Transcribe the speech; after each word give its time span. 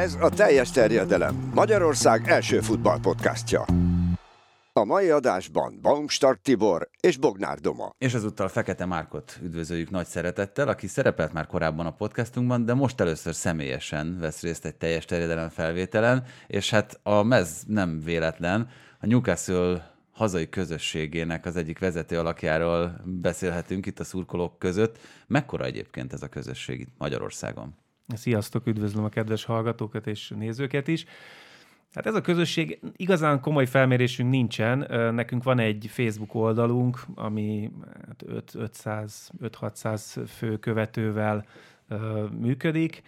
Ez 0.00 0.16
a 0.20 0.28
teljes 0.28 0.70
terjedelem. 0.70 1.50
Magyarország 1.54 2.28
első 2.28 2.60
futballpodcastja. 2.60 3.64
A 4.72 4.84
mai 4.84 5.10
adásban 5.10 5.78
Baumstark 5.82 6.40
Tibor 6.42 6.88
és 7.00 7.16
Bognár 7.16 7.58
Doma. 7.58 7.90
És 7.98 8.14
ezúttal 8.14 8.48
Fekete 8.48 8.84
Márkot 8.84 9.38
üdvözöljük 9.42 9.90
nagy 9.90 10.06
szeretettel, 10.06 10.68
aki 10.68 10.86
szerepelt 10.86 11.32
már 11.32 11.46
korábban 11.46 11.86
a 11.86 11.92
podcastunkban, 11.92 12.64
de 12.64 12.74
most 12.74 13.00
először 13.00 13.34
személyesen 13.34 14.18
vesz 14.20 14.42
részt 14.42 14.64
egy 14.64 14.74
teljes 14.74 15.04
terjedelem 15.04 15.48
felvételen, 15.48 16.24
és 16.46 16.70
hát 16.70 17.00
a 17.02 17.22
mez 17.22 17.62
nem 17.66 18.00
véletlen. 18.04 18.68
A 19.00 19.06
Newcastle 19.06 19.94
hazai 20.12 20.48
közösségének 20.48 21.46
az 21.46 21.56
egyik 21.56 21.78
vezető 21.78 22.18
alakjáról 22.18 23.00
beszélhetünk 23.04 23.86
itt 23.86 24.00
a 24.00 24.04
szurkolók 24.04 24.58
között. 24.58 24.98
Mekkora 25.26 25.64
egyébként 25.64 26.12
ez 26.12 26.22
a 26.22 26.28
közösség 26.28 26.80
itt 26.80 26.94
Magyarországon? 26.98 27.79
Sziasztok, 28.16 28.66
üdvözlöm 28.66 29.04
a 29.04 29.08
kedves 29.08 29.44
hallgatókat 29.44 30.06
és 30.06 30.32
nézőket 30.36 30.88
is. 30.88 31.04
Hát 31.94 32.06
ez 32.06 32.14
a 32.14 32.20
közösség, 32.20 32.80
igazán 32.96 33.40
komoly 33.40 33.66
felmérésünk 33.66 34.30
nincsen. 34.30 34.86
Nekünk 35.14 35.42
van 35.42 35.58
egy 35.58 35.86
Facebook 35.88 36.34
oldalunk, 36.34 37.00
ami 37.14 37.70
500-600 38.54 39.02
hát 39.82 40.28
fő 40.28 40.58
követővel 40.58 41.44
működik. 42.40 43.02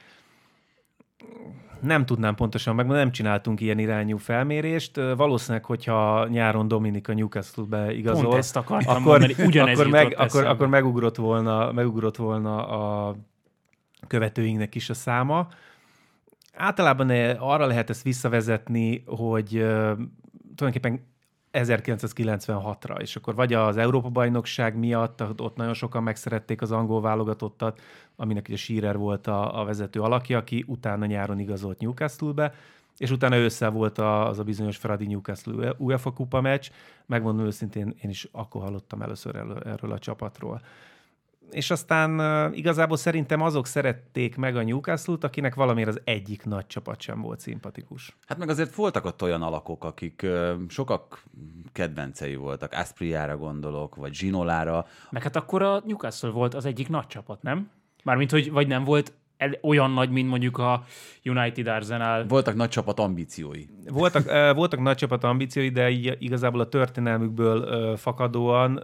Nem 1.81 2.06
tudnám 2.06 2.34
pontosan 2.34 2.75
meg, 2.75 2.87
nem 2.87 3.12
csináltunk 3.12 3.61
ilyen 3.61 3.78
irányú 3.78 4.16
felmérést. 4.16 4.97
Valószínűleg, 5.16 5.64
hogyha 5.64 6.27
nyáron 6.28 6.69
Dominik 6.69 7.09
a 7.09 7.14
Newcastle-be 7.14 7.94
igazol, 7.94 8.25
Pont 8.25 8.37
ezt 8.37 8.56
akkor, 8.56 8.83
mondani, 9.00 9.34
akkor, 9.59 9.87
meg, 9.87 10.14
akkor, 10.19 10.44
akkor 10.44 10.66
megugrott, 10.66 11.16
volna, 11.16 11.72
megugrott 11.72 12.16
volna 12.16 12.69
a 12.69 13.16
követőinknek 14.13 14.75
is 14.75 14.91
a 14.91 14.95
száma. 14.95 15.49
Általában 16.55 17.11
eh, 17.11 17.49
arra 17.49 17.67
lehet 17.67 17.91
ezt 17.91 18.03
visszavezetni, 18.03 19.03
hogy 19.07 19.55
uh, 19.55 19.99
tulajdonképpen 20.55 21.01
1996-ra, 21.53 23.01
és 23.01 23.17
akkor 23.17 23.35
vagy 23.35 23.53
az 23.53 23.77
Európa-bajnokság 23.77 24.77
miatt, 24.77 25.41
ott 25.41 25.57
nagyon 25.57 25.75
sokan 25.75 26.03
megszerették 26.03 26.63
az 26.63 26.73
angol 26.73 27.01
válogatottat, 27.01 27.81
aminek 28.17 28.47
ugye 28.49 28.57
Shearer 28.57 28.97
volt 28.97 29.27
a, 29.27 29.61
a 29.61 29.65
vezető 29.65 30.01
alakja, 30.01 30.39
aki 30.39 30.65
utána 30.67 31.07
nyáron 31.07 31.39
igazolt 31.39 31.81
Newcastle-be, 31.81 32.55
és 32.99 33.11
utána 33.11 33.37
ősszel 33.37 33.71
volt 33.71 33.99
az 33.99 34.39
a 34.39 34.45
bizonyos 34.45 34.77
Fradi 34.77 35.07
Newcastle 35.07 35.75
UEFA 35.79 36.13
kupa 36.13 36.41
meccs. 36.41 36.71
Megmondom 37.07 37.47
őszintén, 37.47 37.95
én 38.03 38.11
is 38.11 38.29
akkor 38.33 38.63
hallottam 38.63 39.03
először 39.03 39.37
erről 39.65 39.93
a 39.93 39.99
csapatról 39.99 40.61
és 41.55 41.70
aztán 41.70 42.20
igazából 42.55 42.97
szerintem 42.97 43.42
azok 43.42 43.67
szerették 43.67 44.36
meg 44.36 44.56
a 44.56 44.62
Newcastle-t, 44.62 45.25
akinek 45.25 45.55
valamiért 45.55 45.89
az 45.89 46.00
egyik 46.05 46.44
nagy 46.44 46.67
csapat 46.67 47.00
sem 47.00 47.20
volt 47.20 47.41
szimpatikus. 47.41 48.17
Hát 48.27 48.39
meg 48.39 48.48
azért 48.48 48.75
voltak 48.75 49.05
ott 49.05 49.22
olyan 49.22 49.42
alakok, 49.42 49.84
akik 49.84 50.27
sokak 50.69 51.22
kedvencei 51.72 52.34
voltak. 52.34 52.72
Aspriára 52.72 53.36
gondolok, 53.36 53.94
vagy 53.94 54.14
Zsinolára. 54.14 54.86
Meg 55.11 55.22
hát 55.22 55.36
akkor 55.36 55.62
a 55.62 55.83
Newcastle 55.86 56.31
volt 56.31 56.55
az 56.55 56.64
egyik 56.64 56.89
nagy 56.89 57.06
csapat, 57.06 57.42
nem? 57.42 57.70
Mármint, 58.05 58.31
hogy 58.31 58.50
vagy 58.50 58.66
nem 58.66 58.84
volt 58.84 59.12
olyan 59.60 59.91
nagy, 59.91 60.10
mint 60.10 60.28
mondjuk 60.28 60.59
a 60.59 60.84
United 61.25 61.66
Arsenal. 61.66 62.27
Voltak 62.27 62.54
nagy 62.54 62.69
csapat 62.69 63.00
ambíciói. 63.00 63.65
Voltak, 63.88 64.54
voltak 64.54 64.81
nagy 64.81 64.97
csapat 64.97 65.25
ambíciói, 65.25 65.69
de 65.69 65.91
igazából 66.19 66.60
a 66.60 66.69
történelmükből 66.69 67.97
fakadóan 67.97 68.82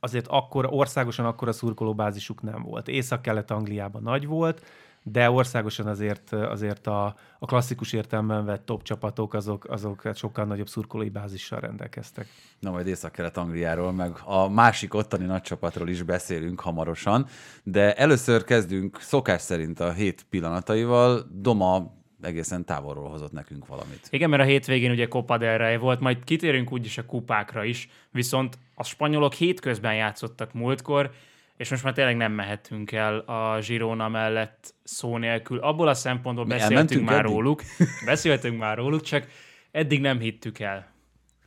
azért 0.00 0.26
akkor 0.28 0.66
országosan 0.70 1.26
akkor 1.26 1.48
a 1.48 1.52
szurkolóbázisuk 1.52 2.42
nem 2.42 2.62
volt. 2.62 2.88
Észak-Kelet-Angliában 2.88 4.02
nagy 4.02 4.26
volt, 4.26 4.64
de 5.02 5.30
országosan 5.30 5.86
azért, 5.86 6.32
azért 6.32 6.86
a, 6.86 7.14
a 7.38 7.46
klasszikus 7.46 7.92
értelemben 7.92 8.44
vett 8.44 8.64
top 8.64 8.82
csapatok, 8.82 9.34
azok, 9.34 9.64
azok 9.64 10.02
sokkal 10.14 10.44
nagyobb 10.44 10.68
szurkolói 10.68 11.08
bázissal 11.08 11.60
rendelkeztek. 11.60 12.26
Na 12.58 12.70
majd 12.70 12.86
Észak-Kelet-Angliáról, 12.86 13.92
meg 13.92 14.20
a 14.24 14.48
másik 14.48 14.94
ottani 14.94 15.24
nagy 15.24 15.42
csapatról 15.42 15.88
is 15.88 16.02
beszélünk 16.02 16.60
hamarosan, 16.60 17.26
de 17.62 17.94
először 17.94 18.44
kezdünk 18.44 19.00
szokás 19.00 19.40
szerint 19.42 19.80
a 19.80 19.92
hét 19.92 20.26
pillanataival. 20.30 21.26
Doma 21.32 21.98
egészen 22.22 22.64
távolról 22.64 23.08
hozott 23.08 23.32
nekünk 23.32 23.66
valamit. 23.66 24.08
Igen, 24.10 24.30
mert 24.30 24.42
a 24.42 24.46
hétvégén 24.46 24.90
ugye 24.90 25.06
Copa 25.06 25.38
del 25.38 25.58
Rey 25.58 25.76
volt, 25.76 26.00
majd 26.00 26.24
kitérünk 26.24 26.72
úgyis 26.72 26.98
a 26.98 27.06
kupákra 27.06 27.64
is, 27.64 27.88
viszont 28.10 28.58
a 28.74 28.84
spanyolok 28.84 29.32
hétközben 29.32 29.94
játszottak 29.94 30.52
múltkor, 30.52 31.10
és 31.56 31.70
most 31.70 31.82
már 31.82 31.92
tényleg 31.92 32.16
nem 32.16 32.32
mehetünk 32.32 32.92
el 32.92 33.18
a 33.18 33.60
Girona 33.66 34.08
mellett 34.08 34.74
szó 34.84 35.16
nélkül. 35.16 35.58
Abból 35.58 35.88
a 35.88 35.94
szempontból 35.94 36.44
Mi 36.44 36.50
beszéltünk 36.50 37.04
már 37.04 37.18
eddig? 37.18 37.30
róluk, 37.30 37.62
beszéltünk 38.04 38.58
már 38.58 38.76
róluk, 38.76 39.02
csak 39.02 39.26
eddig 39.70 40.00
nem 40.00 40.18
hittük 40.18 40.58
el. 40.58 40.92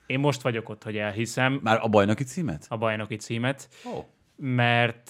Én 0.05 0.19
most 0.19 0.41
vagyok 0.41 0.69
ott, 0.69 0.83
hogy 0.83 0.97
elhiszem. 0.97 1.59
Már 1.63 1.79
a 1.81 1.87
bajnoki 1.87 2.23
címet? 2.23 2.65
A 2.69 2.77
bajnoki 2.77 3.15
címet. 3.15 3.69
Oh 3.83 4.05
mert 4.35 5.09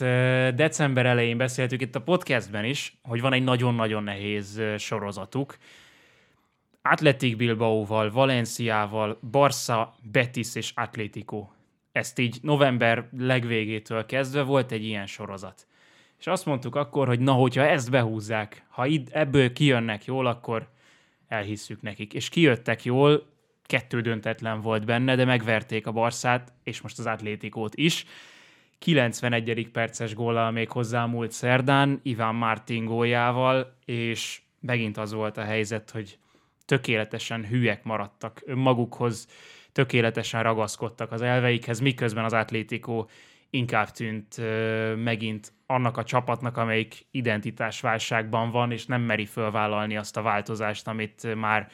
december 0.55 1.05
elején 1.05 1.37
beszéltük 1.37 1.81
itt 1.81 1.95
a 1.95 2.01
podcastben 2.01 2.65
is, 2.65 2.97
hogy 3.01 3.21
van 3.21 3.33
egy 3.33 3.43
nagyon-nagyon 3.43 4.03
nehéz 4.03 4.61
sorozatuk. 4.77 5.57
Atletic 6.81 7.37
Bilbaóval, 7.37 8.11
Valenciával, 8.11 9.19
Barca, 9.31 9.95
Betis 10.11 10.55
és 10.55 10.71
Atlético. 10.75 11.47
Ezt 11.91 12.19
így 12.19 12.39
november 12.41 13.09
legvégétől 13.17 14.05
kezdve 14.05 14.41
volt 14.41 14.71
egy 14.71 14.83
ilyen 14.83 15.05
sorozat. 15.05 15.67
És 16.19 16.27
azt 16.27 16.45
mondtuk 16.45 16.75
akkor, 16.75 17.07
hogy 17.07 17.19
na, 17.19 17.31
hogyha 17.31 17.65
ezt 17.65 17.91
behúzzák, 17.91 18.65
ha 18.69 18.85
itt 18.85 19.09
ebből 19.09 19.53
kijönnek 19.53 20.05
jól, 20.05 20.25
akkor 20.25 20.69
elhisszük 21.27 21.81
nekik. 21.81 22.13
És 22.13 22.29
kijöttek 22.29 22.83
jól, 22.83 23.25
kettő 23.65 24.01
döntetlen 24.01 24.61
volt 24.61 24.85
benne, 24.85 25.15
de 25.15 25.25
megverték 25.25 25.87
a 25.87 25.91
Barszát, 25.91 26.53
és 26.63 26.81
most 26.81 26.99
az 26.99 27.05
Atlétikót 27.05 27.75
is 27.75 28.05
91. 28.83 29.69
perces 29.71 30.13
góllal 30.15 30.51
még 30.51 30.69
hozzá 30.69 31.05
múlt 31.05 31.31
szerdán, 31.31 31.99
Iván 32.03 32.35
Martin 32.35 32.85
góljával, 32.85 33.75
és 33.85 34.41
megint 34.59 34.97
az 34.97 35.13
volt 35.13 35.37
a 35.37 35.43
helyzet, 35.43 35.89
hogy 35.89 36.17
tökéletesen 36.65 37.47
hülyek 37.47 37.83
maradtak 37.83 38.41
önmagukhoz, 38.45 39.27
tökéletesen 39.71 40.43
ragaszkodtak 40.43 41.11
az 41.11 41.21
elveikhez, 41.21 41.79
miközben 41.79 42.23
az 42.23 42.33
Atlético 42.33 43.05
inkább 43.49 43.89
tűnt 43.89 44.37
ö, 44.37 44.95
megint 44.95 45.53
annak 45.65 45.97
a 45.97 46.03
csapatnak, 46.03 46.57
amelyik 46.57 47.05
identitásválságban 47.11 48.51
van, 48.51 48.71
és 48.71 48.85
nem 48.85 49.01
meri 49.01 49.25
fölvállalni 49.25 49.97
azt 49.97 50.17
a 50.17 50.21
változást, 50.21 50.87
amit 50.87 51.35
már 51.35 51.69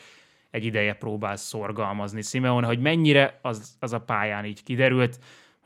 egy 0.52 0.66
ideje 0.66 0.94
próbál 0.94 1.36
szorgalmazni. 1.36 2.22
Simeone, 2.22 2.68
hogy 2.68 2.80
mennyire 2.80 3.40
az, 3.42 3.75
az 3.80 3.94
a 3.94 4.02
pályán 4.02 4.46
így 4.46 4.64
kiderült, 4.64 5.19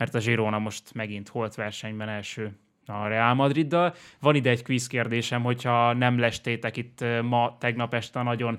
mert 0.03 0.15
a 0.15 0.19
Girona 0.19 0.59
most 0.59 0.93
megint 0.93 1.29
holt 1.29 1.55
versenyben 1.55 2.09
első 2.09 2.51
a 2.85 3.07
Real 3.07 3.33
Madriddal. 3.33 3.93
Van 4.19 4.35
ide 4.35 4.49
egy 4.49 4.63
quiz 4.63 4.87
kérdésem, 4.87 5.43
hogyha 5.43 5.93
nem 5.93 6.19
lestétek 6.19 6.77
itt 6.77 7.05
ma, 7.21 7.57
tegnap 7.59 7.93
este 7.93 8.21
nagyon 8.21 8.57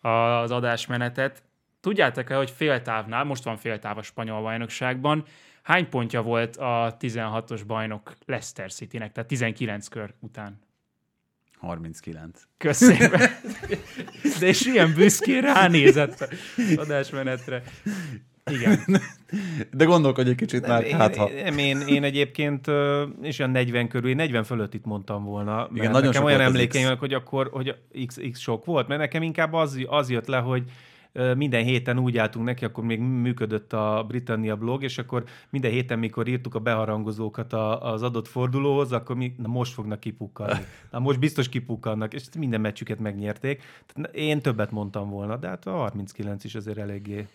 az 0.00 0.50
adásmenetet. 0.50 1.42
Tudjátok-e, 1.80 2.34
hogy 2.34 2.50
féltávnál, 2.50 3.24
most 3.24 3.44
van 3.44 3.56
féltáv 3.56 3.98
a 3.98 4.02
spanyol 4.02 4.42
bajnokságban, 4.42 5.24
hány 5.62 5.88
pontja 5.88 6.22
volt 6.22 6.56
a 6.56 6.96
16-os 7.00 7.60
bajnok 7.66 8.14
Leicester 8.26 8.72
Citynek, 8.72 9.12
tehát 9.12 9.28
19 9.28 9.88
kör 9.88 10.14
után? 10.20 10.60
39. 11.56 12.42
Köszönöm. 12.56 13.10
De 14.40 14.46
és 14.46 14.66
ilyen 14.66 14.94
büszkén 14.94 15.40
ránézett 15.40 16.20
az 16.56 16.76
adásmenetre. 16.76 17.62
Igen. 18.50 18.78
De 19.72 19.84
gondolkodj 19.84 20.28
egy 20.28 20.34
kicsit 20.34 20.66
már, 20.66 20.84
én, 20.84 20.96
hát 20.96 21.16
ha... 21.16 21.30
Én, 21.56 21.80
én 21.80 22.02
egyébként, 22.02 22.66
és 23.22 23.38
olyan 23.38 23.50
40 23.50 23.88
körül, 23.88 24.14
40 24.14 24.44
fölött 24.44 24.74
itt 24.74 24.84
mondtam 24.84 25.24
volna. 25.24 25.68
Igen, 25.74 25.90
nagyon 25.90 26.06
nekem 26.08 26.24
olyan 26.24 26.40
emlékeim, 26.40 26.96
hogy 26.96 27.14
akkor 27.14 27.48
hogy 27.52 27.76
x, 28.06 28.18
x 28.32 28.40
sok 28.40 28.64
volt, 28.64 28.88
mert 28.88 29.00
nekem 29.00 29.22
inkább 29.22 29.52
az, 29.52 29.84
az 29.86 30.10
jött 30.10 30.26
le, 30.26 30.38
hogy 30.38 30.64
minden 31.36 31.64
héten 31.64 31.98
úgy 31.98 32.18
álltunk 32.18 32.46
neki, 32.46 32.64
akkor 32.64 32.84
még 32.84 33.00
működött 33.00 33.72
a 33.72 34.04
Britannia 34.08 34.56
blog, 34.56 34.82
és 34.82 34.98
akkor 34.98 35.24
minden 35.50 35.70
héten, 35.70 35.98
mikor 35.98 36.28
írtuk 36.28 36.54
a 36.54 36.58
beharangozókat 36.58 37.52
az 37.80 38.02
adott 38.02 38.28
fordulóhoz, 38.28 38.92
akkor 38.92 39.16
mi, 39.16 39.34
na 39.36 39.48
most 39.48 39.72
fognak 39.72 40.00
kipukkalni. 40.00 40.58
Na 40.90 40.98
most 40.98 41.18
biztos 41.18 41.48
kipukkannak, 41.48 42.14
és 42.14 42.24
minden 42.38 42.60
meccsüket 42.60 42.98
megnyerték. 42.98 43.62
Én 44.12 44.40
többet 44.40 44.70
mondtam 44.70 45.10
volna, 45.10 45.36
de 45.36 45.48
hát 45.48 45.66
a 45.66 45.70
39 45.70 46.44
is 46.44 46.54
azért 46.54 46.78
eléggé 46.78 47.26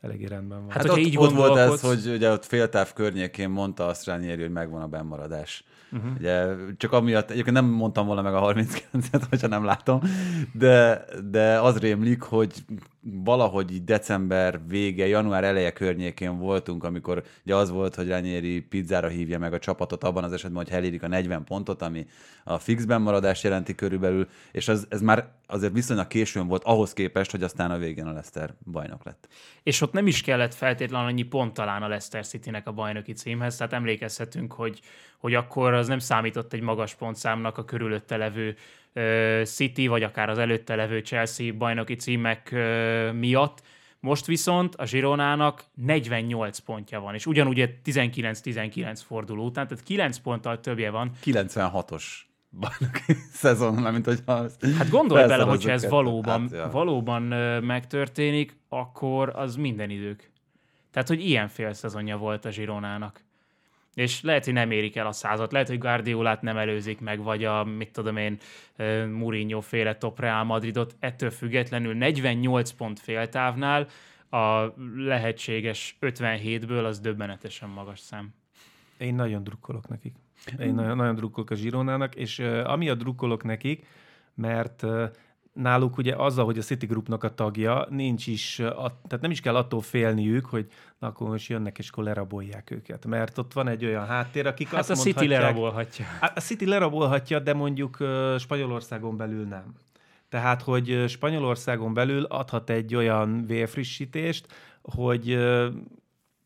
eléggé 0.00 0.26
rendben 0.26 0.58
van. 0.58 0.70
Hát, 0.70 0.82
hát 0.82 0.92
ott, 0.92 0.98
így 0.98 1.18
ott 1.18 1.32
volt 1.32 1.56
ez, 1.56 1.80
hogy 1.80 2.12
ugye 2.14 2.30
ott 2.30 2.44
féltáv 2.44 2.92
környékén 2.92 3.50
mondta 3.50 3.86
azt 3.86 4.04
Rányéri, 4.04 4.40
hogy 4.40 4.52
megvan 4.52 4.82
a 4.82 4.86
bennmaradás. 4.86 5.64
Uh-huh. 5.92 6.10
Ugye, 6.18 6.54
csak 6.76 6.92
amiatt, 6.92 7.30
egyébként 7.30 7.56
nem 7.56 7.64
mondtam 7.64 8.06
volna 8.06 8.22
meg 8.22 8.34
a 8.34 8.52
39-et, 8.52 9.22
hogyha 9.30 9.46
nem 9.46 9.64
látom, 9.64 10.00
de, 10.52 11.04
de 11.30 11.60
az 11.60 11.78
rémlik, 11.78 12.22
hogy 12.22 12.52
valahogy 13.00 13.72
így 13.72 13.84
december 13.84 14.60
vége, 14.66 15.06
január 15.06 15.44
eleje 15.44 15.72
környékén 15.72 16.38
voltunk, 16.38 16.84
amikor 16.84 17.22
ugye 17.44 17.54
az 17.54 17.70
volt, 17.70 17.94
hogy 17.94 18.08
Rányéri 18.08 18.60
pizzára 18.60 19.08
hívja 19.08 19.38
meg 19.38 19.52
a 19.52 19.58
csapatot 19.58 20.04
abban 20.04 20.24
az 20.24 20.32
esetben, 20.32 20.64
hogy 20.64 20.72
elérik 20.72 21.02
a 21.02 21.08
40 21.08 21.44
pontot, 21.44 21.82
ami 21.82 22.06
a 22.44 22.58
fixben 22.58 23.00
maradást 23.00 23.42
jelenti 23.42 23.74
körülbelül, 23.74 24.28
és 24.52 24.68
az, 24.68 24.86
ez 24.88 25.00
már 25.00 25.28
azért 25.46 25.72
viszonylag 25.72 26.06
későn 26.06 26.46
volt 26.46 26.64
ahhoz 26.64 26.92
képest, 26.92 27.30
hogy 27.30 27.42
aztán 27.42 27.70
a 27.70 27.78
végén 27.78 28.06
a 28.06 28.12
Leicester 28.12 28.54
bajnok 28.72 29.04
lett. 29.04 29.28
És 29.62 29.80
ott 29.80 29.92
nem 29.92 30.06
is 30.06 30.20
kellett 30.20 30.54
feltétlenül 30.54 31.06
annyi 31.06 31.22
pont 31.22 31.52
talán 31.54 31.82
a 31.82 31.88
Leicester 31.88 32.26
City-nek 32.26 32.66
a 32.66 32.72
bajnoki 32.72 33.12
címhez, 33.12 33.56
tehát 33.56 33.72
emlékezhetünk, 33.72 34.52
hogy, 34.52 34.80
hogy 35.18 35.34
akkor 35.34 35.72
az 35.72 35.88
nem 35.88 35.98
számított 35.98 36.52
egy 36.52 36.60
magas 36.60 36.94
pontszámnak 36.94 37.58
a 37.58 37.64
körülötte 37.64 38.16
levő 38.16 38.56
City, 39.44 39.86
vagy 39.86 40.02
akár 40.02 40.28
az 40.28 40.38
előtte 40.38 40.74
levő 40.74 40.98
Chelsea 40.98 41.52
bajnoki 41.52 41.94
címek 41.94 42.54
miatt. 43.12 43.62
Most 44.00 44.26
viszont 44.26 44.74
a 44.74 44.86
Zsironának 44.86 45.64
48 45.74 46.58
pontja 46.58 47.00
van, 47.00 47.14
és 47.14 47.26
ugyanúgy 47.26 47.74
19-19 47.84 49.00
forduló 49.06 49.44
után, 49.44 49.68
tehát 49.68 49.84
9 49.84 50.18
ponttal 50.18 50.60
többje 50.60 50.90
van. 50.90 51.10
96-os 51.24 52.04
bajnoki 52.50 53.16
szezon, 53.42 53.74
mint 53.74 54.04
hogy 54.04 54.22
Hát 54.76 54.90
gondolj 54.90 55.26
bele, 55.26 55.42
hogyha 55.42 55.70
ez 55.70 55.88
valóban, 55.88 56.40
hát, 56.40 56.50
ja. 56.50 56.70
valóban 56.70 57.22
megtörténik, 57.62 58.56
akkor 58.68 59.32
az 59.34 59.56
minden 59.56 59.90
idők. 59.90 60.30
Tehát, 60.90 61.08
hogy 61.08 61.20
ilyen 61.26 61.48
fél 61.48 61.72
szezonja 61.72 62.16
volt 62.16 62.44
a 62.44 62.50
Zsironának 62.50 63.24
és 63.98 64.22
lehet, 64.22 64.44
hogy 64.44 64.52
nem 64.52 64.70
érik 64.70 64.96
el 64.96 65.06
a 65.06 65.12
százat, 65.12 65.52
lehet, 65.52 65.68
hogy 65.68 65.78
Guardiolát 65.78 66.42
nem 66.42 66.56
előzik 66.56 67.00
meg, 67.00 67.22
vagy 67.22 67.44
a, 67.44 67.64
mit 67.64 67.92
tudom 67.92 68.16
én, 68.16 68.38
Mourinho 69.12 69.60
féle 69.60 69.96
top 69.96 70.20
Real 70.20 70.44
Madridot, 70.44 70.96
ettől 70.98 71.30
függetlenül 71.30 71.94
48 71.94 72.70
pont 72.70 73.00
féltávnál 73.00 73.86
a 74.30 74.72
lehetséges 74.96 75.96
57-ből 76.00 76.84
az 76.84 77.00
döbbenetesen 77.00 77.68
magas 77.68 77.98
szám. 77.98 78.34
Én 78.98 79.14
nagyon 79.14 79.42
drukkolok 79.42 79.88
nekik. 79.88 80.14
Én 80.60 80.74
nagyon, 80.74 80.96
nagyon 80.96 81.14
drukkolok 81.14 81.50
a 81.50 81.54
Zsironának, 81.54 82.14
és 82.14 82.38
uh, 82.38 82.62
amiatt 82.70 82.98
drukkolok 82.98 83.44
nekik, 83.44 83.86
mert 84.34 84.82
náluk 85.58 85.96
ugye 85.96 86.14
azzal, 86.14 86.44
hogy 86.44 86.58
a 86.58 86.62
City 86.62 86.86
Groupnak 86.86 87.24
a 87.24 87.34
tagja, 87.34 87.86
nincs 87.90 88.26
is, 88.26 88.58
a, 88.58 89.00
tehát 89.06 89.20
nem 89.20 89.30
is 89.30 89.40
kell 89.40 89.56
attól 89.56 89.80
félniük, 89.80 90.46
hogy 90.46 90.66
na, 90.98 91.06
akkor 91.06 91.28
most 91.28 91.48
jönnek 91.48 91.78
és 91.78 91.88
akkor 91.88 92.04
lerabolják 92.04 92.70
őket. 92.70 93.06
Mert 93.06 93.38
ott 93.38 93.52
van 93.52 93.68
egy 93.68 93.84
olyan 93.84 94.06
háttér, 94.06 94.46
akik 94.46 94.68
hát 94.68 94.78
azt 94.78 94.90
a 94.90 94.94
City 94.94 95.26
lerabolhatja. 95.26 96.04
Hát 96.20 96.36
a 96.36 96.40
City 96.40 96.66
lerabolhatja, 96.66 97.38
de 97.38 97.54
mondjuk 97.54 97.96
Spanyolországon 98.38 99.16
belül 99.16 99.46
nem. 99.46 99.74
Tehát, 100.28 100.62
hogy 100.62 101.04
Spanyolországon 101.08 101.94
belül 101.94 102.24
adhat 102.24 102.70
egy 102.70 102.94
olyan 102.94 103.46
vérfrissítést, 103.46 104.46
hogy 104.82 105.38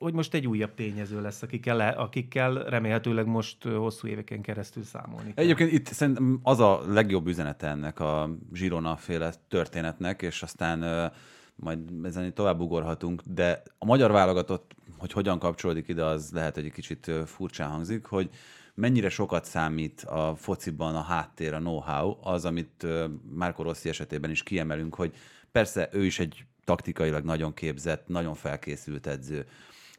hogy 0.03 0.13
most 0.13 0.35
egy 0.35 0.47
újabb 0.47 0.75
tényező 0.75 1.21
lesz, 1.21 1.43
akikkel, 1.43 1.77
le, 1.77 1.89
akikkel 1.89 2.55
remélhetőleg 2.55 3.27
most 3.27 3.63
hosszú 3.63 4.09
éveken 4.09 4.41
keresztül 4.41 4.83
számolni 4.83 5.35
kell. 5.35 5.45
Egyébként 5.45 5.73
itt 5.73 5.87
szerintem 5.87 6.41
az 6.43 6.61
a 6.61 6.83
legjobb 6.87 7.27
üzenete 7.27 7.67
ennek 7.67 8.01
a 8.01 8.31
Girona 8.51 8.97
féle 8.97 9.33
történetnek, 9.49 10.23
és 10.23 10.43
aztán 10.43 11.13
majd 11.55 11.79
ezen 12.03 12.35
tovább 12.35 12.61
ugorhatunk, 12.61 13.23
de 13.25 13.63
a 13.79 13.85
magyar 13.85 14.11
válogatott, 14.11 14.75
hogy 14.99 15.13
hogyan 15.13 15.39
kapcsolódik 15.39 15.89
ide, 15.89 16.05
az 16.05 16.31
lehet, 16.33 16.55
hogy 16.55 16.65
egy 16.65 16.73
kicsit 16.73 17.11
furcsán 17.27 17.71
hangzik, 17.71 18.05
hogy 18.05 18.31
mennyire 18.75 19.09
sokat 19.09 19.45
számít 19.45 20.01
a 20.01 20.35
fociban 20.37 20.97
a 20.97 21.03
háttér, 21.03 21.55
a 21.55 21.59
know-how, 21.59 22.17
az, 22.21 22.45
amit 22.45 22.87
Márko 23.35 23.63
Rossi 23.63 23.89
esetében 23.89 24.31
is 24.31 24.43
kiemelünk, 24.43 24.95
hogy 24.95 25.15
persze 25.53 25.89
ő 25.93 26.05
is 26.05 26.19
egy 26.19 26.45
taktikailag 26.65 27.25
nagyon 27.25 27.55
képzett, 27.55 28.09
nagyon 28.09 28.35
felkészült 28.35 29.07
edző, 29.07 29.47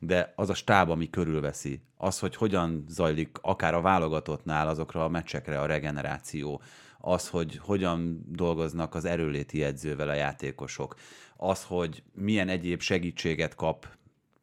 de 0.05 0.33
az 0.35 0.49
a 0.49 0.53
stáb, 0.53 0.89
ami 0.89 1.09
körülveszi, 1.09 1.81
az, 1.97 2.19
hogy 2.19 2.35
hogyan 2.35 2.85
zajlik 2.87 3.37
akár 3.41 3.73
a 3.73 3.81
válogatottnál 3.81 4.67
azokra 4.67 5.03
a 5.03 5.09
meccsekre 5.09 5.59
a 5.59 5.65
regeneráció, 5.65 6.61
az, 6.99 7.29
hogy 7.29 7.57
hogyan 7.57 8.25
dolgoznak 8.27 8.95
az 8.95 9.05
erőléti 9.05 9.63
edzővel 9.63 10.09
a 10.09 10.13
játékosok, 10.13 10.95
az, 11.37 11.63
hogy 11.63 12.03
milyen 12.13 12.49
egyéb 12.49 12.81
segítséget 12.81 13.55
kap 13.55 13.87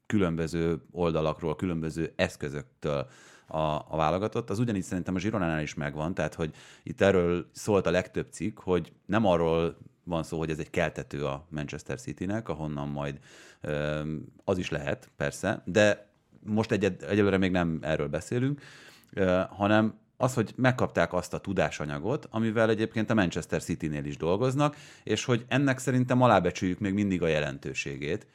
különböző 0.06 0.82
oldalakról, 0.90 1.56
különböző 1.56 2.12
eszközöktől 2.16 3.08
a, 3.46 3.58
a 3.58 3.96
válogatott, 3.96 4.50
az 4.50 4.58
ugyanígy 4.58 4.82
szerintem 4.82 5.14
a 5.14 5.18
Zsironánál 5.18 5.62
is 5.62 5.74
megvan, 5.74 6.14
tehát 6.14 6.34
hogy 6.34 6.54
itt 6.82 7.00
erről 7.00 7.46
szólt 7.52 7.86
a 7.86 7.90
legtöbb 7.90 8.26
cikk, 8.30 8.58
hogy 8.58 8.92
nem 9.06 9.26
arról 9.26 9.76
van 10.04 10.22
szó, 10.22 10.38
hogy 10.38 10.50
ez 10.50 10.58
egy 10.58 10.70
keltető 10.70 11.26
a 11.26 11.46
Manchester 11.48 12.00
City-nek, 12.00 12.48
ahonnan 12.48 12.88
majd 12.88 13.18
az 14.44 14.58
is 14.58 14.70
lehet, 14.70 15.10
persze, 15.16 15.62
de 15.64 16.08
most 16.44 16.70
egy, 16.70 16.84
egyelőre 16.84 17.36
még 17.36 17.50
nem 17.50 17.78
erről 17.82 18.08
beszélünk, 18.08 18.60
hanem 19.50 19.98
az, 20.16 20.34
hogy 20.34 20.52
megkapták 20.56 21.12
azt 21.12 21.34
a 21.34 21.38
tudásanyagot, 21.38 22.26
amivel 22.30 22.70
egyébként 22.70 23.10
a 23.10 23.14
Manchester 23.14 23.62
City-nél 23.62 24.04
is 24.04 24.16
dolgoznak, 24.16 24.76
és 25.04 25.24
hogy 25.24 25.44
ennek 25.48 25.78
szerintem 25.78 26.22
alábecsüljük 26.22 26.78
még 26.78 26.92
mindig 26.92 27.22
a 27.22 27.26
jelentőségét. 27.26 28.26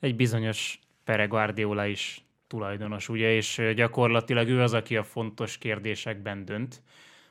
Egy 0.00 0.16
bizonyos 0.16 0.80
Pere 1.04 1.26
Guardiola 1.26 1.86
is 1.86 2.24
tulajdonos, 2.46 3.08
ugye, 3.08 3.34
és 3.34 3.72
gyakorlatilag 3.74 4.48
ő 4.48 4.62
az, 4.62 4.72
aki 4.72 4.96
a 4.96 5.02
fontos 5.02 5.58
kérdésekben 5.58 6.44
dönt. 6.44 6.82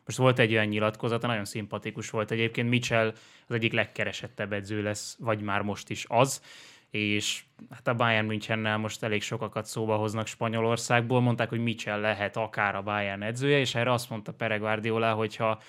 Most 0.06 0.18
volt 0.18 0.40
egy 0.40 0.52
olyan 0.52 0.66
nyilatkozata, 0.66 1.28
nagyon 1.28 1.46
szimpatikus 1.46 2.10
volt 2.10 2.31
egyébként. 2.31 2.69
Mitchell 2.69 3.07
az 3.48 3.56
egyik 3.56 3.74
legkeresettebb 3.74 4.54
edző 4.54 4.81
lesz, 4.81 5.18
vagy 5.19 5.42
már 5.42 5.62
most 5.62 5.90
is 5.90 6.06
az, 6.07 6.42
és 6.90 7.44
hát 7.69 7.88
a 7.88 7.94
Bayern 7.94 8.25
Münchennel 8.25 8.78
most 8.78 9.04
elég 9.04 9.22
sokakat 9.22 9.66
szóba 9.66 9.96
hoznak 9.96 10.28
Spanyolországból. 10.28 11.22
Mondták, 11.22 11.50
hogy 11.50 11.60
Mitchell 11.60 12.00
lehet 12.00 12.38
akár 12.38 12.75
a 12.75 12.81
Bayern 12.81 13.22
edzője, 13.22 13.60
és 13.60 13.75
erre 13.75 13.92
azt 13.92 14.10
mondta 14.10 14.34
Pere 14.34 14.57
Guardiola, 14.57 15.13
hogyha 15.13 15.62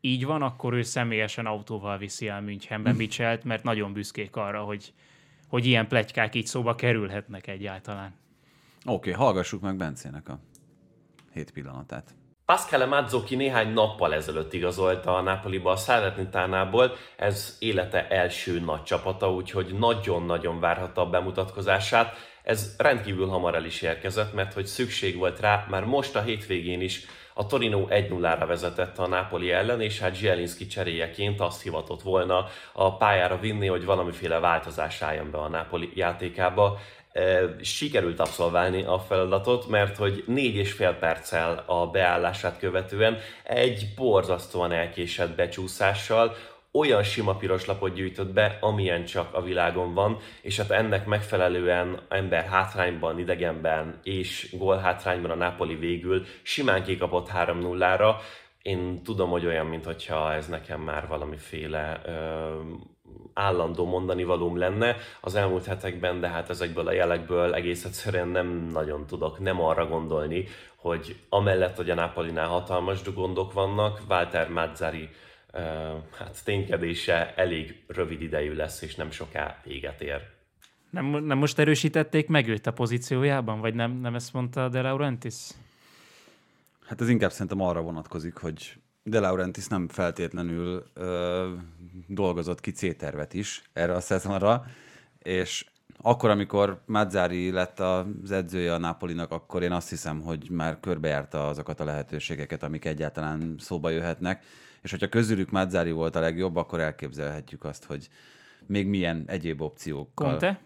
így 0.00 0.24
van, 0.24 0.42
akkor 0.42 0.72
ő 0.72 0.82
személyesen 0.82 1.46
autóval 1.46 1.98
viszi 1.98 2.28
el 2.28 2.40
Münchenbe 2.40 2.92
Mitchellt, 2.92 3.44
mert 3.44 3.62
nagyon 3.62 3.92
büszkék 3.92 4.36
arra, 4.36 4.62
hogy, 4.62 4.92
hogy 5.48 5.66
ilyen 5.66 5.88
plegykák 5.88 6.34
így 6.34 6.46
szóba 6.46 6.74
kerülhetnek 6.74 7.46
egyáltalán. 7.46 8.14
Oké, 8.84 9.10
okay, 9.10 9.12
hallgassuk 9.12 9.60
meg 9.60 9.76
Bencének 9.76 10.28
a 10.28 10.38
hét 11.32 11.50
pillanatát. 11.50 12.14
Pascal 12.50 12.86
Mazzocchi 12.86 13.36
néhány 13.36 13.72
nappal 13.72 14.14
ezelőtt 14.14 14.52
igazolta 14.52 15.16
a 15.16 15.20
Napoliba 15.20 15.70
a 15.70 15.76
Salernitanából, 15.76 16.96
ez 17.16 17.56
élete 17.58 18.08
első 18.08 18.60
nagy 18.60 18.82
csapata, 18.82 19.32
úgyhogy 19.32 19.74
nagyon-nagyon 19.78 20.60
várhatta 20.60 21.00
a 21.00 21.06
bemutatkozását. 21.06 22.14
Ez 22.42 22.74
rendkívül 22.78 23.26
hamar 23.26 23.54
el 23.54 23.64
is 23.64 23.82
érkezett, 23.82 24.34
mert 24.34 24.52
hogy 24.52 24.66
szükség 24.66 25.16
volt 25.16 25.40
rá, 25.40 25.66
már 25.68 25.84
most 25.84 26.16
a 26.16 26.20
hétvégén 26.20 26.80
is 26.80 27.06
a 27.34 27.46
Torino 27.46 27.86
1-0-ra 27.88 28.44
vezetett 28.46 28.98
a 28.98 29.06
Napoli 29.06 29.52
ellen, 29.52 29.80
és 29.80 30.00
hát 30.00 30.14
Zielinski 30.14 30.66
cseréjeként 30.66 31.40
azt 31.40 31.62
hivatott 31.62 32.02
volna 32.02 32.46
a 32.72 32.96
pályára 32.96 33.38
vinni, 33.38 33.66
hogy 33.66 33.84
valamiféle 33.84 34.38
változás 34.38 35.02
álljon 35.02 35.30
be 35.30 35.38
a 35.38 35.48
Napoli 35.48 35.90
játékába 35.94 36.78
sikerült 37.60 38.20
abszolválni 38.20 38.82
a 38.82 38.98
feladatot, 38.98 39.68
mert 39.68 39.96
hogy 39.96 40.24
négy 40.26 40.54
és 40.54 40.72
fél 40.72 40.92
perccel 40.92 41.64
a 41.66 41.86
beállását 41.86 42.58
követően 42.58 43.18
egy 43.44 43.86
borzasztóan 43.96 44.72
elkésett 44.72 45.36
becsúszással 45.36 46.36
olyan 46.72 47.02
sima 47.02 47.34
piros 47.34 47.66
lapot 47.66 47.94
gyűjtött 47.94 48.32
be, 48.32 48.58
amilyen 48.60 49.04
csak 49.04 49.34
a 49.34 49.42
világon 49.42 49.94
van, 49.94 50.18
és 50.42 50.56
hát 50.56 50.70
ennek 50.70 51.06
megfelelően 51.06 52.00
ember 52.08 52.44
hátrányban, 52.44 53.18
idegenben 53.18 54.00
és 54.02 54.54
gól 54.58 54.76
hátrányban 54.76 55.30
a 55.30 55.34
Napoli 55.34 55.74
végül 55.74 56.24
simán 56.42 56.82
kikapott 56.82 57.30
3-0-ra. 57.34 58.14
Én 58.62 59.02
tudom, 59.02 59.30
hogy 59.30 59.46
olyan, 59.46 59.66
mintha 59.66 60.32
ez 60.32 60.46
nekem 60.46 60.80
már 60.80 61.06
valamiféle 61.06 62.00
ö, 62.04 62.10
állandó 63.34 63.86
mondani 63.86 64.24
valóm 64.24 64.56
lenne 64.56 64.96
az 65.20 65.34
elmúlt 65.34 65.64
hetekben, 65.64 66.20
de 66.20 66.28
hát 66.28 66.50
ezekből 66.50 66.86
a 66.86 66.92
jelekből 66.92 67.54
egész 67.54 67.84
egyszerűen 67.84 68.28
nem 68.28 68.46
nagyon 68.72 69.06
tudok 69.06 69.38
nem 69.38 69.60
arra 69.60 69.86
gondolni, 69.86 70.44
hogy 70.76 71.16
amellett, 71.28 71.76
hogy 71.76 71.90
a 71.90 71.94
Napolinál 71.94 72.48
hatalmas 72.48 73.14
gondok 73.14 73.52
vannak, 73.52 74.00
Walter 74.08 74.48
Mazzari 74.48 75.08
uh, 75.52 75.60
hát 76.18 76.44
ténykedése 76.44 77.34
elég 77.34 77.84
rövid 77.86 78.22
idejű 78.22 78.54
lesz, 78.54 78.82
és 78.82 78.94
nem 78.94 79.10
soká 79.10 79.60
véget 79.64 80.00
ér. 80.00 80.20
Nem, 80.90 81.06
nem 81.06 81.38
most 81.38 81.58
erősítették 81.58 82.28
meg 82.28 82.48
őt 82.48 82.66
a 82.66 82.72
pozíciójában, 82.72 83.60
vagy 83.60 83.74
nem, 83.74 83.92
nem 83.92 84.14
ezt 84.14 84.32
mondta 84.32 84.68
De 84.68 84.80
Laurentiis? 84.80 85.50
Hát 86.86 87.00
ez 87.00 87.08
inkább 87.08 87.30
szerintem 87.30 87.60
arra 87.60 87.80
vonatkozik, 87.80 88.36
hogy 88.36 88.76
de 89.02 89.20
Laurentiis 89.20 89.66
nem 89.66 89.88
feltétlenül 89.88 90.84
ö, 90.94 91.48
dolgozott 92.06 92.60
ki 92.60 92.70
C-tervet 92.70 93.34
is 93.34 93.62
erre 93.72 93.94
a 93.94 94.00
szezonra, 94.00 94.64
és 95.18 95.64
akkor, 96.02 96.30
amikor 96.30 96.82
Mazzari 96.86 97.50
lett 97.50 97.80
az 97.80 98.30
edzője 98.30 98.74
a 98.74 98.78
Napolinak, 98.78 99.30
akkor 99.30 99.62
én 99.62 99.72
azt 99.72 99.88
hiszem, 99.88 100.20
hogy 100.20 100.50
már 100.50 100.80
körbejárta 100.80 101.48
azokat 101.48 101.80
a 101.80 101.84
lehetőségeket, 101.84 102.62
amik 102.62 102.84
egyáltalán 102.84 103.54
szóba 103.58 103.90
jöhetnek. 103.90 104.44
És 104.82 104.90
hogyha 104.90 105.08
közülük 105.08 105.50
Mazzari 105.50 105.90
volt 105.90 106.16
a 106.16 106.20
legjobb, 106.20 106.56
akkor 106.56 106.80
elképzelhetjük 106.80 107.64
azt, 107.64 107.84
hogy 107.84 108.08
még 108.66 108.86
milyen 108.86 109.24
egyéb 109.26 109.60
opciókkal. 109.60 110.28
Conte? 110.28 110.60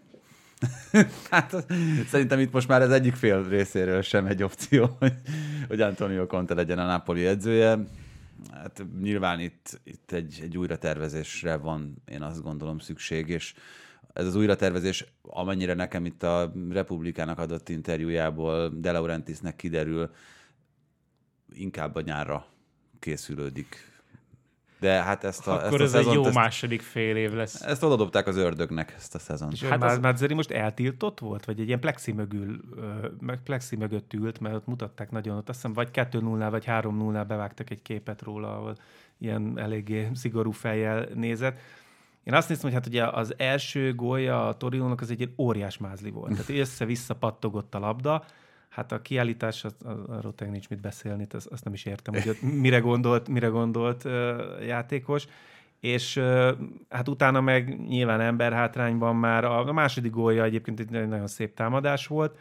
hát 1.31 1.65
szerintem 2.07 2.39
itt 2.39 2.51
most 2.51 2.67
már 2.67 2.81
ez 2.81 2.91
egyik 2.91 3.15
fél 3.15 3.47
részéről 3.47 4.01
sem 4.01 4.25
egy 4.25 4.43
opció, 4.43 4.95
hogy, 4.99 5.13
hogy 5.67 5.81
Antonio 5.81 6.27
Conte 6.27 6.53
legyen 6.53 6.79
a 6.79 6.85
Napoli 6.85 7.25
edzője. 7.25 7.79
Hát 8.51 8.85
nyilván 9.01 9.39
itt, 9.39 9.79
itt 9.83 10.11
egy, 10.11 10.39
egy 10.41 10.57
újratervezésre 10.57 11.55
van, 11.55 11.95
én 12.05 12.21
azt 12.21 12.41
gondolom 12.41 12.79
szükség, 12.79 13.29
és 13.29 13.53
ez 14.13 14.25
az 14.25 14.35
újratervezés, 14.35 15.05
amennyire 15.21 15.73
nekem 15.73 16.05
itt 16.05 16.23
a 16.23 16.53
Republikának 16.69 17.39
adott 17.39 17.69
interjújából 17.69 18.69
De 18.69 18.91
Laurentisnek 18.91 19.55
kiderül, 19.55 20.11
inkább 21.53 21.95
a 21.95 22.01
nyárra 22.01 22.45
készülődik. 22.99 23.94
De 24.85 25.03
hát 25.03 25.23
ezt 25.23 25.47
a, 25.47 25.65
Akkor 25.65 25.81
ezt 25.81 25.93
a 25.93 25.97
ez 25.97 26.05
egy 26.07 26.13
jó 26.13 26.25
ezt, 26.25 26.33
második 26.35 26.81
fél 26.81 27.15
év 27.15 27.33
lesz. 27.33 27.61
ezt 27.61 27.83
odadobták 27.83 28.27
az 28.27 28.35
ördögnek, 28.37 28.93
ezt 28.97 29.15
a 29.15 29.19
szezont. 29.19 29.53
És 29.53 29.63
Hát 29.63 29.81
hát 29.81 29.91
az-. 29.91 29.99
Mazzari 29.99 30.33
most 30.33 30.51
eltiltott 30.51 31.19
volt? 31.19 31.45
Vagy 31.45 31.59
egy 31.59 31.67
ilyen 31.67 31.79
plexi, 31.79 32.11
mögül, 32.11 32.61
meg 33.19 33.39
plexi 33.43 33.75
mögött 33.75 34.13
ült, 34.13 34.39
mert 34.39 34.55
ott 34.55 34.67
mutatták 34.67 35.11
nagyon, 35.11 35.37
ott 35.37 35.49
azt 35.49 35.57
hiszem 35.57 35.73
vagy 35.73 35.89
2-0-nál, 35.93 36.47
vagy 36.49 36.63
3-0-nál 36.67 37.25
bevágtak 37.27 37.69
egy 37.69 37.81
képet 37.81 38.21
róla, 38.21 38.55
ahol 38.57 38.75
ilyen 39.17 39.59
eléggé 39.59 40.09
szigorú 40.13 40.51
fejjel 40.51 41.07
nézett. 41.13 41.59
Én 42.23 42.33
azt 42.33 42.49
néztem, 42.49 42.69
hogy 42.71 42.79
hát 42.79 42.87
ugye 42.87 43.07
az 43.07 43.33
első 43.37 43.95
gólja 43.95 44.47
a 44.47 44.57
Torinónak 44.57 45.01
az 45.01 45.11
egy 45.11 45.19
ilyen 45.19 45.33
óriás 45.37 45.77
mázli 45.77 46.09
volt. 46.09 46.31
Tehát 46.31 46.49
össze-vissza 46.65 47.13
pattogott 47.15 47.75
a 47.75 47.79
labda, 47.79 48.25
Hát 48.75 48.91
a 48.91 49.01
kiállítás, 49.01 49.63
az, 49.63 49.75
az, 49.83 49.97
arról 50.07 50.33
tényleg 50.33 50.55
nincs 50.55 50.69
mit 50.69 50.81
beszélni, 50.81 51.27
azt, 51.31 51.47
azt 51.47 51.63
nem 51.63 51.73
is 51.73 51.85
értem, 51.85 52.13
hogy 52.13 52.37
mire 52.61 52.79
gondolt, 52.79 53.27
mire 53.27 53.47
gondolt 53.47 54.03
uh, 54.03 54.11
játékos. 54.67 55.25
És 55.79 56.15
uh, 56.15 56.49
hát 56.89 57.07
utána 57.09 57.41
meg 57.41 57.87
nyilván 57.87 58.21
emberhátrányban 58.21 59.15
már 59.15 59.43
a, 59.43 59.67
a 59.67 59.73
második 59.73 60.11
gólja 60.11 60.43
egyébként 60.43 60.79
egy 60.79 60.89
nagyon 60.89 61.27
szép 61.27 61.53
támadás 61.53 62.07
volt, 62.07 62.39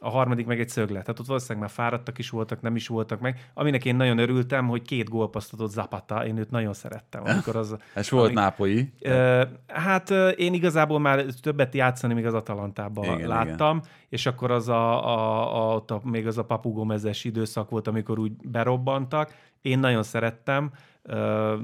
a 0.00 0.08
harmadik 0.10 0.46
meg 0.46 0.60
egy 0.60 0.68
szöglet. 0.68 1.02
Tehát 1.04 1.20
ott 1.20 1.26
valószínűleg 1.26 1.60
már 1.60 1.70
fáradtak 1.70 2.18
is 2.18 2.30
voltak, 2.30 2.60
nem 2.60 2.76
is 2.76 2.88
voltak 2.88 3.20
meg. 3.20 3.50
Aminek 3.54 3.84
én 3.84 3.96
nagyon 3.96 4.18
örültem, 4.18 4.68
hogy 4.68 4.82
két 4.82 5.08
gólpasztot 5.08 5.60
ott 5.60 5.70
Zapata, 5.70 6.26
én 6.26 6.36
őt 6.36 6.50
nagyon 6.50 6.72
szerettem. 6.72 7.22
Amikor 7.24 7.56
az, 7.56 7.76
És 7.94 8.10
volt 8.10 8.24
amik- 8.24 8.38
nápoi. 8.38 8.92
Ö, 9.00 9.42
hát 9.66 10.10
én 10.36 10.54
igazából 10.54 10.98
már 11.00 11.24
többet 11.42 11.74
játszani 11.74 12.14
még 12.14 12.26
az 12.26 12.34
Atalantában 12.34 13.04
Igen, 13.04 13.28
láttam, 13.28 13.76
igen. 13.76 13.88
és 14.08 14.26
akkor 14.26 14.50
az 14.50 14.68
a, 14.68 15.04
a, 15.06 15.74
a, 15.74 15.84
a, 15.86 16.00
még 16.08 16.26
az 16.26 16.38
a 16.38 16.44
papugomezes 16.44 17.24
időszak 17.24 17.70
volt, 17.70 17.88
amikor 17.88 18.18
úgy 18.18 18.32
berobbantak. 18.32 19.34
Én 19.62 19.78
nagyon 19.78 20.02
szerettem. 20.02 20.70
Ö, 21.02 21.56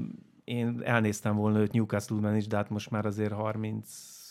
én 0.43 0.81
elnéztem 0.83 1.35
volna 1.35 1.59
őt 1.59 1.71
Newcastle-ben 1.71 2.35
is, 2.35 2.47
de 2.47 2.55
hát 2.55 2.69
most 2.69 2.89
már 2.91 3.05
azért 3.05 3.33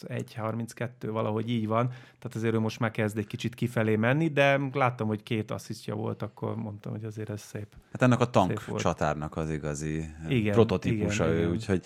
31-32, 0.08 0.88
valahogy 1.00 1.50
így 1.50 1.66
van. 1.66 1.88
Tehát 1.88 2.34
azért 2.34 2.54
ő 2.54 2.58
most 2.58 2.78
már 2.78 2.90
kezd 2.90 3.18
egy 3.18 3.26
kicsit 3.26 3.54
kifelé 3.54 3.96
menni, 3.96 4.28
de 4.28 4.60
láttam, 4.72 5.06
hogy 5.06 5.22
két 5.22 5.50
asszisztja 5.50 5.94
volt, 5.94 6.22
akkor 6.22 6.56
mondtam, 6.56 6.92
hogy 6.92 7.04
azért 7.04 7.30
ez 7.30 7.40
szép. 7.40 7.66
Hát 7.92 8.02
ennek 8.02 8.20
a 8.20 8.30
tank 8.30 8.76
csatárnak 8.78 9.36
az 9.36 9.50
igazi 9.50 9.94
igen, 9.94 10.30
Igen, 10.30 10.52
prototípusa 10.52 11.24
igen, 11.24 11.36
ő, 11.36 11.38
igen. 11.38 11.50
úgyhogy 11.50 11.82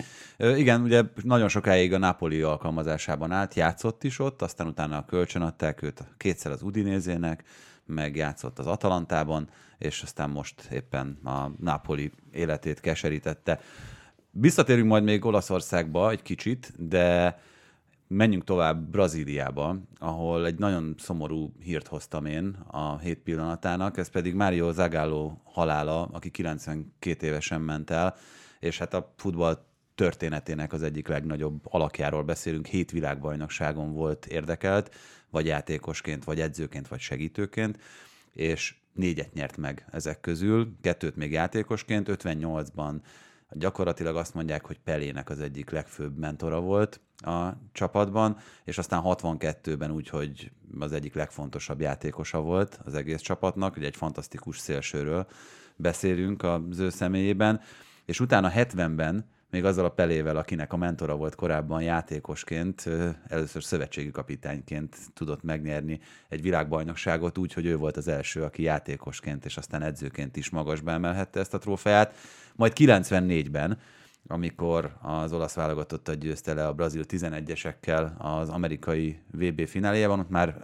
igen, 0.59 0.83
ugye 0.83 1.03
nagyon 1.23 1.49
sokáig 1.49 1.93
a 1.93 1.99
Napoli 1.99 2.43
alkalmazásában 2.43 3.33
állt, 3.33 3.55
játszott 3.55 4.05
is 4.05 4.19
ott, 4.19 4.43
aztán 4.43 4.67
utána 4.67 5.05
kölcsön 5.05 5.43
adták 5.43 5.83
őt 5.83 6.05
kétszer 6.17 6.53
az 6.53 6.63
Udinézének, 6.63 7.45
meg 7.87 8.17
játszott 8.17 8.59
az 8.59 8.67
Atalantában, 8.67 9.49
és 9.79 10.03
aztán 10.03 10.31
most 10.31 10.69
éppen 10.71 11.19
a 11.25 11.51
Napoli 11.59 12.13
életét 12.33 12.81
keserítette. 12.81 13.61
Visszatérünk 14.31 14.89
majd 14.89 15.05
még 15.05 15.25
Olaszországba 15.25 16.11
egy 16.11 16.23
kicsit, 16.23 16.73
de 16.89 17.39
menjünk 18.13 18.45
tovább 18.45 18.91
Brazíliába, 18.91 19.77
ahol 19.99 20.47
egy 20.47 20.59
nagyon 20.59 20.95
szomorú 20.99 21.53
hírt 21.61 21.87
hoztam 21.87 22.25
én 22.27 22.57
a 22.67 22.99
hét 22.99 23.19
pillanatának, 23.19 23.97
ez 23.99 24.09
pedig 24.09 24.35
Mário 24.35 24.73
Zagallo 24.73 25.33
halála, 25.45 26.03
aki 26.03 26.31
92 26.31 27.27
évesen 27.27 27.61
ment 27.61 27.91
el, 27.91 28.17
és 28.61 28.79
hát 28.79 28.95
a 28.95 29.13
futball 29.17 29.65
történetének 29.95 30.73
az 30.73 30.83
egyik 30.83 31.09
legnagyobb 31.09 31.61
alakjáról 31.63 32.23
beszélünk, 32.23 32.67
hét 32.67 32.91
világbajnokságon 32.91 33.93
volt 33.93 34.27
érdekelt, 34.27 34.95
vagy 35.31 35.47
játékosként, 35.47 36.25
vagy 36.25 36.41
edzőként, 36.41 36.89
vagy 36.89 37.01
segítőként, 37.01 37.79
és 38.33 38.75
négyet 38.93 39.33
nyert 39.33 39.57
meg 39.57 39.87
ezek 39.91 40.21
közül, 40.21 40.77
kettőt 40.81 41.17
még 41.17 41.33
játékosként, 41.33 42.09
58-ban 42.11 42.95
gyakorlatilag 43.55 44.17
azt 44.17 44.35
mondják, 44.35 44.67
hogy 44.67 44.79
Pelének 44.79 45.31
az 45.31 45.41
egyik 45.41 45.71
legfőbb 45.71 46.19
mentora 46.19 46.61
volt 46.61 47.01
a 47.17 47.49
csapatban, 47.73 48.37
és 48.65 48.79
aztán 48.79 49.03
62-ben 49.05 49.91
úgy, 49.91 50.09
hogy 50.09 50.51
az 50.79 50.93
egyik 50.93 51.15
legfontosabb 51.15 51.81
játékosa 51.81 52.41
volt 52.41 52.81
az 52.85 52.95
egész 52.95 53.21
csapatnak, 53.21 53.77
ugye 53.77 53.87
egy 53.87 53.97
fantasztikus 53.97 54.59
szélsőről 54.59 55.27
beszélünk 55.77 56.43
az 56.43 56.79
ő 56.79 56.89
személyében, 56.89 57.61
és 58.05 58.21
utána 58.21 58.51
70-ben 58.55 59.31
még 59.53 59.65
azzal 59.65 59.85
a 59.85 59.89
Pelével, 59.89 60.37
akinek 60.37 60.73
a 60.73 60.77
mentora 60.77 61.17
volt 61.17 61.35
korábban 61.35 61.83
játékosként, 61.83 62.89
először 63.29 63.63
szövetségi 63.63 64.11
kapitányként 64.11 64.97
tudott 65.15 65.43
megnyerni 65.43 66.01
egy 66.29 66.43
világbajnokságot 66.43 67.39
úgy, 67.39 67.53
hogy 67.53 67.67
ő 67.67 67.77
volt 67.77 67.97
az 67.97 68.09
első, 68.09 68.43
aki 68.43 68.63
játékosként 68.63 69.45
és 69.45 69.57
aztán 69.57 69.83
edzőként 69.83 70.37
is 70.37 70.51
magasba 70.51 70.91
emelhette 70.91 71.41
ezt 71.41 71.55
a 71.55 71.59
trófeát. 71.59 72.15
Majd 72.55 72.73
94-ben, 72.77 73.79
amikor 74.27 74.97
az 75.03 75.33
olasz 75.33 75.55
válogatottat 75.55 76.19
győzte 76.19 76.55
le 76.55 76.67
a 76.67 76.73
brazil 76.73 77.05
11-esekkel 77.09 78.17
az 78.17 78.49
amerikai 78.49 79.19
VB 79.31 79.67
fináléjában, 79.67 80.19
ott 80.19 80.31
már 80.31 80.57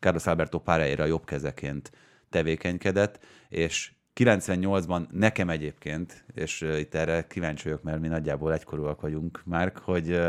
Carlos 0.00 0.26
Alberto 0.26 0.58
Pareira 0.58 1.04
jobb 1.04 1.24
kezeként 1.24 1.92
tevékenykedett, 2.30 3.24
és 3.48 3.92
98-ban 4.14 5.06
nekem 5.10 5.48
egyébként, 5.48 6.24
és 6.34 6.60
itt 6.60 6.94
erre 6.94 7.26
kíváncsi 7.26 7.64
vagyok, 7.64 7.82
mert 7.82 8.00
mi 8.00 8.08
nagyjából 8.08 8.52
egykorúak 8.52 9.00
vagyunk 9.00 9.42
már, 9.44 9.72
hogy 9.82 10.20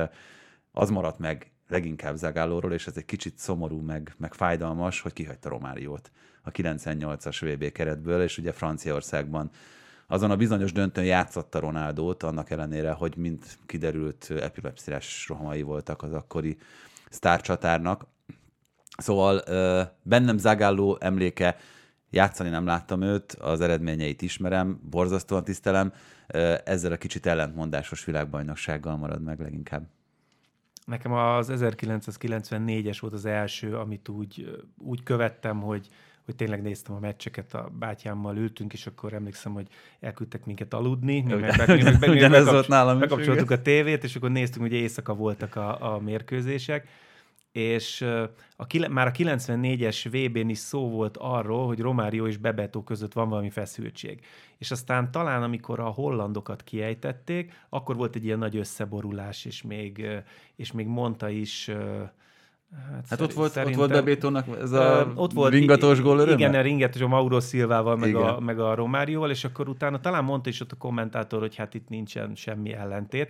az 0.71 0.89
maradt 0.89 1.19
meg 1.19 1.51
leginkább 1.67 2.15
Zagálóról, 2.15 2.73
és 2.73 2.87
ez 2.87 2.97
egy 2.97 3.05
kicsit 3.05 3.37
szomorú, 3.37 3.79
meg, 3.79 4.15
meg 4.17 4.33
fájdalmas, 4.33 5.01
hogy 5.01 5.13
kihagyta 5.13 5.49
Romáriót 5.49 6.11
a 6.41 6.51
98-as 6.51 7.37
VB 7.41 7.71
keretből, 7.71 8.21
és 8.21 8.37
ugye 8.37 8.51
Franciaországban 8.51 9.49
azon 10.07 10.31
a 10.31 10.35
bizonyos 10.35 10.71
döntőn 10.71 11.05
játszotta 11.05 11.59
Ronaldót, 11.59 12.23
annak 12.23 12.49
ellenére, 12.49 12.91
hogy 12.91 13.15
mint 13.17 13.57
kiderült, 13.65 14.31
epilepsziás 14.31 15.25
rohamai 15.27 15.61
voltak 15.61 16.03
az 16.03 16.13
akkori 16.13 16.57
sztárcsatárnak. 17.09 18.05
Szóval 18.97 19.41
bennem 20.01 20.37
Zagallo 20.37 20.95
emléke, 20.99 21.57
játszani 22.15 22.49
nem 22.49 22.65
láttam 22.65 23.01
őt, 23.01 23.31
az 23.31 23.61
eredményeit 23.61 24.21
ismerem, 24.21 24.79
borzasztóan 24.89 25.43
tisztelem, 25.43 25.93
ezzel 26.63 26.91
a 26.91 26.97
kicsit 26.97 27.25
ellentmondásos 27.25 28.05
világbajnoksággal 28.05 28.97
marad 28.97 29.21
meg 29.23 29.39
leginkább. 29.39 29.87
Nekem 30.85 31.13
az 31.13 31.51
1994-es 31.53 32.97
volt 32.99 33.13
az 33.13 33.25
első, 33.25 33.77
amit 33.77 34.09
úgy, 34.09 34.63
úgy 34.77 35.03
követtem, 35.03 35.61
hogy, 35.61 35.87
hogy 36.25 36.35
tényleg 36.35 36.61
néztem 36.61 36.95
a 36.95 36.99
meccseket, 36.99 37.53
a 37.53 37.71
bátyámmal 37.79 38.37
ültünk, 38.37 38.73
és 38.73 38.87
akkor 38.87 39.13
emlékszem, 39.13 39.53
hogy 39.53 39.67
elküldtek 39.99 40.45
minket 40.45 40.73
aludni. 40.73 41.21
Mi 41.21 41.33
meg, 41.33 41.57
meg, 41.67 41.99
meg, 42.29 42.43
volt 42.43 42.67
nálam 42.67 42.97
Megkapcsoltuk 42.97 43.51
a 43.51 43.61
tévét, 43.61 44.03
és 44.03 44.15
akkor 44.15 44.31
néztünk, 44.31 44.65
hogy 44.65 44.73
éjszaka 44.73 45.13
voltak 45.13 45.55
a, 45.55 45.93
a 45.93 45.99
mérkőzések, 45.99 46.87
és 47.55 48.01
a, 48.57 48.87
már 48.89 49.07
a 49.07 49.11
94-es 49.11 50.05
VB-n 50.11 50.49
is 50.49 50.57
szó 50.57 50.89
volt 50.89 51.17
arról, 51.17 51.67
hogy 51.67 51.79
Romário 51.79 52.27
és 52.27 52.37
Bebeto 52.37 52.83
között 52.83 53.13
van 53.13 53.29
valami 53.29 53.49
feszültség. 53.49 54.19
És 54.57 54.71
aztán 54.71 55.11
talán, 55.11 55.43
amikor 55.43 55.79
a 55.79 55.87
hollandokat 55.87 56.63
kiejtették, 56.63 57.53
akkor 57.69 57.95
volt 57.95 58.15
egy 58.15 58.25
ilyen 58.25 58.37
nagy 58.37 58.57
összeborulás, 58.57 59.45
és 59.45 59.61
még, 59.61 60.07
és 60.55 60.71
még 60.71 60.87
mondta 60.87 61.29
is... 61.29 61.71
Hát 62.91 63.05
szer- 63.05 63.21
ott 63.21 63.33
volt, 63.33 63.55
ott 63.55 63.73
volt 63.73 63.91
Bebétónak 63.91 64.47
ez 64.61 64.71
a 64.71 65.11
ott 65.15 65.33
volt, 65.33 65.53
ringatós 65.53 66.01
gól 66.01 66.19
öröme? 66.19 66.37
Igen, 66.37 66.55
a 66.55 66.61
ringetős 66.61 67.01
a 67.01 67.07
Mauro 67.07 67.39
Szilvával, 67.39 67.95
meg 67.95 68.15
a, 68.15 68.39
meg 68.39 68.59
a 68.59 68.75
Romárióval, 68.75 69.29
és 69.29 69.43
akkor 69.43 69.69
utána 69.69 69.99
talán 69.99 70.23
mondta 70.23 70.49
is 70.49 70.61
ott 70.61 70.71
a 70.71 70.77
kommentátor, 70.77 71.39
hogy 71.39 71.55
hát 71.55 71.73
itt 71.73 71.89
nincsen 71.89 72.35
semmi 72.35 72.73
ellentét. 72.73 73.29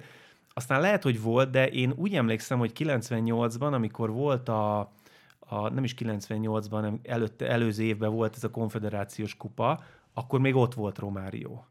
Aztán 0.57 0.81
lehet, 0.81 1.03
hogy 1.03 1.21
volt, 1.21 1.49
de 1.49 1.67
én 1.67 1.93
úgy 1.95 2.15
emlékszem, 2.15 2.59
hogy 2.59 2.71
98-ban, 2.75 3.71
amikor 3.71 4.11
volt 4.11 4.49
a, 4.49 4.79
a 5.39 5.69
nem 5.69 5.83
is 5.83 5.93
98-ban, 5.99 6.67
hanem 6.69 6.99
előtte, 7.03 7.47
előző 7.47 7.83
évben 7.83 8.13
volt 8.13 8.35
ez 8.35 8.43
a 8.43 8.49
konfederációs 8.49 9.35
kupa, 9.35 9.83
akkor 10.13 10.39
még 10.39 10.55
ott 10.55 10.73
volt 10.73 10.97
Romárió. 10.97 11.65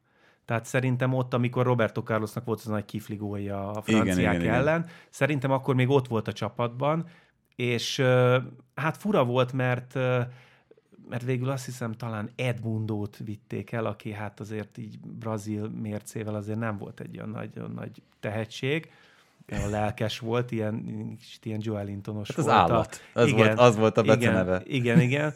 Tehát 0.45 0.65
szerintem 0.65 1.13
ott, 1.13 1.35
amikor 1.35 1.67
Roberto 1.67 2.03
Carlosnak 2.03 2.45
volt 2.45 2.61
az 2.61 2.69
a 2.69 2.71
nagy 2.71 2.85
kifligója 2.85 3.71
a 3.71 3.83
franciák 3.83 4.17
igen, 4.17 4.41
igen. 4.41 4.55
ellen, 4.55 4.87
szerintem 5.11 5.51
akkor 5.51 5.75
még 5.75 5.89
ott 5.89 6.09
volt 6.09 6.29
a 6.29 6.33
csapatban, 6.33 7.07
és 7.57 8.03
hát 8.75 8.97
fura 8.97 9.25
volt, 9.25 9.53
mert 9.53 9.99
mert 11.09 11.23
végül 11.25 11.51
azt 11.51 11.65
hiszem 11.65 11.93
talán 11.93 12.31
Edmundót 12.37 13.17
vitték 13.25 13.73
el, 13.73 13.85
aki 13.87 14.13
hát 14.13 14.41
azért 14.41 14.79
így 14.79 14.99
brazil 15.01 15.69
mércével 15.69 16.35
azért 16.35 16.59
nem 16.59 16.79
volt 16.79 17.01
egy 17.01 17.17
olyan 17.17 17.29
nagy, 17.29 17.51
olyan 17.57 17.71
nagy 17.71 18.03
tehetség. 18.21 18.91
A 19.49 19.69
lelkes 19.71 20.19
volt, 20.19 20.51
ilyen, 20.51 20.85
ilyen 21.43 21.61
Joelintonos 21.63 22.29
hát 22.29 22.39
az 22.39 22.45
volt. 22.45 22.57
állat. 22.57 23.01
Az, 23.13 23.27
igen, 23.27 23.47
volt, 23.47 23.59
az 23.59 23.77
volt 23.77 23.97
a 23.97 24.03
beceneve. 24.03 24.63
Igen, 24.65 25.01
igen, 25.01 25.01
igen. 25.01 25.35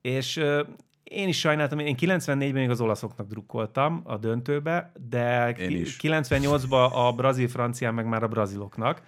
És 0.00 0.36
uh, 0.36 0.66
én 1.02 1.28
is 1.28 1.38
sajnáltam, 1.38 1.78
én 1.78 1.96
94-ben 2.00 2.52
még 2.52 2.70
az 2.70 2.80
olaszoknak 2.80 3.28
drukkoltam 3.28 4.00
a 4.04 4.16
döntőbe, 4.16 4.92
de 5.10 5.54
98-ban 5.58 6.92
a 6.92 7.12
brazil-francián 7.12 7.94
meg 7.94 8.06
már 8.06 8.22
a 8.22 8.28
braziloknak. 8.28 9.02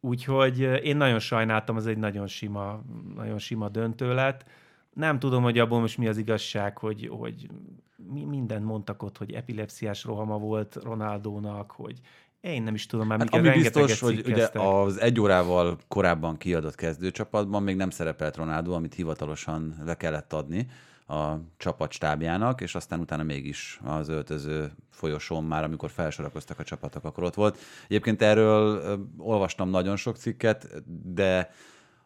Úgyhogy 0.00 0.60
én 0.60 0.96
nagyon 0.96 1.18
sajnáltam, 1.18 1.76
ez 1.76 1.86
egy 1.86 1.98
nagyon 1.98 2.26
sima, 2.26 2.82
nagyon 3.16 3.38
sima 3.38 3.68
döntő 3.68 4.14
lett 4.14 4.44
nem 5.00 5.18
tudom, 5.18 5.42
hogy 5.42 5.58
abból 5.58 5.80
most 5.80 5.98
mi 5.98 6.08
az 6.08 6.16
igazság, 6.16 6.78
hogy, 6.78 7.08
hogy 7.12 7.48
mi 8.12 8.24
mindent 8.24 8.64
mondtak 8.64 9.02
ott, 9.02 9.18
hogy 9.18 9.32
epilepsziás 9.32 10.04
rohama 10.04 10.38
volt 10.38 10.78
Ronaldónak, 10.82 11.70
hogy 11.70 12.00
én 12.40 12.62
nem 12.62 12.74
is 12.74 12.86
tudom 12.86 13.06
már, 13.06 13.18
hát, 13.18 13.34
ami 13.34 13.50
biztos, 13.50 14.00
hogy 14.00 14.22
ugye 14.26 14.48
az 14.52 15.00
egy 15.00 15.20
órával 15.20 15.78
korábban 15.88 16.36
kiadott 16.36 16.74
kezdőcsapatban 16.74 17.62
még 17.62 17.76
nem 17.76 17.90
szerepelt 17.90 18.36
Ronaldo, 18.36 18.72
amit 18.72 18.94
hivatalosan 18.94 19.74
le 19.84 19.96
kellett 19.96 20.32
adni 20.32 20.66
a 21.06 21.34
csapat 21.56 21.92
stábjának, 21.92 22.60
és 22.60 22.74
aztán 22.74 23.00
utána 23.00 23.22
mégis 23.22 23.80
az 23.84 24.08
öltöző 24.08 24.72
folyosón 24.90 25.44
már, 25.44 25.64
amikor 25.64 25.90
felsorakoztak 25.90 26.58
a 26.58 26.64
csapatok, 26.64 27.04
akkor 27.04 27.24
ott 27.24 27.34
volt. 27.34 27.58
Egyébként 27.84 28.22
erről 28.22 28.98
olvastam 29.18 29.70
nagyon 29.70 29.96
sok 29.96 30.16
cikket, 30.16 30.82
de 31.14 31.50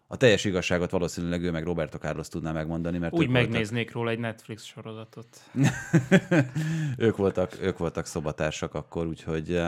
a 0.06 0.16
teljes 0.16 0.44
igazságot 0.44 0.90
valószínűleg 0.90 1.42
ő 1.42 1.50
meg 1.50 1.64
Roberto 1.64 1.98
Carlos 1.98 2.28
tudná 2.28 2.52
megmondani, 2.52 2.98
mert 2.98 3.12
Úgy 3.12 3.28
megnéznék 3.28 3.92
voltak... 3.92 3.92
róla 3.92 4.10
egy 4.10 4.18
Netflix 4.18 4.64
sorozatot. 4.64 5.40
ők, 7.06 7.16
voltak, 7.16 7.58
ők 7.60 7.78
voltak 7.78 8.06
szobatársak 8.06 8.74
akkor, 8.74 9.06
úgyhogy 9.06 9.60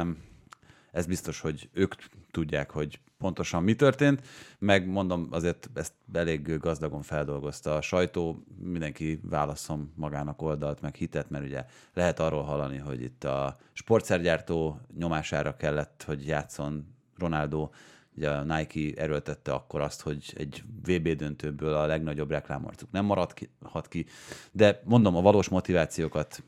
ez 0.93 1.07
biztos, 1.07 1.41
hogy 1.41 1.69
ők 1.73 1.95
tudják, 2.31 2.71
hogy 2.71 3.01
pontosan 3.19 3.63
mi 3.63 3.75
történt, 3.75 4.23
meg 4.59 4.89
mondom, 4.89 5.29
azért 5.31 5.71
ezt 5.75 5.93
elég 6.13 6.59
gazdagon 6.59 7.03
feldolgozta 7.03 7.75
a 7.75 7.81
sajtó, 7.81 8.45
mindenki 8.59 9.21
válaszom 9.23 9.93
magának 9.95 10.43
oldalt, 10.43 10.81
meg 10.81 10.95
hitet, 10.95 11.31
mert 11.31 11.45
ugye 11.45 11.65
lehet 11.95 12.21
arról 12.21 12.43
hallani, 12.43 12.77
hogy 12.77 13.03
itt 13.03 13.25
a 13.25 13.57
sportszergyártó 13.73 14.81
nyomására 14.99 15.57
kellett, 15.57 16.03
hogy 16.07 16.27
játszon 16.27 16.95
Ronaldo, 17.19 17.71
Ugye 18.17 18.31
a 18.31 18.43
Nike 18.43 19.03
erőltette 19.03 19.53
akkor 19.53 19.81
azt, 19.81 20.01
hogy 20.01 20.33
egy 20.37 20.63
VB 20.87 21.09
döntőből 21.09 21.75
a 21.75 21.87
legnagyobb 21.87 22.31
reklámarcuk 22.31 22.91
nem 22.91 23.05
maradhat 23.05 23.89
ki, 23.89 24.07
de 24.53 24.83
mondom, 24.85 25.17
a 25.17 25.21
valós 25.21 25.49
motivációkat 25.49 26.43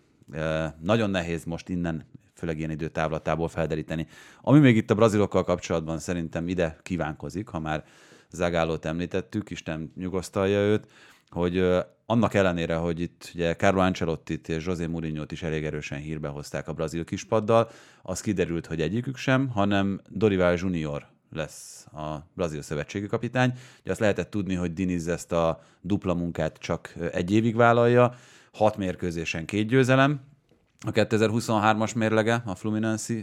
nagyon 0.80 1.10
nehéz 1.10 1.44
most 1.44 1.68
innen, 1.68 2.04
főleg 2.34 2.58
ilyen 2.58 2.70
időtávlatából 2.70 3.48
felderíteni. 3.48 4.06
Ami 4.40 4.58
még 4.58 4.76
itt 4.76 4.90
a 4.90 4.94
brazilokkal 4.94 5.44
kapcsolatban 5.44 5.98
szerintem 5.98 6.48
ide 6.48 6.78
kívánkozik, 6.82 7.48
ha 7.48 7.58
már 7.58 7.84
Zagálót 8.30 8.84
említettük, 8.84 9.50
Isten 9.50 9.92
nyugosztalja 9.96 10.58
őt, 10.58 10.86
hogy 11.28 11.58
annak 12.06 12.34
ellenére, 12.34 12.74
hogy 12.74 13.00
itt 13.00 13.30
ugye 13.34 13.56
Carlo 13.56 13.80
ancelotti 13.80 14.40
és 14.46 14.66
José 14.66 14.86
mourinho 14.86 15.24
is 15.28 15.42
elég 15.42 15.64
erősen 15.64 15.98
hírbe 15.98 16.28
hozták 16.28 16.68
a 16.68 16.72
brazil 16.72 17.04
kispaddal, 17.04 17.70
az 18.02 18.20
kiderült, 18.20 18.66
hogy 18.66 18.80
egyikük 18.80 19.16
sem, 19.16 19.48
hanem 19.48 20.00
Dorival 20.08 20.56
Junior 20.58 21.06
lesz 21.32 21.86
a 21.92 22.26
brazil 22.34 22.62
szövetségi 22.62 23.06
kapitány. 23.06 23.52
Ugye 23.80 23.90
azt 23.90 24.00
lehetett 24.00 24.30
tudni, 24.30 24.54
hogy 24.54 24.72
Diniz 24.72 25.08
ezt 25.08 25.32
a 25.32 25.62
dupla 25.80 26.14
munkát 26.14 26.58
csak 26.58 26.94
egy 27.12 27.30
évig 27.30 27.56
vállalja, 27.56 28.14
hat 28.52 28.76
mérkőzésen 28.76 29.44
két 29.44 29.66
győzelem, 29.66 30.20
a 30.86 30.90
2023-as 30.90 31.96
mérlege 31.96 32.42
a 32.46 32.54
Fluminense 32.54 33.14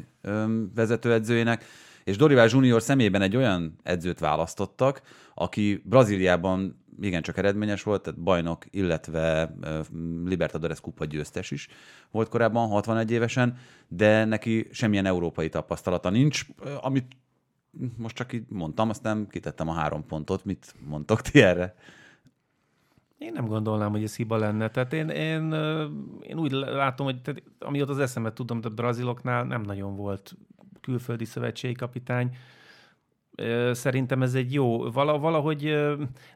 vezetőedzőjének, 0.75 1.65
és 2.03 2.17
Dorival 2.17 2.47
Junior 2.51 2.81
szemében 2.81 3.21
egy 3.21 3.35
olyan 3.35 3.75
edzőt 3.83 4.19
választottak, 4.19 5.01
aki 5.33 5.81
Brazíliában 5.85 6.83
igencsak 7.01 7.37
eredményes 7.37 7.83
volt, 7.83 8.01
tehát 8.01 8.19
bajnok, 8.19 8.65
illetve 8.69 9.55
Libertadores 10.25 10.79
kupa 10.79 11.05
győztes 11.05 11.51
is 11.51 11.67
volt 12.11 12.29
korábban, 12.29 12.67
61 12.67 13.11
évesen, 13.11 13.57
de 13.87 14.25
neki 14.25 14.67
semmilyen 14.71 15.05
európai 15.05 15.49
tapasztalata 15.49 16.09
nincs, 16.09 16.45
amit 16.81 17.05
most 17.97 18.15
csak 18.15 18.33
így 18.33 18.45
mondtam, 18.49 18.89
aztán 18.89 19.27
kitettem 19.27 19.69
a 19.69 19.73
három 19.73 20.05
pontot. 20.05 20.45
Mit 20.45 20.75
mondtok 20.87 21.21
ti 21.21 21.41
erre? 21.41 21.75
Én 23.17 23.31
nem 23.33 23.45
gondolnám, 23.45 23.91
hogy 23.91 24.03
ez 24.03 24.15
hiba 24.15 24.37
lenne. 24.37 24.69
Tehát 24.69 24.93
én, 24.93 25.09
én, 25.09 25.53
én 26.21 26.37
úgy 26.37 26.51
látom, 26.51 27.05
hogy 27.05 27.21
tehát, 27.21 27.43
amióta 27.59 27.91
az 27.91 27.99
eszemet 27.99 28.33
tudom, 28.33 28.61
tehát 28.61 28.77
braziloknál 28.77 29.43
nem 29.43 29.61
nagyon 29.61 29.95
volt 29.95 30.35
külföldi 30.81 31.25
szövetségi 31.25 31.73
kapitány. 31.73 32.35
Szerintem 33.71 34.21
ez 34.21 34.33
egy 34.33 34.53
jó. 34.53 34.91
Valahogy 34.91 35.75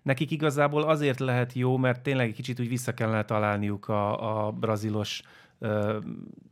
nekik 0.02 0.32
igazából 0.32 0.84
azért 0.84 1.20
lehet 1.20 1.54
jó, 1.54 1.78
mert 1.78 2.02
tényleg 2.02 2.28
egy 2.28 2.36
kicsit 2.36 2.60
úgy 2.60 2.70
vissza 2.70 2.94
kellene 2.94 3.26
találniuk 3.26 3.88
a, 3.88 4.46
a 4.48 4.52
brazilos 4.52 5.22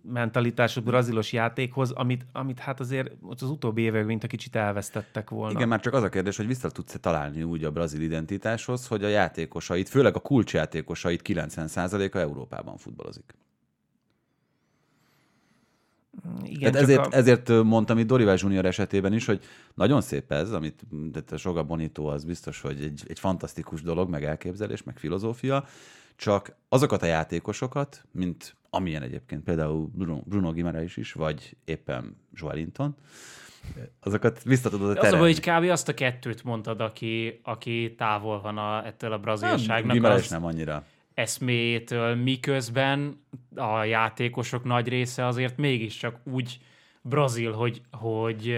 mentalitású 0.01 0.81
brazilos 0.81 1.33
játékhoz, 1.33 1.91
amit, 1.91 2.25
amit 2.31 2.59
hát 2.59 2.79
azért 2.79 3.11
ott 3.21 3.41
az 3.41 3.49
utóbbi 3.49 3.81
évek 3.81 4.05
mint 4.05 4.23
a 4.23 4.27
kicsit 4.27 4.55
elvesztettek 4.55 5.29
volna. 5.29 5.53
Igen, 5.53 5.67
már 5.67 5.79
csak 5.79 5.93
az 5.93 6.03
a 6.03 6.09
kérdés, 6.09 6.37
hogy 6.37 6.47
vissza 6.47 6.69
tudsz 6.69 6.97
találni 6.99 7.43
úgy 7.43 7.63
a 7.63 7.71
brazil 7.71 8.01
identitáshoz, 8.01 8.87
hogy 8.87 9.03
a 9.03 9.07
játékosait, 9.07 9.89
főleg 9.89 10.15
a 10.15 10.19
kulcsjátékosait 10.19 11.21
90%-a 11.23 12.17
Európában 12.17 12.77
futballozik. 12.77 13.35
Igen, 16.43 16.71
Tehát 16.71 16.87
ezért, 16.87 17.05
a... 17.05 17.15
ezért 17.17 17.63
mondtam 17.63 17.97
itt 17.97 18.07
Dorival 18.07 18.35
Junior 18.39 18.65
esetében 18.65 19.13
is, 19.13 19.25
hogy 19.25 19.43
nagyon 19.73 20.01
szép 20.01 20.31
ez, 20.31 20.51
amit 20.51 20.85
a 21.31 21.37
Soga 21.37 21.63
Bonito 21.63 22.05
az 22.05 22.23
biztos, 22.23 22.61
hogy 22.61 22.81
egy, 22.81 23.03
egy 23.07 23.19
fantasztikus 23.19 23.81
dolog, 23.81 24.09
meg 24.09 24.23
elképzelés, 24.23 24.83
meg 24.83 24.97
filozófia, 24.97 25.65
csak 26.15 26.55
azokat 26.69 27.01
a 27.01 27.05
játékosokat, 27.05 28.05
mint 28.11 28.56
amilyen 28.69 29.01
egyébként 29.01 29.43
például 29.43 29.89
Bruno, 29.93 30.21
Bruno 30.25 30.51
Gimarais 30.51 30.97
is, 30.97 31.13
vagy 31.13 31.57
éppen 31.65 32.17
Joelinton, 32.33 32.95
azokat 33.99 34.43
vissza 34.43 34.69
tudod 34.69 34.95
teremni. 34.95 35.07
Az 35.07 35.21
a 35.21 35.25
hogy 35.25 35.39
kb. 35.39 35.71
azt 35.71 35.89
a 35.89 35.93
kettőt 35.93 36.43
mondtad, 36.43 36.81
aki, 36.81 37.39
aki 37.43 37.95
távol 37.97 38.41
van 38.41 38.57
a, 38.57 38.85
ettől 38.85 39.11
a 39.11 39.19
brazilságnak. 39.19 39.93
Gimarais 39.93 40.27
nem 40.27 40.45
annyira 40.45 40.83
eszméjétől, 41.13 42.15
miközben 42.15 43.21
a 43.55 43.83
játékosok 43.83 44.63
nagy 44.63 44.87
része 44.87 45.25
azért 45.25 45.57
mégiscsak 45.57 46.19
úgy 46.23 46.59
brazil, 47.01 47.51
hogy, 47.51 47.81
hogy, 47.91 48.57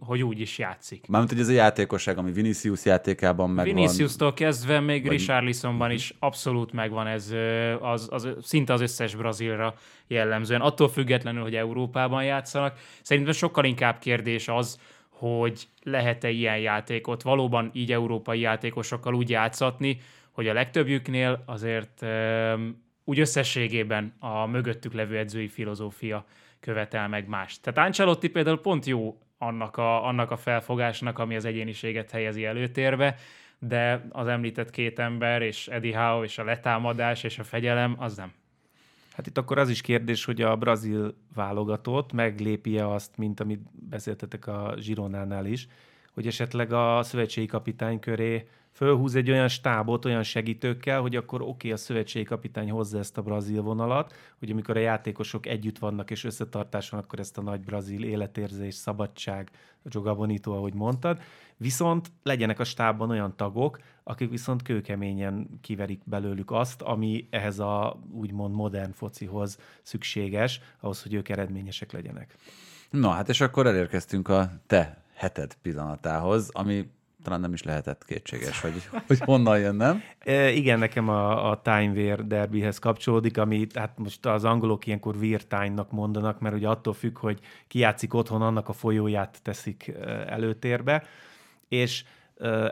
hogy 0.00 0.22
úgy 0.22 0.40
is 0.40 0.58
játszik. 0.58 1.06
Mármint, 1.06 1.32
hogy 1.32 1.40
ez 1.40 1.48
a 1.48 1.52
játékosság, 1.52 2.18
ami 2.18 2.32
Vinicius 2.32 2.84
játékában 2.84 3.50
megvan. 3.50 3.74
Vinicius-tól 3.74 4.32
kezdve 4.32 4.80
még 4.80 5.02
vagy... 5.02 5.10
Richarlisonban 5.10 5.90
is 5.90 6.14
abszolút 6.18 6.72
megvan 6.72 7.06
ez, 7.06 7.34
az, 7.80 8.08
az, 8.10 8.28
szinte 8.42 8.72
az 8.72 8.80
összes 8.80 9.14
brazilra 9.14 9.74
jellemzően. 10.06 10.60
Attól 10.60 10.88
függetlenül, 10.88 11.42
hogy 11.42 11.54
Európában 11.54 12.24
játszanak. 12.24 12.78
Szerintem 13.02 13.32
sokkal 13.32 13.64
inkább 13.64 13.98
kérdés 13.98 14.48
az, 14.48 14.78
hogy 15.08 15.68
lehet-e 15.82 16.30
ilyen 16.30 16.58
játékot 16.58 17.22
valóban 17.22 17.70
így 17.72 17.92
európai 17.92 18.40
játékosokkal 18.40 19.14
úgy 19.14 19.30
játszatni, 19.30 19.98
hogy 20.30 20.48
a 20.48 20.52
legtöbbjüknél 20.52 21.42
azért 21.46 22.06
úgy 23.04 23.18
összességében 23.18 24.14
a 24.18 24.46
mögöttük 24.46 24.92
levő 24.92 25.18
edzői 25.18 25.48
filozófia 25.48 26.24
követel 26.62 27.08
meg 27.08 27.28
mást. 27.28 27.62
Tehát 27.62 27.88
Ancelotti 27.88 28.28
például 28.28 28.60
pont 28.60 28.86
jó 28.86 29.18
annak 29.38 29.76
a, 29.76 30.06
annak 30.06 30.30
a 30.30 30.36
felfogásnak, 30.36 31.18
ami 31.18 31.36
az 31.36 31.44
egyéniséget 31.44 32.10
helyezi 32.10 32.44
előtérbe, 32.44 33.16
de 33.58 34.06
az 34.10 34.26
említett 34.26 34.70
két 34.70 34.98
ember, 34.98 35.42
és 35.42 35.68
Eddie 35.68 35.98
Howe, 35.98 36.24
és 36.24 36.38
a 36.38 36.44
letámadás, 36.44 37.22
és 37.22 37.38
a 37.38 37.44
fegyelem, 37.44 37.94
az 37.98 38.16
nem. 38.16 38.32
Hát 39.12 39.26
itt 39.26 39.38
akkor 39.38 39.58
az 39.58 39.68
is 39.68 39.80
kérdés, 39.80 40.24
hogy 40.24 40.42
a 40.42 40.56
brazil 40.56 41.14
válogatott 41.34 42.12
meglépi-e 42.12 42.88
azt, 42.88 43.16
mint 43.16 43.40
amit 43.40 43.60
beszéltetek 43.88 44.46
a 44.46 44.74
Zsironánál 44.78 45.46
is, 45.46 45.66
hogy 46.12 46.26
esetleg 46.26 46.72
a 46.72 47.02
szövetségi 47.02 47.46
kapitány 47.46 47.98
köré 47.98 48.48
fölhúz 48.72 49.14
egy 49.14 49.30
olyan 49.30 49.48
stábot, 49.48 50.04
olyan 50.04 50.22
segítőkkel, 50.22 51.00
hogy 51.00 51.16
akkor 51.16 51.40
oké, 51.40 51.50
okay, 51.50 51.72
a 51.72 51.76
szövetségi 51.76 52.24
kapitány 52.24 52.70
hozza 52.70 52.98
ezt 52.98 53.18
a 53.18 53.22
brazil 53.22 53.62
vonalat, 53.62 54.14
hogy 54.38 54.50
amikor 54.50 54.76
a 54.76 54.80
játékosok 54.80 55.46
együtt 55.46 55.78
vannak 55.78 56.10
és 56.10 56.24
összetartás 56.24 56.90
van, 56.90 57.00
akkor 57.00 57.18
ezt 57.18 57.38
a 57.38 57.42
nagy 57.42 57.60
brazil 57.60 58.04
életérzés, 58.04 58.74
szabadság, 58.74 59.50
Joga 59.84 60.14
Bonito, 60.14 60.52
ahogy 60.52 60.74
mondtad, 60.74 61.20
viszont 61.56 62.12
legyenek 62.22 62.58
a 62.58 62.64
stábban 62.64 63.10
olyan 63.10 63.36
tagok, 63.36 63.78
akik 64.02 64.30
viszont 64.30 64.62
kőkeményen 64.62 65.48
kiverik 65.60 66.00
belőlük 66.04 66.50
azt, 66.50 66.82
ami 66.82 67.26
ehhez 67.30 67.58
a 67.58 68.00
úgymond 68.12 68.54
modern 68.54 68.92
focihoz 68.92 69.58
szükséges, 69.82 70.60
ahhoz, 70.80 71.02
hogy 71.02 71.14
ők 71.14 71.28
eredményesek 71.28 71.92
legyenek. 71.92 72.36
Na 72.90 73.10
hát 73.10 73.28
és 73.28 73.40
akkor 73.40 73.66
elérkeztünk 73.66 74.28
a 74.28 74.50
te 74.66 75.02
heted 75.14 75.54
pillanatához, 75.62 76.48
ami 76.52 76.90
talán 77.22 77.40
nem 77.40 77.52
is 77.52 77.62
lehetett 77.62 78.04
kétséges, 78.04 78.60
hogy, 78.60 78.88
hogy 79.08 79.18
honnan 79.20 79.58
jön, 79.58 79.74
nem? 79.74 80.02
E, 80.18 80.50
igen, 80.50 80.78
nekem 80.78 81.08
a, 81.08 81.50
a 81.50 81.60
Time 81.62 81.92
Wear 81.94 82.26
derbihez 82.26 82.78
kapcsolódik, 82.78 83.38
ami 83.38 83.66
hát 83.74 83.98
most 83.98 84.26
az 84.26 84.44
angolok 84.44 84.86
ilyenkor 84.86 85.16
Time-nak 85.48 85.90
mondanak, 85.90 86.40
mert 86.40 86.54
ugye 86.54 86.68
attól 86.68 86.92
függ, 86.92 87.18
hogy 87.18 87.38
ki 87.68 87.78
játszik 87.78 88.14
otthon, 88.14 88.42
annak 88.42 88.68
a 88.68 88.72
folyóját 88.72 89.38
teszik 89.42 89.92
előtérbe, 90.26 91.04
és 91.68 92.04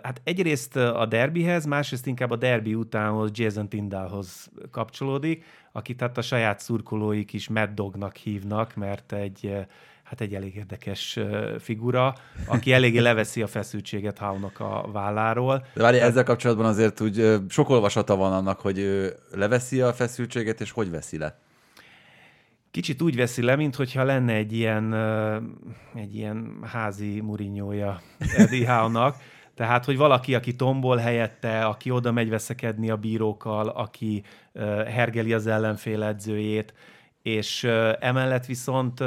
Hát 0.03 0.21
egyrészt 0.25 0.77
a 0.77 1.07
derbihez, 1.07 1.65
másrészt 1.65 2.07
inkább 2.07 2.31
a 2.31 2.37
derbi 2.37 2.75
utánhoz 2.75 3.31
Jason 3.33 3.69
Tindalhoz 3.69 4.51
kapcsolódik, 4.71 5.45
akit 5.73 6.01
hát 6.01 6.19
a 6.19 6.23
saját 6.23 6.61
szurkolóik 6.61 7.33
is 7.33 7.49
Mad 7.49 7.71
Dognak 7.71 8.17
hívnak, 8.17 8.75
mert 8.75 9.13
egy 9.13 9.57
hát 10.11 10.21
egy 10.21 10.35
elég 10.35 10.57
érdekes 10.57 11.19
figura, 11.59 12.15
aki 12.47 12.73
eléggé 12.73 12.99
leveszi 12.99 13.43
a 13.43 13.47
feszültséget 13.47 14.19
Haunak 14.19 14.61
a 14.61 14.89
válláról. 14.93 15.67
De 15.75 15.83
várj, 15.83 15.99
ezzel 15.99 16.25
kapcsolatban 16.25 16.67
azért 16.67 17.01
úgy 17.01 17.35
sok 17.49 17.69
olvasata 17.69 18.17
van 18.17 18.33
annak, 18.33 18.61
hogy 18.61 18.79
ő 18.79 19.17
leveszi 19.33 19.81
a 19.81 19.93
feszültséget, 19.93 20.61
és 20.61 20.71
hogy 20.71 20.91
veszi 20.91 21.19
le? 21.19 21.39
Kicsit 22.71 23.03
úgy 23.03 23.17
veszi 23.17 23.43
le, 23.43 23.57
mintha 23.57 24.05
lenne 24.05 24.33
egy 24.33 24.53
ilyen, 24.53 24.95
egy 25.95 26.17
ilyen 26.17 26.59
házi 26.63 27.21
murinyója 27.21 28.01
Eddie 28.37 28.73
Howe-nak, 28.73 29.17
tehát, 29.55 29.85
hogy 29.85 29.97
valaki, 29.97 30.35
aki 30.35 30.57
tombol 30.57 30.97
helyette, 30.97 31.65
aki 31.65 31.91
oda 31.91 32.13
megy 32.13 32.29
veszekedni 32.29 32.91
a 32.91 32.97
bírókkal, 32.97 33.69
aki 33.69 34.23
hergeli 34.87 35.33
az 35.33 35.47
ellenfél 35.47 36.03
edzőjét, 36.03 36.75
és 37.23 37.65
emellett 38.01 38.47
viszont 38.47 39.05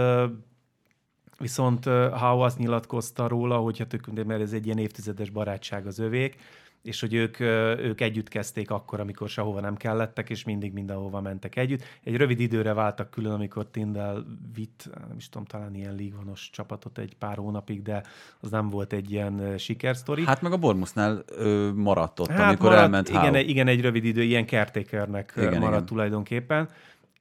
viszont 1.38 1.86
Howe 1.86 2.44
azt 2.44 2.58
nyilatkozta 2.58 3.28
róla, 3.28 3.58
hogy 3.58 3.78
hát 3.78 3.94
ők, 3.94 4.24
mert 4.24 4.42
ez 4.42 4.54
egy 4.54 4.66
ilyen 4.66 4.78
évtizedes 4.78 5.30
barátság 5.30 5.88
az 5.88 6.00
övék, 6.00 6.38
és 6.84 7.00
hogy 7.00 7.14
ők, 7.14 7.40
ők 7.80 8.02
együtt 8.02 8.28
kezdték 8.28 8.72
akkor, 8.72 9.00
amikor 9.00 9.30
sehova 9.30 9.60
nem 9.60 9.76
kellettek, 9.76 10.30
és 10.30 10.44
mindig 10.44 10.74
mindenhova 10.74 11.22
mentek 11.22 11.56
együtt. 11.56 11.84
Egy 12.04 12.16
rövid 12.16 12.40
időre 12.40 12.74
váltak 12.74 13.10
külön, 13.10 13.32
amikor 13.32 13.66
Tindel 13.66 14.26
vitt, 14.56 14.90
nem 15.08 15.18
is 15.18 15.30
tudom, 15.30 15.48
talán 15.48 15.76
ilyen 15.76 15.96
lígvanos 15.96 16.50
csapatot 16.50 16.98
egy 16.98 17.16
pár 17.16 17.38
hónapig, 17.38 17.82
de 17.82 18.04
az 18.40 18.50
nem 18.50 18.70
volt 18.70 18.94
egy 18.94 19.12
ilyen 19.12 19.58
sikersztori. 19.58 20.26
Hát 20.26 20.42
meg 20.42 20.52
a 20.52 20.58
Bormusznál 20.58 21.24
maradt 21.76 22.20
ott, 22.20 22.30
hát 22.30 22.48
amikor 22.48 22.70
maradt, 22.70 22.82
elment 22.82 23.10
igen, 23.10 23.36
igen, 23.36 23.68
egy 23.68 23.82
rövid 23.82 24.04
idő, 24.06 24.24
ilyen 24.24 24.46
igen, 24.46 25.60
maradt 25.60 25.74
igen. 25.74 25.86
tulajdonképpen 25.86 26.70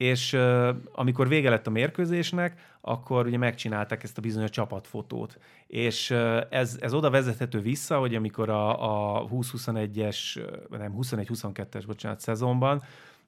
és 0.03 0.33
uh, 0.33 0.69
amikor 0.93 1.29
vége 1.29 1.51
lett 1.51 1.67
a 1.67 1.71
mérkőzésnek, 1.71 2.77
akkor 2.81 3.27
ugye 3.27 3.39
megcsinálták 3.39 4.03
ezt 4.03 4.19
a 4.19 4.21
bizonyos 4.21 4.51
csapatfotót. 4.51 5.39
És 5.67 6.11
uh, 6.11 6.41
ez, 6.51 6.79
ez 6.81 6.95
oda 6.95 7.11
vezethető 7.11 7.61
vissza, 7.61 7.99
hogy 7.99 8.15
amikor 8.15 8.49
a, 8.49 9.21
a 9.21 9.27
20-21-es, 9.29 10.41
nem 10.71 10.95
21-22-es, 11.01 11.83
bocsánat, 11.87 12.21
szezonban, 12.21 12.83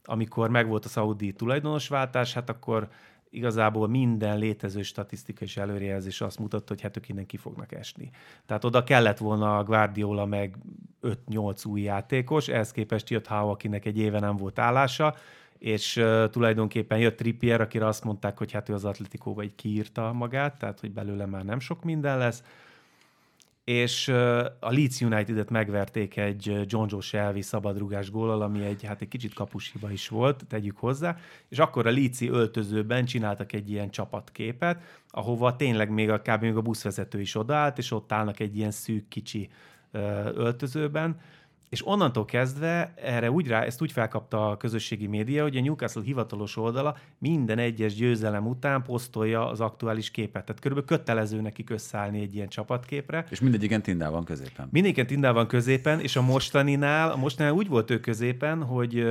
amikor 0.05 0.51
megvolt 0.51 0.85
a 0.85 0.89
szaudi 0.89 1.33
tulajdonosváltás, 1.33 2.33
hát 2.33 2.49
akkor 2.51 2.89
igazából 3.31 3.89
minden 3.89 4.39
létező 4.39 4.83
statisztika 4.83 5.45
és 5.45 5.57
előrejelzés 5.57 6.21
azt 6.21 6.39
mutatta, 6.39 6.65
hogy 6.69 6.81
hát 6.81 6.97
ők 6.97 7.09
innen 7.09 7.27
ki 7.27 7.37
fognak 7.37 7.73
esni. 7.73 8.11
Tehát 8.47 8.65
oda 8.65 8.85
kellett 8.85 9.19
volna 9.19 9.59
a 9.59 9.65
Guardiola 9.65 10.25
meg 10.27 10.57
5-8 11.03 11.67
új 11.69 11.81
játékos, 11.81 12.49
ehhez 12.49 12.73
képest 12.73 13.11
jött 13.11 13.27
Howe, 13.27 13.51
akinek 13.51 13.85
egy 13.85 13.99
éve 13.99 14.21
nem 14.21 14.37
volt 14.37 14.59
állása, 14.59 15.15
és 15.65 15.97
uh, 15.97 16.31
tulajdonképpen 16.31 16.99
jött 16.99 17.17
Trippier, 17.17 17.61
akire 17.61 17.87
azt 17.87 18.05
mondták, 18.05 18.39
hogy 18.39 18.53
hát 18.53 18.69
ő 18.69 18.75
az 18.75 18.85
Atletikóba 18.85 19.43
egy 19.43 19.55
kiírta 19.55 20.13
magát, 20.13 20.59
tehát 20.59 20.81
hogy 20.81 20.93
belőle 20.93 21.27
már 21.27 21.45
nem 21.45 21.61
sok 21.61 21.85
minden 21.85 22.19
lesz, 22.19 22.43
és 23.65 24.09
uh, 24.09 24.45
a 24.61 24.73
Leeds 24.73 25.01
United-et 25.01 25.51
megverték 25.51 26.17
egy 26.17 26.65
John 26.67 26.87
Joe 26.91 27.01
Shelby 27.01 27.43
szabadrugás 27.43 28.11
gólal, 28.11 28.43
ami 28.43 28.65
egy, 28.65 28.85
hát 28.85 29.01
egy 29.01 29.09
kicsit 29.09 29.35
kapusiba 29.35 29.91
is 29.91 30.09
volt, 30.09 30.47
tegyük 30.49 30.77
hozzá, 30.77 31.17
és 31.49 31.59
akkor 31.59 31.87
a 31.87 31.91
Leedsi 31.91 32.29
öltözőben 32.29 33.05
csináltak 33.05 33.53
egy 33.53 33.71
ilyen 33.71 33.91
csapatképet, 33.91 35.03
ahova 35.09 35.57
tényleg 35.57 35.91
még 35.91 36.11
a, 36.11 36.21
kb. 36.21 36.41
még 36.41 36.57
a 36.57 36.63
buszvezető 36.63 37.21
is 37.21 37.35
odaállt, 37.35 37.79
és 37.79 37.91
ott 37.91 38.13
állnak 38.13 38.41
egy 38.41 38.57
ilyen 38.57 38.71
szűk 38.71 39.09
kicsi 39.09 39.49
uh, 39.93 40.01
öltözőben, 40.35 41.21
és 41.69 41.87
onnantól 41.87 42.25
kezdve 42.25 42.95
erre 42.97 43.31
úgy 43.31 43.47
rá, 43.47 43.63
ezt 43.63 43.83
úgy 43.83 43.93
felkapta 43.93 44.51
a 44.51 44.57
közösségi 44.57 45.07
média, 45.07 45.43
hogy 45.43 45.57
a 45.57 45.61
Newcastle 45.61 46.03
hivatalos 46.03 46.57
oldala 46.57 46.97
minden 47.19 47.59
egyes 47.59 47.95
győzelem 47.95 48.47
után 48.47 48.83
posztolja 48.83 49.49
az 49.49 49.61
aktuális 49.61 50.11
képet. 50.11 50.45
Tehát 50.45 50.61
körülbelül 50.61 50.99
kötelező 50.99 51.41
nekik 51.41 51.71
összeállni 51.71 52.21
egy 52.21 52.35
ilyen 52.35 52.49
csapatképre. 52.49 53.27
És 53.31 53.41
mindegyiken 53.41 53.83
Tindál 53.83 54.11
van 54.11 54.25
középen. 54.25 54.69
Mindegyiken 54.71 55.07
Tindál 55.07 55.33
van 55.33 55.47
középen, 55.47 56.01
és 56.01 56.17
a 56.17 56.23
mostaninál, 56.23 57.11
a 57.11 57.17
mostaninál 57.17 57.57
úgy 57.57 57.69
volt 57.69 57.91
ő 57.91 58.01
középen, 58.01 58.63
hogy 58.63 59.07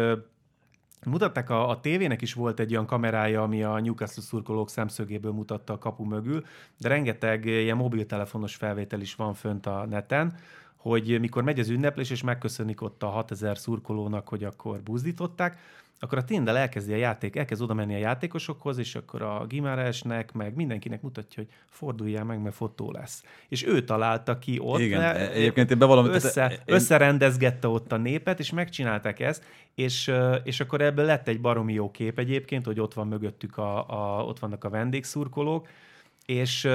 Mutatták, 1.06 1.50
a, 1.50 1.70
a 1.70 1.80
tévének 1.80 2.22
is 2.22 2.34
volt 2.34 2.60
egy 2.60 2.72
olyan 2.72 2.86
kamerája, 2.86 3.44
ami 3.44 3.64
a 3.64 3.80
Newcastle 3.80 4.24
szurkolók 4.24 4.70
szemszögéből 4.70 5.32
mutatta 5.32 5.74
a 5.74 5.78
kapu 5.78 6.04
mögül, 6.04 6.46
de 6.78 6.88
rengeteg 6.88 7.46
ilyen 7.46 7.78
mobiltelefonos 7.78 8.56
felvétel 8.56 9.02
is 9.02 9.16
van 9.16 9.34
fönt 9.34 9.66
a 9.66 9.86
neten, 9.90 10.36
hogy 10.84 11.20
mikor 11.20 11.44
megy 11.44 11.60
az 11.60 11.70
ünneplés, 11.70 12.10
és 12.10 12.24
megköszönik 12.24 12.82
ott 12.82 13.04
a 13.04 13.08
6000 13.08 13.58
szurkolónak, 13.58 14.28
hogy 14.28 14.44
akkor 14.44 14.82
buzdították, 14.82 15.58
akkor 16.00 16.18
a 16.18 16.24
Tindel 16.24 16.58
elkezdi 16.58 16.94
a 16.94 16.96
játék, 16.96 17.36
elkezd 17.36 17.62
oda 17.62 17.74
menni 17.74 17.94
a 17.94 17.98
játékosokhoz, 17.98 18.78
és 18.78 18.96
akkor 18.96 19.22
a 19.22 19.46
Gimaresnek, 19.48 20.34
meg 20.34 20.56
mindenkinek 20.56 21.02
mutatja, 21.02 21.44
hogy 21.44 21.54
forduljál 21.70 22.24
meg, 22.24 22.42
mert 22.42 22.56
fotó 22.56 22.92
lesz. 22.92 23.24
És 23.48 23.66
ő 23.66 23.84
találta 23.84 24.40
ki 24.40 24.60
ott, 24.62 24.80
Igen, 24.80 25.02
e- 25.02 25.32
egyébként 25.32 25.72
én 25.72 25.78
bevallom, 25.78 26.06
össze, 26.06 26.32
tehát, 26.32 26.52
én... 26.52 26.60
összerendezgette 26.66 27.68
ott 27.68 27.92
a 27.92 27.98
népet, 27.98 28.40
és 28.40 28.52
megcsinálták 28.52 29.20
ezt, 29.20 29.44
és, 29.76 30.12
és 30.44 30.60
akkor 30.60 30.82
ebből 30.82 31.06
lett 31.06 31.28
egy 31.28 31.42
baromi 31.42 31.74
jó 31.74 31.92
kép 31.92 32.20
egyébként, 32.20 32.66
hogy 32.66 32.80
ott 32.80 32.94
van 32.94 33.08
mögöttük 33.08 33.58
a, 33.58 33.90
a 33.90 34.24
ott 34.24 34.40
vannak 34.40 34.64
a 34.64 34.70
vendégszurkolók, 34.70 35.68
és, 36.26 36.68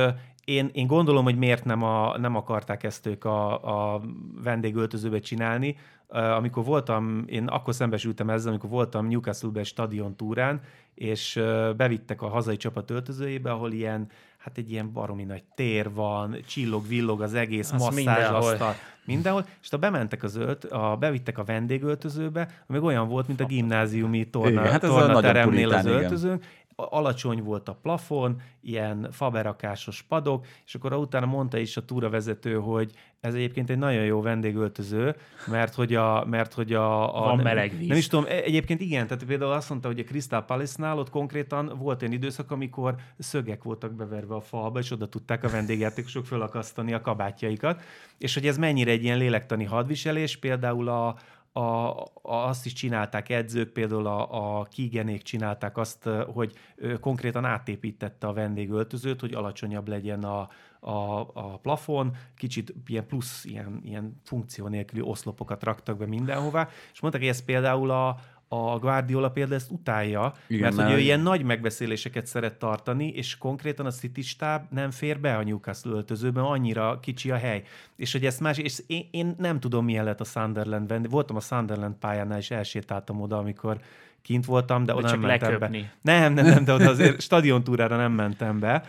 én, 0.49 0.71
én 0.73 0.87
gondolom, 0.87 1.25
hogy 1.25 1.37
miért 1.37 1.65
nem, 1.65 1.83
a, 1.83 2.19
nem 2.19 2.37
akarták 2.37 2.83
ezt 2.83 3.07
ők 3.07 3.25
a, 3.25 3.95
a 3.95 4.01
vendégöltözőbe 4.43 5.19
csinálni. 5.19 5.77
Amikor 6.09 6.65
voltam, 6.65 7.25
én 7.27 7.47
akkor 7.47 7.75
szembesültem 7.75 8.31
ezzel, 8.31 8.49
amikor 8.49 8.71
voltam 8.71 9.07
Newcastle-be 9.07 9.65
stadion 9.65 10.17
túrán, 10.17 10.61
és 10.95 11.41
bevittek 11.77 12.23
a 12.23 12.29
hazai 12.29 12.57
csapat 12.57 12.91
öltözőjébe, 12.91 13.51
ahol 13.51 13.73
ilyen, 13.73 14.07
hát 14.39 14.59
egy 14.59 14.71
ilyen 14.71 14.93
baromi 14.93 15.25
nagy 15.25 15.43
tér 15.55 15.93
van, 15.93 16.37
csillog, 16.47 16.89
villog 16.89 17.23
az 17.23 17.35
egész, 17.35 17.73
az 17.73 17.81
masszázsasztal, 17.83 18.75
mindenhol, 19.05 19.47
és 19.63 19.69
ha 19.71 19.77
bementek 19.77 20.23
az 20.23 20.37
ölt, 20.37 20.65
a, 20.65 20.97
bevittek 20.97 21.39
a 21.39 21.45
vendégöltözőbe, 21.45 22.49
ami 22.67 22.79
olyan 22.79 23.09
volt, 23.09 23.27
mint 23.27 23.41
a 23.41 23.45
gimnáziumi 23.45 24.29
torna, 24.31 24.51
igen, 24.51 24.71
hát 24.71 24.81
tornateremnél 24.81 25.73
az 25.73 25.87
öltözőnk, 25.87 26.45
alacsony 26.79 27.43
volt 27.43 27.69
a 27.69 27.79
plafon, 27.83 28.41
ilyen 28.61 29.09
faberakásos 29.11 30.03
padok, 30.03 30.47
és 30.67 30.75
akkor 30.75 30.93
utána 30.93 31.27
mondta 31.27 31.59
is 31.59 31.77
a 31.77 31.85
túravezető, 31.85 32.55
hogy 32.55 32.93
ez 33.21 33.35
egyébként 33.35 33.71
egy 33.71 33.79
nagyon 33.79 34.05
jó 34.05 34.21
vendégöltöző, 34.21 35.17
mert 35.47 35.75
hogy 35.75 35.95
a... 35.95 36.25
Mert 36.25 36.53
hogy 36.53 36.73
a, 36.73 37.17
a 37.17 37.21
Van 37.21 37.39
meleg 37.39 37.77
víz. 37.79 37.89
Nem 37.89 37.97
is 37.97 38.07
tudom, 38.07 38.25
e- 38.25 38.43
egyébként 38.43 38.81
igen, 38.81 39.07
tehát 39.07 39.25
például 39.25 39.53
azt 39.53 39.69
mondta, 39.69 39.89
hogy 39.89 39.99
a 39.99 40.05
Crystal 40.05 40.45
Palace-nál 40.45 40.99
ott 40.99 41.11
konkrétan 41.11 41.73
volt 41.79 42.03
egy 42.03 42.13
időszak, 42.13 42.51
amikor 42.51 42.95
szögek 43.19 43.63
voltak 43.63 43.93
beverve 43.93 44.35
a 44.35 44.41
falba, 44.41 44.79
és 44.79 44.91
oda 44.91 45.09
tudták 45.09 45.45
a 45.45 45.49
vendégjátékosok 45.49 46.27
fölakasztani 46.27 46.93
a 46.93 47.01
kabátjaikat, 47.01 47.83
és 48.19 48.35
hogy 48.35 48.47
ez 48.47 48.59
mennyire 48.59 48.91
egy 48.91 49.03
ilyen 49.03 49.19
lélektani 49.19 49.65
hadviselés, 49.65 50.37
például 50.37 50.89
a, 50.89 51.17
a, 51.59 52.01
a, 52.01 52.09
azt 52.23 52.67
is 52.67 52.73
csinálták 52.73 53.29
edzők, 53.29 53.69
például 53.69 54.07
a, 54.07 54.59
a 54.59 54.65
kígenék 54.65 55.23
csinálták 55.23 55.77
azt, 55.77 56.09
hogy 56.35 56.53
konkrétan 57.01 57.45
átépítette 57.45 58.27
a 58.27 58.33
vendégöltözőt, 58.33 59.21
hogy 59.21 59.35
alacsonyabb 59.35 59.89
legyen 59.89 60.25
a, 60.25 60.49
a, 60.81 61.21
a 61.21 61.59
plafon, 61.63 62.17
kicsit 62.37 62.75
ilyen 62.87 63.07
plusz, 63.07 63.45
ilyen, 63.45 63.81
ilyen 63.85 64.21
funkció 64.25 64.67
nélküli 64.67 65.03
oszlopokat 65.03 65.65
raktak 65.65 65.97
be 65.99 66.07
mindenhová, 66.07 66.69
és 66.93 67.01
mondták, 67.01 67.23
hogy 67.23 67.31
ez 67.31 67.45
például 67.45 67.91
a, 67.91 68.19
a 68.49 68.79
Guardiola 68.79 69.31
például 69.31 69.55
ezt 69.55 69.71
utálja, 69.71 70.35
Igen, 70.47 70.63
mert, 70.63 70.77
mert 70.77 70.89
hogy 70.89 70.99
ő 70.99 71.03
ilyen 71.03 71.21
nagy 71.21 71.43
megbeszéléseket 71.43 72.27
szeret 72.27 72.55
tartani, 72.55 73.09
és 73.09 73.39
konkrétan 73.39 73.87
a 73.87 73.91
City 73.91 74.23
stáb 74.23 74.63
nem 74.71 74.91
fér 74.91 75.21
be 75.21 75.37
a 75.37 75.43
Newcastle 75.43 75.93
öltözőben, 75.93 76.45
annyira 76.45 76.99
kicsi 77.01 77.31
a 77.31 77.37
hely. 77.37 77.63
És 77.97 78.13
hogy 78.13 78.25
ezt 78.27 78.41
más, 78.41 78.59
és 78.59 78.83
én, 78.87 79.09
én 79.11 79.35
nem 79.39 79.61
tudom, 79.61 79.85
milyen 79.85 80.05
lett 80.05 80.21
a 80.21 80.25
Sunderlandben. 80.25 81.07
Voltam 81.11 81.37
a 81.37 81.41
Sunderland 81.41 81.95
pályánál, 81.95 82.39
és 82.39 82.51
elsétáltam 82.51 83.21
oda, 83.21 83.39
amikor 83.39 83.81
kint 84.23 84.45
voltam, 84.45 84.85
de, 84.85 84.93
de 84.93 84.99
oda 84.99 85.11
nem 85.11 85.21
mentem 85.21 85.51
leköpni. 85.51 85.81
be. 85.81 85.93
Nem, 86.13 86.33
nem, 86.33 86.47
nem, 86.47 86.65
de 86.65 86.73
oda 86.73 86.89
azért 86.89 87.21
stadiontúrára 87.29 87.97
nem 87.97 88.13
mentem 88.13 88.59
be, 88.59 88.85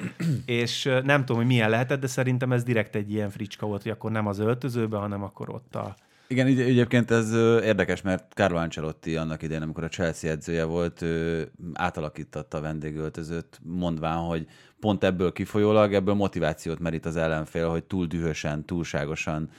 és 0.45 0.83
nem 1.03 1.19
tudom, 1.19 1.37
hogy 1.37 1.45
milyen 1.45 1.69
lehetett, 1.69 1.99
de 1.99 2.07
szerintem 2.07 2.51
ez 2.51 2.63
direkt 2.63 2.95
egy 2.95 3.11
ilyen 3.11 3.29
fricska 3.29 3.65
volt, 3.65 3.81
hogy 3.81 3.91
akkor 3.91 4.11
nem 4.11 4.27
az 4.27 4.39
öltözőbe, 4.39 4.97
hanem 4.97 5.23
akkor 5.23 5.49
ott 5.49 5.75
a 5.75 5.95
igen, 6.31 6.47
egyébként 6.47 7.11
ez 7.11 7.33
érdekes, 7.63 8.01
mert 8.01 8.33
Carlo 8.33 8.57
Ancelotti 8.57 9.15
annak 9.15 9.41
idején, 9.41 9.61
amikor 9.61 9.83
a 9.83 9.87
Chelsea 9.87 10.31
edzője 10.31 10.63
volt, 10.63 11.01
ő 11.01 11.51
átalakította 11.73 12.57
a 12.57 12.61
vendégöltözőt, 12.61 13.59
mondván, 13.63 14.17
hogy 14.17 14.45
pont 14.79 15.03
ebből 15.03 15.31
kifolyólag, 15.31 15.93
ebből 15.93 16.13
motivációt 16.13 16.79
merít 16.79 17.05
az 17.05 17.15
ellenfél, 17.15 17.69
hogy 17.69 17.83
túl 17.83 18.05
dühösen, 18.05 18.65
túlságosan 18.65 19.49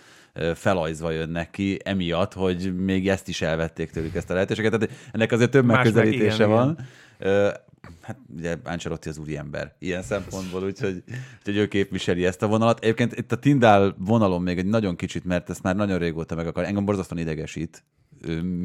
felajzva 0.54 1.10
jönnek 1.10 1.50
ki, 1.50 1.78
emiatt, 1.84 2.32
hogy 2.32 2.76
még 2.76 3.08
ezt 3.08 3.28
is 3.28 3.42
elvették 3.42 3.90
tőlük 3.90 4.14
ezt 4.14 4.30
a 4.30 4.34
lehetőséget. 4.34 4.78
Tehát 4.78 4.90
ennek 5.12 5.32
azért 5.32 5.50
több 5.50 5.64
Más 5.64 5.76
megközelítése 5.76 6.46
meg, 6.46 6.48
igen, 6.48 6.48
van. 6.48 6.78
Igen. 7.18 7.52
Hát 8.00 8.18
ugye 8.36 8.56
Ancelotti 8.64 9.08
az 9.08 9.18
úri 9.18 9.36
ember 9.36 9.74
ilyen 9.78 10.02
szempontból, 10.02 10.64
úgyhogy, 10.64 11.02
úgyhogy 11.38 11.56
ő 11.56 11.68
képviseli 11.68 12.24
ezt 12.26 12.42
a 12.42 12.46
vonalat. 12.46 12.80
Egyébként 12.80 13.16
itt 13.16 13.32
a 13.32 13.38
Tindál 13.38 13.94
vonalon 13.98 14.42
még 14.42 14.58
egy 14.58 14.66
nagyon 14.66 14.96
kicsit, 14.96 15.24
mert 15.24 15.50
ezt 15.50 15.62
már 15.62 15.76
nagyon 15.76 15.98
régóta 15.98 16.34
meg 16.34 16.46
akar. 16.46 16.64
Engem 16.64 16.84
borzasztóan 16.84 17.20
idegesít, 17.20 17.84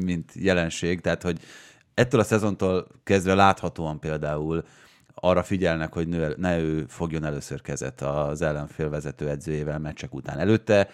mint 0.04 0.32
jelenség, 0.34 1.00
tehát 1.00 1.22
hogy 1.22 1.40
ettől 1.94 2.20
a 2.20 2.24
szezontól 2.24 2.86
kezdve 3.04 3.34
láthatóan 3.34 4.00
például 4.00 4.64
arra 5.14 5.42
figyelnek, 5.42 5.92
hogy 5.92 6.08
ne 6.36 6.58
ő 6.58 6.84
fogjon 6.88 7.24
először 7.24 7.60
kezet 7.60 8.00
az 8.00 8.42
ellenfél 8.42 8.88
vezető 8.88 9.28
edzőjével 9.28 9.78
meccsek 9.78 10.14
után. 10.14 10.38
Előtte 10.38 10.88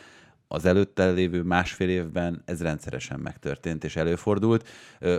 az 0.53 0.65
előtte 0.65 1.11
lévő 1.11 1.43
másfél 1.43 1.89
évben 1.89 2.43
ez 2.45 2.63
rendszeresen 2.63 3.21
megtörtént 3.21 3.85
és 3.85 3.97
előfordult. 3.97 4.69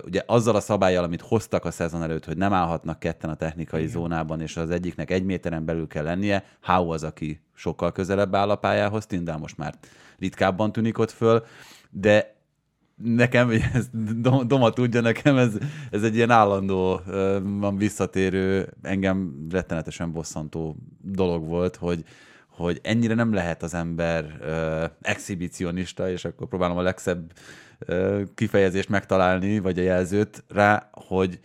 Ugye 0.06 0.24
azzal 0.26 0.56
a 0.56 0.60
szabályjal, 0.60 1.04
amit 1.04 1.22
hoztak 1.22 1.66
a 1.66 1.72
szezon 1.72 2.04
előtt, 2.04 2.26
hogy 2.26 2.38
nem 2.38 2.54
állhatnak 2.54 3.00
ketten 3.00 3.30
a 3.30 3.36
technikai 3.36 3.80
Igen. 3.80 3.92
zónában, 3.92 4.42
és 4.42 4.58
az 4.58 4.70
egyiknek 4.70 5.12
egy 5.12 5.24
méteren 5.24 5.66
belül 5.66 5.88
kell 5.88 6.04
lennie, 6.04 6.44
Hau 6.62 6.90
az, 6.90 7.04
aki 7.04 7.42
sokkal 7.56 7.92
közelebb 7.92 8.36
áll 8.36 8.50
a 8.50 8.56
pályához, 8.56 9.06
Tindál 9.06 9.38
most 9.38 9.58
már 9.58 9.74
ritkábban 10.20 10.72
tűnik 10.72 10.98
ott 10.98 11.12
föl, 11.12 11.46
de 11.90 12.36
nekem, 13.04 13.50
ez 13.74 13.90
Doma 14.46 14.70
tudja, 14.70 15.02
nekem 15.02 15.38
ez, 15.38 15.58
ez 15.92 16.04
egy 16.04 16.16
ilyen 16.16 16.32
állandó, 16.32 17.02
van 17.42 17.78
visszatérő, 17.78 18.74
engem 18.82 19.48
rettenetesen 19.52 20.12
bosszantó 20.12 20.76
dolog 21.02 21.48
volt, 21.48 21.76
hogy, 21.76 22.04
hogy 22.56 22.80
ennyire 22.84 23.14
nem 23.14 23.34
lehet 23.34 23.64
az 23.64 23.74
ember 23.74 24.38
uh, 24.42 24.84
exhibicionista, 25.02 26.10
és 26.10 26.26
akkor 26.26 26.48
próbálom 26.48 26.78
a 26.78 26.82
legszebb 26.82 27.32
uh, 27.88 28.22
kifejezést 28.36 28.90
megtalálni, 28.90 29.60
vagy 29.60 29.80
a 29.80 29.82
jelzőt 29.82 30.44
rá, 30.50 30.90
hogy, 30.92 31.40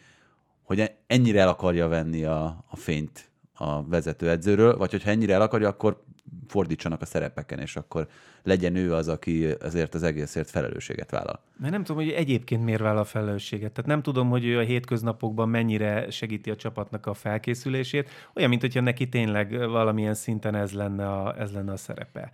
hogy 0.62 0.92
ennyire 1.06 1.40
el 1.40 1.48
akarja 1.48 1.88
venni 1.88 2.24
a, 2.24 2.64
a 2.68 2.76
fényt 2.76 3.30
a 3.54 3.88
vezetőedzőről, 3.88 4.76
vagy 4.76 4.90
hogyha 4.90 5.10
ennyire 5.10 5.34
el 5.34 5.42
akarja, 5.42 5.68
akkor 5.68 6.02
fordítsanak 6.46 7.00
a 7.02 7.06
szerepeken, 7.06 7.58
és 7.58 7.76
akkor 7.76 8.08
legyen 8.48 8.76
ő 8.76 8.94
az, 8.94 9.08
aki 9.08 9.46
azért 9.60 9.94
az 9.94 10.02
egészért 10.02 10.50
felelősséget 10.50 11.10
vállal. 11.10 11.40
Mert 11.56 11.72
nem 11.72 11.84
tudom, 11.84 12.02
hogy 12.02 12.12
egyébként 12.12 12.64
miért 12.64 12.80
vállal 12.80 12.98
a 12.98 13.04
felelősséget. 13.04 13.72
Tehát 13.72 13.90
nem 13.90 14.02
tudom, 14.02 14.28
hogy 14.28 14.44
ő 14.44 14.58
a 14.58 14.62
hétköznapokban 14.62 15.48
mennyire 15.48 16.10
segíti 16.10 16.50
a 16.50 16.56
csapatnak 16.56 17.06
a 17.06 17.14
felkészülését. 17.14 18.08
Olyan, 18.34 18.48
mint 18.48 18.60
hogyha 18.60 18.80
neki 18.80 19.08
tényleg 19.08 19.58
valamilyen 19.58 20.14
szinten 20.14 20.54
ez 20.54 20.72
lenne 20.72 21.08
a, 21.08 21.40
ez 21.40 21.52
lenne 21.52 21.72
a 21.72 21.76
szerepe. 21.76 22.30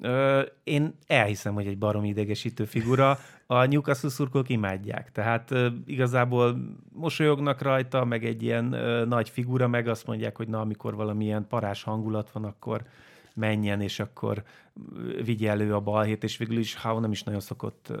Ö, 0.00 0.42
én 0.64 0.94
elhiszem, 1.06 1.54
hogy 1.54 1.66
egy 1.66 1.78
barom 1.78 2.04
idegesítő 2.04 2.64
figura. 2.64 3.18
A 3.46 3.64
Newcastle 3.64 4.08
szurkolók 4.08 4.48
imádják. 4.48 5.12
Tehát 5.12 5.50
ö, 5.50 5.68
igazából 5.86 6.56
mosolyognak 6.92 7.62
rajta, 7.62 8.04
meg 8.04 8.24
egy 8.24 8.42
ilyen 8.42 8.72
ö, 8.72 9.04
nagy 9.04 9.28
figura, 9.28 9.68
meg 9.68 9.88
azt 9.88 10.06
mondják, 10.06 10.36
hogy 10.36 10.48
na, 10.48 10.60
amikor 10.60 10.94
valamilyen 10.94 11.46
parás 11.48 11.82
hangulat 11.82 12.30
van, 12.30 12.44
akkor 12.44 12.82
menjen, 13.40 13.80
és 13.80 14.00
akkor 14.00 14.42
vigye 15.24 15.50
elő 15.50 15.74
a 15.74 15.80
balhét, 15.80 16.24
és 16.24 16.36
végül 16.36 16.58
is 16.58 16.74
Hau 16.74 16.98
nem 17.00 17.12
is 17.12 17.22
nagyon 17.22 17.40
szokott 17.40 17.92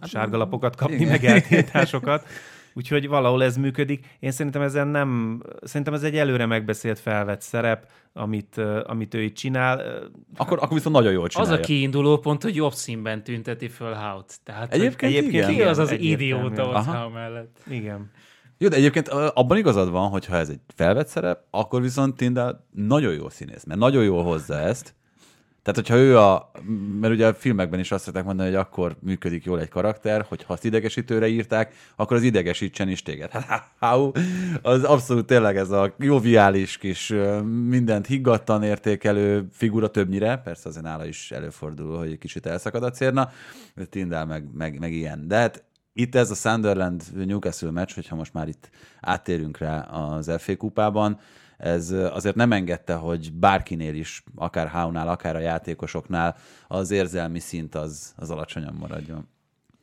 hát, 0.00 0.10
sárgalapokat 0.10 0.76
kapni, 0.76 0.94
igen. 0.94 1.08
meg 1.08 1.24
eltiltásokat. 1.24 2.26
Úgyhogy 2.74 3.08
valahol 3.08 3.42
ez 3.44 3.56
működik. 3.56 4.06
Én 4.18 4.30
szerintem 4.30 4.62
ezen 4.62 4.88
nem, 4.88 5.42
szerintem 5.62 5.94
ez 5.94 6.02
egy 6.02 6.16
előre 6.16 6.46
megbeszélt 6.46 6.98
felvett 6.98 7.40
szerep, 7.40 7.90
amit, 8.12 8.60
amit 8.84 9.14
ő 9.14 9.22
itt 9.22 9.34
csinál. 9.34 9.82
Akkor, 10.36 10.58
akkor 10.58 10.74
viszont 10.74 10.94
nagyon 10.94 11.12
jól 11.12 11.28
csinálja. 11.28 11.52
Az 11.52 11.58
a 11.58 11.62
kiinduló 11.62 12.18
pont, 12.18 12.42
hogy 12.42 12.54
jobb 12.54 12.72
színben 12.72 13.22
tünteti 13.24 13.68
föl 13.68 13.92
Haut. 13.92 14.34
Tehát, 14.44 14.72
egyébként, 14.72 15.12
egyébként 15.12 15.44
igen. 15.44 15.54
ki 15.54 15.62
az 15.62 15.78
az 15.78 15.92
idióta 15.92 16.68
ott 16.68 16.84
Hau 16.84 17.10
mellett? 17.10 17.60
Igen. 17.70 18.10
Jó, 18.62 18.68
de 18.68 18.76
egyébként 18.76 19.08
abban 19.08 19.56
igazad 19.56 19.90
van, 19.90 20.08
hogy 20.08 20.26
ha 20.26 20.36
ez 20.36 20.48
egy 20.48 20.60
felvett 20.74 21.06
szerep, 21.06 21.42
akkor 21.50 21.82
viszont 21.82 22.16
Tindál 22.16 22.66
nagyon 22.70 23.12
jó 23.12 23.28
színész, 23.28 23.64
mert 23.64 23.80
nagyon 23.80 24.04
jól 24.04 24.22
hozza 24.22 24.58
ezt. 24.58 24.94
Tehát, 25.62 25.80
hogyha 25.80 25.96
ő 25.96 26.18
a, 26.18 26.50
mert 27.00 27.12
ugye 27.12 27.26
a 27.26 27.34
filmekben 27.34 27.80
is 27.80 27.92
azt 27.92 28.04
szokták 28.04 28.24
mondani, 28.24 28.48
hogy 28.48 28.58
akkor 28.58 28.96
működik 29.00 29.44
jól 29.44 29.60
egy 29.60 29.68
karakter, 29.68 30.24
hogy 30.28 30.42
ha 30.42 30.52
azt 30.52 30.64
idegesítőre 30.64 31.28
írták, 31.28 31.74
akkor 31.96 32.16
az 32.16 32.22
idegesítsen 32.22 32.88
is 32.88 33.02
téged. 33.02 33.30
Hát, 33.48 33.70
há, 33.80 33.96
az 34.62 34.84
abszolút 34.84 35.26
tényleg 35.26 35.56
ez 35.56 35.70
a 35.70 35.94
joviális 35.98 36.78
kis, 36.78 37.14
mindent 37.68 38.06
higgadtan 38.06 38.62
értékelő 38.62 39.46
figura 39.52 39.88
többnyire, 39.88 40.36
persze 40.36 40.68
azért 40.68 40.84
nála 40.84 41.06
is 41.06 41.30
előfordul, 41.30 41.98
hogy 41.98 42.10
egy 42.10 42.18
kicsit 42.18 42.46
elszakad 42.46 42.82
a 42.82 42.90
cérna, 42.90 43.30
Tindál 43.90 44.26
meg, 44.26 44.44
meg, 44.54 44.78
meg 44.78 44.92
ilyen. 44.92 45.28
De 45.28 45.36
hát 45.36 45.64
itt 45.92 46.14
ez 46.14 46.30
a 46.30 46.34
Sunderland 46.34 47.02
Newcastle 47.14 47.70
meccs, 47.70 47.94
hogyha 47.94 48.16
most 48.16 48.32
már 48.32 48.48
itt 48.48 48.70
áttérünk 49.00 49.58
rá 49.58 49.80
az 49.80 50.32
FA 50.38 50.56
kupában, 50.56 51.18
ez 51.56 51.90
azért 51.90 52.34
nem 52.34 52.52
engedte, 52.52 52.94
hogy 52.94 53.32
bárkinél 53.32 53.94
is, 53.94 54.24
akár 54.34 54.68
Haunál, 54.68 55.08
akár 55.08 55.36
a 55.36 55.40
játékosoknál 55.40 56.36
az 56.68 56.90
érzelmi 56.90 57.38
szint 57.38 57.74
az, 57.74 58.14
az 58.16 58.30
alacsonyan 58.30 58.74
maradjon. 58.74 59.28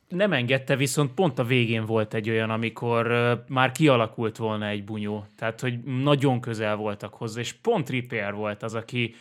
Nem 0.08 0.32
engedte, 0.32 0.76
viszont 0.76 1.12
pont 1.14 1.38
a 1.38 1.44
végén 1.44 1.84
volt 1.84 2.14
egy 2.14 2.30
olyan, 2.30 2.50
amikor 2.50 3.06
már 3.48 3.72
kialakult 3.72 4.36
volna 4.36 4.66
egy 4.66 4.84
bunyó. 4.84 5.24
Tehát, 5.36 5.60
hogy 5.60 5.82
nagyon 5.84 6.40
közel 6.40 6.76
voltak 6.76 7.14
hozzá, 7.14 7.40
és 7.40 7.52
pont 7.52 7.88
Ripper 7.88 8.34
volt 8.34 8.62
az, 8.62 8.74
aki 8.74 9.14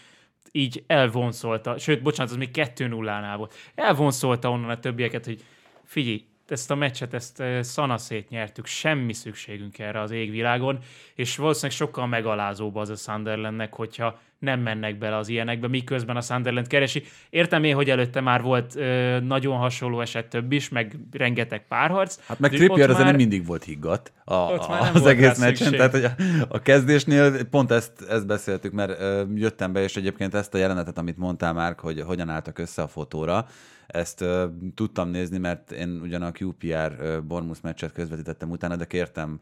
így 0.51 0.83
elvonszolta, 0.87 1.77
sőt, 1.77 2.01
bocsánat, 2.01 2.31
az 2.31 2.37
még 2.37 2.49
2-0-nál 2.53 3.33
volt. 3.37 3.53
Elvonszolta 3.75 4.49
onnan 4.49 4.69
a 4.69 4.79
többieket, 4.79 5.25
hogy 5.25 5.43
figyelj, 5.83 6.28
ezt 6.51 6.71
a 6.71 6.75
meccset, 6.75 7.13
ezt 7.13 7.43
szanaszét 7.61 8.29
nyertük, 8.29 8.65
semmi 8.65 9.13
szükségünk 9.13 9.79
erre 9.79 10.01
az 10.01 10.11
égvilágon, 10.11 10.79
és 11.15 11.37
valószínűleg 11.37 11.77
sokkal 11.77 12.07
megalázóbb 12.07 12.75
az 12.75 12.89
a 12.89 12.95
Sunderlandnek, 12.95 13.73
hogyha 13.73 14.19
nem 14.39 14.59
mennek 14.59 14.97
bele 14.97 15.15
az 15.15 15.29
ilyenekbe, 15.29 15.67
miközben 15.67 16.15
a 16.15 16.21
Sunderland 16.21 16.67
keresi. 16.67 17.03
Értem 17.29 17.63
én, 17.63 17.75
hogy 17.75 17.89
előtte 17.89 18.21
már 18.21 18.41
volt 18.41 18.75
ö, 18.75 19.19
nagyon 19.19 19.57
hasonló 19.57 20.01
eset 20.01 20.27
több 20.27 20.51
is, 20.51 20.69
meg 20.69 20.95
rengeteg 21.11 21.67
párharc. 21.67 22.19
Hát 22.27 22.39
meg 22.39 22.51
Trippier 22.51 22.89
azért 22.89 23.05
nem 23.05 23.15
mindig 23.15 23.45
volt 23.45 23.63
higgadt 23.63 24.11
a, 24.23 24.33
a, 24.33 24.91
az 24.93 25.05
egész 25.05 25.39
meccsen, 25.39 25.71
tehát 25.71 25.91
hogy 25.91 26.03
a, 26.03 26.11
a 26.47 26.59
kezdésnél 26.59 27.43
pont 27.43 27.71
ezt, 27.71 28.01
ezt 28.09 28.27
beszéltük, 28.27 28.71
mert 28.71 28.99
ö, 28.99 29.23
jöttem 29.35 29.73
be, 29.73 29.83
és 29.83 29.95
egyébként 29.95 30.33
ezt 30.33 30.53
a 30.53 30.57
jelenetet, 30.57 30.97
amit 30.97 31.17
mondtál 31.17 31.53
már, 31.53 31.75
hogy 31.77 32.01
hogyan 32.01 32.29
álltak 32.29 32.57
össze 32.57 32.81
a 32.81 32.87
fotóra, 32.87 33.47
ezt 33.87 34.21
uh, 34.21 34.43
tudtam 34.75 35.09
nézni, 35.09 35.37
mert 35.37 35.71
én 35.71 35.99
ugyan 36.01 36.21
a 36.21 36.31
QPR 36.39 36.95
uh, 36.99 37.17
Bormus 37.21 37.61
meccset 37.61 37.91
közvetítettem 37.91 38.49
utána, 38.49 38.75
de 38.75 38.85
kértem 38.85 39.39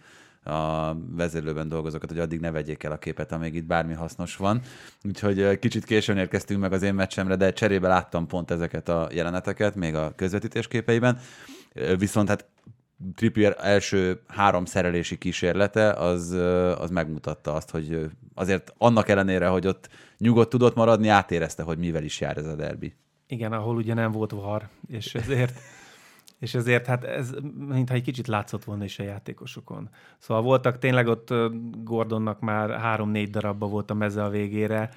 a 0.47 0.97
vezérlőben 1.09 1.69
dolgozókat, 1.69 2.09
hogy 2.09 2.19
addig 2.19 2.39
ne 2.39 2.51
vegyék 2.51 2.83
el 2.83 2.91
a 2.91 2.97
képet, 2.97 3.31
amíg 3.31 3.55
itt 3.55 3.65
bármi 3.65 3.93
hasznos 3.93 4.35
van. 4.35 4.61
Úgyhogy 5.03 5.59
kicsit 5.59 5.85
későn 5.85 6.17
érkeztünk 6.17 6.59
meg 6.59 6.73
az 6.73 6.81
én 6.81 6.93
meccsemre, 6.93 7.35
de 7.35 7.53
cserébe 7.53 7.87
láttam 7.87 8.27
pont 8.27 8.51
ezeket 8.51 8.89
a 8.89 9.07
jeleneteket, 9.11 9.75
még 9.75 9.95
a 9.95 10.13
közvetítés 10.15 10.67
képeiben. 10.67 11.19
Viszont 11.97 12.27
hát 12.27 12.45
Trippier 13.15 13.55
első 13.59 14.21
három 14.27 14.65
szerelési 14.65 15.17
kísérlete, 15.17 15.91
az, 15.91 16.31
az 16.77 16.89
megmutatta 16.89 17.53
azt, 17.53 17.69
hogy 17.69 18.09
azért 18.33 18.73
annak 18.77 19.09
ellenére, 19.09 19.47
hogy 19.47 19.67
ott 19.67 19.89
nyugodt 20.17 20.49
tudott 20.49 20.75
maradni, 20.75 21.07
átérezte, 21.07 21.63
hogy 21.63 21.77
mivel 21.77 22.03
is 22.03 22.19
jár 22.19 22.37
ez 22.37 22.45
a 22.45 22.55
derbi. 22.55 22.93
Igen, 23.27 23.53
ahol 23.53 23.75
ugye 23.75 23.93
nem 23.93 24.11
volt 24.11 24.31
var, 24.31 24.69
és 24.87 25.15
ezért, 25.15 25.59
és 26.39 26.55
ezért 26.55 26.85
hát 26.85 27.03
ez 27.03 27.33
mintha 27.67 27.95
egy 27.95 28.01
kicsit 28.01 28.27
látszott 28.27 28.63
volna 28.63 28.83
is 28.83 28.99
a 28.99 29.03
játékosokon. 29.03 29.89
Szóval 30.17 30.43
voltak 30.43 30.77
tényleg 30.77 31.07
ott 31.07 31.33
Gordonnak 31.83 32.39
már 32.39 32.69
három-négy 32.69 33.29
darabba 33.29 33.67
volt 33.67 33.91
a 33.91 33.93
meze 33.93 34.23
a 34.23 34.29
végére, 34.29 34.89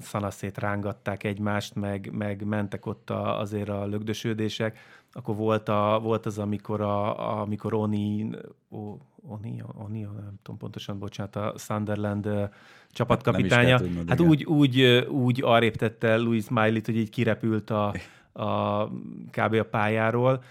szanaszét 0.00 0.58
rángatták 0.58 1.24
egymást, 1.24 1.74
meg, 1.74 2.10
meg 2.12 2.44
mentek 2.44 2.86
ott 2.86 3.10
a, 3.10 3.38
azért 3.40 3.68
a 3.68 3.86
lögdösődések. 3.86 4.78
Akkor 5.12 5.36
volt, 5.36 5.68
a, 5.68 6.00
volt 6.02 6.26
az, 6.26 6.38
amikor, 6.38 6.80
a, 6.80 7.40
amikor 7.40 7.74
Oni, 7.74 8.28
o, 8.68 8.96
Oni, 9.28 9.62
Oni, 9.74 10.00
nem 10.00 10.38
tudom 10.42 10.58
pontosan, 10.58 10.98
bocsánat, 10.98 11.36
a 11.36 11.54
Sunderland 11.56 12.50
csapatkapitánya. 12.90 13.80
Hát 14.06 14.20
úgy, 14.20 14.44
úgy, 14.44 14.82
úgy 15.08 15.42
arrébb 15.44 15.74
tette 15.76 16.16
Louis 16.16 16.44
Smiley-t, 16.44 16.86
hogy 16.86 16.96
így 16.96 17.10
kirepült 17.10 17.70
a, 17.70 17.94
a, 18.38 18.86
kb. 19.30 19.54
a 19.54 19.64
pályáról. 19.70 20.42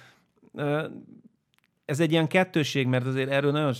Ez 1.85 1.99
egy 1.99 2.11
ilyen 2.11 2.27
kettőség, 2.27 2.87
mert 2.87 3.05
azért 3.05 3.29
erről 3.29 3.51
nagyon, 3.51 3.73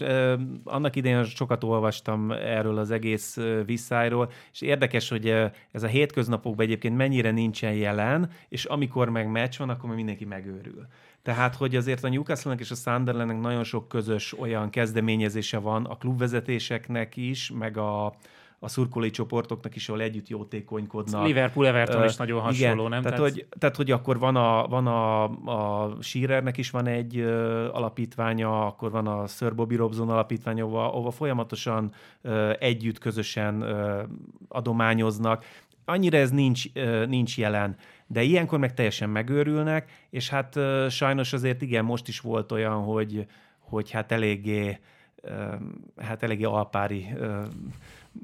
annak 0.64 0.96
idején 0.96 1.24
sokat 1.24 1.64
olvastam 1.64 2.32
erről 2.32 2.78
az 2.78 2.92
egész 2.92 3.38
visszájról, 3.66 4.32
és 4.54 4.62
érdekes, 4.62 5.10
hogy 5.10 5.28
ez 5.72 5.84
a 5.84 5.88
hétköznapokban 5.88 6.66
egyébként 6.66 6.98
mennyire 6.98 7.32
nincsen 7.32 7.74
jelen, 7.74 8.30
és 8.50 8.66
amikor 8.66 9.10
meg 9.10 9.32
meccs 9.32 9.58
van, 9.58 9.70
akkor 9.70 9.96
mindenki 9.96 10.26
megőrül. 10.26 10.88
Tehát, 11.22 11.56
hogy 11.56 11.76
azért 11.76 12.04
a 12.04 12.10
newcastle 12.10 12.54
és 12.58 12.72
a 12.72 12.76
Sunderlandnek 12.76 13.40
nagyon 13.40 13.64
sok 13.64 13.88
közös 13.88 14.40
olyan 14.40 14.70
kezdeményezése 14.70 15.58
van 15.58 15.86
a 15.86 15.98
klubvezetéseknek 15.98 17.18
is, 17.18 17.52
meg 17.52 17.78
a, 17.78 18.16
a 18.60 18.68
szurkolói 18.68 19.10
csoportoknak 19.10 19.76
is, 19.76 19.90
ahol 19.90 20.02
együtt 20.02 20.28
jótékonykodnak. 20.28 21.26
Liverpool 21.26 21.68
Everton 21.68 22.00
uh, 22.00 22.06
is 22.06 22.16
nagyon 22.16 22.42
hasonló, 22.42 22.88
igen, 22.88 22.90
nem? 22.90 23.02
Tehát, 23.02 23.18
tehát, 23.18 23.20
hogy, 23.20 23.46
tehát, 23.60 23.76
hogy 23.76 23.92
akkor 23.92 24.20
van 24.20 24.36
a, 24.36 24.68
van 24.68 24.88
a, 24.88 25.24
a 25.24 25.98
Shearernek 26.02 26.58
is 26.58 26.70
van 26.70 26.88
egy 26.88 27.18
uh, 27.18 27.68
alapítványa, 27.72 28.66
akkor 28.66 28.92
van 28.92 29.08
a 29.08 29.28
Sir 29.28 29.56
Bobby 29.56 29.76
Robson 29.76 30.10
alapítványa, 30.10 30.64
ahova, 30.64 30.92
ahova 30.92 31.12
folyamatosan 31.12 31.92
uh, 32.22 32.54
együtt, 32.60 32.98
közösen 32.98 33.62
uh, 33.62 34.02
adományoznak. 34.48 35.46
Annyira 35.86 36.18
ez 36.18 36.32
nincs, 36.32 36.66
uh, 36.76 37.06
nincs 37.06 37.38
jelen 37.38 37.76
de 38.10 38.22
ilyenkor 38.22 38.60
meg 38.60 38.74
teljesen 38.74 39.10
megőrülnek, 39.10 39.92
és 40.10 40.30
hát 40.30 40.56
uh, 40.56 40.90
sajnos 40.90 41.34
azért 41.34 41.62
igen, 41.62 41.86
most 41.86 42.08
is 42.08 42.20
volt 42.20 42.52
olyan, 42.52 42.84
hogy, 42.84 43.26
hogy 43.60 43.92
hát 43.92 44.12
eléggé 44.12 44.80
hát 45.98 46.24
eléggé 46.24 46.44
alpári 46.44 47.08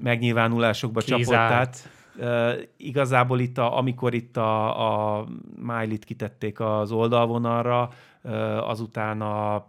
megnyilvánulásokba 0.01 0.99
Kizárt. 0.99 1.19
csapott 1.19 1.37
át. 1.37 1.89
Uh, 2.17 2.63
igazából 2.77 3.39
itt, 3.39 3.57
a, 3.57 3.77
amikor 3.77 4.13
itt 4.13 4.37
a, 4.37 5.19
a 5.19 5.27
Miley-t 5.55 6.03
kitették 6.03 6.59
az 6.59 6.91
oldalvonalra, 6.91 7.89
uh, 8.21 8.69
azután 8.69 9.21
a, 9.21 9.67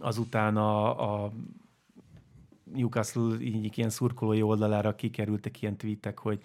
azután 0.00 0.56
a, 0.56 1.24
a 1.24 1.30
Newcastle 2.74 3.40
így 3.40 3.78
ilyen 3.78 3.90
szurkolói 3.90 4.42
oldalára 4.42 4.94
kikerültek 4.94 5.62
ilyen 5.62 5.76
tweetek, 5.76 6.18
hogy 6.18 6.40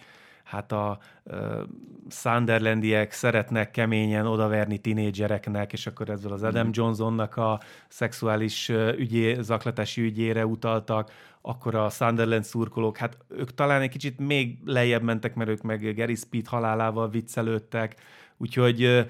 hát 0.51 0.71
a 0.71 0.97
uh, 1.23 1.61
Sunderlandiek 2.09 3.11
szeretnek 3.11 3.71
keményen 3.71 4.25
odaverni 4.25 4.77
tinédzsereknek, 4.77 5.73
és 5.73 5.87
akkor 5.87 6.09
ezzel 6.09 6.31
az 6.31 6.43
Adam 6.43 6.67
mm. 6.67 6.71
Johnsonnak 6.73 7.37
a 7.37 7.59
szexuális 7.87 8.69
ügyé, 8.97 9.41
zaklatási 9.41 10.01
ügyére 10.01 10.45
utaltak, 10.45 11.11
akkor 11.41 11.75
a 11.75 11.89
Sunderland 11.89 12.43
szurkolók, 12.43 12.97
hát 12.97 13.17
ők 13.29 13.53
talán 13.53 13.81
egy 13.81 13.89
kicsit 13.89 14.19
még 14.19 14.57
lejjebb 14.65 15.01
mentek, 15.01 15.35
mert 15.35 15.49
ők 15.49 15.61
meg 15.61 15.95
Gary 15.95 16.15
Speed 16.15 16.47
halálával 16.47 17.09
viccelődtek, 17.09 17.95
úgyhogy 18.37 19.07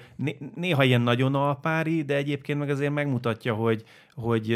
néha 0.54 0.84
ilyen 0.84 1.00
nagyon 1.00 1.34
alpári, 1.34 2.02
de 2.02 2.16
egyébként 2.16 2.58
meg 2.58 2.70
azért 2.70 2.92
megmutatja, 2.92 3.54
hogy, 3.54 3.84
hogy 4.14 4.52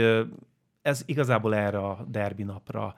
ez 0.82 1.02
igazából 1.06 1.54
erre 1.54 1.78
a 1.78 2.04
derbi 2.08 2.42
napra 2.42 2.94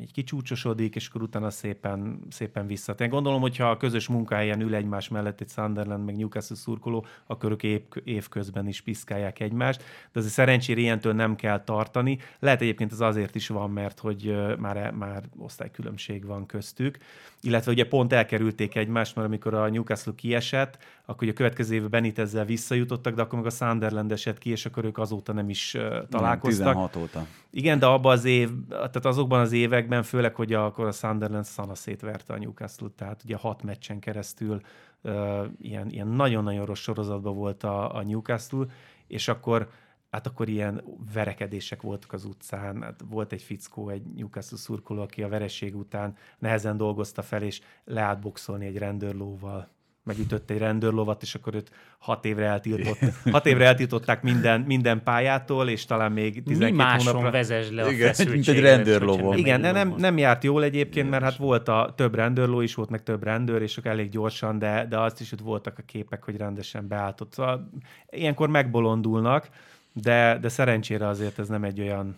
így 0.00 0.12
kicsúcsosodik, 0.12 0.94
és 0.94 1.08
akkor 1.08 1.22
utána 1.22 1.50
szépen, 1.50 2.18
szépen 2.30 2.66
visszatér. 2.66 3.08
Gondolom, 3.08 3.40
hogyha 3.40 3.70
a 3.70 3.76
közös 3.76 4.08
munkahelyen 4.08 4.60
ül 4.60 4.74
egymás 4.74 5.08
mellett 5.08 5.40
egy 5.40 5.48
Sunderland 5.48 6.04
meg 6.04 6.16
Newcastle 6.16 6.56
szurkoló, 6.56 7.06
akkor 7.26 7.50
ők 7.50 7.62
év, 7.62 7.80
évközben 8.04 8.68
is 8.68 8.80
piszkálják 8.80 9.40
egymást, 9.40 9.82
de 10.12 10.18
azért 10.18 10.34
szerencsére 10.34 10.80
ilyentől 10.80 11.12
nem 11.12 11.36
kell 11.36 11.64
tartani. 11.64 12.18
Lehet 12.38 12.60
egyébként 12.60 12.92
ez 12.92 13.00
azért 13.00 13.34
is 13.34 13.48
van, 13.48 13.70
mert 13.70 13.98
hogy 13.98 14.36
már, 14.58 14.90
már 14.90 15.22
osztálykülönbség 15.38 16.26
van 16.26 16.46
köztük, 16.46 16.98
illetve 17.40 17.72
ugye 17.72 17.88
pont 17.88 18.12
elkerülték 18.12 18.74
egymást, 18.74 19.14
mert 19.14 19.28
amikor 19.28 19.54
a 19.54 19.68
Newcastle 19.68 20.12
kiesett, 20.16 20.78
akkor 21.08 21.22
ugye 21.22 21.32
a 21.32 21.34
következő 21.34 21.74
évben 21.74 21.90
Benitezzel 21.90 22.44
visszajutottak, 22.44 23.14
de 23.14 23.22
akkor 23.22 23.38
meg 23.38 23.46
a 23.46 23.50
Sunderland 23.50 24.12
esett 24.12 24.38
ki, 24.38 24.50
és 24.50 24.66
akkor 24.66 24.84
ők 24.84 24.98
azóta 24.98 25.32
nem 25.32 25.48
is 25.48 25.76
találkoztak. 26.08 26.66
16 26.66 26.96
óta. 26.96 27.26
Igen, 27.50 27.78
de 27.78 27.86
abban 27.86 28.12
az 28.12 28.24
év, 28.24 28.50
tehát 28.68 29.04
azokban 29.04 29.40
az 29.40 29.52
években, 29.52 30.02
főleg, 30.02 30.34
hogy 30.34 30.52
akkor 30.52 30.86
a 30.86 30.92
Sunderland 30.92 31.44
szana 31.44 31.74
szétverte 31.74 32.32
a 32.32 32.38
Newcastle, 32.38 32.88
tehát 32.96 33.22
ugye 33.24 33.36
hat 33.36 33.62
meccsen 33.62 33.98
keresztül 33.98 34.60
uh, 35.00 35.44
ilyen, 35.60 35.90
ilyen 35.90 36.08
nagyon-nagyon 36.08 36.66
rossz 36.66 36.80
sorozatban 36.80 37.34
volt 37.34 37.62
a, 37.62 37.94
a 37.94 38.02
Newcastle, 38.02 38.64
és 39.06 39.28
akkor 39.28 39.68
hát 40.10 40.26
akkor 40.26 40.48
ilyen 40.48 40.84
verekedések 41.12 41.82
voltak 41.82 42.12
az 42.12 42.24
utcán. 42.24 42.82
Hát 42.82 43.00
volt 43.08 43.32
egy 43.32 43.42
fickó, 43.42 43.88
egy 43.88 44.02
Newcastle 44.02 44.58
szurkoló, 44.58 45.02
aki 45.02 45.22
a 45.22 45.28
vereség 45.28 45.76
után 45.76 46.16
nehezen 46.38 46.76
dolgozta 46.76 47.22
fel, 47.22 47.42
és 47.42 47.60
leállt 47.84 48.20
boxolni 48.20 48.66
egy 48.66 48.78
rendőrlóval 48.78 49.68
megütött 50.06 50.50
egy 50.50 50.58
rendőrlovat, 50.58 51.22
és 51.22 51.34
akkor 51.34 51.54
őt 51.54 51.70
hat 51.98 52.24
évre, 52.24 52.44
eltiltott, 52.44 52.98
hat 53.30 53.46
évre 53.46 53.64
eltiltották 53.64 54.22
minden, 54.22 54.60
minden 54.60 55.02
pályától, 55.02 55.68
és 55.68 55.84
talán 55.84 56.12
még 56.12 56.42
12 56.42 56.70
Mi 56.70 56.76
máson 56.76 57.14
hónapra... 57.14 57.30
vezes 57.30 57.70
le 57.70 57.82
a 57.82 57.90
Igen, 57.90 58.14
mint 58.30 58.48
egy 58.48 58.60
rendőrlóvon. 58.60 59.36
Igen, 59.36 59.60
de 59.60 59.72
nem, 59.72 59.94
nem 59.96 60.18
járt 60.18 60.44
jól 60.44 60.64
egyébként, 60.64 61.10
mert 61.10 61.22
hát 61.22 61.36
volt 61.36 61.68
a 61.68 61.92
több 61.96 62.14
rendőrló 62.14 62.60
is, 62.60 62.74
volt 62.74 62.90
meg 62.90 63.02
több 63.02 63.22
rendőr, 63.22 63.62
és 63.62 63.78
ők 63.78 63.86
elég 63.86 64.08
gyorsan, 64.08 64.58
de, 64.58 64.86
de 64.88 64.98
azt 64.98 65.20
is, 65.20 65.30
hogy 65.30 65.40
voltak 65.40 65.78
a 65.78 65.82
képek, 65.82 66.24
hogy 66.24 66.36
rendesen 66.36 66.88
beálltott. 66.88 67.32
Szóval 67.32 67.70
ilyenkor 68.10 68.48
megbolondulnak, 68.48 69.48
de, 69.92 70.38
de 70.40 70.48
szerencsére 70.48 71.06
azért 71.06 71.38
ez 71.38 71.48
nem 71.48 71.64
egy 71.64 71.80
olyan 71.80 72.16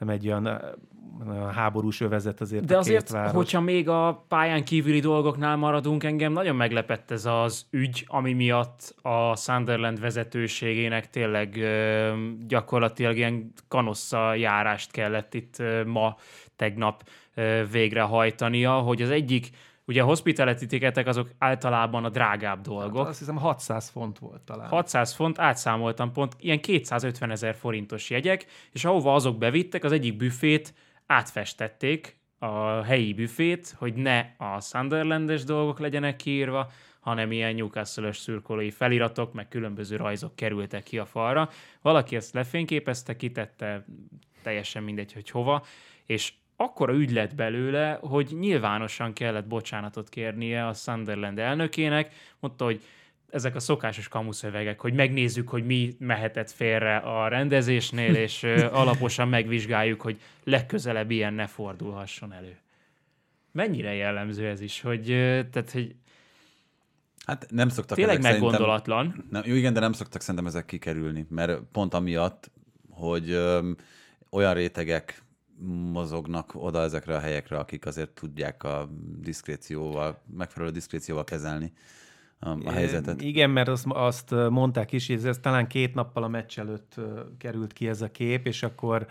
nem 0.00 0.08
egy 0.08 0.26
olyan 0.26 0.60
háborús 1.54 2.00
övezet 2.00 2.40
azért 2.40 2.64
De 2.64 2.74
a 2.74 2.78
azért, 2.78 3.06
két 3.06 3.10
város. 3.10 3.32
hogyha 3.32 3.60
még 3.60 3.88
a 3.88 4.24
pályán 4.28 4.64
kívüli 4.64 5.00
dolgoknál 5.00 5.56
maradunk, 5.56 6.04
engem 6.04 6.32
nagyon 6.32 6.56
meglepett 6.56 7.10
ez 7.10 7.26
az 7.26 7.66
ügy, 7.70 8.04
ami 8.06 8.32
miatt 8.32 8.94
a 9.02 9.36
Sunderland 9.36 10.00
vezetőségének 10.00 11.10
tényleg 11.10 11.58
gyakorlatilag 12.46 13.16
ilyen 13.16 13.52
kanossza 13.68 14.34
járást 14.34 14.90
kellett 14.90 15.34
itt 15.34 15.62
ma, 15.86 16.16
tegnap 16.56 17.08
végrehajtania, 17.70 18.72
hogy 18.72 19.02
az 19.02 19.10
egyik 19.10 19.50
Ugye 19.90 20.02
a 20.02 20.04
hospitality 20.04 20.66
ticketek 20.66 21.06
azok 21.06 21.30
általában 21.38 22.04
a 22.04 22.08
drágább 22.08 22.60
dolgok. 22.60 22.98
Hát 22.98 23.08
azt 23.08 23.18
hiszem 23.18 23.36
600 23.36 23.88
font 23.88 24.18
volt 24.18 24.40
talán. 24.40 24.68
600 24.68 25.12
font, 25.12 25.38
átszámoltam 25.38 26.12
pont, 26.12 26.36
ilyen 26.38 26.60
250 26.60 27.30
ezer 27.30 27.54
forintos 27.54 28.10
jegyek, 28.10 28.46
és 28.72 28.84
ahova 28.84 29.14
azok 29.14 29.38
bevittek, 29.38 29.84
az 29.84 29.92
egyik 29.92 30.16
büfét 30.16 30.74
átfestették, 31.06 32.18
a 32.38 32.82
helyi 32.82 33.14
büfét, 33.14 33.74
hogy 33.78 33.94
ne 33.94 34.18
a 34.38 34.60
Sunderlandes 34.60 35.44
dolgok 35.44 35.78
legyenek 35.78 36.16
kiírva, 36.16 36.70
hanem 37.00 37.32
ilyen 37.32 37.54
newcastle 37.54 38.12
szürkolói 38.12 38.70
feliratok, 38.70 39.32
meg 39.32 39.48
különböző 39.48 39.96
rajzok 39.96 40.36
kerültek 40.36 40.82
ki 40.82 40.98
a 40.98 41.04
falra. 41.04 41.48
Valaki 41.82 42.16
ezt 42.16 42.34
lefényképezte, 42.34 43.16
kitette, 43.16 43.84
teljesen 44.42 44.82
mindegy, 44.82 45.12
hogy 45.12 45.30
hova, 45.30 45.64
és 46.06 46.32
akkora 46.60 46.92
ügy 46.92 47.10
lett 47.10 47.34
belőle, 47.34 47.98
hogy 48.02 48.36
nyilvánosan 48.40 49.12
kellett 49.12 49.46
bocsánatot 49.46 50.08
kérnie 50.08 50.66
a 50.66 50.72
Sunderland 50.72 51.38
elnökének, 51.38 52.12
mondta, 52.40 52.64
hogy 52.64 52.80
ezek 53.30 53.54
a 53.54 53.60
szokásos 53.60 54.08
kamuszövegek, 54.08 54.80
hogy 54.80 54.94
megnézzük, 54.94 55.48
hogy 55.48 55.64
mi 55.64 55.94
mehetett 55.98 56.50
félre 56.50 56.96
a 56.96 57.28
rendezésnél, 57.28 58.14
és 58.14 58.42
alaposan 58.82 59.28
megvizsgáljuk, 59.28 60.00
hogy 60.00 60.20
legközelebb 60.44 61.10
ilyen 61.10 61.34
ne 61.34 61.46
fordulhasson 61.46 62.32
elő. 62.32 62.56
Mennyire 63.52 63.94
jellemző 63.94 64.46
ez 64.46 64.60
is, 64.60 64.80
hogy, 64.80 65.04
tehát, 65.50 65.70
hogy 65.72 65.94
Hát 67.26 67.46
nem 67.50 67.68
szoktak 67.68 67.96
Tényleg 67.96 68.22
meggondolatlan. 68.22 69.24
Nem, 69.30 69.42
jó, 69.46 69.54
igen, 69.54 69.72
de 69.72 69.80
nem 69.80 69.92
szoktak 69.92 70.20
szerintem 70.20 70.46
ezek 70.46 70.64
kikerülni, 70.64 71.26
mert 71.28 71.60
pont 71.72 71.94
amiatt, 71.94 72.50
hogy 72.90 73.30
ö, 73.30 73.70
olyan 74.30 74.54
rétegek 74.54 75.22
mozognak 75.92 76.50
oda 76.54 76.80
ezekre 76.80 77.16
a 77.16 77.20
helyekre, 77.20 77.58
akik 77.58 77.86
azért 77.86 78.10
tudják 78.10 78.64
a 78.64 78.88
diszkrécióval, 79.18 80.22
megfelelő 80.36 80.72
diszkrécióval 80.72 81.24
kezelni 81.24 81.72
a, 82.38 82.70
helyzetet. 82.70 83.22
Igen, 83.22 83.50
mert 83.50 83.68
azt, 83.68 83.86
azt 83.88 84.30
mondták 84.30 84.92
is, 84.92 85.06
hogy 85.06 85.24
ez 85.24 85.38
talán 85.38 85.66
két 85.66 85.94
nappal 85.94 86.22
a 86.22 86.28
meccs 86.28 86.58
előtt 86.58 86.94
került 87.38 87.72
ki 87.72 87.88
ez 87.88 88.02
a 88.02 88.10
kép, 88.10 88.46
és 88.46 88.62
akkor 88.62 89.06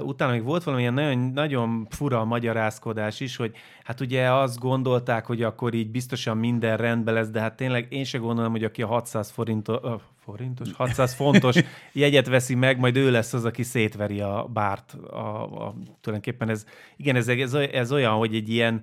utána 0.00 0.32
még 0.32 0.42
volt 0.42 0.64
valamilyen 0.64 0.94
nagyon, 0.94 1.18
nagyon 1.18 1.86
fura 1.90 2.24
magyarázkodás 2.24 3.20
is, 3.20 3.36
hogy 3.36 3.56
hát 3.84 4.00
ugye 4.00 4.32
azt 4.32 4.58
gondolták, 4.58 5.26
hogy 5.26 5.42
akkor 5.42 5.74
így 5.74 5.90
biztosan 5.90 6.36
minden 6.36 6.76
rendben 6.76 7.14
lesz, 7.14 7.28
de 7.28 7.40
hát 7.40 7.56
tényleg 7.56 7.86
én 7.92 8.04
se 8.04 8.18
gondolom, 8.18 8.50
hogy 8.50 8.64
aki 8.64 8.82
a 8.82 8.86
600 8.86 9.30
forint, 9.30 9.68
uh, 9.68 10.00
forintos, 10.26 10.72
600 10.72 11.14
fontos 11.14 11.56
jegyet 11.92 12.26
veszi 12.26 12.54
meg, 12.54 12.78
majd 12.78 12.96
ő 12.96 13.10
lesz 13.10 13.32
az, 13.32 13.44
aki 13.44 13.62
szétveri 13.62 14.20
a 14.20 14.48
bárt. 14.52 14.92
A, 14.92 15.42
a, 15.42 15.74
tulajdonképpen 16.00 16.48
ez, 16.48 16.66
igen, 16.96 17.16
ez, 17.16 17.28
ez, 17.28 17.54
ez 17.54 17.92
olyan, 17.92 18.12
hogy 18.12 18.34
egy 18.34 18.48
ilyen, 18.48 18.82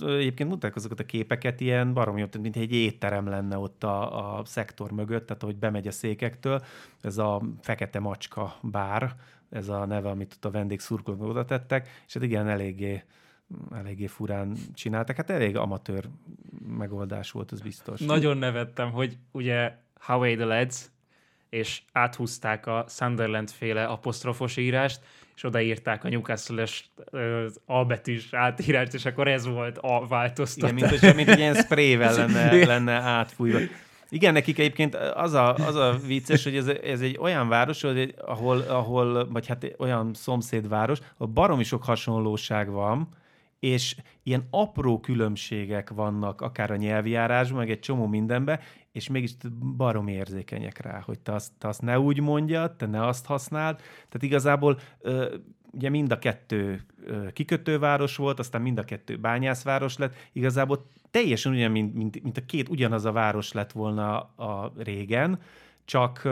egyébként 0.00 0.48
mutatják 0.48 0.76
azokat 0.76 1.00
a 1.00 1.04
képeket, 1.04 1.60
ilyen 1.60 1.92
baromi, 1.92 2.24
mint 2.40 2.56
egy 2.56 2.72
étterem 2.72 3.28
lenne 3.28 3.58
ott 3.58 3.84
a, 3.84 4.38
a 4.38 4.44
szektor 4.44 4.90
mögött, 4.90 5.26
tehát 5.26 5.42
hogy 5.42 5.56
bemegy 5.56 5.86
a 5.86 5.92
székektől, 5.92 6.62
ez 7.02 7.18
a 7.18 7.42
fekete 7.60 8.00
macska 8.00 8.54
bár, 8.62 9.14
ez 9.50 9.68
a 9.68 9.84
neve, 9.84 10.08
amit 10.08 10.32
ott 10.36 10.44
a 10.44 10.50
vendégszurkolók 10.50 11.22
oda 11.22 11.44
tettek, 11.44 11.88
és 12.06 12.12
hát 12.14 12.22
igen, 12.22 12.48
eléggé 12.48 13.02
eléggé 13.74 14.06
furán 14.06 14.56
csináltak. 14.74 15.16
Hát 15.16 15.30
elég 15.30 15.56
amatőr 15.56 16.04
megoldás 16.66 17.30
volt, 17.30 17.52
ez 17.52 17.60
biztos. 17.60 18.00
Nagyon 18.00 18.36
nevettem, 18.36 18.90
hogy 18.90 19.16
ugye 19.32 19.72
How 20.00 20.34
the 20.36 20.44
Lads, 20.44 20.90
és 21.48 21.82
áthúzták 21.92 22.66
a 22.66 22.84
Sunderland 22.88 23.50
féle 23.50 23.84
apostrofos 23.84 24.56
írást, 24.56 25.00
és 25.34 25.44
odaírták 25.44 26.04
a 26.04 26.08
Newcastle-es 26.08 26.90
albetűs 27.66 28.32
átírást, 28.32 28.94
és 28.94 29.04
akkor 29.04 29.28
ez 29.28 29.46
volt 29.46 29.78
a 29.78 30.06
változtatás. 30.06 30.70
Igen, 30.70 30.88
mint, 30.90 31.00
hogy, 31.00 31.14
mint 31.14 31.28
egy 31.28 31.38
ilyen 31.38 31.54
sprével 31.54 32.14
lenne, 32.26 32.66
lenne 32.66 32.92
átfújva. 32.92 33.58
Igen, 34.10 34.32
nekik 34.32 34.58
egyébként 34.58 34.94
az 34.94 35.32
a, 35.32 35.54
az 35.54 35.74
a 35.74 35.98
vicces, 36.06 36.44
hogy 36.44 36.56
ez, 36.56 36.66
ez 36.66 37.00
egy 37.00 37.18
olyan 37.20 37.48
város, 37.48 37.84
ahol, 38.16 38.60
ahol, 38.60 39.28
vagy 39.28 39.46
hát 39.46 39.74
olyan 39.78 40.14
szomszédváros, 40.14 40.98
ahol 41.14 41.32
baromi 41.32 41.64
sok 41.64 41.84
hasonlóság 41.84 42.70
van, 42.70 43.08
és 43.60 43.96
ilyen 44.22 44.46
apró 44.50 45.00
különbségek 45.00 45.90
vannak 45.90 46.40
akár 46.40 46.70
a 46.70 46.76
nyelvjárásban, 46.76 47.58
meg 47.58 47.70
egy 47.70 47.78
csomó 47.78 48.06
mindenben, 48.06 48.60
és 48.92 49.08
mégis 49.08 49.36
barom 49.76 50.08
érzékenyek 50.08 50.80
rá, 50.80 51.02
hogy 51.04 51.18
te 51.18 51.32
azt, 51.32 51.52
te 51.58 51.68
azt 51.68 51.82
ne 51.82 51.98
úgy 51.98 52.20
mondjad, 52.20 52.76
te 52.76 52.86
ne 52.86 53.06
azt 53.06 53.26
használd. 53.26 53.76
Tehát 53.76 54.22
igazából 54.22 54.78
ugye 55.72 55.88
mind 55.88 56.12
a 56.12 56.18
kettő 56.18 56.84
kikötőváros 57.32 58.16
volt, 58.16 58.38
aztán 58.38 58.62
mind 58.62 58.78
a 58.78 58.84
kettő 58.84 59.16
bányászváros 59.16 59.96
lett. 59.96 60.14
Igazából 60.32 60.86
teljesen 61.10 61.52
ugyan, 61.52 61.70
mint, 61.70 61.94
mint, 61.94 62.22
mint 62.22 62.36
a 62.36 62.44
két 62.46 62.68
ugyanaz 62.68 63.04
a 63.04 63.12
város 63.12 63.52
lett 63.52 63.72
volna 63.72 64.18
a 64.20 64.72
régen, 64.76 65.40
csak 65.84 66.28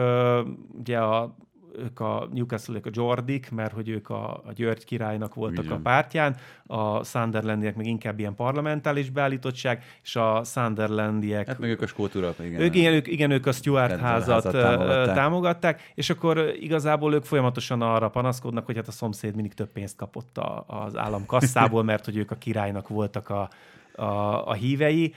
ugye 0.79 0.99
a 0.99 1.37
ők 1.79 2.01
a 2.01 2.29
newcastle 2.33 2.81
a 2.85 2.89
Jordik, 2.93 3.51
mert 3.51 3.73
hogy 3.73 3.89
ők 3.89 4.11
a, 4.11 4.31
a 4.33 4.53
György 4.55 4.85
királynak 4.85 5.35
voltak 5.35 5.65
Igen. 5.65 5.77
a 5.77 5.81
pártján, 5.81 6.37
a 6.67 7.05
Sunderlandiek 7.05 7.77
meg 7.77 7.87
inkább 7.87 8.19
ilyen 8.19 8.35
parlamentális 8.35 9.11
beállítottság, 9.11 9.83
és 10.03 10.17
a 10.17 10.45
Sunderlandiek... 10.45 11.47
Hát 11.47 11.59
meg 11.59 11.71
ők 11.71 11.83
a 11.83 11.87
skót 11.87 12.15
urak, 12.15 12.39
igen. 12.39 12.61
Ők, 12.61 12.75
igen, 12.75 12.93
ők, 12.93 13.07
igen, 13.07 13.31
ők 13.31 13.47
a 13.47 13.53
Stuart 13.53 14.01
házat, 14.01 14.45
házat 14.45 14.53
támogatták. 14.53 15.15
támogatták, 15.15 15.93
és 15.95 16.11
akkor 16.11 16.53
igazából 16.61 17.15
ők 17.15 17.25
folyamatosan 17.25 17.83
arra 17.83 18.09
panaszkodnak, 18.09 18.67
hogy 18.67 18.77
hát 18.77 18.89
a 18.89 18.93
szomszéd 18.93 19.35
mindig 19.35 19.55
több 19.55 19.73
pénzt 19.73 19.97
kapott 19.97 20.39
a, 20.39 20.65
az 20.67 20.97
állam 20.97 21.27
kasszából, 21.27 21.83
mert 21.83 22.05
hogy 22.05 22.17
ők 22.17 22.31
a 22.31 22.35
királynak 22.35 22.89
voltak 22.89 23.29
a, 23.29 23.49
a, 23.95 24.49
a 24.49 24.53
hívei. 24.53 25.15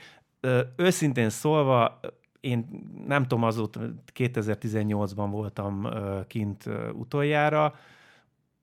Őszintén 0.76 1.30
szólva, 1.30 2.00
én 2.42 2.66
nem 3.06 3.22
tudom, 3.22 3.44
azóta 3.44 3.80
2018-ban 4.14 5.28
voltam 5.30 5.88
kint 6.26 6.68
utoljára, 6.92 7.74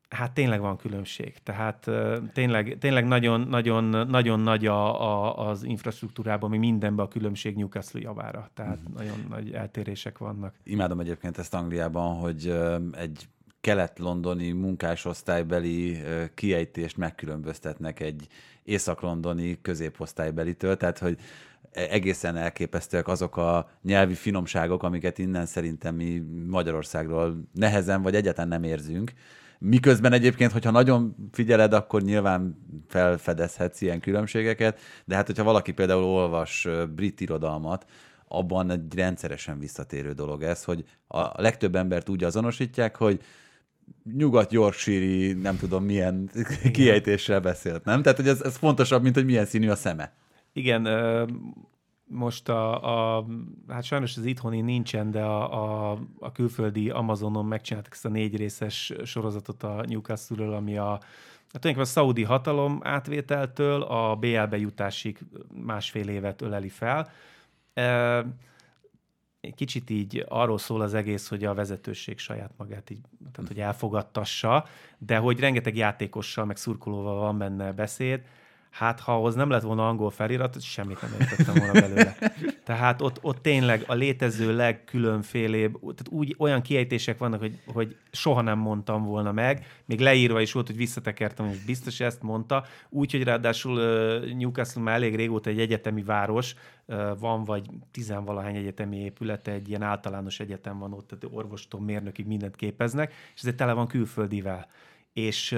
hát 0.09 0.31
tényleg 0.31 0.59
van 0.59 0.77
különbség. 0.77 1.37
Tehát 1.43 1.89
tényleg, 2.33 2.77
tényleg 2.79 3.07
nagyon, 3.07 3.41
nagyon, 3.41 4.07
nagyon 4.07 4.39
nagy 4.39 4.65
a, 4.65 5.01
a, 5.01 5.47
az 5.49 5.63
infrastruktúrában, 5.63 6.49
mi 6.49 6.57
mindenben 6.57 7.05
a 7.05 7.07
különbség 7.07 7.55
Newcastle 7.55 7.99
javára. 7.99 8.49
Tehát 8.53 8.79
mm. 8.89 8.93
nagyon 8.95 9.25
nagy 9.29 9.51
eltérések 9.51 10.17
vannak. 10.17 10.53
Imádom 10.63 10.99
egyébként 10.99 11.37
ezt 11.37 11.53
Angliában, 11.53 12.15
hogy 12.15 12.53
egy 12.91 13.27
kelet-londoni 13.61 14.51
munkásosztálybeli 14.51 16.01
kiejtést 16.33 16.97
megkülönböztetnek 16.97 17.99
egy 17.99 18.27
észak-londoni 18.63 19.61
középosztálybelitől, 19.61 20.77
tehát 20.77 20.99
hogy 20.99 21.19
egészen 21.71 22.35
elképesztőek 22.35 23.07
azok 23.07 23.37
a 23.37 23.69
nyelvi 23.81 24.13
finomságok, 24.13 24.83
amiket 24.83 25.17
innen 25.17 25.45
szerintem 25.45 25.95
mi 25.95 26.23
Magyarországról 26.47 27.49
nehezen 27.53 28.01
vagy 28.01 28.15
egyáltalán 28.15 28.49
nem 28.49 28.63
érzünk. 28.63 29.11
Miközben 29.59 30.13
egyébként, 30.13 30.51
hogyha 30.51 30.71
nagyon 30.71 31.15
figyeled, 31.31 31.73
akkor 31.73 32.01
nyilván 32.01 32.65
felfedezhetsz 32.87 33.81
ilyen 33.81 33.99
különbségeket, 33.99 34.79
de 35.05 35.15
hát 35.15 35.25
hogyha 35.25 35.43
valaki 35.43 35.71
például 35.71 36.03
olvas 36.03 36.67
brit 36.95 37.21
irodalmat, 37.21 37.85
abban 38.27 38.69
egy 38.69 38.95
rendszeresen 38.95 39.59
visszatérő 39.59 40.11
dolog 40.11 40.43
ez, 40.43 40.63
hogy 40.63 40.83
a 41.07 41.41
legtöbb 41.41 41.75
embert 41.75 42.09
úgy 42.09 42.23
azonosítják, 42.23 42.95
hogy 42.95 43.21
nyugat 44.17 44.51
yorkshire 44.51 45.39
nem 45.41 45.57
tudom 45.57 45.83
milyen 45.83 46.29
kiejtéssel 46.71 47.39
beszélt, 47.39 47.85
nem? 47.85 48.01
Tehát, 48.01 48.17
hogy 48.17 48.27
ez, 48.27 48.41
ez 48.41 48.57
fontosabb, 48.57 49.03
mint 49.03 49.15
hogy 49.15 49.25
milyen 49.25 49.45
színű 49.45 49.69
a 49.69 49.75
szeme. 49.75 50.13
Igen, 50.59 50.87
most 52.03 52.49
a, 52.49 53.17
a, 53.17 53.25
hát 53.67 53.83
sajnos 53.83 54.17
az 54.17 54.25
itthoni 54.25 54.61
nincsen, 54.61 55.11
de 55.11 55.21
a, 55.21 55.91
a, 55.91 55.99
a 56.19 56.31
külföldi 56.31 56.89
Amazonon 56.89 57.45
megcsináltak 57.45 57.93
ezt 57.93 58.05
a 58.05 58.09
négy 58.09 58.37
részes 58.37 58.93
sorozatot 59.03 59.63
a 59.63 59.83
Newcastle-ről, 59.87 60.53
ami 60.53 60.77
a, 60.77 60.99
Hát 61.51 61.61
tulajdonképpen 61.61 62.01
a 62.01 62.03
szaudi 62.03 62.23
hatalom 62.23 62.79
átvételtől 62.83 63.81
a 63.81 64.15
BL-be 64.15 64.57
jutásig 64.57 65.19
másfél 65.53 66.07
évet 66.07 66.41
öleli 66.41 66.69
fel. 66.69 67.11
Kicsit 69.55 69.89
így 69.89 70.25
arról 70.27 70.57
szól 70.57 70.81
az 70.81 70.93
egész, 70.93 71.27
hogy 71.27 71.43
a 71.43 71.53
vezetőség 71.53 72.17
saját 72.19 72.51
magát 72.57 72.89
így, 72.89 73.01
tehát 73.31 73.47
hogy 73.47 73.59
elfogadtassa, 73.59 74.65
de 74.97 75.17
hogy 75.17 75.39
rengeteg 75.39 75.75
játékossal, 75.75 76.45
meg 76.45 76.57
szurkolóval 76.57 77.19
van 77.19 77.37
benne 77.37 77.71
beszéd, 77.71 78.21
Hát, 78.69 78.99
ha 78.99 79.13
ahhoz 79.13 79.35
nem 79.35 79.49
lett 79.49 79.61
volna 79.61 79.87
angol 79.87 80.09
felirat, 80.09 80.61
semmit 80.61 81.01
nem 81.01 81.11
értettem 81.19 81.55
volna 81.55 81.71
belőle. 81.71 82.15
Tehát 82.69 83.01
ott, 83.01 83.17
ott 83.21 83.41
tényleg 83.41 83.83
a 83.87 83.93
létező 83.93 84.55
legkülönfélébb, 84.55 85.79
tehát 85.79 86.07
úgy 86.09 86.35
olyan 86.37 86.61
kiejtések 86.61 87.17
vannak, 87.17 87.39
hogy, 87.39 87.59
hogy 87.73 87.95
soha 88.11 88.41
nem 88.41 88.59
mondtam 88.59 89.03
volna 89.03 89.31
meg, 89.31 89.65
még 89.85 89.99
leírva 89.99 90.41
is 90.41 90.51
volt, 90.51 90.67
hogy 90.67 90.75
visszatekertem, 90.75 91.47
hogy 91.47 91.61
biztos 91.65 91.99
ezt 91.99 92.21
mondta, 92.21 92.65
úgyhogy 92.89 93.23
ráadásul 93.23 93.79
Newcastle 94.37 94.81
már 94.81 94.95
elég 94.95 95.15
régóta 95.15 95.49
egy 95.49 95.59
egyetemi 95.59 96.03
város, 96.03 96.55
van 97.19 97.43
vagy 97.43 97.65
tizenvalahány 97.91 98.55
egyetemi 98.55 98.97
épülete, 98.97 99.51
egy 99.51 99.69
ilyen 99.69 99.81
általános 99.81 100.39
egyetem 100.39 100.79
van 100.79 100.93
ott, 100.93 101.07
tehát 101.07 101.35
orvostól 101.35 101.81
mérnökig 101.81 102.25
mindent 102.25 102.55
képeznek, 102.55 103.13
és 103.35 103.43
ez 103.43 103.53
tele 103.57 103.73
van 103.73 103.87
külföldivel. 103.87 104.67
És 105.13 105.57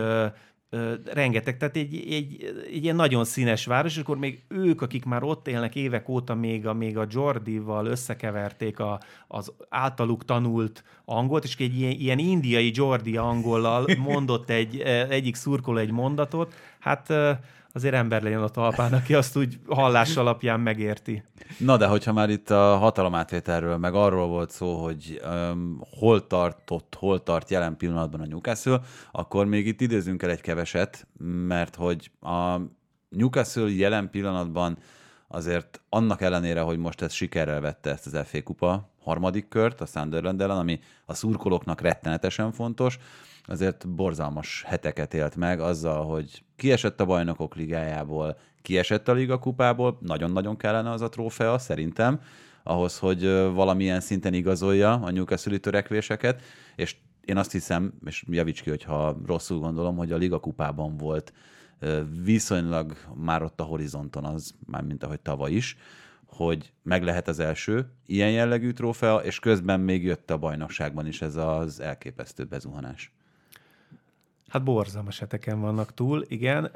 rengeteg, 1.06 1.58
tehát 1.58 1.76
egy, 1.76 1.96
egy, 1.96 2.54
egy 2.74 2.84
ilyen 2.84 2.96
nagyon 2.96 3.26
színes 3.26 3.66
város, 3.66 3.96
és 3.96 4.02
akkor 4.02 4.18
még 4.18 4.44
ők, 4.48 4.82
akik 4.82 5.06
már 5.06 5.24
ott 5.24 5.48
élnek 5.48 5.76
évek 5.76 6.10
óta, 6.10 6.36
még 6.36 6.68
a, 6.68 6.74
még 6.74 6.98
a 6.98 7.06
Jordival 7.10 7.86
összekeverték 7.86 8.80
a, 8.80 9.00
az 9.28 9.52
általuk 9.70 10.26
tanult 10.26 10.84
angolt, 11.06 11.44
és 11.44 11.56
egy 11.56 11.80
ilyen, 11.80 11.92
ilyen 11.92 12.18
indiai 12.18 12.72
Jordi 12.74 13.18
angollal 13.18 13.86
mondott 13.98 14.50
egy, 14.50 14.80
egyik 15.10 15.36
szurkoló 15.36 15.78
egy 15.78 15.92
mondatot, 15.92 16.54
hát 16.80 17.14
azért 17.74 17.94
ember 17.94 18.22
legyen 18.22 18.42
a 18.42 18.50
talpán, 18.50 18.94
aki 18.94 19.14
azt 19.14 19.38
úgy 19.38 19.60
hallás 19.68 20.18
alapján 20.18 20.60
megérti. 20.60 21.24
Na 21.58 21.78
de 21.78 21.88
hogyha 21.88 22.14
már 22.14 22.30
itt 22.30 22.50
a 22.50 22.78
hatalomátvételről, 22.78 23.78
meg 23.78 23.94
arról 23.94 24.28
volt 24.28 24.52
szó, 24.52 24.84
hogy 24.84 25.22
um, 25.26 25.82
hol 25.98 26.28
tartott, 26.28 26.96
hol 26.98 27.24
tart 27.24 27.50
jelen 27.50 27.78
pillanatban 27.78 28.22
a 28.22 28.26
Newcastle, 28.26 28.80
akkor 29.12 29.46
még 29.46 29.68
itt 29.68 29.82
idézünk 29.82 30.24
el 30.24 30.30
egy 30.30 30.42
keveset, 30.42 31.08
mert 31.48 31.76
hogy 31.76 32.12
a 32.22 32.58
Newcastle 33.10 33.70
jelen 33.70 34.10
pillanatban 34.10 34.78
azért 35.28 35.82
annak 35.90 36.22
ellenére, 36.22 36.62
hogy 36.62 36.78
most 36.78 37.02
ez 37.02 37.14
sikerrel 37.14 37.62
vette 37.62 37.90
ezt 37.90 38.06
az 38.06 38.28
FA 38.28 38.44
kupa 38.44 38.90
harmadik 39.04 39.48
kört 39.48 39.82
a 39.82 39.86
Sunderland 39.86 40.42
ellen, 40.42 40.58
ami 40.58 40.80
a 41.06 41.14
szurkolóknak 41.14 41.82
rettenetesen 41.82 42.52
fontos, 42.52 43.00
azért 43.46 43.90
borzalmas 43.90 44.64
heteket 44.68 45.14
élt 45.14 45.36
meg 45.36 45.60
azzal, 45.60 46.06
hogy 46.06 46.44
kiesett 46.56 47.02
a 47.02 47.06
bajnokok 47.06 47.56
ligájából, 47.56 48.38
kiesett 48.62 49.08
a 49.08 49.14
liga 49.14 49.40
kupából, 49.40 49.98
nagyon-nagyon 50.02 50.58
kellene 50.58 50.90
az 50.90 51.02
a 51.02 51.10
trófea, 51.10 51.58
szerintem, 51.58 52.20
ahhoz, 52.64 52.98
hogy 53.00 53.24
valamilyen 53.54 54.00
szinten 54.00 54.34
igazolja 54.34 54.94
a 54.94 55.12
newcastle 55.12 55.58
törekvéseket, 55.58 56.42
és 56.76 56.96
én 57.26 57.38
azt 57.38 57.52
hiszem, 57.52 57.94
és 58.06 58.24
javíts 58.28 58.62
ki, 58.62 58.70
hogyha 58.70 59.18
rosszul 59.26 59.60
gondolom, 59.60 59.96
hogy 59.98 60.12
a 60.12 60.18
liga 60.18 60.40
kupában 60.40 60.98
volt 60.98 61.34
viszonylag 62.24 62.98
már 63.16 63.44
ott 63.44 63.60
a 63.60 63.64
horizonton 63.64 64.26
az, 64.26 64.54
már 64.66 64.84
mint 64.84 65.04
ahogy 65.04 65.20
tavaly 65.20 65.52
is, 65.52 65.78
hogy 66.26 66.72
meg 66.84 67.04
lehet 67.04 67.28
az 67.28 67.40
első 67.40 67.92
ilyen 68.06 68.32
jellegű 68.32 68.72
trófea, 68.72 69.18
és 69.18 69.40
közben 69.40 69.80
még 69.80 70.04
jött 70.04 70.32
a 70.32 70.38
bajnokságban 70.38 71.08
is 71.08 71.22
ez 71.22 71.36
az 71.36 71.80
elképesztő 71.80 72.44
bezuhanás. 72.44 73.14
Hát 74.52 74.64
borzalmas 74.64 75.22
eteken 75.22 75.60
vannak 75.60 75.94
túl, 75.94 76.26
igen. 76.28 76.72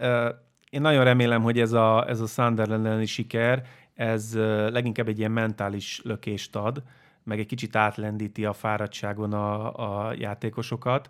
Én 0.69 0.81
nagyon 0.81 1.03
remélem, 1.03 1.41
hogy 1.41 1.59
ez 1.59 1.71
a, 1.71 2.09
ez 2.09 2.19
a 2.19 2.25
Sunderland 2.25 3.05
siker, 3.05 3.65
ez 3.93 4.35
leginkább 4.69 5.07
egy 5.07 5.19
ilyen 5.19 5.31
mentális 5.31 6.01
lökést 6.03 6.55
ad, 6.55 6.83
meg 7.23 7.39
egy 7.39 7.45
kicsit 7.45 7.75
átlendíti 7.75 8.45
a 8.45 8.53
fáradtságon 8.53 9.33
a, 9.33 10.07
a 10.07 10.13
játékosokat. 10.13 11.07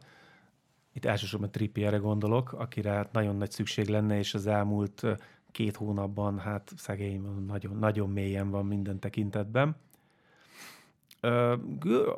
Itt 0.94 1.06
elsősorban 1.06 1.52
Trippierre 1.52 1.98
gondolok, 1.98 2.54
akire 2.54 3.10
nagyon 3.12 3.36
nagy 3.36 3.52
szükség 3.52 3.88
lenne, 3.88 4.18
és 4.18 4.34
az 4.34 4.48
elmúlt 4.48 5.04
két 5.52 5.76
hónapban, 5.76 6.40
hát 6.40 6.72
szegény 6.78 7.22
nagyon, 7.48 7.78
nagyon 7.78 8.10
mélyen 8.10 8.50
van 8.50 8.66
minden 8.66 9.00
tekintetben. 9.00 9.76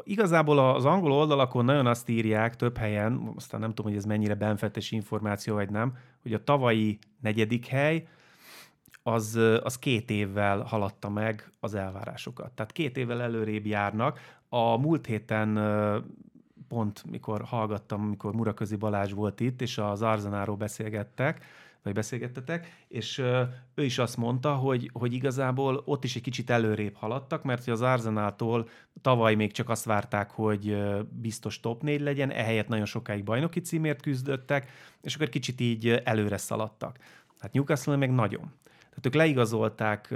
Igazából 0.03 0.60
az 0.60 0.86
angol 0.86 1.12
oldalakon 1.12 1.66
nagyon 1.66 1.88
azt 1.88 2.10
írják 2.10 2.55
több 2.55 2.78
helyen, 2.78 3.32
aztán 3.36 3.60
nem 3.60 3.70
tudom, 3.70 3.91
hogy 3.91 3.99
ez 3.99 4.05
mennyire 4.05 4.36
benfetes 4.36 4.91
információ 4.91 5.53
vagy 5.53 5.70
nem, 5.70 5.93
hogy 6.22 6.34
a 6.34 6.43
tavalyi 6.43 6.99
negyedik 7.22 7.66
hely 7.66 8.08
az, 9.03 9.39
az 9.64 9.80
két 9.80 10.10
évvel 10.10 10.62
haladta 10.62 11.10
meg 11.10 11.51
az 11.60 11.74
elvárásokat. 11.74 12.51
Tehát 12.51 12.72
két 12.72 12.97
évvel 12.97 13.22
előrébb 13.22 13.66
járnak. 13.66 14.20
A 14.49 14.78
múlt 14.78 15.05
héten 15.05 15.60
pont, 16.68 17.03
mikor 17.10 17.41
hallgattam, 17.41 18.01
mikor 18.01 18.34
Muraközi 18.34 18.76
Balázs 18.76 19.12
volt 19.12 19.39
itt, 19.39 19.62
és 19.62 19.78
az 19.78 20.01
Arzenáról 20.01 20.55
beszélgettek, 20.55 21.45
vagy 21.88 21.95
beszélgettetek, 21.95 22.85
és 22.88 23.17
ő 23.75 23.83
is 23.83 23.97
azt 23.97 24.17
mondta, 24.17 24.55
hogy, 24.55 24.89
hogy 24.93 25.13
igazából 25.13 25.81
ott 25.85 26.03
is 26.03 26.15
egy 26.15 26.21
kicsit 26.21 26.49
előrébb 26.49 26.95
haladtak, 26.95 27.43
mert 27.43 27.63
hogy 27.63 27.73
az 27.73 27.81
Arzenáltól 27.81 28.69
tavaly 29.01 29.35
még 29.35 29.51
csak 29.51 29.69
azt 29.69 29.85
várták, 29.85 30.31
hogy 30.31 30.77
biztos 31.09 31.59
top 31.59 31.81
4 31.81 32.01
legyen, 32.01 32.31
ehelyett 32.31 32.67
nagyon 32.67 32.85
sokáig 32.85 33.23
bajnoki 33.23 33.59
címért 33.59 34.01
küzdöttek, 34.01 34.69
és 35.01 35.15
akkor 35.15 35.29
kicsit 35.29 35.61
így 35.61 35.88
előre 35.89 36.38
szaladtak. 36.38 36.97
Hát 37.39 37.53
Newcastle 37.53 37.95
meg 37.95 38.11
nagyon. 38.11 38.51
Tehát 38.89 39.05
ők 39.05 39.13
leigazolták 39.13 40.13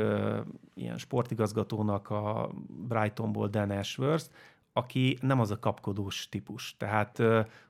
ilyen 0.74 0.98
sportigazgatónak 0.98 2.10
a 2.10 2.52
Brightonból 2.88 3.48
Dan 3.48 3.70
Ashworth, 3.70 4.26
aki 4.74 5.18
nem 5.22 5.40
az 5.40 5.52
a 5.52 5.60
kapkodós 5.60 6.30
típus. 6.30 6.78
Tehát 6.78 7.20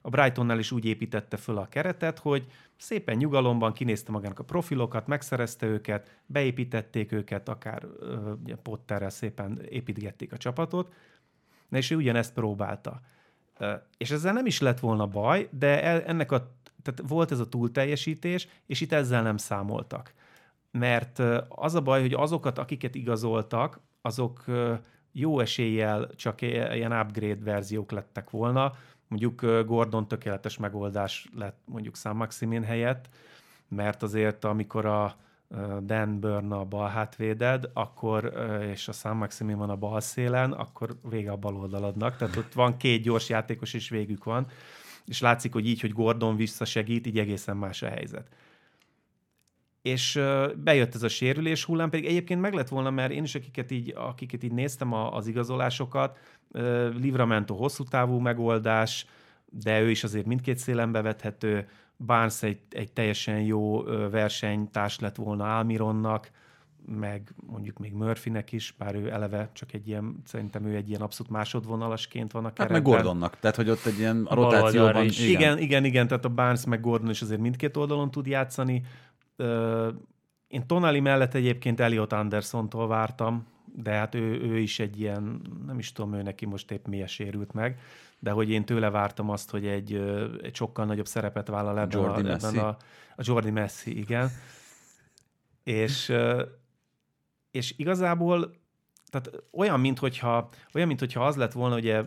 a 0.01 0.09
Brightonnál 0.09 0.59
is 0.59 0.71
úgy 0.71 0.85
építette 0.85 1.37
föl 1.37 1.57
a 1.57 1.67
keretet, 1.67 2.19
hogy 2.19 2.47
szépen 2.77 3.17
nyugalomban 3.17 3.73
kinézte 3.73 4.11
magának 4.11 4.39
a 4.39 4.43
profilokat, 4.43 5.07
megszerezte 5.07 5.65
őket, 5.65 6.19
beépítették 6.25 7.11
őket, 7.11 7.49
akár 7.49 7.87
Potterrel 8.61 9.09
szépen 9.09 9.61
építgették 9.69 10.33
a 10.33 10.37
csapatot, 10.37 10.93
és 11.69 11.91
ő 11.91 11.95
ugyanezt 11.95 12.33
próbálta. 12.33 13.01
És 13.97 14.11
ezzel 14.11 14.33
nem 14.33 14.45
is 14.45 14.59
lett 14.59 14.79
volna 14.79 15.07
baj, 15.07 15.49
de 15.51 16.03
ennek 16.05 16.31
a, 16.31 16.55
tehát 16.83 17.03
volt 17.07 17.31
ez 17.31 17.39
a 17.39 17.49
túlteljesítés, 17.49 18.47
és 18.65 18.81
itt 18.81 18.91
ezzel 18.91 19.23
nem 19.23 19.37
számoltak. 19.37 20.13
Mert 20.71 21.19
az 21.49 21.75
a 21.75 21.81
baj, 21.81 22.01
hogy 22.01 22.13
azokat, 22.13 22.57
akiket 22.57 22.95
igazoltak, 22.95 23.79
azok 24.01 24.45
jó 25.11 25.39
eséllyel 25.39 26.09
csak 26.15 26.41
ilyen 26.41 26.91
upgrade 26.91 27.43
verziók 27.43 27.91
lettek 27.91 28.29
volna. 28.29 28.73
Mondjuk 29.07 29.65
Gordon 29.65 30.07
tökéletes 30.07 30.57
megoldás 30.57 31.29
lett 31.35 31.57
mondjuk 31.65 31.95
Sam 31.95 32.17
Maximin 32.17 32.63
helyett, 32.63 33.09
mert 33.67 34.03
azért 34.03 34.43
amikor 34.43 34.85
a 34.85 35.15
Dan 35.81 36.19
Burn 36.19 36.51
a 36.51 36.65
bal 36.65 36.89
hátvéded, 36.89 37.69
akkor, 37.73 38.33
és 38.71 38.87
a 38.87 38.91
Sam 38.91 39.17
Maximin 39.17 39.57
van 39.57 39.69
a 39.69 39.75
bal 39.75 40.01
szélen, 40.01 40.51
akkor 40.51 40.95
vége 41.09 41.31
a 41.31 41.35
bal 41.35 41.55
oldaladnak. 41.55 42.17
Tehát 42.17 42.35
ott 42.35 42.53
van 42.53 42.77
két 42.77 43.01
gyors 43.01 43.29
játékos, 43.29 43.73
és 43.73 43.89
végük 43.89 44.23
van. 44.23 44.47
És 45.05 45.21
látszik, 45.21 45.53
hogy 45.53 45.67
így, 45.67 45.81
hogy 45.81 45.93
Gordon 45.93 46.35
visszasegít, 46.35 47.07
így 47.07 47.19
egészen 47.19 47.57
más 47.57 47.81
a 47.81 47.87
helyzet. 47.87 48.27
És 49.81 50.21
bejött 50.55 50.95
ez 50.95 51.03
a 51.03 51.07
sérülés 51.07 51.63
hullám, 51.63 51.89
pedig 51.89 52.05
egyébként 52.05 52.41
meg 52.41 52.53
lett 52.53 52.67
volna, 52.67 52.89
mert 52.89 53.11
én 53.11 53.23
is, 53.23 53.35
akiket 53.35 53.71
így, 53.71 53.93
akiket 53.95 54.43
így 54.43 54.53
néztem 54.53 54.93
az 54.93 55.27
igazolásokat, 55.27 56.17
Livramento 57.01 57.55
hosszú 57.55 57.83
távú 57.83 58.19
megoldás, 58.19 59.05
de 59.45 59.81
ő 59.81 59.89
is 59.89 60.03
azért 60.03 60.25
mindkét 60.25 60.57
szélen 60.57 60.91
bevethető, 60.91 61.67
Barnes 62.05 62.43
egy, 62.43 62.59
egy 62.69 62.91
teljesen 62.91 63.41
jó 63.41 63.83
versenytárs 64.09 64.99
lett 64.99 65.15
volna 65.15 65.57
Almironnak, 65.57 66.31
meg 66.85 67.33
mondjuk 67.47 67.77
még 67.77 67.93
Murphynek 67.93 68.51
is, 68.51 68.75
bár 68.77 68.95
ő 68.95 69.11
eleve 69.11 69.49
csak 69.53 69.73
egy 69.73 69.87
ilyen, 69.87 70.21
szerintem 70.25 70.65
ő 70.65 70.75
egy 70.75 70.89
ilyen 70.89 71.01
abszolút 71.01 71.31
másodvonalasként 71.31 72.31
van 72.31 72.45
a 72.45 72.53
keretben. 72.53 72.81
Hát 72.81 72.85
meg 72.85 72.93
Gordonnak, 72.93 73.39
tehát 73.39 73.55
hogy 73.55 73.69
ott 73.69 73.85
egy 73.85 73.99
ilyen 73.99 74.25
a 74.25 74.35
rotációban... 74.35 75.03
Is. 75.03 75.19
Igen. 75.19 75.31
igen, 75.31 75.57
igen, 75.57 75.85
igen, 75.85 76.07
tehát 76.07 76.25
a 76.25 76.29
Barnes 76.29 76.65
meg 76.65 76.81
Gordon 76.81 77.09
is 77.09 77.21
azért 77.21 77.39
mindkét 77.39 77.77
oldalon 77.77 78.11
tud 78.11 78.27
játszani. 78.27 78.83
Én 80.47 80.67
Tonali 80.67 80.99
mellett 80.99 81.33
egyébként 81.33 81.79
Elliot 81.79 82.13
Andersontól 82.13 82.87
vártam, 82.87 83.47
de 83.75 83.91
hát 83.91 84.15
ő, 84.15 84.41
ő 84.41 84.57
is 84.57 84.79
egy 84.79 84.99
ilyen, 84.99 85.41
nem 85.65 85.79
is 85.79 85.91
tudom, 85.91 86.13
ő 86.13 86.21
neki 86.21 86.45
most 86.45 86.71
épp 86.71 86.85
miért 86.85 87.09
sérült 87.09 87.53
meg, 87.53 87.79
de 88.19 88.31
hogy 88.31 88.49
én 88.49 88.65
tőle 88.65 88.89
vártam 88.89 89.29
azt, 89.29 89.49
hogy 89.49 89.67
egy, 89.67 89.93
egy 90.41 90.55
sokkal 90.55 90.85
nagyobb 90.85 91.07
szerepet 91.07 91.47
vállal 91.47 91.79
ebben, 91.79 91.99
Jordi 91.99 92.27
a, 92.27 92.31
ebben 92.31 92.57
a, 92.57 92.67
a 93.15 93.21
Jordi 93.23 93.51
Messi, 93.51 93.97
igen. 93.97 94.29
És, 95.63 96.13
és 97.51 97.73
igazából 97.77 98.59
tehát 99.09 99.43
olyan, 99.51 99.79
minthogyha, 99.79 100.49
olyan, 100.73 100.87
minthogyha 100.87 101.25
az 101.25 101.35
lett 101.35 101.51
volna, 101.51 101.75
ugye 101.75 102.03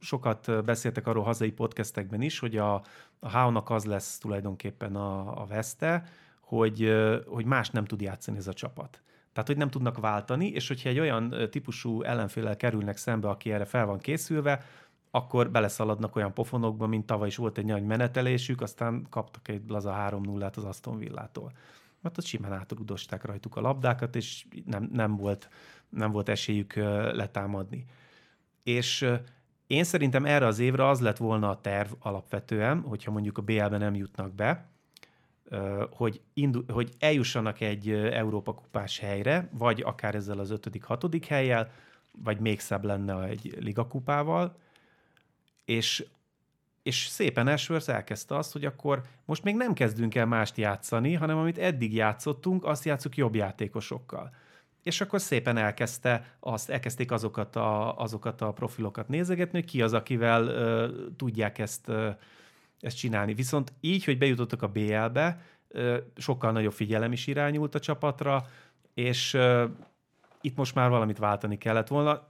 sokat 0.00 0.64
beszéltek 0.64 1.06
arról 1.06 1.24
hazai 1.24 1.52
podcastekben 1.52 2.22
is, 2.22 2.38
hogy 2.38 2.56
a, 2.56 2.74
a 3.18 3.28
Háonak 3.28 3.70
az 3.70 3.84
lesz 3.84 4.18
tulajdonképpen 4.18 4.96
a, 4.96 5.40
a 5.42 5.46
veszte, 5.46 6.04
hogy, 6.50 6.92
hogy 7.26 7.44
más 7.44 7.70
nem 7.70 7.84
tud 7.84 8.00
játszani 8.00 8.36
ez 8.36 8.46
a 8.46 8.52
csapat. 8.52 9.02
Tehát, 9.32 9.48
hogy 9.48 9.56
nem 9.56 9.70
tudnak 9.70 9.98
váltani, 9.98 10.48
és 10.48 10.68
hogyha 10.68 10.88
egy 10.88 10.98
olyan 10.98 11.34
típusú 11.50 12.02
ellenfélel 12.02 12.56
kerülnek 12.56 12.96
szembe, 12.96 13.28
aki 13.28 13.52
erre 13.52 13.64
fel 13.64 13.86
van 13.86 13.98
készülve, 13.98 14.64
akkor 15.10 15.50
beleszaladnak 15.50 16.16
olyan 16.16 16.34
pofonokba, 16.34 16.86
mint 16.86 17.06
tavaly 17.06 17.28
is 17.28 17.36
volt 17.36 17.58
egy 17.58 17.64
nagy 17.64 17.84
menetelésük, 17.84 18.60
aztán 18.60 19.06
kaptak 19.10 19.48
egy 19.48 19.62
laza 19.68 20.08
3-0-át 20.08 20.56
az 20.56 20.64
Aston 20.64 20.98
Villától. 20.98 21.52
Mert 22.00 22.18
ott 22.18 22.24
simán 22.24 22.52
átrudosták 22.52 23.24
rajtuk 23.24 23.56
a 23.56 23.60
labdákat, 23.60 24.16
és 24.16 24.46
nem, 24.64 24.88
nem, 24.92 25.16
volt, 25.16 25.48
nem 25.88 26.10
volt 26.12 26.28
esélyük 26.28 26.74
letámadni. 27.12 27.84
És 28.62 29.10
én 29.66 29.84
szerintem 29.84 30.24
erre 30.24 30.46
az 30.46 30.58
évre 30.58 30.88
az 30.88 31.00
lett 31.00 31.16
volna 31.16 31.50
a 31.50 31.60
terv 31.60 31.92
alapvetően, 31.98 32.80
hogyha 32.80 33.10
mondjuk 33.10 33.38
a 33.38 33.42
BL-be 33.42 33.78
nem 33.78 33.94
jutnak 33.94 34.34
be, 34.34 34.69
hogy, 35.90 36.20
indul, 36.34 36.64
hogy 36.68 36.92
eljussanak 36.98 37.60
egy 37.60 37.90
Európa 37.90 38.54
kupás 38.54 38.98
helyre, 38.98 39.48
vagy 39.52 39.82
akár 39.82 40.14
ezzel 40.14 40.38
az 40.38 40.50
ötödik, 40.50 40.84
hatodik 40.84 41.26
helyjel, 41.26 41.70
vagy 42.12 42.40
még 42.40 42.60
szebb 42.60 42.84
lenne 42.84 43.24
egy 43.24 43.56
ligakupával, 43.60 44.56
és, 45.64 46.06
és 46.82 47.06
szépen 47.06 47.46
Ashworth 47.46 47.90
elkezdte 47.90 48.36
azt, 48.36 48.52
hogy 48.52 48.64
akkor 48.64 49.02
most 49.24 49.42
még 49.42 49.56
nem 49.56 49.72
kezdünk 49.72 50.14
el 50.14 50.26
mást 50.26 50.56
játszani, 50.56 51.14
hanem 51.14 51.36
amit 51.38 51.58
eddig 51.58 51.94
játszottunk, 51.94 52.64
azt 52.64 52.84
játszuk 52.84 53.16
jobb 53.16 53.34
játékosokkal. 53.34 54.34
És 54.82 55.00
akkor 55.00 55.20
szépen 55.20 55.56
elkezdte 55.56 56.36
azt, 56.40 56.70
elkezdték 56.70 57.12
azokat 57.12 57.56
a, 57.56 57.98
azokat 57.98 58.40
a 58.40 58.52
profilokat 58.52 59.08
nézegetni, 59.08 59.60
hogy 59.60 59.70
ki 59.70 59.82
az, 59.82 59.92
akivel 59.92 60.44
uh, 60.44 61.16
tudják 61.16 61.58
ezt, 61.58 61.88
uh, 61.88 62.14
ezt 62.80 62.96
csinálni. 62.96 63.34
Viszont 63.34 63.72
így, 63.80 64.04
hogy 64.04 64.18
bejutottak 64.18 64.62
a 64.62 64.68
BL-be, 64.68 65.40
sokkal 66.16 66.52
nagyobb 66.52 66.72
figyelem 66.72 67.12
is 67.12 67.26
irányult 67.26 67.74
a 67.74 67.80
csapatra, 67.80 68.46
és 68.94 69.38
itt 70.40 70.56
most 70.56 70.74
már 70.74 70.90
valamit 70.90 71.18
váltani 71.18 71.58
kellett 71.58 71.88
volna. 71.88 72.28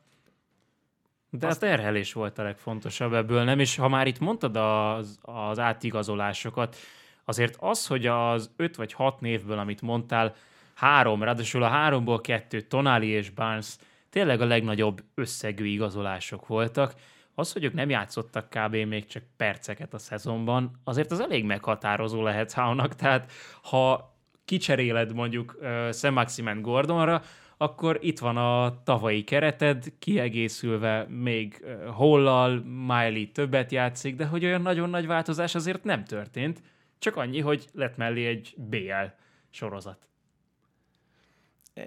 De 1.30 1.46
azt... 1.46 1.62
a 1.62 1.66
terhelés 1.66 2.12
volt 2.12 2.38
a 2.38 2.42
legfontosabb 2.42 3.12
ebből, 3.12 3.44
nem? 3.44 3.58
És 3.58 3.76
ha 3.76 3.88
már 3.88 4.06
itt 4.06 4.18
mondtad 4.18 4.56
az, 4.56 5.18
az 5.22 5.58
átigazolásokat, 5.58 6.76
azért 7.24 7.56
az, 7.58 7.86
hogy 7.86 8.06
az 8.06 8.50
öt 8.56 8.76
vagy 8.76 8.92
hat 8.92 9.20
névből, 9.20 9.58
amit 9.58 9.82
mondtál, 9.82 10.34
három, 10.74 11.22
ráadásul 11.22 11.62
a 11.62 11.68
háromból 11.68 12.20
kettő, 12.20 12.60
Tonali 12.60 13.08
és 13.08 13.30
Barnes 13.30 13.76
tényleg 14.10 14.40
a 14.40 14.44
legnagyobb 14.44 15.02
összegű 15.14 15.64
igazolások 15.64 16.46
voltak, 16.46 16.94
az, 17.40 17.52
hogy 17.52 17.64
ők 17.64 17.72
nem 17.72 17.90
játszottak 17.90 18.50
kb. 18.50 18.74
még 18.74 19.06
csak 19.06 19.22
perceket 19.36 19.94
a 19.94 19.98
szezonban, 19.98 20.80
azért 20.84 21.10
az 21.10 21.20
elég 21.20 21.44
meghatározó 21.44 22.22
lehet 22.22 22.52
Háunak, 22.52 22.94
tehát 22.94 23.32
ha 23.62 24.14
kicseréled 24.44 25.14
mondjuk 25.14 25.58
uh, 25.60 25.92
Sam 25.92 26.12
Maximen 26.12 26.62
Gordonra, 26.62 27.22
akkor 27.56 27.98
itt 28.00 28.18
van 28.18 28.36
a 28.36 28.82
tavalyi 28.82 29.24
kereted, 29.24 29.84
kiegészülve 29.98 31.06
még 31.08 31.64
Hollal, 31.86 32.64
Miley 32.86 33.32
többet 33.32 33.72
játszik, 33.72 34.16
de 34.16 34.26
hogy 34.26 34.44
olyan 34.44 34.62
nagyon 34.62 34.90
nagy 34.90 35.06
változás 35.06 35.54
azért 35.54 35.84
nem 35.84 36.04
történt, 36.04 36.62
csak 36.98 37.16
annyi, 37.16 37.40
hogy 37.40 37.66
lett 37.72 37.96
mellé 37.96 38.26
egy 38.26 38.54
BL 38.56 39.06
sorozat. 39.50 40.08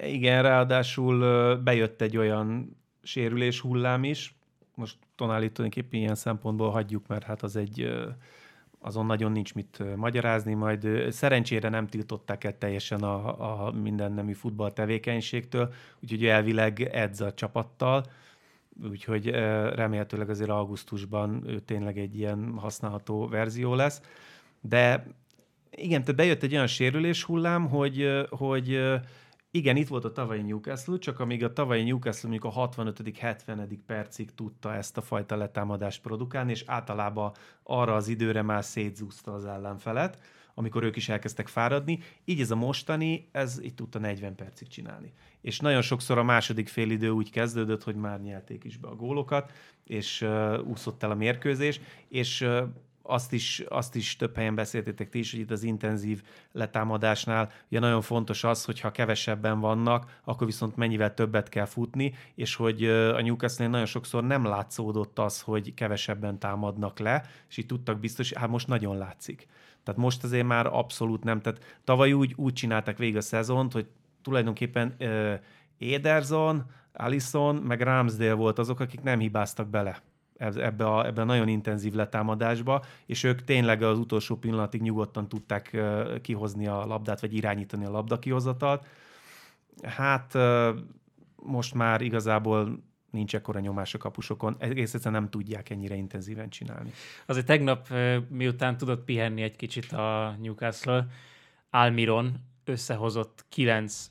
Igen, 0.02 0.42
ráadásul 0.42 1.56
bejött 1.56 2.00
egy 2.00 2.16
olyan 2.16 2.76
sérülés 3.02 3.60
hullám 3.60 4.04
is, 4.04 4.34
most 4.74 4.96
Tonali 5.16 5.52
tulajdonképpen 5.52 6.00
ilyen 6.00 6.14
szempontból 6.14 6.70
hagyjuk, 6.70 7.06
mert 7.06 7.24
hát 7.24 7.42
az 7.42 7.56
egy 7.56 7.92
azon 8.86 9.06
nagyon 9.06 9.32
nincs 9.32 9.54
mit 9.54 9.96
magyarázni, 9.96 10.54
majd 10.54 11.06
szerencsére 11.10 11.68
nem 11.68 11.86
tiltották 11.86 12.44
el 12.44 12.58
teljesen 12.58 13.02
a, 13.02 13.66
a 13.66 13.70
minden 13.70 14.12
nemű 14.12 14.32
futball 14.32 14.72
tevékenységtől, 14.72 15.72
úgyhogy 16.02 16.24
elvileg 16.24 16.80
edz 16.80 17.20
a 17.20 17.34
csapattal, 17.34 18.04
úgyhogy 18.90 19.30
remélhetőleg 19.74 20.30
azért 20.30 20.50
augusztusban 20.50 21.42
ő 21.46 21.60
tényleg 21.60 21.98
egy 21.98 22.16
ilyen 22.16 22.54
használható 22.56 23.28
verzió 23.28 23.74
lesz. 23.74 24.00
De 24.60 25.06
igen, 25.70 26.00
tehát 26.00 26.16
bejött 26.16 26.42
egy 26.42 26.54
olyan 26.54 26.66
sérülés 26.66 27.22
hullám, 27.22 27.68
hogy, 27.68 28.26
hogy 28.30 28.80
igen, 29.56 29.76
itt 29.76 29.88
volt 29.88 30.04
a 30.04 30.12
tavalyi 30.12 30.42
Newcastle, 30.42 30.98
csak 30.98 31.20
amíg 31.20 31.44
a 31.44 31.52
tavalyi 31.52 31.82
Newcastle 31.82 32.28
mondjuk 32.28 32.52
a 32.52 32.54
65 32.54 33.18
70 33.18 33.82
percig 33.86 34.34
tudta 34.34 34.74
ezt 34.74 34.96
a 34.96 35.00
fajta 35.00 35.36
letámadást 35.36 36.02
produkálni, 36.02 36.50
és 36.50 36.64
általában 36.66 37.32
arra 37.62 37.94
az 37.94 38.08
időre 38.08 38.42
már 38.42 38.64
szétzúzta 38.64 39.34
az 39.34 39.44
ellenfelet, 39.44 40.18
amikor 40.54 40.82
ők 40.82 40.96
is 40.96 41.08
elkezdtek 41.08 41.48
fáradni. 41.48 41.98
Így 42.24 42.40
ez 42.40 42.50
a 42.50 42.56
mostani, 42.56 43.28
ez 43.32 43.58
itt 43.62 43.76
tudta 43.76 43.98
40 43.98 44.34
percig 44.34 44.68
csinálni. 44.68 45.12
És 45.40 45.60
nagyon 45.60 45.82
sokszor 45.82 46.18
a 46.18 46.22
második 46.22 46.68
félidő 46.68 47.10
úgy 47.10 47.30
kezdődött, 47.30 47.82
hogy 47.82 47.96
már 47.96 48.20
nyelték 48.20 48.64
is 48.64 48.76
be 48.76 48.88
a 48.88 48.96
gólokat, 48.96 49.52
és 49.84 50.20
uh, 50.20 50.58
úszott 50.66 51.02
el 51.02 51.10
a 51.10 51.14
mérkőzés, 51.14 51.80
és 52.08 52.40
uh, 52.40 52.62
azt 53.06 53.32
is, 53.32 53.62
azt 53.68 53.94
is 53.94 54.16
több 54.16 54.36
helyen 54.36 54.54
beszéltétek 54.54 55.08
ti 55.08 55.18
is, 55.18 55.30
hogy 55.30 55.40
itt 55.40 55.50
az 55.50 55.62
intenzív 55.62 56.22
letámadásnál 56.52 57.50
ugye 57.68 57.80
nagyon 57.80 58.02
fontos 58.02 58.44
az, 58.44 58.64
hogy 58.64 58.80
ha 58.80 58.90
kevesebben 58.90 59.60
vannak, 59.60 60.20
akkor 60.24 60.46
viszont 60.46 60.76
mennyivel 60.76 61.14
többet 61.14 61.48
kell 61.48 61.64
futni, 61.64 62.14
és 62.34 62.54
hogy 62.54 62.84
a 62.84 63.20
newcastle 63.20 63.66
nagyon 63.66 63.86
sokszor 63.86 64.24
nem 64.24 64.44
látszódott 64.44 65.18
az, 65.18 65.40
hogy 65.40 65.74
kevesebben 65.74 66.38
támadnak 66.38 66.98
le, 66.98 67.26
és 67.48 67.56
így 67.56 67.66
tudtak 67.66 67.98
biztos, 67.98 68.32
hát 68.32 68.48
most 68.48 68.68
nagyon 68.68 68.98
látszik. 68.98 69.46
Tehát 69.82 70.00
most 70.00 70.24
azért 70.24 70.46
már 70.46 70.66
abszolút 70.66 71.24
nem. 71.24 71.40
Tehát 71.40 71.80
tavaly 71.84 72.12
úgy, 72.12 72.32
úgy 72.36 72.52
csinálták 72.52 72.98
végig 72.98 73.16
a 73.16 73.20
szezont, 73.20 73.72
hogy 73.72 73.86
tulajdonképpen 74.22 74.96
Ederson, 75.78 76.64
Allison, 76.92 77.56
meg 77.56 77.80
Ramsdale 77.80 78.32
volt 78.32 78.58
azok, 78.58 78.80
akik 78.80 79.02
nem 79.02 79.18
hibáztak 79.18 79.68
bele 79.68 80.02
ebbe 80.36 80.86
a, 80.86 81.06
ebbe 81.06 81.20
a 81.20 81.24
nagyon 81.24 81.48
intenzív 81.48 81.92
letámadásba, 81.92 82.84
és 83.06 83.22
ők 83.22 83.44
tényleg 83.44 83.82
az 83.82 83.98
utolsó 83.98 84.36
pillanatig 84.36 84.82
nyugodtan 84.82 85.28
tudták 85.28 85.82
kihozni 86.22 86.66
a 86.66 86.86
labdát, 86.86 87.20
vagy 87.20 87.34
irányítani 87.34 87.84
a 87.84 87.90
labda 87.90 88.18
kihozatalt. 88.18 88.86
Hát 89.82 90.38
most 91.36 91.74
már 91.74 92.00
igazából 92.00 92.82
nincs 93.10 93.34
ekkora 93.34 93.60
nyomás 93.60 93.94
a 93.94 93.98
kapusokon, 93.98 94.56
egész 94.58 94.94
egyszerűen 94.94 95.20
nem 95.20 95.30
tudják 95.30 95.70
ennyire 95.70 95.94
intenzíven 95.94 96.48
csinálni. 96.48 96.92
Azért 97.26 97.46
tegnap, 97.46 97.88
miután 98.28 98.76
tudott 98.76 99.04
pihenni 99.04 99.42
egy 99.42 99.56
kicsit 99.56 99.92
a 99.92 100.36
Newcastle, 100.40 101.06
Almiron 101.70 102.34
összehozott 102.64 103.44
kilenc 103.48 104.10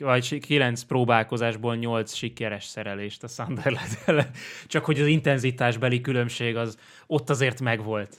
vagy 0.00 0.38
kilenc 0.38 0.82
próbálkozásból 0.82 1.76
nyolc 1.76 2.14
sikeres 2.14 2.64
szerelést 2.64 3.22
a 3.22 3.28
Sunderland 3.28 3.98
ellen. 4.06 4.30
Csak 4.66 4.84
hogy 4.84 5.00
az 5.00 5.06
intenzitásbeli 5.06 6.00
különbség 6.00 6.56
az 6.56 6.78
ott 7.06 7.30
azért 7.30 7.60
megvolt. 7.60 8.16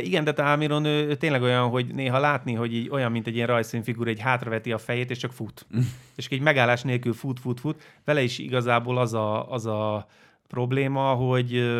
Igen, 0.00 0.24
de 0.24 0.30
Almiron 0.30 0.84
ő, 0.84 1.08
ő 1.08 1.14
tényleg 1.14 1.42
olyan, 1.42 1.68
hogy 1.68 1.94
néha 1.94 2.18
látni, 2.18 2.54
hogy 2.54 2.74
így 2.74 2.88
olyan, 2.88 3.10
mint 3.10 3.26
egy 3.26 3.34
ilyen 3.34 3.46
rajzszínfigura, 3.46 4.10
egy 4.10 4.20
hátraveti 4.20 4.72
a 4.72 4.78
fejét, 4.78 5.10
és 5.10 5.18
csak 5.18 5.32
fut. 5.32 5.66
És 6.16 6.28
egy 6.28 6.40
megállás 6.40 6.82
nélkül 6.82 7.12
fut, 7.12 7.40
fut, 7.40 7.60
fut. 7.60 7.82
Vele 8.04 8.22
is 8.22 8.38
igazából 8.38 8.98
az 8.98 9.14
a, 9.14 9.52
az 9.52 9.66
a 9.66 10.06
probléma, 10.48 11.14
hogy 11.14 11.78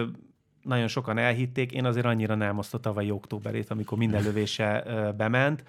nagyon 0.63 0.89
sokan 0.89 1.19
elhitték, 1.19 1.73
én 1.73 1.85
azért 1.85 2.07
annyira 2.07 2.35
nem 2.35 2.59
azt 2.59 2.75
a 2.75 2.79
tavalyi 2.79 3.11
októberét, 3.11 3.71
amikor 3.71 3.99
minden 3.99 4.23
lövése 4.23 4.85
bement, 5.17 5.65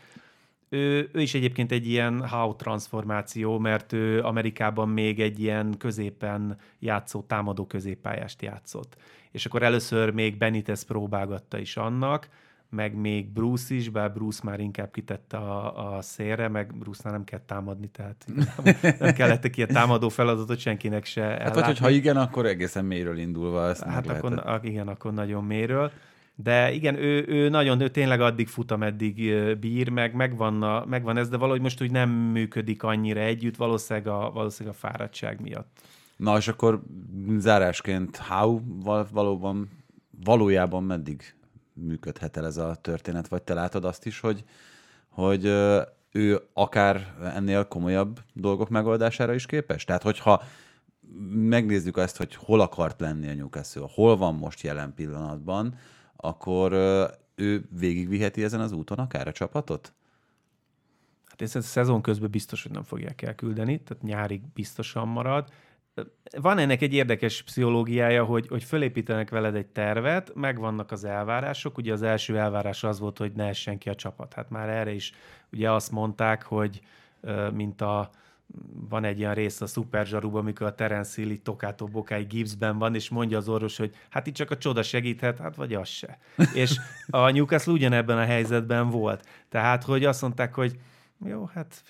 ő, 0.74 1.10
ő 1.14 1.22
is 1.22 1.34
egyébként 1.34 1.72
egy 1.72 1.88
ilyen 1.88 2.28
how 2.28 2.56
transformáció, 2.56 3.60
mert 3.60 3.94
ő 3.94 4.24
Amerikában 4.24 4.90
még 4.90 5.20
egy 5.20 5.40
ilyen 5.40 5.78
középen 5.78 6.58
játszó, 6.80 7.22
támadó 7.22 7.66
középpályást 7.66 8.42
játszott. 8.42 8.96
És 9.32 9.46
akkor 9.46 9.64
először 9.64 10.10
még 10.10 10.38
Benitez 10.38 10.84
próbálgatta 10.84 11.58
is 11.58 11.78
annak, 11.78 12.30
meg 12.70 12.96
még 12.96 13.28
Bruce 13.34 13.74
is, 13.74 13.90
bár 13.90 14.14
Bruce 14.14 14.40
már 14.44 14.60
inkább 14.60 14.92
kitette 14.92 15.38
a, 15.38 15.96
a 15.96 16.02
szélre, 16.02 16.48
meg 16.48 16.78
Bruce-nál 16.78 17.14
nem 17.14 17.24
kell 17.24 17.42
támadni, 17.46 17.88
tehát 17.88 18.26
nem 19.00 19.14
kellett 19.14 19.44
egy 19.44 19.58
ilyen 19.58 19.70
támadó 19.70 20.10
feladatot 20.10 20.60
senkinek 20.60 21.06
se 21.06 21.22
ellátni. 21.22 21.44
Hát 21.44 21.54
vagy, 21.54 21.66
hogyha 21.66 21.90
igen, 21.90 22.18
akkor 22.18 22.46
egészen 22.46 22.86
mélyről 22.86 23.18
indulva 23.18 23.68
ezt 23.68 23.84
Hát 23.84 24.08
akkor, 24.08 24.60
igen, 24.64 24.88
akkor 24.88 25.14
nagyon 25.14 25.44
mélyről. 25.44 25.92
De 26.44 26.72
igen, 26.72 26.96
ő, 26.96 27.26
ő 27.28 27.50
nagyon, 27.50 27.82
ő 27.82 27.90
tényleg 27.90 28.22
addig 28.22 28.48
fut, 28.48 28.72
ameddig 28.72 29.34
bír, 29.60 29.90
meg 29.90 30.14
megvan, 30.14 30.64
a, 30.64 30.86
megvan 30.86 31.18
ez, 31.18 31.30
de 31.30 31.38
valahogy 31.38 31.62
most 31.62 31.82
úgy 31.82 31.92
nem 31.92 32.10
működik 32.10 32.84
annyira 32.84 33.20
együtt, 33.20 33.56
valószínűleg 33.56 34.08
a, 34.08 34.32
valószínűleg 34.32 34.76
a 34.76 34.88
fáradtság 34.88 35.42
miatt. 35.42 35.80
Na 36.16 36.38
és 36.38 36.48
akkor 36.48 36.82
zárásként 37.38 38.18
How 38.18 38.60
valóban, 39.12 39.70
valójában 40.24 40.84
meddig 40.84 41.36
működhet 41.74 42.38
el 42.38 42.46
ez 42.46 42.58
a 42.58 42.76
történet, 42.76 43.28
vagy 43.28 43.42
te 43.42 43.54
látod 43.54 43.86
azt 43.86 44.06
is, 44.06 44.20
hogy, 44.20 44.44
hogy 45.10 45.46
ő 46.12 46.42
akár 46.54 47.16
ennél 47.36 47.64
komolyabb 47.64 48.20
dolgok 48.34 48.70
megoldására 48.70 49.34
is 49.34 49.46
képes? 49.46 49.84
Tehát, 49.84 50.04
hogyha 50.04 50.44
megnézzük 51.34 51.98
azt, 51.98 52.18
hogy 52.18 52.36
hol 52.36 52.60
akart 52.60 53.00
lenni 53.00 53.30
a 53.30 53.34
Newcastle, 53.34 53.88
hol 53.94 54.18
van 54.18 54.36
most 54.36 54.62
jelen 54.62 54.94
pillanatban, 54.94 55.76
akkor 56.22 56.72
ő 57.36 57.68
végigviheti 57.80 58.44
ezen 58.44 58.60
az 58.60 58.72
úton 58.72 58.98
akár 58.98 59.28
a 59.28 59.32
csapatot? 59.32 59.94
Hát 61.26 61.42
ez 61.42 61.56
a 61.56 61.62
szezon 61.62 62.02
közben 62.02 62.30
biztos, 62.30 62.64
hogy 62.64 62.72
nem 62.72 62.84
fogják 62.84 63.22
elküldeni, 63.22 63.82
tehát 63.82 64.04
nyárig 64.04 64.42
biztosan 64.54 65.08
marad. 65.08 65.50
Van 66.42 66.58
ennek 66.58 66.82
egy 66.82 66.94
érdekes 66.94 67.44
pszichológiája, 67.44 68.24
hogy, 68.24 68.48
hogy 68.48 68.64
fölépítenek 68.64 69.30
veled 69.30 69.56
egy 69.56 69.68
tervet, 69.68 70.32
megvannak 70.36 70.92
az 70.92 71.04
elvárások. 71.04 71.78
Ugye 71.78 71.94
az 71.94 72.02
első 72.02 72.38
elvárás 72.38 72.84
az 72.84 73.00
volt, 73.00 73.18
hogy 73.18 73.32
ne 73.32 73.48
essen 73.48 73.78
ki 73.78 73.90
a 73.90 73.96
csapat. 73.96 74.34
Hát 74.34 74.50
már 74.50 74.70
erre 74.70 74.92
is 74.92 75.12
ugye 75.52 75.72
azt 75.72 75.92
mondták, 75.92 76.44
hogy 76.44 76.82
mint 77.54 77.82
a 77.82 78.10
van 78.90 79.04
egy 79.04 79.20
ilyen 79.20 79.34
rész 79.34 79.62
a 79.62 79.66
Super 79.66 80.06
Zsaruban, 80.06 80.42
amikor 80.42 80.68
a 80.68 80.76
Terence 80.76 81.22
Hill 81.22 81.38
tokátó 81.44 81.86
bokáig 81.86 82.28
gipsben 82.28 82.78
van, 82.78 82.96
és 82.96 83.10
mondja 83.10 83.38
az 83.38 83.50
orvos, 83.50 83.78
hogy 83.78 83.96
hát 84.10 84.28
itt 84.28 84.34
csak 84.34 84.52
a 84.52 84.58
csoda 84.58 84.84
segíthet, 84.84 85.38
hát 85.38 85.56
vagy 85.56 85.74
az 85.74 85.88
se. 85.88 86.18
és 86.54 86.80
a 87.10 87.30
Newcastle 87.32 87.74
ugyanebben 87.74 88.18
a 88.18 88.26
helyzetben 88.26 88.90
volt. 88.90 89.26
Tehát, 89.50 89.84
hogy 89.84 90.06
azt 90.06 90.22
mondták, 90.22 90.54
hogy 90.54 90.80
jó, 91.26 91.46
hát 91.46 91.84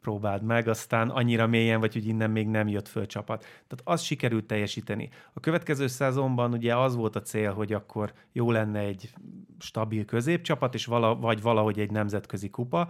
próbáld 0.00 0.42
meg, 0.42 0.68
aztán 0.68 1.08
annyira 1.10 1.46
mélyen 1.46 1.80
vagy, 1.80 1.92
hogy 1.92 2.06
innen 2.06 2.30
még 2.30 2.48
nem 2.48 2.68
jött 2.68 2.88
föl 2.88 3.06
csapat. 3.06 3.40
Tehát 3.40 3.80
az 3.84 4.02
sikerült 4.02 4.46
teljesíteni. 4.46 5.08
A 5.32 5.40
következő 5.40 5.86
szezonban 5.86 6.52
ugye 6.52 6.76
az 6.76 6.94
volt 6.94 7.16
a 7.16 7.22
cél, 7.22 7.52
hogy 7.52 7.72
akkor 7.72 8.12
jó 8.32 8.50
lenne 8.50 8.78
egy 8.78 9.12
stabil 9.58 10.04
középcsapat, 10.04 10.74
és 10.74 10.84
vala, 10.84 11.16
vagy 11.16 11.42
valahogy 11.42 11.80
egy 11.80 11.90
nemzetközi 11.90 12.50
kupa, 12.50 12.88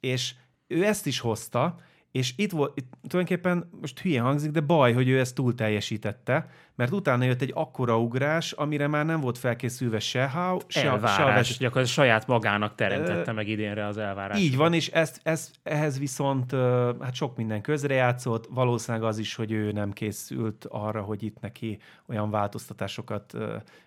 és 0.00 0.34
ő 0.66 0.84
ezt 0.84 1.06
is 1.06 1.20
hozta, 1.20 1.76
és 2.18 2.32
itt 2.36 2.50
volt, 2.50 2.78
itt 2.78 2.92
tulajdonképpen 3.08 3.70
most 3.80 3.98
hülye 3.98 4.20
hangzik, 4.20 4.50
de 4.50 4.60
baj, 4.60 4.92
hogy 4.92 5.08
ő 5.08 5.18
ezt 5.18 5.34
túl 5.34 5.54
teljesítette, 5.54 6.50
mert 6.74 6.92
utána 6.92 7.24
jött 7.24 7.42
egy 7.42 7.52
akkora 7.54 8.00
ugrás, 8.00 8.52
amire 8.52 8.86
már 8.86 9.06
nem 9.06 9.20
volt 9.20 9.38
felkészülve 9.38 9.98
se 9.98 10.28
How, 10.28 10.58
se 10.66 10.84
elvárás, 10.84 11.46
se 11.46 11.52
gyakorlatilag 11.58 11.86
saját 11.86 12.26
magának 12.26 12.74
teremtette 12.74 13.30
uh, 13.30 13.36
meg 13.36 13.48
idénre 13.48 13.86
az 13.86 13.98
elvárás. 13.98 14.40
Így 14.40 14.56
van, 14.56 14.72
és 14.72 14.88
ezt, 14.88 15.20
ezt, 15.22 15.50
ehhez 15.62 15.98
viszont 15.98 16.52
hát 17.00 17.14
sok 17.14 17.36
minden 17.36 17.60
közrejátszott, 17.60 18.46
valószínűleg 18.50 19.06
az 19.06 19.18
is, 19.18 19.34
hogy 19.34 19.52
ő 19.52 19.72
nem 19.72 19.92
készült 19.92 20.66
arra, 20.68 21.02
hogy 21.02 21.22
itt 21.22 21.40
neki 21.40 21.78
olyan 22.06 22.30
változtatásokat 22.30 23.34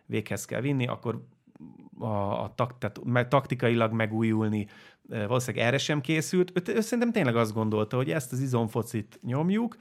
véghez 0.06 0.46
kell 0.46 0.62
vinni, 0.62 0.88
akkor 0.88 1.22
a, 2.00 2.44
a 2.44 2.54
tak, 2.56 2.78
tehát 2.78 3.30
taktikailag 3.30 3.92
megújulni, 3.92 4.68
valószínűleg 5.08 5.68
erre 5.68 5.78
sem 5.78 6.02
készült. 6.02 6.70
Ő, 6.70 6.74
ő 6.74 6.80
szerintem 6.82 7.12
tényleg 7.12 7.36
azt 7.36 7.54
gondolta, 7.54 7.96
hogy 7.96 8.12
ezt 8.12 8.32
az 8.32 8.40
izomfocit 8.40 9.20
nyomjuk, 9.22 9.76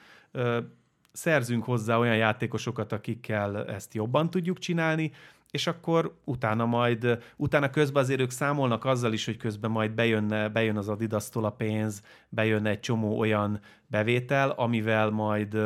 szerzünk 1.12 1.64
hozzá 1.64 1.98
olyan 1.98 2.16
játékosokat, 2.16 2.92
akikkel 2.92 3.64
ezt 3.64 3.94
jobban 3.94 4.30
tudjuk 4.30 4.58
csinálni, 4.58 5.12
és 5.50 5.66
akkor 5.66 6.14
utána 6.24 6.66
majd, 6.66 7.18
utána 7.36 7.70
közben 7.70 8.02
azért 8.02 8.20
ők 8.20 8.30
számolnak 8.30 8.84
azzal 8.84 9.12
is, 9.12 9.24
hogy 9.24 9.36
közben 9.36 9.70
majd 9.70 9.90
bejönne, 9.90 10.48
bejön 10.48 10.76
az 10.76 10.88
Adidas-tól 10.88 11.44
a 11.44 11.50
pénz, 11.50 12.02
bejönne 12.28 12.70
egy 12.70 12.80
csomó 12.80 13.18
olyan 13.18 13.60
bevétel, 13.86 14.50
amivel 14.50 15.10
majd, 15.10 15.58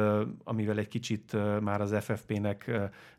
amivel 0.45 0.79
egy 0.79 0.89
kicsit 0.89 1.37
már 1.61 1.81
az 1.81 1.95
FFP-nek 2.01 2.71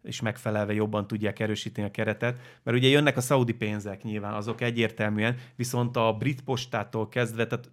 is 0.03 0.21
megfelelve 0.21 0.73
jobban 0.73 1.07
tudják 1.07 1.39
erősíteni 1.39 1.87
a 1.87 1.91
keretet, 1.91 2.39
mert 2.63 2.77
ugye 2.77 2.87
jönnek 2.87 3.17
a 3.17 3.21
szaudi 3.21 3.53
pénzek 3.53 4.03
nyilván, 4.03 4.33
azok 4.33 4.61
egyértelműen, 4.61 5.35
viszont 5.55 5.97
a 5.97 6.13
brit 6.13 6.41
postától 6.41 7.09
kezdve, 7.09 7.47
tehát 7.47 7.69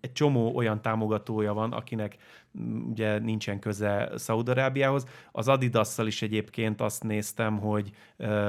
egy 0.00 0.12
csomó 0.12 0.56
olyan 0.56 0.82
támogatója 0.82 1.52
van, 1.52 1.72
akinek 1.72 2.16
ugye 2.90 3.18
nincsen 3.18 3.58
köze 3.58 4.10
Szaudarábiához. 4.16 5.06
Az 5.32 5.48
Adidasszal 5.48 6.06
is 6.06 6.22
egyébként 6.22 6.80
azt 6.80 7.02
néztem, 7.02 7.58
hogy 7.58 7.90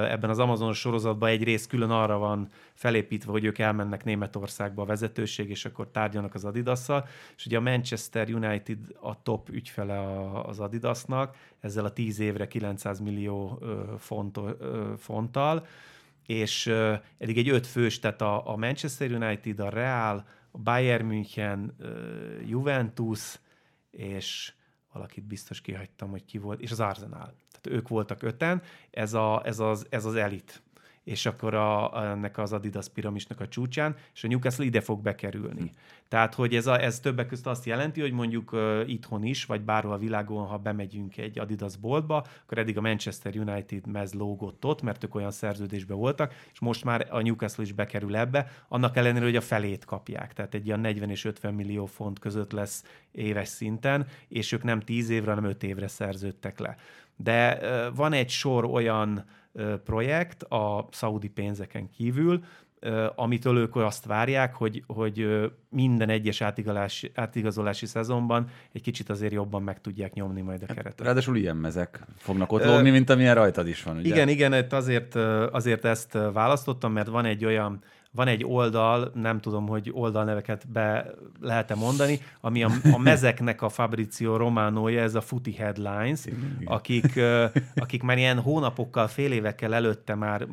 ebben 0.10 0.30
az 0.30 0.40
Amazon 0.40 0.74
sorozatban 0.74 1.30
egy 1.30 1.44
rész 1.44 1.68
külön 1.68 1.90
arra 1.90 2.18
van 2.18 2.48
felépítve, 2.74 3.32
hogy 3.32 3.46
ők 3.46 3.58
elmennek 3.58 4.04
Németországba 4.04 4.82
a 4.82 4.86
vezetőség, 4.86 5.50
és 5.50 5.66
akkor 5.66 5.88
tárgyalnak 5.92 6.34
az 6.34 6.46
Adidasszal, 6.46 7.08
és 7.38 7.46
ugye 7.46 7.58
a 7.58 7.62
Manchester 7.62 8.30
United 8.30 8.78
a 9.00 9.22
top 9.22 9.50
ügyfele 9.50 10.00
az 10.44 10.60
Adidasnak, 10.60 11.36
ezzel 11.60 11.86
a 11.86 11.94
10 11.94 12.20
évre 12.20 12.48
900 12.48 13.00
millió 13.00 13.64
font, 13.98 14.40
fonttal, 14.98 15.66
és 16.26 16.68
eddig 17.18 17.38
egy 17.38 17.50
öt 17.50 17.68
fős, 17.68 18.00
tehát 18.00 18.22
a, 18.22 18.56
Manchester 18.58 19.12
United, 19.12 19.60
a 19.60 19.70
Real, 19.70 20.26
a 20.52 20.58
Bayern 20.58 21.06
München, 21.06 21.76
Juventus, 22.46 23.40
és 23.92 24.54
valakit 24.94 25.24
biztos 25.24 25.62
kihagytam, 25.62 26.10
hogy 26.10 26.26
ki 26.26 26.38
volt, 26.38 26.62
és 26.62 26.72
az 26.72 26.80
Arsenal. 26.80 27.34
Tehát 27.52 27.80
ők 27.80 27.88
voltak 27.88 28.24
öten, 28.24 28.62
ez, 28.92 29.14
a, 29.14 29.42
ez, 29.46 29.60
az, 29.60 29.88
ez 29.90 30.06
az 30.06 30.16
elit 30.16 30.62
és 31.04 31.26
akkor 31.26 31.54
a, 31.54 32.04
ennek 32.12 32.38
az 32.38 32.54
Adidas 32.54 32.90
piramisnak 32.90 33.40
a 33.40 33.48
csúcsán, 33.48 33.96
és 34.14 34.24
a 34.24 34.28
Newcastle 34.28 34.66
ide 34.66 34.82
fog 34.82 35.02
bekerülni. 35.02 35.62
Hm. 35.62 35.68
Tehát, 36.08 36.34
hogy 36.34 36.56
ez, 36.56 36.68
a, 36.68 36.82
ez 36.82 37.00
többek 37.00 37.28
között 37.28 37.46
azt 37.46 37.66
jelenti, 37.66 38.02
hogy 38.02 38.12
mondjuk 38.12 38.52
uh, 38.52 38.84
itthon 38.86 39.24
is, 39.24 39.46
vagy 39.46 39.62
bárhol 39.62 39.94
a 39.94 39.98
világon, 39.98 40.46
ha 40.46 40.58
bemegyünk 40.58 41.18
egy 41.18 41.40
Adidas 41.40 41.78
boltba, 41.78 42.26
akkor 42.44 42.58
eddig 42.58 42.78
a 42.78 42.82
Manchester 42.82 43.36
United 43.36 43.88
mez 43.88 44.14
lógott 44.14 44.66
ott, 44.66 44.82
mert 44.82 45.04
ők 45.04 45.16
olyan 45.16 45.32
szerződésben 45.32 45.98
voltak, 45.98 46.34
és 46.54 46.60
most 46.60 46.84
már 46.84 47.08
a 47.10 47.22
Newcastle 47.22 47.64
is 47.64 47.72
bekerül 47.72 48.16
ebbe, 48.16 48.52
annak 48.68 48.96
ellenére, 48.96 49.26
hogy 49.26 49.36
a 49.36 49.42
felét 49.42 49.86
kapják. 49.86 50.34
Tehát 50.34 50.54
egy 50.54 50.66
ilyen 50.66 50.80
40 50.80 51.10
és 51.10 51.26
50 51.26 51.54
millió 51.54 51.86
font 51.86 52.20
között 52.20 52.52
lesz 52.52 52.84
éves 53.12 53.48
szinten, 53.48 54.08
és 54.28 54.52
ők 54.52 54.64
nem 54.64 54.80
10 54.80 55.10
évre, 55.10 55.30
hanem 55.30 55.50
5 55.50 55.64
évre 55.64 55.88
szerződtek 55.88 56.60
le. 56.60 56.76
De 57.16 57.60
uh, 57.62 57.96
van 57.96 58.14
egy 58.14 58.30
sor 58.30 58.66
olyan 58.66 59.26
projekt 59.84 60.44
a 60.44 60.88
szaudi 60.92 61.30
pénzeken 61.30 61.90
kívül, 61.90 62.44
amitől 63.16 63.58
ők 63.58 63.76
azt 63.76 64.06
várják, 64.06 64.56
hogy, 64.56 64.84
hogy 64.88 65.28
minden 65.70 66.10
egyes 66.10 66.42
átigazolási, 66.42 67.12
átigazolási 67.16 67.86
szezonban 67.86 68.48
egy 68.72 68.82
kicsit 68.82 69.10
azért 69.10 69.34
jobban 69.34 69.64
meg 69.64 69.82
tudják 69.82 70.14
nyomni 70.14 70.42
majd 70.42 70.62
a 70.62 70.66
hát, 70.68 70.76
keretet. 70.76 71.06
Ráadásul 71.06 71.38
ilyen 71.38 71.58
mezek 71.58 72.06
fognak 72.18 72.52
ott 72.52 72.66
lógni, 72.66 72.90
mint 72.90 73.10
amilyen 73.10 73.36
rajtad 73.36 73.68
is 73.68 73.84
van. 73.84 73.98
Ugye? 73.98 74.08
Igen, 74.08 74.28
igen, 74.28 74.66
azért, 74.70 75.16
azért 75.52 75.86
ezt 75.86 76.18
választottam, 76.34 76.92
mert 76.92 77.08
van 77.08 77.26
egy 77.26 77.46
olyan 77.46 77.84
van 78.12 78.28
egy 78.28 78.46
oldal, 78.46 79.12
nem 79.14 79.40
tudom, 79.40 79.68
hogy 79.68 79.90
oldalneveket 79.94 80.68
be 80.72 81.12
lehet-e 81.40 81.76
mondani, 81.76 82.20
ami 82.42 82.64
a, 82.64 82.70
a 82.94 82.98
mezeknek 82.98 83.62
a 83.62 83.70
Fabrizio 83.70 84.38
Románója, 84.38 85.02
ez 85.02 85.16
a 85.16 85.22
Footy 85.22 85.52
Headlines, 85.52 86.20
akik, 86.66 87.20
akik 87.76 88.04
már 88.04 88.18
ilyen 88.18 88.40
hónapokkal, 88.40 89.08
fél 89.08 89.32
évekkel 89.32 89.74
előtte 89.74 90.16
már 90.16 90.48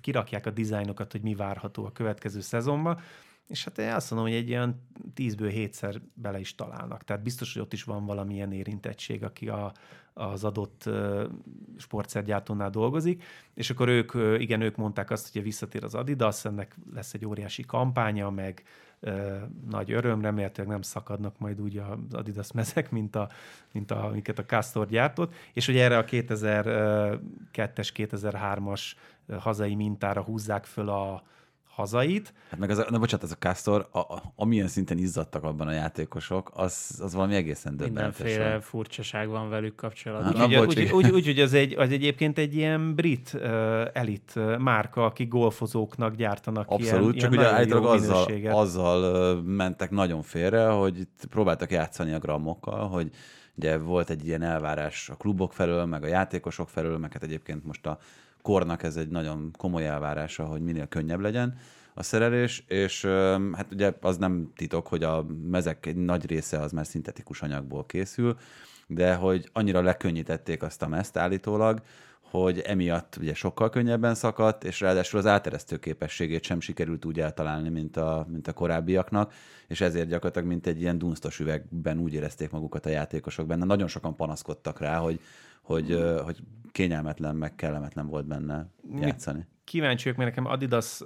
kirakják 0.00 0.46
a 0.46 0.50
dizájnokat, 0.50 1.12
hogy 1.12 1.22
mi 1.22 1.34
várható 1.34 1.84
a 1.84 1.92
következő 1.92 2.40
szezonban, 2.40 3.00
és 3.48 3.64
hát 3.64 3.78
én 3.78 3.92
azt 3.92 4.10
mondom, 4.10 4.28
hogy 4.28 4.38
egy 4.38 4.48
ilyen 4.48 4.82
tízből 5.14 5.48
hétszer 5.48 6.00
bele 6.14 6.38
is 6.38 6.54
találnak. 6.54 7.04
Tehát 7.04 7.22
biztos, 7.22 7.52
hogy 7.52 7.62
ott 7.62 7.72
is 7.72 7.84
van 7.84 8.06
valamilyen 8.06 8.52
érintettség, 8.52 9.24
aki 9.24 9.48
a, 9.48 9.72
az 10.12 10.44
adott 10.44 10.90
sportszergyártónál 11.76 12.70
dolgozik, 12.70 13.24
és 13.54 13.70
akkor 13.70 13.88
ők, 13.88 14.40
igen, 14.40 14.60
ők 14.60 14.76
mondták 14.76 15.10
azt, 15.10 15.32
hogy 15.32 15.42
visszatér 15.42 15.84
az 15.84 15.94
Adidas, 15.94 16.44
ennek 16.44 16.76
lesz 16.94 17.14
egy 17.14 17.26
óriási 17.26 17.62
kampánya, 17.62 18.30
meg 18.30 18.62
uh, 19.00 19.42
nagy 19.70 19.92
öröm, 19.92 20.20
remélhetőleg 20.20 20.70
nem 20.70 20.82
szakadnak 20.82 21.38
majd 21.38 21.60
úgy 21.60 21.76
az 21.76 22.14
Adidas 22.14 22.52
mezek, 22.52 22.90
mint, 22.90 23.16
a, 23.16 23.28
mint 23.72 23.90
a, 23.90 24.04
amiket 24.04 24.38
a 24.38 24.44
Castor 24.44 24.88
gyártott, 24.88 25.34
és 25.52 25.66
hogy 25.66 25.76
erre 25.76 25.98
a 25.98 26.04
2002-es, 26.04 27.18
2003-as 27.94 28.92
hazai 29.38 29.74
mintára 29.74 30.22
húzzák 30.22 30.64
föl 30.64 30.88
a, 30.88 31.22
hazait. 31.78 32.32
Hát 32.50 32.58
meg 32.58 32.70
az, 32.70 32.84
na 32.88 32.98
bocsánat, 32.98 33.24
ez 33.24 33.30
a 33.30 33.36
Castor, 33.38 33.88
a, 33.90 33.98
a, 33.98 34.32
amilyen 34.36 34.68
szinten 34.68 34.98
izzadtak 34.98 35.44
abban 35.44 35.68
a 35.68 35.72
játékosok, 35.72 36.50
az, 36.54 36.98
az 37.02 37.14
valami 37.14 37.34
egészen 37.34 37.76
döbbenetes. 37.76 38.18
Mindenféle 38.18 38.60
furcsaság 38.60 39.28
van 39.28 39.48
velük 39.48 39.74
kapcsolatban. 39.74 40.42
Úgy, 40.44 40.56
úgy, 40.56 40.78
úgy, 40.78 40.90
úgy, 40.92 41.10
úgy, 41.10 41.24
hogy 41.24 41.40
az, 41.40 41.52
egy, 41.52 41.74
az 41.74 41.90
egyébként 41.90 42.38
egy 42.38 42.56
ilyen 42.56 42.94
brit 42.94 43.30
uh, 43.34 43.42
elit 43.92 44.32
uh, 44.36 44.58
márka, 44.58 45.04
aki 45.04 45.24
golfozóknak 45.24 46.14
gyártanak 46.14 46.70
Abszolút, 46.70 47.14
ilyen, 47.14 47.18
csak 47.18 47.32
ilyen 47.32 47.44
ugye 47.44 47.54
állítólag 47.54 47.84
azzal, 47.84 48.26
azzal 48.44 49.36
uh, 49.36 49.44
mentek 49.44 49.90
nagyon 49.90 50.22
félre, 50.22 50.66
hogy 50.68 51.08
próbáltak 51.30 51.70
játszani 51.70 52.12
a 52.12 52.18
grammokkal, 52.18 52.88
hogy 52.88 53.10
ugye 53.56 53.78
volt 53.78 54.10
egy 54.10 54.26
ilyen 54.26 54.42
elvárás 54.42 55.08
a 55.08 55.14
klubok 55.14 55.52
felől, 55.52 55.84
meg 55.84 56.02
a 56.02 56.06
játékosok 56.06 56.68
felől, 56.68 56.98
meg 56.98 57.12
hát 57.12 57.22
egyébként 57.22 57.64
most 57.64 57.86
a 57.86 57.98
kornak 58.42 58.82
ez 58.82 58.96
egy 58.96 59.08
nagyon 59.08 59.50
komoly 59.58 59.86
elvárása, 59.86 60.44
hogy 60.44 60.60
minél 60.60 60.86
könnyebb 60.86 61.20
legyen 61.20 61.58
a 61.94 62.02
szerelés, 62.02 62.64
és 62.68 63.04
hát 63.52 63.66
ugye 63.72 63.92
az 64.00 64.16
nem 64.16 64.52
titok, 64.56 64.86
hogy 64.86 65.02
a 65.02 65.26
mezek 65.50 65.86
egy 65.86 65.96
nagy 65.96 66.26
része 66.26 66.58
az 66.58 66.72
már 66.72 66.86
szintetikus 66.86 67.42
anyagból 67.42 67.86
készül, 67.86 68.36
de 68.86 69.14
hogy 69.14 69.48
annyira 69.52 69.82
lekönnyítették 69.82 70.62
azt 70.62 70.82
a 70.82 70.88
mezt 70.88 71.16
állítólag, 71.16 71.82
hogy 72.30 72.58
emiatt 72.58 73.16
ugye 73.20 73.34
sokkal 73.34 73.70
könnyebben 73.70 74.14
szakadt, 74.14 74.64
és 74.64 74.80
ráadásul 74.80 75.18
az 75.18 75.26
áteresztő 75.26 75.78
képességét 75.78 76.42
sem 76.42 76.60
sikerült 76.60 77.04
úgy 77.04 77.20
eltalálni, 77.20 77.68
mint 77.68 77.96
a, 77.96 78.26
mint 78.30 78.48
a 78.48 78.52
korábbiaknak, 78.52 79.32
és 79.66 79.80
ezért 79.80 80.08
gyakorlatilag 80.08 80.48
mint 80.48 80.66
egy 80.66 80.80
ilyen 80.80 80.98
dunsztos 80.98 81.40
üvegben 81.40 81.98
úgy 81.98 82.14
érezték 82.14 82.50
magukat 82.50 82.86
a 82.86 82.90
játékosok 82.90 83.46
benne. 83.46 83.64
Nagyon 83.64 83.88
sokan 83.88 84.16
panaszkodtak 84.16 84.80
rá, 84.80 84.96
hogy, 84.96 85.20
hogy, 85.68 85.98
hogy 86.24 86.38
kényelmetlen, 86.72 87.36
meg 87.36 87.54
kellemetlen 87.54 88.06
volt 88.06 88.26
benne 88.26 88.66
játszani. 89.00 89.46
Kíváncsi 89.64 90.02
vagyok, 90.02 90.18
mert 90.18 90.36
nekem 90.36 90.52
Adidas 90.52 91.00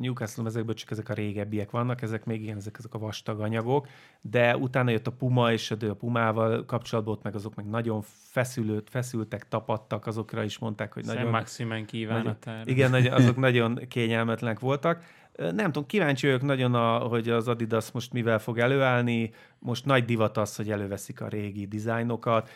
Newcastle 0.00 0.44
ezekből 0.46 0.74
csak 0.74 0.90
ezek 0.90 1.08
a 1.08 1.12
régebbiek 1.12 1.70
vannak, 1.70 2.02
ezek 2.02 2.24
még 2.24 2.42
igen, 2.42 2.56
ezek, 2.56 2.76
ezek 2.78 2.94
a 2.94 2.98
vastag 2.98 3.40
anyagok, 3.40 3.88
de 4.20 4.56
utána 4.56 4.90
jött 4.90 5.06
a 5.06 5.12
Puma, 5.12 5.52
és 5.52 5.70
a 5.70 5.94
Pumával 5.94 6.64
kapcsolatban 6.64 7.14
ott 7.14 7.22
meg 7.22 7.34
azok 7.34 7.54
meg 7.54 7.66
nagyon 7.66 8.02
feszülőt, 8.30 8.90
feszültek, 8.90 9.48
tapadtak, 9.48 10.06
azokra 10.06 10.42
is 10.42 10.58
mondták, 10.58 10.92
hogy 10.92 11.04
Szem 11.04 11.16
nagyon... 11.16 11.30
Maximen 11.30 11.86
kívánatára. 11.86 12.62
Igen, 12.64 12.94
azok 12.94 13.36
nagyon 13.46 13.80
kényelmetlenek 13.88 14.60
voltak. 14.60 15.02
Nem 15.36 15.66
tudom, 15.66 15.86
kíváncsi 15.86 16.26
vagyok 16.26 16.42
nagyon, 16.42 16.74
a, 16.74 16.98
hogy 16.98 17.28
az 17.28 17.48
Adidas 17.48 17.90
most 17.90 18.12
mivel 18.12 18.38
fog 18.38 18.58
előállni. 18.58 19.30
Most 19.58 19.84
nagy 19.84 20.04
divat 20.04 20.36
az, 20.36 20.56
hogy 20.56 20.70
előveszik 20.70 21.20
a 21.20 21.28
régi 21.28 21.66
dizájnokat. 21.66 22.48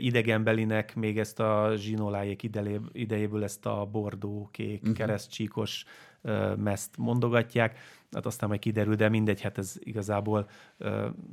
Idegenbelinek 0.00 0.94
még 0.94 1.18
ezt 1.18 1.40
a 1.40 1.72
zsinolájék 1.76 2.42
idejéből 2.92 3.44
ezt 3.44 3.66
a 3.66 3.88
bordó, 3.92 4.48
kék, 4.52 4.80
uh-huh. 4.80 4.96
keresztcsíkos 4.96 5.84
mezt 6.56 6.96
mondogatják. 6.96 7.78
Hát 8.10 8.26
aztán 8.26 8.48
majd 8.48 8.60
kiderül, 8.60 8.94
de 8.94 9.08
mindegy, 9.08 9.40
hát 9.40 9.58
ez 9.58 9.74
igazából 9.78 10.48
uh, 10.78 10.88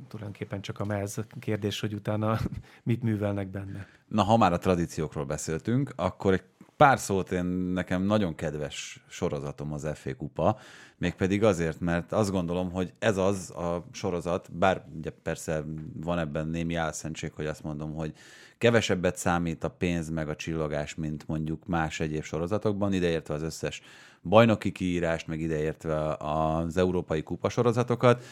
tulajdonképpen 0.08 0.60
csak 0.60 0.80
a 0.80 0.84
mez 0.84 1.24
kérdés, 1.40 1.80
hogy 1.80 1.94
utána 1.94 2.38
mit 2.82 3.02
művelnek 3.02 3.48
benne. 3.48 3.86
Na, 4.06 4.22
ha 4.22 4.36
már 4.36 4.52
a 4.52 4.58
tradíciókról 4.58 5.24
beszéltünk, 5.24 5.92
akkor 5.96 6.32
egy 6.32 6.44
pár 6.80 6.98
szót 6.98 7.32
én 7.32 7.44
nekem 7.44 8.02
nagyon 8.02 8.34
kedves 8.34 9.04
sorozatom 9.08 9.72
az 9.72 9.88
FA 9.94 10.14
Kupa, 10.14 10.58
mégpedig 10.98 11.44
azért, 11.44 11.80
mert 11.80 12.12
azt 12.12 12.30
gondolom, 12.30 12.70
hogy 12.70 12.92
ez 12.98 13.16
az 13.16 13.50
a 13.50 13.84
sorozat, 13.92 14.52
bár 14.52 14.84
ugye 14.96 15.10
persze 15.10 15.64
van 15.94 16.18
ebben 16.18 16.46
némi 16.48 16.74
álszentség, 16.74 17.32
hogy 17.32 17.46
azt 17.46 17.62
mondom, 17.62 17.94
hogy 17.94 18.12
kevesebbet 18.58 19.16
számít 19.16 19.64
a 19.64 19.68
pénz 19.68 20.10
meg 20.10 20.28
a 20.28 20.36
csillogás, 20.36 20.94
mint 20.94 21.26
mondjuk 21.28 21.66
más 21.66 22.00
egyéb 22.00 22.22
sorozatokban, 22.22 22.92
ideértve 22.92 23.34
az 23.34 23.42
összes 23.42 23.82
bajnoki 24.22 24.72
kiírást, 24.72 25.26
meg 25.26 25.40
ideértve 25.40 26.16
az 26.18 26.76
európai 26.76 27.22
kupa 27.22 27.48
sorozatokat. 27.48 28.24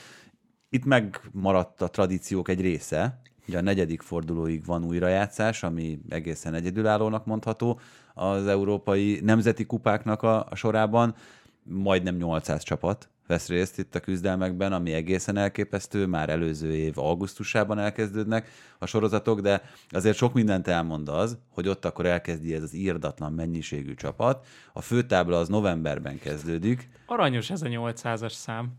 Itt 0.69 0.85
megmaradt 0.85 1.83
a 1.83 1.89
tradíciók 1.89 2.49
egy 2.49 2.61
része, 2.61 3.21
Ugye 3.49 3.59
a 3.59 3.63
negyedik 3.63 4.03
fordulóig 4.03 4.65
van 4.65 4.85
újrajátszás, 4.85 5.63
ami 5.63 5.99
egészen 6.09 6.55
egyedülállónak 6.55 7.27
mondható 7.27 7.81
az 8.19 8.47
európai 8.47 9.21
nemzeti 9.23 9.67
kupáknak 9.67 10.23
a, 10.23 10.47
a 10.51 10.55
sorában. 10.55 11.15
Majdnem 11.63 12.17
800 12.17 12.63
csapat 12.63 13.09
vesz 13.29 13.49
részt 13.49 13.79
itt 13.79 13.95
a 13.95 14.01
küzdelmekben, 14.01 14.73
ami 14.73 14.93
egészen 14.93 15.37
elképesztő, 15.37 16.07
már 16.07 16.29
előző 16.29 16.75
év 16.75 16.99
augusztusában 16.99 17.79
elkezdődnek 17.79 18.49
a 18.79 18.87
sorozatok, 18.87 19.41
de 19.41 19.63
azért 19.89 20.17
sok 20.17 20.33
mindent 20.33 20.69
elmond 20.69 21.09
az, 21.09 21.39
hogy 21.49 21.69
ott 21.69 21.85
akkor 21.85 22.07
elkezdi 22.07 22.55
ez 22.55 22.63
az 22.63 22.75
írdatlan 22.75 23.33
mennyiségű 23.33 23.95
csapat. 23.95 24.47
A 24.73 24.81
főtábla 24.81 25.39
az 25.39 25.49
novemberben 25.49 26.19
kezdődik. 26.19 26.89
Aranyos 27.07 27.51
ez 27.51 27.63
a 27.63 27.67
800-as 27.67 28.33
szám. 28.33 28.73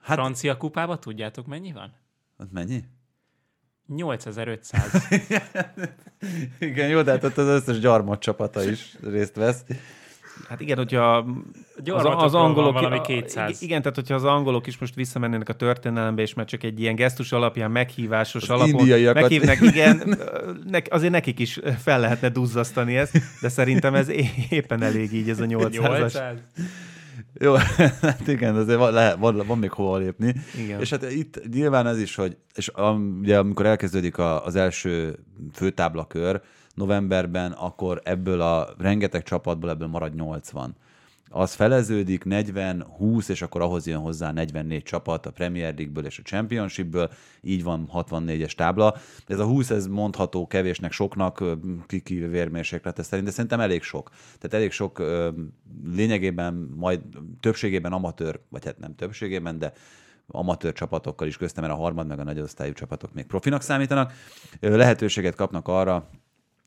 Hát, 0.00 0.16
Francia 0.16 0.56
kupába 0.56 0.98
tudjátok 0.98 1.46
mennyi 1.46 1.72
van? 1.72 1.92
Ott 2.38 2.52
mennyi? 2.52 2.84
8500. 3.86 5.08
igen, 6.58 6.88
jó, 6.88 7.02
de 7.02 7.10
hát 7.10 7.24
ott 7.24 7.36
az 7.36 7.46
összes 7.46 7.78
gyarmat 7.78 8.20
csapata 8.20 8.70
is 8.70 8.96
részt 9.02 9.36
vesz. 9.36 9.64
Hát 10.48 10.60
igen, 10.60 10.76
hogyha 10.76 11.16
az, 11.84 12.04
az 12.04 12.34
angolok... 12.34 12.72
Valami 12.72 13.00
200. 13.00 13.62
Igen, 13.62 13.80
tehát 13.82 13.96
hogyha 13.96 14.14
az 14.14 14.24
angolok 14.24 14.66
is 14.66 14.78
most 14.78 14.94
visszamennének 14.94 15.48
a 15.48 15.52
történelembe, 15.52 16.22
és 16.22 16.34
már 16.34 16.46
csak 16.46 16.62
egy 16.62 16.80
ilyen 16.80 16.94
gesztus 16.94 17.32
alapján, 17.32 17.70
meghívásos 17.70 18.42
az 18.42 18.50
alapon 18.50 18.80
indiaiakat. 18.80 19.22
meghívnak, 19.22 19.60
igen, 19.60 20.18
azért 20.90 21.12
nekik 21.12 21.38
is 21.38 21.60
fel 21.78 22.00
lehetne 22.00 22.28
duzzasztani 22.28 22.96
ezt, 22.96 23.18
de 23.40 23.48
szerintem 23.48 23.94
ez 23.94 24.08
éppen 24.50 24.82
elég 24.82 25.12
így, 25.12 25.28
ez 25.28 25.40
a 25.40 25.44
800-as. 25.54 25.70
800. 25.70 26.36
Jó, 27.40 27.54
hát 28.00 28.28
igen, 28.28 28.56
azért 28.56 28.78
van, 28.78 28.92
lehet, 28.92 29.16
van, 29.16 29.42
van 29.46 29.58
még 29.58 29.70
hova 29.70 29.96
lépni. 29.96 30.34
Igen. 30.64 30.80
És 30.80 30.90
hát 30.90 31.10
itt 31.12 31.40
nyilván 31.52 31.86
ez 31.86 31.98
is, 31.98 32.14
hogy 32.14 32.36
és 32.54 32.70
ugye 33.20 33.38
amikor 33.38 33.66
elkezdődik 33.66 34.18
a, 34.18 34.44
az 34.44 34.56
első 34.56 35.18
főtáblakör 35.52 36.40
novemberben, 36.74 37.52
akkor 37.52 38.00
ebből 38.04 38.40
a 38.40 38.68
rengeteg 38.78 39.22
csapatból 39.22 39.70
ebből 39.70 39.88
marad 39.88 40.14
80 40.14 40.76
az 41.28 41.54
feleződik 41.54 42.24
40, 42.24 42.82
20, 42.82 43.28
és 43.28 43.42
akkor 43.42 43.60
ahhoz 43.60 43.86
jön 43.86 43.98
hozzá 43.98 44.32
44 44.32 44.82
csapat 44.82 45.26
a 45.26 45.30
Premier 45.30 45.74
League-ből 45.74 46.04
és 46.04 46.18
a 46.18 46.22
Championship-ből, 46.22 47.10
így 47.40 47.62
van 47.62 47.90
64-es 47.92 48.52
tábla. 48.52 48.96
Ez 49.26 49.38
a 49.38 49.44
20, 49.44 49.70
ez 49.70 49.86
mondható 49.86 50.46
kevésnek, 50.46 50.92
soknak, 50.92 51.44
kiki 51.86 52.14
vérmérséklete 52.14 53.02
szerint, 53.02 53.26
de 53.26 53.32
szerintem 53.32 53.60
elég 53.60 53.82
sok. 53.82 54.10
Tehát 54.10 54.54
elég 54.54 54.70
sok 54.70 55.02
lényegében, 55.94 56.54
majd 56.76 57.00
többségében 57.40 57.92
amatőr, 57.92 58.40
vagy 58.48 58.64
hát 58.64 58.78
nem 58.78 58.94
többségében, 58.94 59.58
de 59.58 59.72
amatőr 60.26 60.72
csapatokkal 60.72 61.26
is 61.26 61.36
köztem, 61.36 61.64
mert 61.64 61.76
a 61.76 61.80
harmad 61.80 62.06
meg 62.06 62.18
a 62.18 62.24
nagyosztályú 62.24 62.72
csapatok 62.72 63.14
még 63.14 63.26
profinak 63.26 63.62
számítanak. 63.62 64.12
Lehetőséget 64.60 65.34
kapnak 65.34 65.68
arra, 65.68 66.08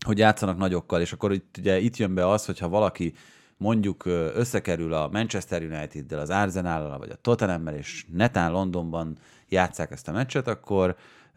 hogy 0.06 0.18
játszanak 0.18 0.58
nagyokkal, 0.58 1.02
és 1.02 1.14
akkor 1.14 1.34
itt, 1.34 1.56
ugye 1.60 1.80
itt 1.80 1.98
jön 1.98 2.14
be 2.14 2.30
az, 2.30 2.46
hogyha 2.46 2.70
valaki 2.70 3.14
mondjuk 3.60 4.06
összekerül 4.34 4.94
a 4.94 5.10
Manchester 5.12 5.62
United-del, 5.64 6.20
az 6.20 6.30
arsenal 6.30 6.98
vagy 6.98 7.10
a 7.10 7.16
Tottenhammel, 7.16 7.76
és 7.76 8.06
netán 8.14 8.52
Londonban 8.52 9.18
játszák 9.50 9.92
ezt 9.92 10.08
a 10.08 10.12
meccset, 10.12 10.48
akkor 10.48 10.96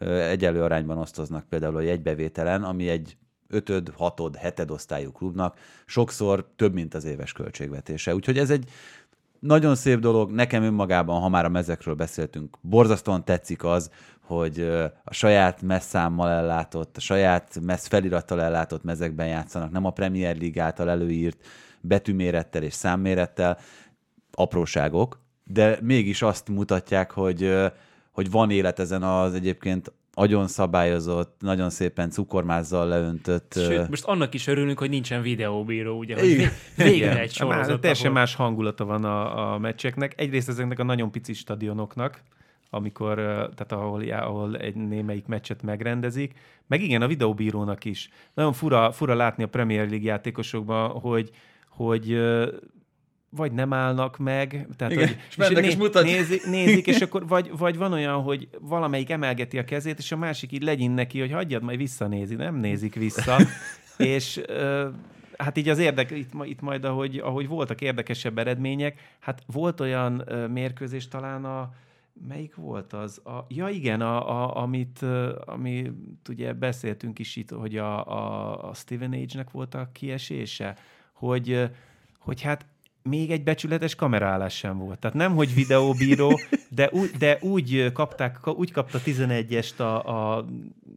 egyelő 0.09 0.63
arányban 0.63 0.99
osztoznak 0.99 1.49
például 1.49 1.77
a 1.77 1.81
jegybevételen, 1.81 2.63
ami 2.63 2.89
egy 2.89 3.17
ötöd, 3.49 3.93
hatod, 3.97 4.37
heted 4.37 4.71
osztályú 4.71 5.13
klubnak 5.13 5.59
sokszor 5.87 6.47
több, 6.57 6.73
mint 6.73 6.95
az 6.95 7.05
éves 7.05 7.33
költségvetése. 7.33 8.15
Úgyhogy 8.15 8.39
ez 8.39 8.51
egy 8.51 8.69
nagyon 9.39 9.75
szép 9.75 9.99
dolog, 9.99 10.31
nekem 10.31 10.63
önmagában, 10.63 11.21
ha 11.21 11.29
már 11.29 11.45
a 11.45 11.49
mezekről 11.49 11.95
beszéltünk, 11.95 12.57
borzasztóan 12.61 13.25
tetszik 13.25 13.65
az, 13.65 13.91
hogy 14.21 14.61
a 15.05 15.15
saját 15.15 15.63
messzámmal 15.63 16.29
ellátott, 16.29 16.97
a 16.97 17.01
saját 17.01 17.59
messz 17.63 17.87
felirattal 17.87 18.41
ellátott 18.41 18.83
mezekben 18.83 19.27
játszanak, 19.27 19.71
nem 19.71 19.85
a 19.85 19.91
Premier 19.91 20.37
League 20.37 20.63
által 20.63 20.91
előírt 20.91 21.47
betűmérettel 21.83 22.63
és 22.63 22.73
számmérettel, 22.73 23.59
apróságok, 24.33 25.21
de 25.45 25.79
mégis 25.83 26.23
azt 26.23 26.49
mutatják, 26.49 27.11
hogy, 27.11 27.55
hogy 28.11 28.31
van 28.31 28.51
élet 28.51 28.79
ezen 28.79 29.03
az 29.03 29.35
egyébként 29.35 29.93
nagyon 30.15 30.49
szabályozott, 30.49 31.37
nagyon 31.39 31.71
szépen 31.71 32.11
cukormázzal 32.11 32.89
leöntött. 32.89 33.53
Sőt, 33.55 33.89
most 33.89 34.05
annak 34.05 34.35
is 34.35 34.47
örülünk, 34.47 34.79
hogy 34.79 34.91
nincsen 34.91 35.23
videóbíró, 35.23 35.99
ugye, 35.99 36.15
hogy 36.15 36.29
Igen. 36.29 36.51
végre 36.77 37.21
egy 37.21 37.33
sorozat. 37.33 37.81
Teljesen 37.81 38.07
ahol... 38.07 38.19
más 38.19 38.35
hangulata 38.35 38.85
van 38.85 39.05
a, 39.05 39.53
a 39.53 39.59
meccseknek. 39.59 40.21
Egyrészt 40.21 40.49
ezeknek 40.49 40.79
a 40.79 40.83
nagyon 40.83 41.11
pici 41.11 41.33
stadionoknak, 41.33 42.23
amikor, 42.71 43.15
tehát 43.55 43.73
ahol, 43.73 44.11
ahol 44.11 44.57
egy 44.57 44.75
némelyik 44.75 45.27
meccset 45.27 45.63
megrendezik, 45.63 46.33
meg 46.67 46.83
igen, 46.83 47.03
a 47.03 47.07
videóbírónak 47.07 47.85
is. 47.85 48.09
Nagyon 48.35 48.53
fura, 48.53 48.93
fura 48.93 49.15
látni 49.15 49.43
a 49.43 49.49
Premier 49.49 49.89
League 49.89 50.07
játékosokban, 50.07 50.91
hogy, 50.91 51.31
hogy 51.77 52.19
vagy 53.37 53.53
nem 53.53 53.73
állnak 53.73 54.19
meg, 54.19 54.67
tehát 54.77 54.93
Igen, 54.93 55.07
hogy, 55.07 55.17
és, 55.29 55.37
és, 55.37 55.49
né- 55.49 55.79
mutat... 55.79 56.05
nézik, 56.05 56.47
nézik, 56.47 56.87
és 56.87 57.01
akkor 57.07 57.27
vagy, 57.27 57.51
vagy 57.59 57.77
van 57.77 57.93
olyan, 57.93 58.23
hogy 58.23 58.49
valamelyik 58.61 59.11
emelgeti 59.11 59.59
a 59.59 59.65
kezét, 59.65 59.99
és 59.99 60.13
a 60.13 60.17
másik 60.17 60.53
így 60.53 60.63
legyen 60.63 60.91
neki, 60.91 61.21
hogy 61.21 61.33
hagyjad, 61.33 61.63
majd 61.63 61.79
visszanézi, 61.79 62.35
nem 62.35 62.57
nézik 62.57 62.95
vissza, 62.95 63.37
és 63.97 64.41
hát 65.37 65.57
így 65.57 65.69
az 65.69 65.79
érdek, 65.79 66.11
itt, 66.11 66.31
itt 66.45 66.61
majd, 66.61 66.85
ahogy, 66.85 67.19
ahogy 67.19 67.49
voltak 67.49 67.81
érdekesebb 67.81 68.39
eredmények, 68.39 69.17
hát 69.21 69.43
volt 69.47 69.81
olyan 69.81 70.29
mérkőzés 70.51 71.09
talán 71.09 71.45
a, 71.45 71.73
melyik 72.29 72.55
volt 72.55 72.93
az? 72.93 73.21
A, 73.25 73.47
ja 73.49 73.69
igen, 73.69 74.01
a, 74.01 74.31
a, 74.31 74.63
amit, 74.63 75.03
amit 75.45 76.29
ugye 76.29 76.53
beszéltünk 76.53 77.19
is 77.19 77.37
itt, 77.37 77.51
hogy 77.51 77.77
a, 77.77 78.07
a, 78.07 78.69
a 78.69 78.75
Steven 78.75 79.13
Age-nek 79.13 79.51
volt 79.51 79.75
a 79.75 79.89
kiesése, 79.93 80.77
hogy, 81.29 81.71
hogy 82.19 82.41
hát 82.41 82.67
még 83.03 83.31
egy 83.31 83.43
becsületes 83.43 83.95
kameraállás 83.95 84.57
sem 84.57 84.79
volt. 84.79 84.99
Tehát 84.99 85.17
nem, 85.17 85.35
hogy 85.35 85.55
videóbíró, 85.55 86.41
de, 86.69 86.89
úgy, 86.93 87.11
de 87.11 87.39
úgy 87.41 87.93
kapták, 87.93 88.47
úgy 88.47 88.73
kapta 88.73 88.99
11-est 89.05 89.77
a, 89.77 89.83
a 89.83 90.45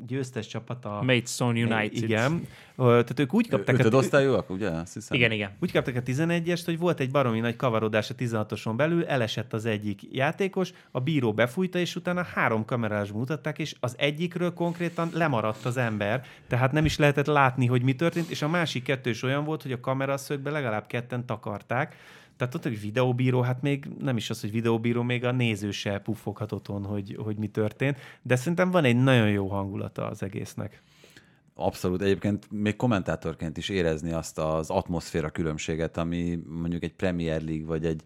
győztes 0.08 0.48
csapat 0.48 0.86
a... 0.86 1.02
Maidstone 1.04 1.60
United. 1.60 2.04
Igen. 2.04 2.48
Tehát 2.76 3.20
ők 3.20 3.34
úgy 3.34 3.50
kapták... 3.50 3.78
Ötöd 3.80 3.94
osztályúak, 3.94 4.50
ugye? 4.50 4.70
Azt 4.70 4.94
hiszem. 4.94 5.18
Igen, 5.18 5.32
igen. 5.32 5.52
Úgy 5.60 5.72
kapták 5.72 5.96
a 5.96 6.02
11-est, 6.02 6.62
hogy 6.66 6.80
volt 6.80 7.00
egy 7.00 7.12
baromi 7.12 7.40
nagy 7.40 7.56
kavarodás 7.56 8.10
a 8.10 8.16
16-oson 8.16 8.74
belül, 8.76 9.06
elesett 9.06 9.54
az 9.54 9.66
egyik 9.66 10.02
játékos, 10.12 10.72
a 10.92 11.00
bíró 11.00 11.34
befújta, 11.34 11.80
és 11.80 11.96
utána 11.96 12.24
három 12.34 12.66
kamerás 12.66 13.12
mutatták, 13.12 13.60
és 13.60 13.76
az 13.80 13.96
egyikről 13.98 14.54
konkrétan 14.54 15.10
lemaradt 15.14 15.66
az 15.66 15.78
ember, 15.78 16.26
tehát 16.48 16.72
nem 16.72 16.86
is 16.86 16.98
lehetett 16.98 17.26
látni, 17.26 17.66
hogy 17.66 17.82
mi 17.82 17.94
történt, 17.96 18.30
és 18.30 18.42
a 18.42 18.48
másik 18.48 18.84
kettő 18.84 19.10
is 19.10 19.24
olyan 19.24 19.44
volt, 19.44 19.62
hogy 19.62 19.72
a 19.72 19.80
kameraszögbe 19.80 20.50
legalább 20.50 20.88
ketten 20.88 21.26
takarták, 21.26 21.96
tehát 22.38 22.56
ott, 22.56 22.64
hogy 22.64 22.82
videóbíró, 22.82 23.42
hát 23.42 23.62
még 23.62 23.88
nem 24.00 24.18
is 24.18 24.30
az, 24.30 24.42
hogy 24.42 24.52
videóbíró, 24.52 25.02
még 25.02 25.26
a 25.26 25.32
néző 25.32 25.72
se 25.72 26.00
puffoghat 26.00 26.52
otthon, 26.52 26.84
hogy, 26.84 27.18
hogy 27.24 27.38
mi 27.38 27.48
történt, 27.48 27.98
de 28.22 28.36
szerintem 28.36 28.72
van 28.72 28.84
egy 28.84 28.96
nagyon 28.96 29.30
jó 29.30 29.48
hangulata 29.48 30.08
az 30.08 30.24
egésznek. 30.24 30.82
Abszolút. 31.58 32.02
Egyébként 32.02 32.52
még 32.52 32.76
kommentátorként 32.76 33.58
is 33.58 33.70
érezni 33.70 34.12
azt 34.12 34.40
az 34.40 34.70
atmoszféra 34.70 35.30
különbséget, 35.30 35.98
ami 35.98 36.40
mondjuk 36.48 36.84
egy 36.84 36.94
Premier 36.94 37.42
League 37.42 37.66
vagy 37.66 37.86
egy, 37.86 38.02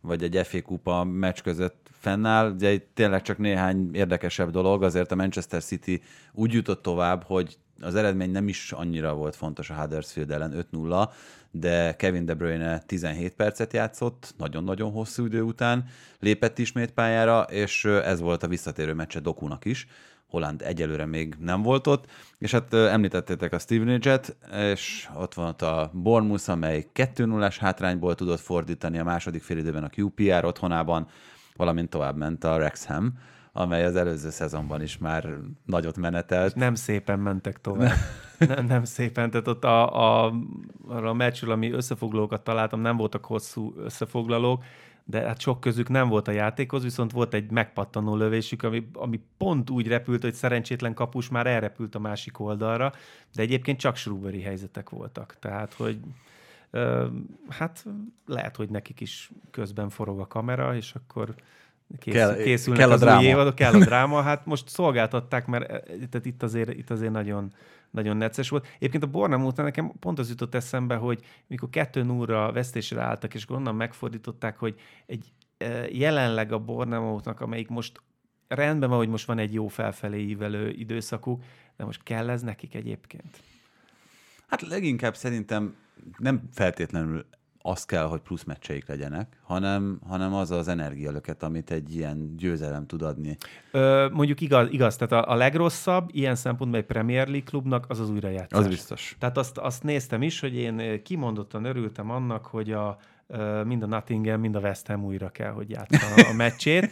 vagy 0.00 0.22
egy 0.22 0.46
FA 0.46 0.62
Kupa 0.62 1.04
meccs 1.04 1.40
között 1.40 1.88
fennáll. 1.98 2.50
Ugye 2.50 2.72
itt 2.72 2.88
tényleg 2.94 3.22
csak 3.22 3.38
néhány 3.38 3.88
érdekesebb 3.92 4.50
dolog, 4.50 4.82
azért 4.82 5.12
a 5.12 5.16
Manchester 5.16 5.62
City 5.62 6.02
úgy 6.32 6.52
jutott 6.52 6.82
tovább, 6.82 7.22
hogy 7.24 7.58
az 7.80 7.94
eredmény 7.94 8.30
nem 8.30 8.48
is 8.48 8.72
annyira 8.72 9.14
volt 9.14 9.36
fontos 9.36 9.70
a 9.70 9.74
Huddersfield 9.74 10.30
ellen 10.30 10.66
5-0, 10.72 11.10
de 11.54 11.96
Kevin 11.96 12.24
De 12.24 12.34
Bruyne 12.34 12.78
17 12.78 13.32
percet 13.32 13.72
játszott, 13.72 14.34
nagyon-nagyon 14.36 14.90
hosszú 14.90 15.24
idő 15.24 15.42
után, 15.42 15.84
lépett 16.18 16.58
ismét 16.58 16.92
pályára, 16.92 17.42
és 17.42 17.84
ez 17.84 18.20
volt 18.20 18.42
a 18.42 18.48
visszatérő 18.48 18.92
meccse 18.92 19.20
Dokunak 19.20 19.64
is, 19.64 19.86
Holland 20.26 20.62
egyelőre 20.62 21.06
még 21.06 21.34
nem 21.38 21.62
volt 21.62 21.86
ott, 21.86 22.10
és 22.38 22.50
hát 22.50 22.74
említettétek 22.74 23.52
a 23.52 23.58
Stevenage-et, 23.58 24.36
és 24.72 25.08
ott 25.14 25.34
van 25.34 25.48
ott 25.48 25.62
a 25.62 25.90
Bournemouth, 25.94 26.50
amely 26.50 26.88
2 26.92 27.24
0 27.24 27.50
hátrányból 27.60 28.14
tudott 28.14 28.40
fordítani 28.40 28.98
a 28.98 29.04
második 29.04 29.42
félidőben 29.42 29.84
a 29.84 29.90
QPR 29.96 30.44
otthonában, 30.44 31.06
valamint 31.56 31.90
tovább 31.90 32.16
ment 32.16 32.44
a 32.44 32.56
Wrexham, 32.56 33.12
amely 33.52 33.84
az 33.84 33.96
előző 33.96 34.30
szezonban 34.30 34.82
is 34.82 34.98
már 34.98 35.28
nagyot 35.64 35.96
menetelt. 35.96 36.54
Nem 36.54 36.74
szépen 36.74 37.18
mentek 37.18 37.60
tovább. 37.60 37.96
nem, 38.38 38.66
nem 38.66 38.84
szépen, 38.84 39.30
tehát 39.30 39.48
ott 39.48 39.64
a, 39.64 40.24
a, 40.24 40.34
arra 40.88 41.08
a 41.08 41.14
meccsről, 41.14 41.50
ami 41.50 41.70
összefoglalókat 41.70 42.44
találtam, 42.44 42.80
nem 42.80 42.96
voltak 42.96 43.24
hosszú 43.24 43.74
összefoglalók, 43.76 44.64
de 45.04 45.20
hát 45.20 45.40
sok 45.40 45.60
közük 45.60 45.88
nem 45.88 46.08
volt 46.08 46.28
a 46.28 46.32
játékhoz, 46.32 46.82
viszont 46.82 47.12
volt 47.12 47.34
egy 47.34 47.50
megpattanó 47.50 48.16
lövésük, 48.16 48.62
ami, 48.62 48.88
ami 48.92 49.20
pont 49.36 49.70
úgy 49.70 49.88
repült, 49.88 50.22
hogy 50.22 50.34
szerencsétlen 50.34 50.94
kapus 50.94 51.28
már 51.28 51.46
elrepült 51.46 51.94
a 51.94 51.98
másik 51.98 52.40
oldalra, 52.40 52.92
de 53.34 53.42
egyébként 53.42 53.78
csak 53.78 53.96
Shrewbury 53.96 54.40
helyzetek 54.40 54.90
voltak. 54.90 55.36
Tehát, 55.38 55.74
hogy 55.74 55.98
hát 57.48 57.84
lehet, 58.26 58.56
hogy 58.56 58.68
nekik 58.70 59.00
is 59.00 59.30
közben 59.50 59.88
forog 59.88 60.20
a 60.20 60.26
kamera, 60.26 60.76
és 60.76 60.94
akkor 60.94 61.34
kész, 61.98 62.14
kell, 62.14 62.36
készülnek 62.36 62.82
kell 62.82 62.90
a 62.90 62.94
az 62.94 63.00
dráma. 63.00 63.20
új 63.20 63.26
évadok, 63.26 63.54
kell 63.54 63.74
a 63.74 63.84
dráma. 63.90 64.22
Hát 64.22 64.46
most 64.46 64.68
szolgáltatták, 64.68 65.46
mert 65.46 65.66
tehát 66.10 66.26
itt 66.26 66.42
azért, 66.42 66.74
itt 66.74 66.90
azért 66.90 67.12
nagyon, 67.12 67.52
nagyon 67.90 68.16
necces 68.16 68.48
volt. 68.48 68.66
Egyébként 68.76 69.02
a 69.02 69.06
Bournemouth 69.06 69.62
nekem 69.62 69.92
pont 70.00 70.18
az 70.18 70.28
jutott 70.28 70.54
eszembe, 70.54 70.94
hogy 70.94 71.24
mikor 71.46 71.70
kettő 71.70 72.02
núra 72.02 72.52
vesztésre 72.52 73.00
álltak, 73.00 73.34
és 73.34 73.50
onnan 73.50 73.74
megfordították, 73.74 74.58
hogy 74.58 74.74
egy 75.06 75.32
jelenleg 75.90 76.52
a 76.52 76.58
Bournemouthnak, 76.58 77.40
amelyik 77.40 77.68
most 77.68 78.02
rendben 78.48 78.88
van, 78.88 78.98
hogy 78.98 79.08
most 79.08 79.26
van 79.26 79.38
egy 79.38 79.52
jó 79.52 79.68
felfelé 79.68 80.20
ívelő 80.20 80.70
időszakuk, 80.70 81.42
de 81.76 81.84
most 81.84 82.02
kell 82.02 82.30
ez 82.30 82.42
nekik 82.42 82.74
egyébként? 82.74 83.42
Hát 84.46 84.62
leginkább 84.62 85.16
szerintem 85.16 85.76
nem 86.18 86.42
feltétlenül 86.52 87.26
az 87.62 87.84
kell, 87.84 88.04
hogy 88.04 88.20
plusz 88.20 88.44
meccseik 88.44 88.88
legyenek, 88.88 89.38
hanem, 89.42 90.00
hanem 90.08 90.34
az 90.34 90.50
az 90.50 90.68
energialöket, 90.68 91.42
amit 91.42 91.70
egy 91.70 91.94
ilyen 91.94 92.36
győzelem 92.36 92.86
tud 92.86 93.02
adni. 93.02 93.36
Ö, 93.70 94.08
mondjuk 94.12 94.40
igaz, 94.40 94.68
igaz, 94.70 94.96
tehát 94.96 95.26
a, 95.26 95.30
a 95.32 95.34
legrosszabb 95.34 96.08
ilyen 96.12 96.34
szempontból 96.34 96.80
egy 96.80 96.86
Premier 96.86 97.26
League 97.26 97.46
klubnak 97.46 97.84
az 97.88 98.00
az 98.00 98.10
újrajátszás. 98.10 98.58
Az 98.58 98.68
biztos. 98.68 99.16
Tehát 99.18 99.38
azt, 99.38 99.58
azt 99.58 99.82
néztem 99.82 100.22
is, 100.22 100.40
hogy 100.40 100.54
én 100.54 101.02
kimondottan 101.02 101.64
örültem 101.64 102.10
annak, 102.10 102.46
hogy 102.46 102.72
a, 102.72 102.98
mind 103.64 103.82
a 103.82 103.86
Nottingham, 103.86 104.40
mind 104.40 104.54
a 104.54 104.58
West 104.58 104.86
Ham 104.86 105.04
újra 105.04 105.28
kell, 105.28 105.50
hogy 105.50 105.70
játsza 105.70 106.30
a 106.30 106.32
meccsét. 106.32 106.90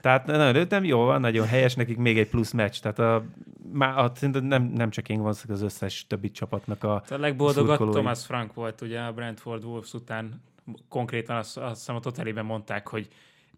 Tehát 0.00 0.26
nagyon 0.26 0.46
örültem, 0.46 0.84
jó 0.84 1.04
van, 1.04 1.20
nagyon 1.20 1.46
helyes, 1.46 1.74
nekik 1.74 1.96
még 1.96 2.18
egy 2.18 2.28
plusz 2.28 2.52
meccs. 2.52 2.80
Tehát 2.80 2.98
a, 2.98 3.24
már, 3.72 3.98
a, 3.98 4.12
nem, 4.40 4.62
nem 4.62 4.90
csak 4.90 5.08
én 5.08 5.22
van, 5.22 5.34
az 5.48 5.62
összes 5.62 6.06
többi 6.06 6.30
csapatnak 6.30 6.84
a 6.84 7.02
A 7.08 7.16
legboldogabb 7.16 7.90
Thomas 7.90 8.24
Frank 8.24 8.54
volt 8.54 8.80
ugye 8.80 9.00
a 9.00 9.12
Brentford 9.12 9.64
Wolves 9.64 9.92
után, 9.92 10.42
konkrétan 10.88 11.36
azt, 11.36 11.56
azt 11.56 11.78
hiszem 11.78 11.94
a 11.94 12.00
Totalében 12.00 12.44
mondták, 12.44 12.88
hogy 12.88 13.08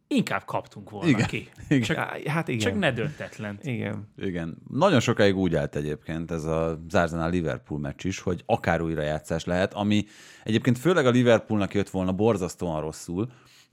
inkább 0.09 0.45
kaptunk 0.45 0.91
volna 0.91 1.09
igen. 1.09 1.27
ki. 1.27 1.49
Igen. 1.69 1.83
Csak, 1.83 1.97
hát 2.27 2.49
igen. 2.49 2.61
Csak 2.61 2.79
ne 2.79 2.93
döntetlen. 2.93 3.59
Igen. 3.63 4.09
Igen. 4.17 4.57
Nagyon 4.71 5.01
sokáig 5.01 5.37
úgy 5.37 5.55
állt 5.55 5.77
egyébként 5.77 6.31
ez 6.31 6.45
a 6.45 6.81
Arsenal 6.91 7.31
Liverpool 7.31 7.81
meccs 7.81 8.05
is, 8.05 8.21
hogy 8.21 8.43
akár 8.47 8.81
újrajátszás 8.81 9.45
lehet, 9.45 9.75
ami 9.75 10.05
egyébként 10.45 10.79
főleg 10.79 11.07
a 11.07 11.11
Liverpoolnak 11.11 11.75
jött 11.75 11.91
volna 11.91 12.13
borzasztóan 12.13 12.81
rosszul, 12.81 13.29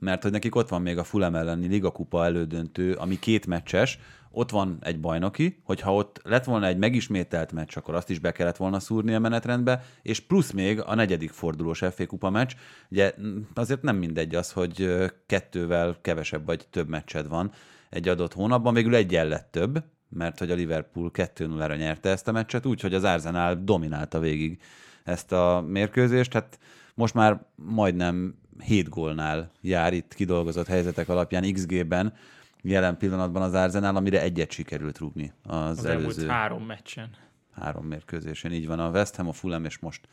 mert 0.06 0.24
hogy 0.24 0.32
nekik 0.32 0.56
ott 0.56 0.70
van 0.70 0.82
még 0.82 0.98
a 0.98 1.04
Fulham 1.04 1.36
elleni 1.36 1.68
ligakupa 1.68 2.26
elődöntő, 2.26 2.94
ami 2.94 3.20
két 3.20 3.48
meccses, 3.48 4.00
ott 4.32 4.50
van 4.50 4.78
egy 4.82 5.00
bajnoki, 5.00 5.62
hogyha 5.64 5.94
ott 5.94 6.20
lett 6.24 6.44
volna 6.44 6.66
egy 6.66 6.78
megismételt 6.78 7.52
meccs, 7.52 7.78
akkor 7.78 7.96
azt 7.96 8.10
is 8.10 8.20
be 8.20 8.32
kellett 8.32 8.58
volna 8.58 8.80
szúrni 8.80 9.14
a 9.14 9.20
menetrendbe, 9.20 9.84
és 10.02 10.20
plusz 10.20 10.52
még 10.52 10.82
a 10.82 10.96
negyedik 10.96 11.32
fordulós 11.32 11.80
FA 11.80 12.06
kupa 12.06 12.30
meccs. 12.30 12.52
Ugye 12.90 13.14
azért 13.54 13.82
nem 13.82 13.96
mindegy 13.96 14.36
az, 14.36 14.52
hogy 14.52 14.96
kettővel 15.26 15.98
kevesebb 16.02 16.46
vagy 16.46 16.68
több 16.70 16.88
meccsed 16.88 17.28
van 17.28 17.52
egy 17.90 18.08
adott 18.08 18.34
hónapban, 18.34 18.74
végül 18.74 18.96
egy 18.96 19.12
lett 19.12 19.52
több, 19.52 19.84
mert 20.10 20.40
hogy 20.40 20.52
a 20.52 20.56
Liverpool 20.56 21.12
2-0-ra 21.14 21.78
nyerte 21.78 22.10
ezt 22.10 22.28
a 22.28 22.32
meccset, 22.32 22.66
úgyhogy 22.66 22.94
az 22.94 23.04
Arsenal 23.04 23.62
dominálta 23.64 24.20
végig 24.20 24.62
ezt 25.04 25.32
a 25.32 25.66
mérkőzést. 25.68 26.34
Hát 26.34 26.60
most 26.96 27.14
már 27.14 27.46
majdnem 27.56 28.36
7 28.60 28.90
gólnál 28.90 29.52
jár 29.62 29.94
itt 29.94 30.14
kidolgozott 30.14 30.68
helyzetek 30.68 31.10
alapján 31.10 31.54
XG-ben, 31.54 32.14
jelen 32.62 32.98
pillanatban 32.98 33.42
az 33.42 33.54
Arsenal, 33.54 33.96
amire 33.96 34.22
egyet 34.22 34.52
sikerült 34.52 34.98
rúgni 34.98 35.34
az, 35.44 35.78
az 35.78 35.86
előző 35.86 36.28
három 36.28 36.66
meccsen. 36.66 37.10
Három 37.54 37.86
mérkőzésen, 37.86 38.52
így 38.52 38.68
van. 38.68 38.80
A 38.80 38.90
West 38.90 39.16
Ham, 39.16 39.28
a 39.28 39.34
Fulham 39.34 39.66
és 39.66 39.80
most 39.80 40.08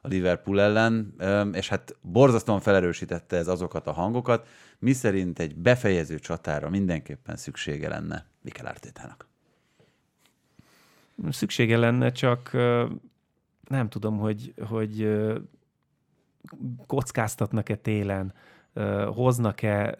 a 0.00 0.08
Liverpool 0.08 0.60
ellen, 0.60 1.14
és 1.52 1.68
hát 1.68 1.96
borzasztóan 2.00 2.60
felerősítette 2.60 3.36
ez 3.36 3.48
azokat 3.48 3.86
a 3.86 3.92
hangokat, 3.92 4.48
mi 4.78 4.92
szerint 4.92 5.38
egy 5.38 5.56
befejező 5.56 6.18
csatára 6.18 6.70
mindenképpen 6.70 7.36
szüksége 7.36 7.88
lenne 7.88 8.26
Mikel 8.42 8.66
Artétának. 8.66 9.28
Szüksége 11.30 11.76
lenne, 11.76 12.10
csak 12.10 12.50
nem 13.68 13.88
tudom, 13.88 14.18
hogy, 14.18 14.54
hogy 14.68 15.08
kockáztatnak-e 16.86 17.74
télen, 17.74 18.34
hoznak-e 19.06 19.96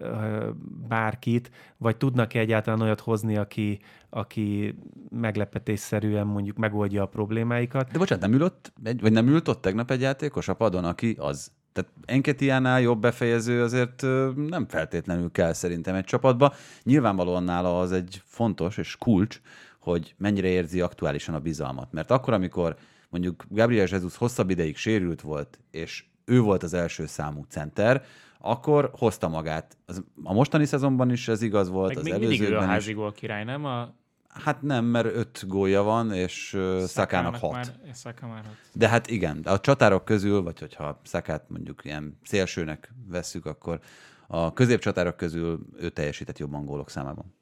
bárkit, 0.89 1.51
vagy 1.77 1.97
tudnak-e 1.97 2.39
egyáltalán 2.39 2.81
olyat 2.81 3.01
hozni, 3.01 3.37
aki, 3.37 3.79
aki 4.11 4.79
meglepetésszerűen 5.11 6.27
mondjuk 6.27 6.57
megoldja 6.57 7.03
a 7.03 7.07
problémáikat. 7.07 7.91
De 7.91 7.99
bocsánat, 7.99 8.25
nem 8.25 8.41
ült 8.41 8.73
vagy 9.01 9.13
nem 9.13 9.29
ült 9.29 9.49
ott 9.49 9.61
tegnap 9.61 9.91
egy 9.91 10.01
játékos 10.01 10.49
a 10.49 10.55
padon, 10.55 10.85
aki 10.85 11.17
az? 11.19 11.53
Tehát 11.73 11.91
Enketiánál 12.05 12.81
jobb 12.81 13.01
befejező 13.01 13.63
azért 13.63 14.03
nem 14.49 14.67
feltétlenül 14.69 15.31
kell 15.31 15.53
szerintem 15.53 15.95
egy 15.95 16.05
csapatba. 16.05 16.55
Nyilvánvalóan 16.83 17.43
nála 17.43 17.81
az 17.81 17.93
egy 17.93 18.23
fontos 18.25 18.77
és 18.77 18.97
kulcs, 18.97 19.41
hogy 19.79 20.15
mennyire 20.19 20.49
érzi 20.49 20.81
aktuálisan 20.81 21.35
a 21.35 21.41
bizalmat. 21.41 21.93
Mert 21.93 22.11
akkor, 22.11 22.33
amikor 22.33 22.77
mondjuk 23.11 23.45
Gabriel 23.49 23.87
Jesus 23.91 24.17
hosszabb 24.17 24.51
ideig 24.51 24.77
sérült 24.77 25.21
volt, 25.21 25.59
és 25.71 26.05
ő 26.25 26.41
volt 26.41 26.63
az 26.63 26.75
első 26.75 27.07
számú 27.07 27.45
center, 27.49 28.05
akkor 28.39 28.91
hozta 28.99 29.29
magát. 29.29 29.77
Az, 29.87 30.05
a 30.23 30.33
mostani 30.33 30.65
szezonban 30.65 31.11
is 31.11 31.29
ez 31.29 31.43
igaz 31.43 31.69
volt, 31.69 31.89
Meg 31.89 31.97
az 31.97 32.03
még 32.03 32.13
előzőben 32.13 32.39
mindig 32.39 32.55
ő 32.55 32.59
a 32.59 32.63
is. 32.63 32.69
házi 32.69 32.93
gól 32.93 33.13
király, 33.13 33.45
nem? 33.45 33.65
A 33.65 33.95
Hát 34.43 34.63
nem, 34.63 34.85
mert 34.85 35.07
öt 35.07 35.45
gólja 35.49 35.83
van, 35.83 36.13
és 36.13 36.59
Szakának 36.81 37.37
hat. 37.37 37.53
Már, 37.53 37.67
Szaka 37.93 38.27
már 38.27 38.45
hat. 38.45 38.57
De 38.73 38.89
hát 38.89 39.07
igen, 39.11 39.41
a 39.45 39.61
csatárok 39.61 40.05
közül, 40.05 40.43
vagy 40.43 40.59
hogyha 40.59 41.01
Szakát 41.05 41.45
mondjuk 41.49 41.85
ilyen 41.85 42.19
szélsőnek 42.23 42.93
vesszük, 43.09 43.47
akkor 43.47 43.81
a 44.27 44.53
középcsatárok 44.53 45.17
közül 45.17 45.67
ő 45.79 45.89
teljesített 45.89 46.39
jobban 46.39 46.65
gólok 46.65 46.91
számában. 46.91 47.35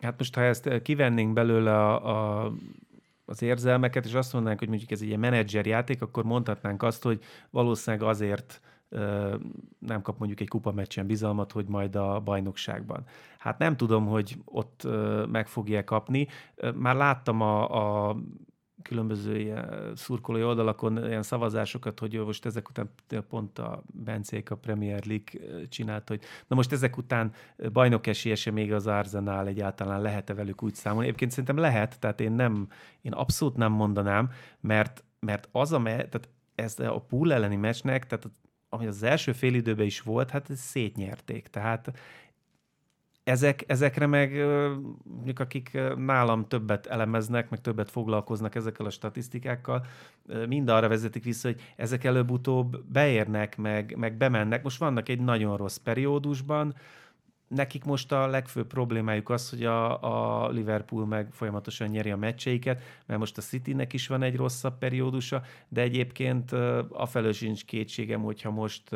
Hát 0.00 0.18
most, 0.18 0.34
ha 0.34 0.40
ezt 0.42 0.82
kivennénk 0.82 1.32
belőle 1.32 1.72
a, 1.72 2.44
a 2.44 2.52
az 3.30 3.42
érzelmeket, 3.42 4.04
és 4.04 4.14
azt 4.14 4.32
mondanánk, 4.32 4.58
hogy 4.58 4.68
mondjuk 4.68 4.90
ez 4.90 5.00
egy 5.00 5.06
ilyen 5.06 5.20
menedzser 5.20 5.66
játék, 5.66 6.02
akkor 6.02 6.24
mondhatnánk 6.24 6.82
azt, 6.82 7.02
hogy 7.02 7.22
valószínűleg 7.50 8.08
azért 8.08 8.60
nem 9.78 10.02
kap 10.02 10.18
mondjuk 10.18 10.40
egy 10.40 10.48
kupameccsen 10.48 11.06
bizalmat, 11.06 11.52
hogy 11.52 11.66
majd 11.66 11.96
a 11.96 12.20
bajnokságban. 12.20 13.04
Hát 13.38 13.58
nem 13.58 13.76
tudom, 13.76 14.06
hogy 14.06 14.36
ott 14.44 14.86
meg 15.28 15.48
fogja 15.48 15.84
kapni. 15.84 16.26
Már 16.74 16.96
láttam 16.96 17.40
a, 17.40 18.08
a 18.08 18.16
különböző 18.82 19.38
ilyen 19.38 19.92
szurkolói 19.94 20.42
oldalakon 20.42 21.06
ilyen 21.06 21.22
szavazásokat, 21.22 21.98
hogy 21.98 22.24
most 22.24 22.46
ezek 22.46 22.68
után 22.68 22.90
pont 23.28 23.58
a 23.58 23.82
Bencék 23.92 24.50
a 24.50 24.56
Premier 24.56 25.06
League 25.06 25.66
csinált, 25.68 26.08
hogy 26.08 26.22
na 26.46 26.56
most 26.56 26.72
ezek 26.72 26.96
után 26.96 27.32
bajnok 27.72 28.06
esélyese 28.06 28.50
még 28.50 28.72
az 28.72 28.86
Arsenal 28.86 29.46
egyáltalán 29.46 30.02
lehet-e 30.02 30.34
velük 30.34 30.62
úgy 30.62 30.74
számolni. 30.74 31.06
Egyébként 31.06 31.30
szerintem 31.30 31.56
lehet, 31.56 31.98
tehát 31.98 32.20
én 32.20 32.32
nem, 32.32 32.68
én 33.00 33.12
abszolút 33.12 33.56
nem 33.56 33.72
mondanám, 33.72 34.30
mert, 34.60 35.04
mert 35.20 35.48
az 35.52 35.72
a, 35.72 35.78
me, 35.78 35.90
tehát 35.90 36.28
ez 36.54 36.78
a 36.78 37.04
pool 37.08 37.32
elleni 37.32 37.56
meccsnek, 37.56 38.06
tehát 38.06 38.30
ami 38.68 38.86
az 38.86 39.02
első 39.02 39.32
fél 39.32 39.54
időben 39.54 39.86
is 39.86 40.00
volt, 40.00 40.30
hát 40.30 40.48
szétnyerték. 40.54 41.48
Tehát 41.48 41.92
ezek, 43.30 43.64
ezekre 43.66 44.06
meg, 44.06 44.46
mondjuk 45.04 45.38
akik 45.38 45.78
nálam 45.96 46.48
többet 46.48 46.86
elemeznek, 46.86 47.50
meg 47.50 47.60
többet 47.60 47.90
foglalkoznak 47.90 48.54
ezekkel 48.54 48.86
a 48.86 48.90
statisztikákkal, 48.90 49.86
mind 50.48 50.68
arra 50.68 50.88
vezetik 50.88 51.24
vissza, 51.24 51.48
hogy 51.48 51.60
ezek 51.76 52.04
előbb-utóbb 52.04 52.84
beérnek, 52.84 53.56
meg, 53.56 53.94
meg 53.96 54.16
bemennek. 54.16 54.62
Most 54.62 54.78
vannak 54.78 55.08
egy 55.08 55.20
nagyon 55.20 55.56
rossz 55.56 55.76
periódusban, 55.76 56.74
nekik 57.54 57.84
most 57.84 58.12
a 58.12 58.26
legfőbb 58.26 58.66
problémájuk 58.66 59.28
az, 59.28 59.50
hogy 59.50 59.64
a, 59.64 60.02
a 60.44 60.48
Liverpool 60.48 61.06
meg 61.06 61.28
folyamatosan 61.32 61.88
nyeri 61.88 62.10
a 62.10 62.16
meccseiket, 62.16 62.82
mert 63.06 63.20
most 63.20 63.38
a 63.38 63.42
Citynek 63.42 63.92
is 63.92 64.06
van 64.06 64.22
egy 64.22 64.36
rosszabb 64.36 64.78
periódusa, 64.78 65.42
de 65.68 65.80
egyébként 65.80 66.52
afelől 66.88 67.32
sincs 67.32 67.64
kétségem, 67.64 68.22
hogyha 68.22 68.50
most 68.50 68.90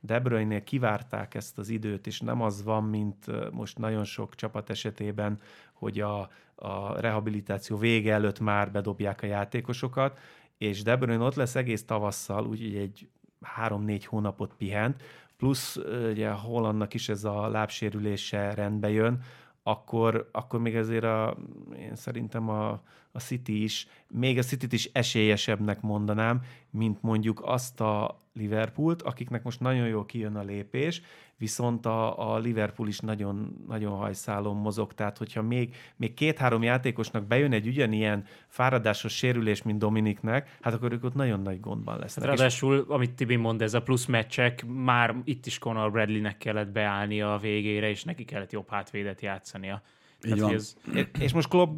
De 0.00 0.20
Bruyne 0.20 0.62
kivárták 0.62 1.34
ezt 1.34 1.58
az 1.58 1.68
időt, 1.68 2.06
és 2.06 2.20
nem 2.20 2.42
az 2.42 2.62
van, 2.62 2.84
mint 2.84 3.50
most 3.52 3.78
nagyon 3.78 4.04
sok 4.04 4.34
csapat 4.34 4.70
esetében, 4.70 5.40
hogy 5.72 6.00
a, 6.00 6.30
a 6.54 7.00
rehabilitáció 7.00 7.76
vége 7.76 8.12
előtt 8.12 8.40
már 8.40 8.70
bedobják 8.70 9.22
a 9.22 9.26
játékosokat, 9.26 10.18
és 10.58 10.82
De 10.82 10.96
Bruyne 10.96 11.24
ott 11.24 11.34
lesz 11.34 11.54
egész 11.54 11.84
tavasszal, 11.84 12.46
úgyhogy 12.46 12.76
egy 12.76 13.08
három-négy 13.40 14.04
hónapot 14.04 14.54
pihent, 14.58 15.02
plusz 15.40 15.76
ugye 16.10 16.30
Hollandnak 16.30 16.94
is 16.94 17.08
ez 17.08 17.24
a 17.24 17.48
lábsérülése 17.48 18.54
rendbe 18.54 18.90
jön, 18.90 19.22
akkor, 19.62 20.28
akkor 20.32 20.60
még 20.60 20.76
azért 20.76 21.04
a, 21.04 21.36
én 21.78 21.96
szerintem 21.96 22.48
a, 22.48 22.68
a 23.12 23.18
City 23.18 23.62
is, 23.62 23.86
még 24.08 24.38
a 24.38 24.42
City-t 24.42 24.72
is 24.72 24.90
esélyesebbnek 24.92 25.80
mondanám, 25.80 26.42
mint 26.70 27.02
mondjuk 27.02 27.42
azt 27.44 27.80
a 27.80 28.20
Liverpoolt, 28.32 29.02
akiknek 29.02 29.42
most 29.42 29.60
nagyon 29.60 29.86
jól 29.86 30.04
kijön 30.06 30.36
a 30.36 30.42
lépés, 30.42 31.02
viszont 31.40 31.86
a, 31.86 32.32
a 32.32 32.38
Liverpool 32.38 32.88
is 32.88 32.98
nagyon, 32.98 33.64
nagyon 33.68 33.96
hajszálon 33.96 34.56
mozog, 34.56 34.92
tehát 34.92 35.18
hogyha 35.18 35.42
még, 35.42 35.74
még 35.96 36.14
két-három 36.14 36.62
játékosnak 36.62 37.26
bejön 37.26 37.52
egy 37.52 37.66
ugyanilyen 37.66 38.24
fáradásos 38.48 39.16
sérülés, 39.16 39.62
mint 39.62 39.78
Dominiknek, 39.78 40.56
hát 40.60 40.74
akkor 40.74 40.92
ők 40.92 41.04
ott 41.04 41.14
nagyon 41.14 41.40
nagy 41.40 41.60
gondban 41.60 41.98
lesznek. 41.98 42.28
Hát 42.28 42.36
ráadásul, 42.36 42.84
amit 42.88 43.14
Tibi 43.14 43.36
mond, 43.36 43.62
ez 43.62 43.74
a 43.74 43.82
plusz 43.82 44.06
meccsek, 44.06 44.64
már 44.66 45.16
itt 45.24 45.46
is 45.46 45.58
Conor 45.58 45.90
Bradleynek 45.90 46.38
kellett 46.38 46.68
beállnia 46.68 47.34
a 47.34 47.38
végére, 47.38 47.88
és 47.88 48.04
neki 48.04 48.24
kellett 48.24 48.52
jobb 48.52 48.68
hátvédet 48.68 49.20
játszania. 49.20 49.82
Így 50.26 50.40
van. 50.40 50.54
Ez... 50.54 50.76
És 51.18 51.32
most 51.32 51.48
Klopp 51.48 51.70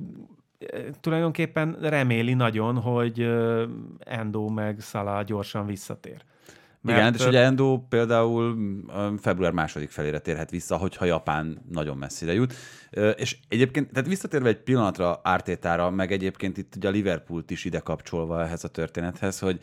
tulajdonképpen 1.01 1.77
reméli 1.81 2.35
nagyon, 2.35 2.81
hogy 2.81 3.31
Endo 3.99 4.49
meg 4.49 4.81
Salah 4.81 5.25
gyorsan 5.25 5.67
visszatér. 5.67 6.23
Mert... 6.83 6.99
Igen, 6.99 7.15
és 7.15 7.27
ugye 7.27 7.41
Endo 7.41 7.79
például 7.89 8.57
február 9.21 9.53
második 9.53 9.91
felére 9.91 10.19
térhet 10.19 10.51
vissza, 10.51 10.77
hogyha 10.77 11.05
Japán 11.05 11.63
nagyon 11.71 11.97
messzire 11.97 12.33
jut. 12.33 12.55
És 13.17 13.37
egyébként, 13.49 13.93
tehát 13.93 14.09
visszatérve 14.09 14.49
egy 14.49 14.63
pillanatra 14.63 15.21
Ártétára, 15.23 15.91
meg 15.91 16.13
egyébként 16.13 16.57
itt 16.57 16.77
ugye 16.77 16.89
a 16.89 16.91
Liverpoolt 16.91 17.51
is 17.51 17.65
ide 17.65 17.79
kapcsolva 17.79 18.43
ehhez 18.43 18.65
a 18.65 18.69
történethez, 18.69 19.39
hogy 19.39 19.61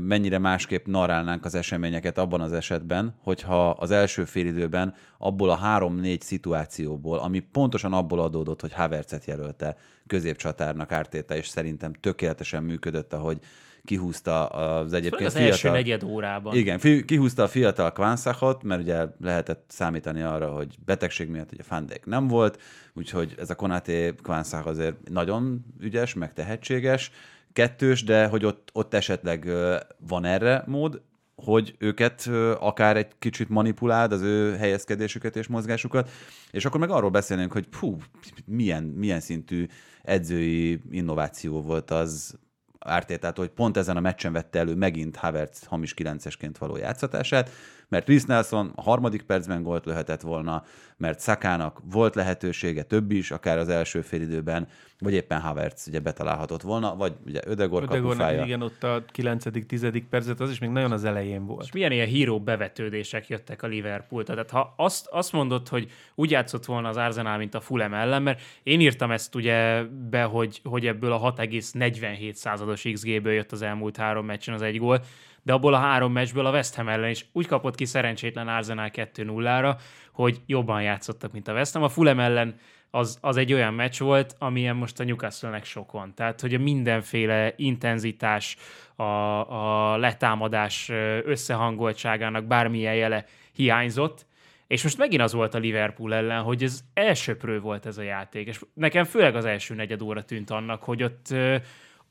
mennyire 0.00 0.38
másképp 0.38 0.86
narálnánk 0.86 1.44
az 1.44 1.54
eseményeket 1.54 2.18
abban 2.18 2.40
az 2.40 2.52
esetben, 2.52 3.14
hogyha 3.22 3.70
az 3.70 3.90
első 3.90 4.24
félidőben 4.24 4.94
abból 5.18 5.50
a 5.50 5.56
három-négy 5.56 6.20
szituációból, 6.20 7.18
ami 7.18 7.38
pontosan 7.38 7.92
abból 7.92 8.20
adódott, 8.20 8.60
hogy 8.60 8.72
Havertzet 8.72 9.24
jelölte 9.24 9.76
középcsatárnak 10.06 10.92
Ártéta, 10.92 11.36
és 11.36 11.48
szerintem 11.48 11.92
tökéletesen 11.92 12.62
működött, 12.62 13.12
ahogy 13.12 13.38
kihúzta 13.86 14.46
az 14.46 14.92
egyébként 14.92 15.26
az 15.26 15.32
fiatal... 15.32 15.50
első 15.50 15.70
negyed 15.70 16.02
órában. 16.02 16.54
Igen, 16.54 16.78
fi, 16.78 17.04
kihúzta 17.04 17.42
a 17.42 17.48
fiatal 17.48 17.92
Kvanszachot, 17.92 18.62
mert 18.62 18.80
ugye 18.80 19.06
lehetett 19.20 19.64
számítani 19.68 20.22
arra, 20.22 20.50
hogy 20.50 20.74
betegség 20.84 21.28
miatt 21.28 21.52
ugye 21.52 21.62
Fandék 21.62 22.04
nem 22.04 22.28
volt, 22.28 22.62
úgyhogy 22.94 23.34
ez 23.38 23.50
a 23.50 23.54
Konaté 23.54 24.14
Kvanszach 24.22 24.66
azért 24.66 25.08
nagyon 25.10 25.64
ügyes, 25.80 26.14
meg 26.14 26.32
tehetséges, 26.32 27.10
kettős, 27.52 28.04
de 28.04 28.26
hogy 28.26 28.44
ott, 28.44 28.70
ott 28.72 28.94
esetleg 28.94 29.50
van 29.98 30.24
erre 30.24 30.62
mód, 30.66 31.00
hogy 31.34 31.74
őket 31.78 32.30
akár 32.58 32.96
egy 32.96 33.08
kicsit 33.18 33.48
manipuláld, 33.48 34.12
az 34.12 34.22
ő 34.22 34.56
helyezkedésüket 34.56 35.36
és 35.36 35.46
mozgásukat, 35.46 36.10
és 36.50 36.64
akkor 36.64 36.80
meg 36.80 36.90
arról 36.90 37.10
beszélünk, 37.10 37.52
hogy 37.52 37.66
hú, 37.80 37.98
milyen, 38.44 38.82
milyen 38.82 39.20
szintű 39.20 39.66
edzői 40.02 40.80
innováció 40.90 41.62
volt 41.62 41.90
az 41.90 42.38
Ártétától, 42.78 43.44
hogy 43.44 43.54
pont 43.54 43.76
ezen 43.76 43.96
a 43.96 44.00
meccsen 44.00 44.32
vette 44.32 44.58
elő 44.58 44.74
megint 44.74 45.16
Havertz 45.16 45.64
hamis 45.64 45.94
kilencesként 45.94 46.58
való 46.58 46.76
játszatását, 46.76 47.50
mert 47.88 48.04
Chris 48.04 48.24
Nelson 48.24 48.72
a 48.74 48.82
harmadik 48.82 49.22
percben 49.22 49.62
gólt 49.62 49.84
löhetett 49.84 50.20
volna, 50.20 50.64
mert 50.96 51.20
Szakának 51.20 51.80
volt 51.84 52.14
lehetősége, 52.14 52.82
több 52.82 53.10
is, 53.10 53.30
akár 53.30 53.58
az 53.58 53.68
első 53.68 54.00
félidőben, 54.00 54.68
vagy 54.98 55.12
éppen 55.12 55.40
Havertz 55.40 55.86
ugye 55.88 56.00
betalálhatott 56.00 56.62
volna, 56.62 56.96
vagy 56.96 57.12
ugye 57.26 57.40
Ödegor, 57.44 57.82
Ödegor 57.82 58.10
kapufája. 58.10 58.44
igen, 58.44 58.62
ott 58.62 58.82
a 58.82 59.04
9.-10. 59.14 60.02
percet, 60.10 60.40
az 60.40 60.50
is 60.50 60.58
még 60.58 60.70
nagyon 60.70 60.92
az 60.92 61.04
elején 61.04 61.46
volt. 61.46 61.64
És 61.64 61.72
milyen 61.72 61.92
ilyen 61.92 62.06
híró 62.06 62.40
bevetődések 62.40 63.28
jöttek 63.28 63.62
a 63.62 63.66
liverpool 63.66 64.24
Tehát 64.24 64.50
ha 64.50 64.74
azt, 64.76 65.06
azt 65.06 65.32
mondod, 65.32 65.68
hogy 65.68 65.90
úgy 66.14 66.30
játszott 66.30 66.64
volna 66.64 66.88
az 66.88 66.96
Arsenal, 66.96 67.36
mint 67.36 67.54
a 67.54 67.60
Fulham 67.60 67.94
ellen, 67.94 68.22
mert 68.22 68.40
én 68.62 68.80
írtam 68.80 69.10
ezt 69.10 69.34
ugye 69.34 69.82
be, 69.82 70.22
hogy, 70.22 70.60
hogy 70.64 70.86
ebből 70.86 71.12
a 71.12 71.32
6,47 71.32 72.32
százados 72.32 72.82
XG-ből 72.92 73.32
jött 73.32 73.52
az 73.52 73.62
elmúlt 73.62 73.96
három 73.96 74.26
meccsen 74.26 74.54
az 74.54 74.62
egy 74.62 74.78
gól, 74.78 75.04
de 75.42 75.52
abból 75.52 75.74
a 75.74 75.78
három 75.78 76.12
meccsből 76.12 76.46
a 76.46 76.50
West 76.50 76.74
Ham 76.74 76.88
ellen 76.88 77.10
is 77.10 77.26
úgy 77.32 77.46
kapott 77.46 77.74
ki 77.74 77.84
szerencsétlen 77.84 78.48
Arsenal 78.48 78.90
2-0-ra, 78.92 79.76
hogy 80.12 80.40
jobban 80.46 80.82
játszottak, 80.82 81.32
mint 81.32 81.48
a 81.48 81.52
West 81.52 81.72
Ham. 81.72 81.82
A 81.82 81.88
Fulham 81.88 82.20
ellen 82.20 82.54
az, 82.90 83.18
az 83.20 83.36
egy 83.36 83.52
olyan 83.52 83.74
meccs 83.74 83.98
volt, 83.98 84.36
amilyen 84.38 84.76
most 84.76 85.00
a 85.00 85.04
Newcastle-nek 85.04 85.64
sok 85.64 85.92
van. 85.92 86.14
Tehát, 86.14 86.40
hogy 86.40 86.54
a 86.54 86.58
mindenféle 86.58 87.52
intenzitás, 87.56 88.56
a, 88.96 89.02
a 89.02 89.96
letámadás 89.96 90.90
összehangoltságának 91.24 92.44
bármilyen 92.44 92.94
jele 92.94 93.24
hiányzott, 93.52 94.26
és 94.66 94.82
most 94.82 94.98
megint 94.98 95.22
az 95.22 95.32
volt 95.32 95.54
a 95.54 95.58
Liverpool 95.58 96.14
ellen, 96.14 96.42
hogy 96.42 96.62
ez 96.62 96.80
elsőprő 96.94 97.60
volt 97.60 97.86
ez 97.86 97.98
a 97.98 98.02
játék, 98.02 98.46
és 98.46 98.60
nekem 98.74 99.04
főleg 99.04 99.36
az 99.36 99.44
első 99.44 99.74
negyed 99.74 100.02
óra 100.02 100.24
tűnt 100.24 100.50
annak, 100.50 100.82
hogy 100.82 101.02
ott 101.02 101.34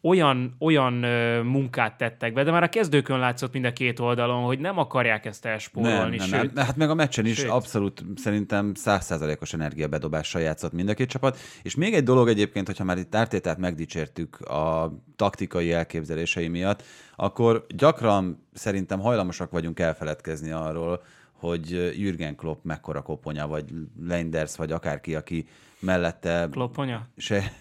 olyan, 0.07 0.55
olyan 0.59 1.03
ö, 1.03 1.41
munkát 1.41 1.97
tettek 1.97 2.33
be, 2.33 2.43
de 2.43 2.51
már 2.51 2.63
a 2.63 2.69
kezdőkön 2.69 3.19
látszott 3.19 3.53
mind 3.53 3.65
a 3.65 3.73
két 3.73 3.99
oldalon, 3.99 4.43
hogy 4.43 4.59
nem 4.59 4.77
akarják 4.77 5.25
ezt 5.25 5.45
elspórolni. 5.45 6.17
Nem, 6.17 6.29
nem, 6.29 6.41
sőt, 6.41 6.53
nem. 6.53 6.65
Hát 6.65 6.75
meg 6.75 6.89
a 6.89 6.93
meccsen 6.93 7.25
is 7.25 7.37
sőt. 7.37 7.49
abszolút 7.49 8.03
szerintem 8.15 8.73
százszázalékos 8.73 9.53
energiabedobással 9.53 10.41
játszott 10.41 10.71
mind 10.71 10.89
a 10.89 10.93
két 10.93 11.09
csapat. 11.09 11.37
És 11.63 11.75
még 11.75 11.93
egy 11.93 12.03
dolog 12.03 12.27
egyébként, 12.27 12.67
hogyha 12.67 12.83
már 12.83 12.97
itt 12.97 13.15
Ártétát 13.15 13.57
megdicsértük 13.57 14.39
a 14.39 14.93
taktikai 15.15 15.71
elképzelései 15.71 16.47
miatt, 16.47 16.83
akkor 17.15 17.65
gyakran 17.75 18.47
szerintem 18.53 18.99
hajlamosak 18.99 19.51
vagyunk 19.51 19.79
elfeledkezni 19.79 20.51
arról, 20.51 21.03
hogy 21.31 21.69
Jürgen 21.97 22.35
Klopp 22.35 22.63
mekkora 22.63 23.01
koponya, 23.01 23.47
vagy 23.47 23.65
Leinders, 24.01 24.55
vagy 24.55 24.71
akárki, 24.71 25.15
aki 25.15 25.47
mellette... 25.79 26.47
Klopponya? 26.51 27.07
Se, 27.17 27.51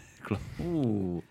Hú, 0.56 1.22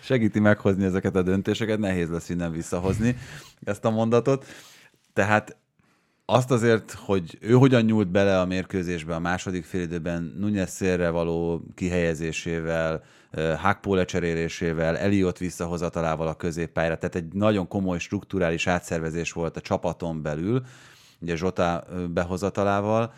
segíti 0.00 0.40
meghozni 0.40 0.84
ezeket 0.84 1.16
a 1.16 1.22
döntéseket, 1.22 1.78
nehéz 1.78 2.10
lesz 2.10 2.28
innen 2.28 2.52
visszahozni 2.52 3.16
ezt 3.64 3.84
a 3.84 3.90
mondatot. 3.90 4.46
Tehát 5.12 5.56
azt 6.24 6.50
azért, 6.50 6.92
hogy 6.92 7.38
ő 7.40 7.52
hogyan 7.52 7.82
nyúlt 7.82 8.08
bele 8.08 8.40
a 8.40 8.46
mérkőzésbe 8.46 9.14
a 9.14 9.18
második 9.18 9.64
félidőben 9.64 10.34
Nunez 10.38 10.70
szélre 10.70 11.10
való 11.10 11.64
kihelyezésével, 11.74 13.02
Hakpo 13.56 13.94
lecserélésével, 13.94 14.96
Eliott 14.96 15.38
visszahozatalával 15.38 16.28
a 16.28 16.34
középpályára, 16.34 16.96
tehát 16.98 17.14
egy 17.14 17.32
nagyon 17.32 17.68
komoly 17.68 17.98
strukturális 17.98 18.66
átszervezés 18.66 19.32
volt 19.32 19.56
a 19.56 19.60
csapaton 19.60 20.22
belül, 20.22 20.62
ugye 21.20 21.36
Zsota 21.36 21.84
behozatalával, 22.12 23.12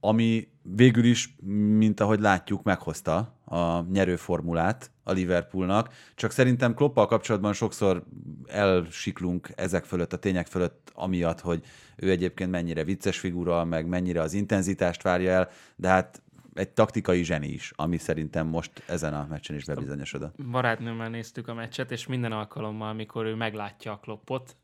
ami 0.00 0.48
végül 0.62 1.04
is, 1.04 1.34
mint 1.76 2.00
ahogy 2.00 2.20
látjuk, 2.20 2.62
meghozta 2.62 3.38
a 3.44 3.80
nyerőformulát 3.80 4.90
a 5.02 5.12
Liverpoolnak, 5.12 5.94
csak 6.14 6.30
szerintem 6.30 6.74
Kloppal 6.74 7.06
kapcsolatban 7.06 7.52
sokszor 7.52 8.04
elsiklunk 8.46 9.50
ezek 9.54 9.84
fölött, 9.84 10.12
a 10.12 10.18
tények 10.18 10.46
fölött, 10.46 10.92
amiatt, 10.94 11.40
hogy 11.40 11.64
ő 11.96 12.10
egyébként 12.10 12.50
mennyire 12.50 12.84
vicces 12.84 13.18
figura, 13.18 13.64
meg 13.64 13.86
mennyire 13.86 14.20
az 14.20 14.32
intenzitást 14.32 15.02
várja 15.02 15.30
el, 15.30 15.48
de 15.76 15.88
hát 15.88 16.22
egy 16.54 16.68
taktikai 16.68 17.22
zseni 17.22 17.48
is, 17.48 17.72
ami 17.76 17.96
szerintem 17.96 18.46
most 18.46 18.82
ezen 18.86 19.14
a 19.14 19.26
meccsen 19.30 19.56
is 19.56 19.64
bebizonyosodott. 19.64 20.44
Barátnőmmel 20.50 21.08
néztük 21.08 21.48
a 21.48 21.54
meccset, 21.54 21.90
és 21.90 22.06
minden 22.06 22.32
alkalommal, 22.32 22.88
amikor 22.88 23.24
ő 23.24 23.34
meglátja 23.34 23.92
a 23.92 23.98
kloppot, 23.98 24.56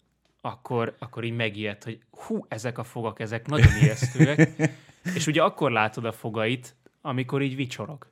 akkor, 0.46 0.94
akkor 0.98 1.24
így 1.24 1.36
megijed, 1.36 1.82
hogy 1.82 1.98
hú, 2.10 2.44
ezek 2.48 2.78
a 2.78 2.84
fogak, 2.84 3.20
ezek 3.20 3.46
nagyon 3.46 3.76
ijesztőek. 3.82 4.50
és 5.16 5.26
ugye 5.26 5.42
akkor 5.42 5.70
látod 5.70 6.04
a 6.04 6.12
fogait, 6.12 6.76
amikor 7.00 7.42
így 7.42 7.56
vicsorog. 7.56 8.06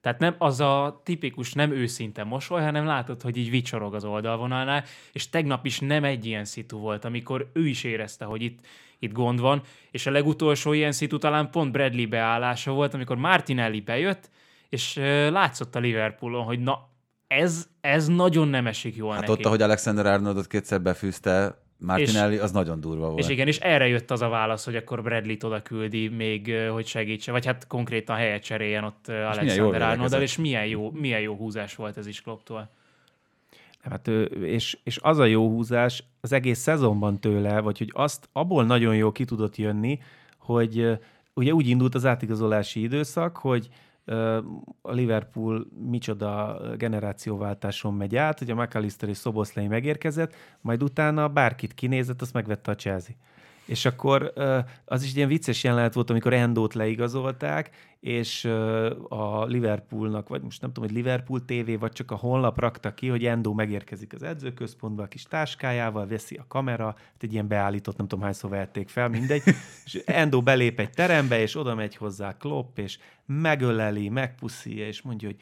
Tehát 0.00 0.18
nem 0.18 0.34
az 0.38 0.60
a 0.60 1.00
tipikus, 1.04 1.52
nem 1.52 1.72
őszinte 1.72 2.24
mosoly, 2.24 2.62
hanem 2.62 2.86
látod, 2.86 3.22
hogy 3.22 3.36
így 3.36 3.50
vicsorog 3.50 3.94
az 3.94 4.04
oldalvonalnál, 4.04 4.84
és 5.12 5.28
tegnap 5.28 5.66
is 5.66 5.78
nem 5.78 6.04
egy 6.04 6.26
ilyen 6.26 6.44
szitu 6.44 6.78
volt, 6.78 7.04
amikor 7.04 7.50
ő 7.52 7.66
is 7.66 7.84
érezte, 7.84 8.24
hogy 8.24 8.42
itt, 8.42 8.58
itt 8.98 9.12
gond 9.12 9.40
van, 9.40 9.62
és 9.90 10.06
a 10.06 10.10
legutolsó 10.10 10.72
ilyen 10.72 10.92
szitu 10.92 11.18
talán 11.18 11.50
pont 11.50 11.72
Bradley 11.72 12.08
beállása 12.08 12.72
volt, 12.72 12.94
amikor 12.94 13.16
Martinelli 13.16 13.80
bejött, 13.80 14.30
és 14.68 14.94
látszott 15.30 15.74
a 15.74 15.78
Liverpoolon, 15.78 16.44
hogy 16.44 16.60
na, 16.60 16.88
ez, 17.26 17.68
ez 17.80 18.06
nagyon 18.06 18.48
nem 18.48 18.66
esik 18.66 18.96
jól 18.96 19.12
hát 19.12 19.20
neki. 19.20 19.32
ott, 19.32 19.44
ahogy 19.44 19.62
Alexander 19.62 20.06
Arnoldot 20.06 20.46
kétszer 20.46 20.82
befűzte, 20.82 21.63
Martinelli, 21.78 22.34
és, 22.34 22.40
az 22.40 22.52
nagyon 22.52 22.80
durva 22.80 23.06
volt. 23.06 23.18
És 23.18 23.28
igen, 23.28 23.46
és 23.46 23.58
erre 23.58 23.86
jött 23.86 24.10
az 24.10 24.22
a 24.22 24.28
válasz, 24.28 24.64
hogy 24.64 24.76
akkor 24.76 25.02
Bradley-t 25.02 25.44
oda 25.44 25.62
küldi 25.62 26.08
még, 26.08 26.54
hogy 26.72 26.86
segítse, 26.86 27.32
vagy 27.32 27.46
hát 27.46 27.66
konkrétan 27.66 28.16
helyet 28.16 28.42
cseréljen 28.42 28.84
ott 28.84 29.08
Alexander 29.08 29.82
Arnoldal, 29.82 30.22
és 30.22 30.36
milyen 30.36 30.66
jó, 30.66 30.90
milyen 30.90 31.20
jó 31.20 31.34
húzás 31.34 31.74
volt 31.74 31.96
ez 31.96 32.06
is 32.06 32.20
Klopptól. 32.20 32.70
Hát, 33.82 34.08
és, 34.42 34.78
és 34.82 34.98
az 35.02 35.18
a 35.18 35.24
jó 35.24 35.48
húzás 35.48 36.04
az 36.20 36.32
egész 36.32 36.58
szezonban 36.58 37.20
tőle, 37.20 37.60
vagy 37.60 37.78
hogy 37.78 37.90
azt 37.94 38.28
abból 38.32 38.64
nagyon 38.64 38.96
jó 38.96 39.12
ki 39.12 39.24
tudott 39.24 39.56
jönni, 39.56 39.98
hogy 40.38 40.98
ugye 41.34 41.52
úgy 41.52 41.68
indult 41.68 41.94
az 41.94 42.04
átigazolási 42.06 42.80
időszak, 42.80 43.36
hogy 43.36 43.68
a 44.82 44.92
Liverpool 44.92 45.66
micsoda 45.88 46.60
generációváltáson 46.76 47.94
megy 47.94 48.16
át, 48.16 48.38
a 48.50 48.54
McAllister 48.54 49.08
és 49.08 49.16
Szoboszlai 49.16 49.66
megérkezett, 49.66 50.34
majd 50.60 50.82
utána 50.82 51.28
bárkit 51.28 51.74
kinézett, 51.74 52.20
azt 52.20 52.32
megvette 52.32 52.70
a 52.70 52.74
Chelsea. 52.74 53.14
És 53.66 53.84
akkor 53.84 54.32
az 54.84 55.02
is 55.02 55.14
ilyen 55.14 55.28
vicces 55.28 55.64
jelenet 55.64 55.94
volt, 55.94 56.10
amikor 56.10 56.32
Endót 56.32 56.74
leigazolták, 56.74 57.70
és 58.00 58.44
a 59.08 59.44
Liverpoolnak, 59.44 60.28
vagy 60.28 60.42
most 60.42 60.60
nem 60.60 60.72
tudom, 60.72 60.88
hogy 60.88 60.98
Liverpool 60.98 61.44
TV, 61.44 61.78
vagy 61.78 61.92
csak 61.92 62.10
a 62.10 62.16
honlap 62.16 62.60
rakta 62.60 62.94
ki, 62.94 63.08
hogy 63.08 63.24
Endó 63.24 63.52
megérkezik 63.52 64.12
az 64.12 64.22
edzőközpontba 64.22 65.02
a 65.02 65.06
kis 65.06 65.22
táskájával, 65.22 66.06
veszi 66.06 66.36
a 66.36 66.44
kamera, 66.48 66.84
hát 66.84 67.22
egy 67.22 67.32
ilyen 67.32 67.48
beállított, 67.48 67.96
nem 67.96 68.06
tudom 68.06 68.24
hányszor 68.24 68.50
vehették 68.50 68.88
fel, 68.88 69.08
mindegy, 69.08 69.42
és 69.84 70.02
Endó 70.04 70.42
belép 70.42 70.80
egy 70.80 70.90
terembe, 70.90 71.40
és 71.40 71.56
oda 71.56 71.74
megy 71.74 71.96
hozzá 71.96 72.36
Klopp, 72.36 72.78
és 72.78 72.98
megöleli, 73.26 74.08
megpuszíja, 74.08 74.86
és 74.86 75.02
mondja, 75.02 75.28
hogy 75.28 75.40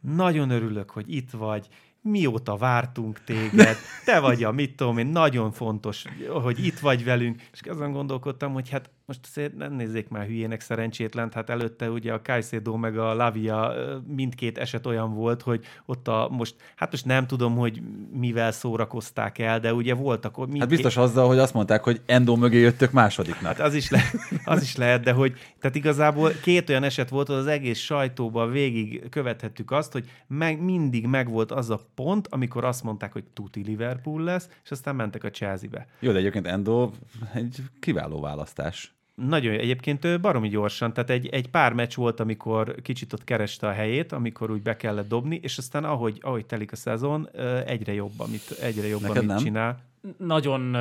nagyon 0.00 0.50
örülök, 0.50 0.90
hogy 0.90 1.14
itt 1.14 1.30
vagy, 1.30 1.68
mióta 2.02 2.56
vártunk 2.56 3.24
téged, 3.24 3.76
te 4.04 4.20
vagy 4.20 4.44
a 4.44 4.52
mit 4.52 4.76
tudom 4.76 4.98
én, 4.98 5.06
nagyon 5.06 5.52
fontos, 5.52 6.04
hogy 6.42 6.64
itt 6.64 6.78
vagy 6.78 7.04
velünk, 7.04 7.42
és 7.52 7.60
azon 7.60 7.92
gondolkodtam, 7.92 8.52
hogy 8.52 8.68
hát 8.68 8.90
most 9.08 9.20
azért 9.26 9.56
nem 9.56 9.72
nézzék 9.72 10.08
már 10.08 10.26
hülyének 10.26 10.60
szerencsétlen, 10.60 11.30
hát 11.34 11.50
előtte 11.50 11.90
ugye 11.90 12.12
a 12.12 12.22
Kajszédó 12.22 12.76
meg 12.76 12.98
a 12.98 13.14
Lavia 13.14 13.72
mindkét 14.06 14.58
eset 14.58 14.86
olyan 14.86 15.14
volt, 15.14 15.42
hogy 15.42 15.64
ott 15.86 16.08
a 16.08 16.28
most, 16.30 16.54
hát 16.76 16.90
most 16.90 17.04
nem 17.04 17.26
tudom, 17.26 17.56
hogy 17.56 17.82
mivel 18.12 18.52
szórakozták 18.52 19.38
el, 19.38 19.60
de 19.60 19.74
ugye 19.74 19.94
voltak... 19.94 20.36
Mindkét... 20.36 20.60
Hát 20.60 20.68
biztos 20.68 20.96
azzal, 20.96 21.26
hogy 21.26 21.38
azt 21.38 21.54
mondták, 21.54 21.82
hogy 21.82 22.00
Endo 22.06 22.36
mögé 22.36 22.58
jöttök 22.58 22.90
másodiknak. 22.90 23.56
Hát 23.56 23.66
az 23.66 23.74
is, 23.74 23.90
le, 23.90 24.02
az 24.44 24.62
is 24.62 24.76
lehet, 24.76 25.02
de 25.02 25.12
hogy 25.12 25.32
tehát 25.60 25.76
igazából 25.76 26.30
két 26.42 26.68
olyan 26.68 26.82
eset 26.82 27.08
volt, 27.08 27.26
hogy 27.26 27.36
az 27.36 27.46
egész 27.46 27.78
sajtóban 27.78 28.50
végig 28.50 29.08
követhettük 29.08 29.70
azt, 29.70 29.92
hogy 29.92 30.10
meg, 30.26 30.60
mindig 30.62 31.06
megvolt 31.06 31.52
az 31.52 31.70
a 31.70 31.80
pont, 31.94 32.26
amikor 32.30 32.64
azt 32.64 32.82
mondták, 32.82 33.12
hogy 33.12 33.24
tuti 33.24 33.62
Liverpool 33.62 34.22
lesz, 34.22 34.48
és 34.64 34.70
aztán 34.70 34.94
mentek 34.94 35.24
a 35.24 35.30
Chelsea-be. 35.30 35.86
Jó, 36.00 36.12
de 36.12 36.18
egyébként 36.18 36.46
Endo 36.46 36.90
egy 37.34 37.56
kiváló 37.80 38.20
választás. 38.20 38.96
Nagyon 39.26 39.54
egyébként 39.54 40.20
baromi 40.20 40.48
gyorsan, 40.48 40.92
tehát 40.92 41.10
egy, 41.10 41.26
egy 41.26 41.48
pár 41.48 41.72
meccs 41.72 41.94
volt, 41.94 42.20
amikor 42.20 42.74
kicsit 42.82 43.12
ott 43.12 43.24
kereste 43.24 43.66
a 43.66 43.72
helyét, 43.72 44.12
amikor 44.12 44.50
úgy 44.50 44.62
be 44.62 44.76
kellett 44.76 45.08
dobni, 45.08 45.38
és 45.42 45.58
aztán 45.58 45.84
ahogy, 45.84 46.18
ahogy 46.20 46.46
telik 46.46 46.72
a 46.72 46.76
szezon, 46.76 47.28
egyre 47.66 47.92
jobb, 47.92 48.12
amit, 48.16 48.50
egyre 48.60 48.86
jobb, 48.86 49.00
Neked 49.00 49.16
amit 49.16 49.28
nem? 49.28 49.38
csinál. 49.38 49.86
Nagyon, 50.16 50.72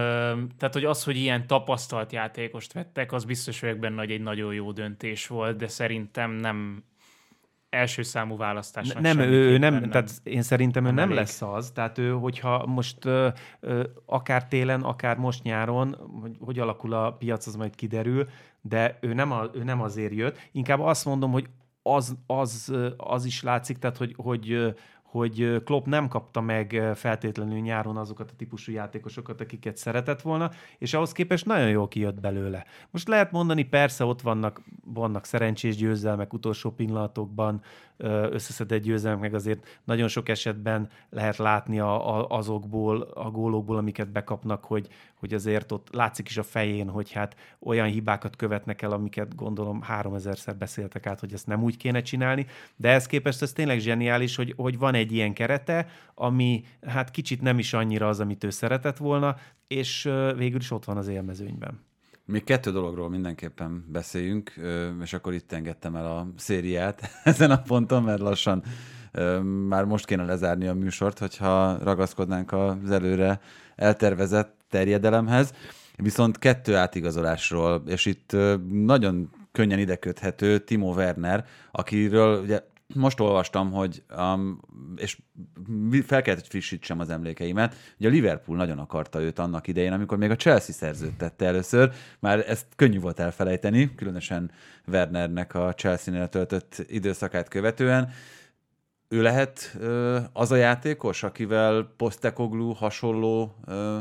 tehát 0.57 0.73
hogy 0.73 0.85
az, 0.85 1.03
hogy 1.03 1.17
ilyen 1.17 1.47
tapasztalt 1.47 2.11
játékost 2.11 2.73
vettek, 2.73 3.11
az 3.11 3.25
biztos 3.25 3.59
vagyok 3.59 3.77
benne, 3.77 3.99
hogy 3.99 4.11
egy 4.11 4.21
nagyon 4.21 4.53
jó 4.53 4.71
döntés 4.71 5.27
volt, 5.27 5.57
de 5.57 5.67
szerintem 5.67 6.31
nem 6.31 6.83
első 7.69 8.01
számú 8.01 8.37
választás. 8.37 8.93
Nem, 8.93 9.19
ő 9.19 9.57
nem, 9.57 9.73
nem, 9.73 9.89
tehát 9.89 10.11
én 10.23 10.41
szerintem 10.41 10.85
ő 10.85 10.91
nem, 10.91 10.95
nem 10.95 11.17
lesz 11.17 11.41
az, 11.41 11.71
tehát 11.71 11.97
ő, 11.97 12.11
hogyha 12.11 12.65
most 12.65 13.05
ö, 13.05 13.27
ö, 13.59 13.83
akár 14.05 14.47
télen, 14.47 14.81
akár 14.81 15.17
most 15.17 15.43
nyáron, 15.43 15.95
hogy, 16.21 16.37
hogy 16.39 16.59
alakul 16.59 16.93
a 16.93 17.11
piac, 17.11 17.47
az 17.47 17.55
majd 17.55 17.75
kiderül, 17.75 18.27
de 18.61 18.97
ő 19.01 19.13
nem, 19.13 19.31
a, 19.31 19.43
ő 19.53 19.63
nem 19.63 19.81
azért 19.81 20.13
jött. 20.13 20.49
Inkább 20.51 20.79
azt 20.79 21.05
mondom, 21.05 21.31
hogy 21.31 21.49
az, 21.81 22.15
az, 22.27 22.73
az 22.97 23.25
is 23.25 23.43
látszik, 23.43 23.77
tehát 23.77 23.97
hogy, 23.97 24.13
hogy 24.17 24.75
hogy 25.17 25.61
Klopp 25.63 25.85
nem 25.85 26.07
kapta 26.07 26.41
meg 26.41 26.91
feltétlenül 26.95 27.59
nyáron 27.59 27.97
azokat 27.97 28.31
a 28.31 28.35
típusú 28.35 28.71
játékosokat, 28.71 29.41
akiket 29.41 29.77
szeretett 29.77 30.21
volna, 30.21 30.51
és 30.77 30.93
ahhoz 30.93 31.11
képest 31.11 31.45
nagyon 31.45 31.69
jól 31.69 31.87
kijött 31.87 32.19
belőle. 32.19 32.65
Most 32.91 33.07
lehet 33.07 33.31
mondani, 33.31 33.63
persze 33.63 34.05
ott 34.05 34.21
vannak, 34.21 34.61
vannak 34.85 35.25
szerencsés 35.25 35.75
győzelmek 35.75 36.33
utolsó 36.33 36.71
pillanatokban, 36.71 37.61
összeszedett 38.29 38.81
győzelmek, 38.81 39.21
meg 39.21 39.33
azért 39.33 39.79
nagyon 39.83 40.07
sok 40.07 40.29
esetben 40.29 40.89
lehet 41.09 41.37
látni 41.37 41.79
a, 41.79 42.17
a, 42.17 42.27
azokból, 42.29 43.01
a 43.01 43.31
gólokból, 43.31 43.77
amiket 43.77 44.11
bekapnak, 44.11 44.65
hogy, 44.65 44.87
hogy 45.19 45.33
azért 45.33 45.71
ott 45.71 45.87
látszik 45.91 46.29
is 46.29 46.37
a 46.37 46.43
fején, 46.43 46.89
hogy 46.89 47.11
hát 47.11 47.35
olyan 47.59 47.87
hibákat 47.87 48.35
követnek 48.35 48.81
el, 48.81 48.91
amiket 48.91 49.35
gondolom 49.35 49.81
három 49.81 50.13
ezerszer 50.13 50.55
beszéltek 50.55 51.05
át, 51.05 51.19
hogy 51.19 51.33
ezt 51.33 51.47
nem 51.47 51.63
úgy 51.63 51.77
kéne 51.77 52.01
csinálni, 52.01 52.45
de 52.75 52.89
ez 52.89 53.05
képest 53.05 53.41
ez 53.41 53.53
tényleg 53.53 53.79
zseniális, 53.79 54.35
hogy, 54.35 54.53
hogy 54.57 54.77
van 54.77 54.93
egy 54.93 55.06
ilyen 55.11 55.33
kerete, 55.33 55.87
ami 56.15 56.63
hát 56.87 57.11
kicsit 57.11 57.41
nem 57.41 57.59
is 57.59 57.73
annyira 57.73 58.07
az, 58.07 58.19
amit 58.19 58.43
ő 58.43 58.49
szeretett 58.49 58.97
volna, 58.97 59.35
és 59.67 60.09
végül 60.37 60.59
is 60.59 60.71
ott 60.71 60.85
van 60.85 60.97
az 60.97 61.07
élmezőnyben. 61.07 61.85
Még 62.25 62.43
kettő 62.43 62.71
dologról 62.71 63.09
mindenképpen 63.09 63.85
beszéljünk, 63.87 64.53
és 65.01 65.13
akkor 65.13 65.33
itt 65.33 65.51
engedtem 65.51 65.95
el 65.95 66.05
a 66.05 66.27
szériát 66.35 67.09
ezen 67.23 67.51
a 67.51 67.61
ponton, 67.61 68.03
mert 68.03 68.19
lassan 68.19 68.63
már 69.67 69.85
most 69.85 70.05
kéne 70.05 70.23
lezárni 70.23 70.67
a 70.67 70.73
műsort, 70.73 71.19
hogyha 71.19 71.77
ragaszkodnánk 71.83 72.51
az 72.51 72.91
előre 72.91 73.39
eltervezett 73.75 74.55
terjedelemhez. 74.69 75.53
Viszont 75.95 76.37
kettő 76.37 76.75
átigazolásról, 76.75 77.83
és 77.85 78.05
itt 78.05 78.35
nagyon 78.69 79.29
könnyen 79.51 79.79
ideköthető 79.79 80.57
Timo 80.57 80.93
Werner, 80.93 81.45
akiről 81.71 82.41
ugye 82.41 82.61
most 82.95 83.19
olvastam, 83.19 83.71
hogy, 83.71 84.03
um, 84.17 84.59
és 84.95 85.17
fel 86.05 86.21
kellett, 86.21 86.39
hogy 86.39 86.49
frissítsem 86.49 86.99
az 86.99 87.09
emlékeimet, 87.09 87.75
hogy 87.97 88.05
a 88.05 88.09
Liverpool 88.09 88.57
nagyon 88.57 88.79
akarta 88.79 89.21
őt 89.21 89.39
annak 89.39 89.67
idején, 89.67 89.93
amikor 89.93 90.17
még 90.17 90.29
a 90.29 90.35
Chelsea 90.35 90.75
szerződtette 90.75 91.45
először, 91.45 91.91
már 92.19 92.49
ezt 92.49 92.65
könnyű 92.75 92.99
volt 92.99 93.19
elfelejteni, 93.19 93.95
különösen 93.95 94.51
Wernernek 94.87 95.53
a 95.53 95.73
Chelsea-nél 95.73 96.27
töltött 96.27 96.83
időszakát 96.87 97.47
követően. 97.47 98.09
Ő 99.07 99.21
lehet 99.21 99.75
ö, 99.79 100.19
az 100.33 100.51
a 100.51 100.55
játékos, 100.55 101.23
akivel 101.23 101.93
Postekoglu 101.97 102.73
hasonló 102.73 103.55
ö, 103.65 103.99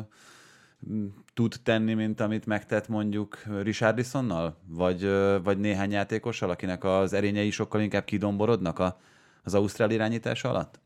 tud 1.37 1.55
tenni, 1.63 1.95
mint 1.95 2.21
amit 2.21 2.47
megtett 2.47 2.89
mondjuk 2.89 3.43
Richardisonnal? 3.63 4.57
Vagy, 4.65 5.11
vagy 5.43 5.59
néhány 5.59 5.91
játékossal, 5.91 6.51
akinek 6.51 6.85
az 6.85 7.13
erényei 7.13 7.51
sokkal 7.51 7.81
inkább 7.81 8.05
kidomborodnak 8.05 8.79
a, 8.79 9.01
az 9.43 9.55
Ausztrál 9.55 9.91
irányítása 9.91 10.49
alatt? 10.49 10.81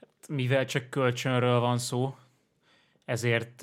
Hát, 0.00 0.28
mivel 0.28 0.64
csak 0.64 0.90
kölcsönről 0.90 1.60
van 1.60 1.78
szó, 1.78 2.16
ezért, 3.04 3.62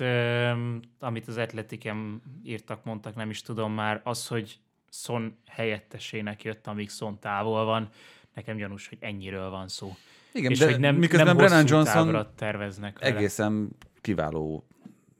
amit 0.98 1.28
az 1.28 1.36
Atletikem 1.36 2.22
írtak, 2.44 2.84
mondtak, 2.84 3.14
nem 3.14 3.30
is 3.30 3.42
tudom 3.42 3.72
már, 3.72 4.00
az, 4.04 4.26
hogy 4.26 4.58
Son 4.90 5.36
helyettesének 5.46 6.42
jött, 6.42 6.66
amíg 6.66 6.90
Son 6.90 7.18
távol 7.18 7.64
van, 7.64 7.88
nekem 8.34 8.56
gyanús, 8.56 8.88
hogy 8.88 8.98
ennyiről 9.00 9.50
van 9.50 9.68
szó. 9.68 9.96
Igen, 10.32 10.50
és 10.50 10.58
de 10.58 10.70
hogy 10.70 10.80
nem, 10.80 10.96
miközben 10.96 11.26
nem 11.26 11.36
Brennan 11.36 11.64
Johnson 11.66 12.26
terveznek 12.36 12.98
vele. 12.98 13.16
egészen 13.16 13.68
kiváló 14.00 14.66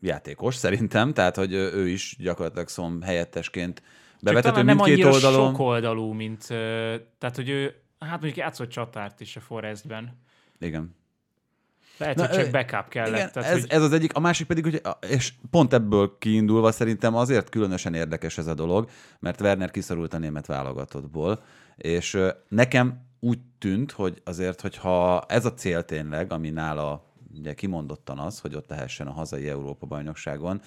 játékos 0.00 0.54
szerintem, 0.54 1.12
tehát 1.14 1.36
hogy 1.36 1.52
ő 1.52 1.88
is 1.88 2.16
gyakorlatilag 2.18 2.68
szom 2.68 3.02
helyettesként 3.02 3.82
bevetető 4.20 4.62
mindkét 4.62 4.98
nem 4.98 5.12
oldalon. 5.12 5.50
sok 5.50 5.58
oldalú, 5.58 6.12
mint, 6.12 6.46
tehát 7.18 7.32
hogy 7.34 7.48
ő, 7.48 7.74
hát 7.98 8.10
mondjuk 8.10 8.36
játszott 8.36 8.68
csatárt 8.68 9.20
is 9.20 9.36
a 9.36 9.40
Forestben. 9.40 10.18
Igen. 10.60 10.96
Lehet, 11.98 12.16
Na, 12.16 12.26
hogy 12.26 12.36
csak 12.36 12.50
backup 12.50 12.88
kellett. 12.88 13.14
Igen, 13.14 13.30
tehát, 13.32 13.50
ez, 13.50 13.60
hogy... 13.60 13.70
ez 13.70 13.82
az 13.82 13.92
egyik, 13.92 14.14
a 14.14 14.20
másik 14.20 14.46
pedig, 14.46 14.64
hogy, 14.64 14.82
és 15.08 15.32
pont 15.50 15.72
ebből 15.72 16.16
kiindulva 16.18 16.72
szerintem 16.72 17.14
azért 17.14 17.48
különösen 17.48 17.94
érdekes 17.94 18.38
ez 18.38 18.46
a 18.46 18.54
dolog, 18.54 18.88
mert 19.20 19.40
Werner 19.40 19.70
kiszorult 19.70 20.14
a 20.14 20.18
német 20.18 20.46
válogatottból, 20.46 21.42
és 21.76 22.18
nekem 22.48 23.06
úgy 23.20 23.38
tűnt, 23.58 23.92
hogy 23.92 24.22
azért, 24.24 24.60
hogyha 24.60 25.24
ez 25.28 25.44
a 25.44 25.54
cél 25.54 25.84
tényleg, 25.84 26.32
ami 26.32 26.50
nála 26.50 27.07
ugye 27.36 27.54
kimondottan 27.54 28.18
az, 28.18 28.40
hogy 28.40 28.54
ott 28.54 28.68
lehessen 28.68 29.06
a 29.06 29.12
hazai 29.12 29.48
Európa-bajnokságon, 29.48 30.60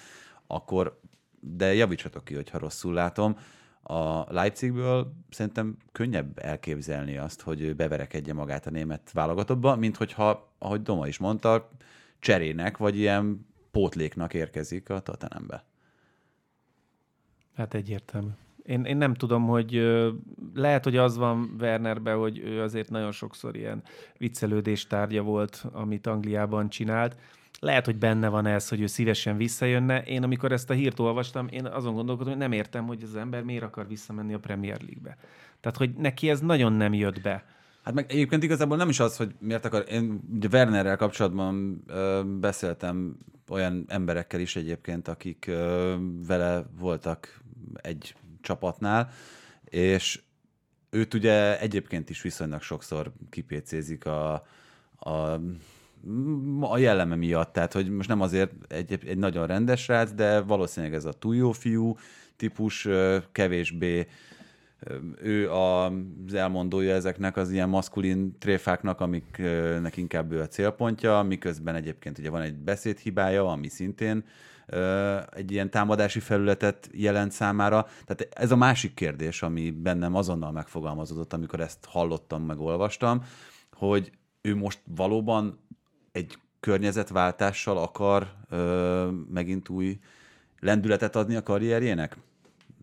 akkor, 0.46 1.00
de 1.40 1.74
javítsatok 1.74 2.24
ki, 2.24 2.34
hogyha 2.34 2.58
rosszul 2.58 2.94
látom, 2.94 3.36
a 3.82 4.32
Leipzigből 4.32 5.12
szerintem 5.30 5.76
könnyebb 5.92 6.38
elképzelni 6.38 7.16
azt, 7.16 7.40
hogy 7.40 7.76
beverekedje 7.76 8.32
magát 8.32 8.66
a 8.66 8.70
német 8.70 9.12
válogatottba, 9.12 9.76
mint 9.76 9.96
hogyha, 9.96 10.54
ahogy 10.58 10.82
Doma 10.82 11.06
is 11.06 11.18
mondta, 11.18 11.70
cserének, 12.18 12.76
vagy 12.76 12.96
ilyen 12.96 13.46
pótléknak 13.70 14.34
érkezik 14.34 14.90
a 14.90 15.00
Tottenhambe. 15.00 15.64
Hát 17.54 17.74
egyértelmű. 17.74 18.30
Én, 18.62 18.84
én 18.84 18.96
nem 18.96 19.14
tudom, 19.14 19.46
hogy 19.46 19.82
lehet, 20.54 20.84
hogy 20.84 20.96
az 20.96 21.16
van 21.16 21.56
Wernerben, 21.60 22.16
hogy 22.16 22.38
ő 22.38 22.60
azért 22.60 22.90
nagyon 22.90 23.12
sokszor 23.12 23.56
ilyen 23.56 23.82
viccelődés 24.18 24.86
tárgya 24.86 25.22
volt, 25.22 25.64
amit 25.72 26.06
Angliában 26.06 26.68
csinált. 26.68 27.16
Lehet, 27.60 27.84
hogy 27.84 27.98
benne 27.98 28.28
van 28.28 28.46
ez, 28.46 28.68
hogy 28.68 28.80
ő 28.80 28.86
szívesen 28.86 29.36
visszajönne. 29.36 30.02
Én 30.02 30.22
amikor 30.22 30.52
ezt 30.52 30.70
a 30.70 30.74
hírt 30.74 30.98
olvastam, 30.98 31.48
én 31.50 31.66
azon 31.66 31.94
gondolkodom, 31.94 32.32
hogy 32.32 32.42
nem 32.42 32.52
értem, 32.52 32.86
hogy 32.86 33.02
az 33.02 33.16
ember 33.16 33.42
miért 33.42 33.62
akar 33.62 33.88
visszamenni 33.88 34.34
a 34.34 34.38
Premier 34.38 34.80
League-be. 34.80 35.16
Tehát, 35.60 35.78
hogy 35.78 35.92
neki 35.94 36.30
ez 36.30 36.40
nagyon 36.40 36.72
nem 36.72 36.94
jött 36.94 37.20
be. 37.20 37.44
Hát 37.82 37.94
meg 37.94 38.10
egyébként 38.10 38.42
igazából 38.42 38.76
nem 38.76 38.88
is 38.88 39.00
az, 39.00 39.16
hogy 39.16 39.34
miért 39.38 39.64
akar. 39.64 39.84
Én 39.88 40.20
ugye 40.34 40.48
Wernerrel 40.52 40.96
kapcsolatban 40.96 41.82
ö, 41.86 42.22
beszéltem 42.40 43.16
olyan 43.48 43.84
emberekkel 43.88 44.40
is 44.40 44.56
egyébként, 44.56 45.08
akik 45.08 45.46
ö, 45.48 45.94
vele 46.26 46.64
voltak 46.78 47.40
egy 47.74 48.14
csapatnál, 48.42 49.10
és 49.64 50.20
őt 50.90 51.14
ugye 51.14 51.60
egyébként 51.60 52.10
is 52.10 52.22
viszonylag 52.22 52.62
sokszor 52.62 53.12
kipécézik 53.30 54.06
a, 54.06 54.32
a 54.98 55.40
a 56.60 56.78
jelleme 56.78 57.14
miatt, 57.14 57.52
tehát 57.52 57.72
hogy 57.72 57.90
most 57.90 58.08
nem 58.08 58.20
azért 58.20 58.50
egy, 58.68 58.98
egy 59.06 59.18
nagyon 59.18 59.46
rendes 59.46 59.88
rác, 59.88 60.12
de 60.12 60.40
valószínűleg 60.40 60.94
ez 60.94 61.04
a 61.04 61.12
túl 61.12 61.36
jó 61.36 61.52
fiú 61.52 61.96
típus, 62.36 62.88
kevésbé 63.32 64.06
ő 65.22 65.50
az 65.50 66.34
elmondója 66.34 66.94
ezeknek 66.94 67.36
az 67.36 67.50
ilyen 67.50 67.68
maszkulin 67.68 68.38
tréfáknak, 68.38 69.00
amiknek 69.00 69.96
inkább 69.96 70.32
ő 70.32 70.40
a 70.40 70.48
célpontja, 70.48 71.22
miközben 71.22 71.74
egyébként 71.74 72.18
ugye 72.18 72.30
van 72.30 72.42
egy 72.42 72.54
beszédhibája, 72.54 73.50
ami 73.50 73.68
szintén 73.68 74.24
egy 75.30 75.50
ilyen 75.50 75.70
támadási 75.70 76.20
felületet 76.20 76.88
jelent 76.92 77.32
számára. 77.32 77.86
Tehát 78.04 78.28
ez 78.34 78.50
a 78.50 78.56
másik 78.56 78.94
kérdés, 78.94 79.42
ami 79.42 79.70
bennem 79.70 80.14
azonnal 80.14 80.52
megfogalmazódott, 80.52 81.32
amikor 81.32 81.60
ezt 81.60 81.84
hallottam, 81.84 82.42
meg 82.42 82.60
olvastam, 82.60 83.24
hogy 83.72 84.12
ő 84.40 84.56
most 84.56 84.80
valóban 84.84 85.58
egy 86.12 86.38
környezetváltással 86.60 87.78
akar 87.78 88.32
ö, 88.48 89.10
megint 89.32 89.68
új 89.68 89.98
lendületet 90.60 91.16
adni 91.16 91.34
a 91.34 91.42
karrierjének? 91.42 92.16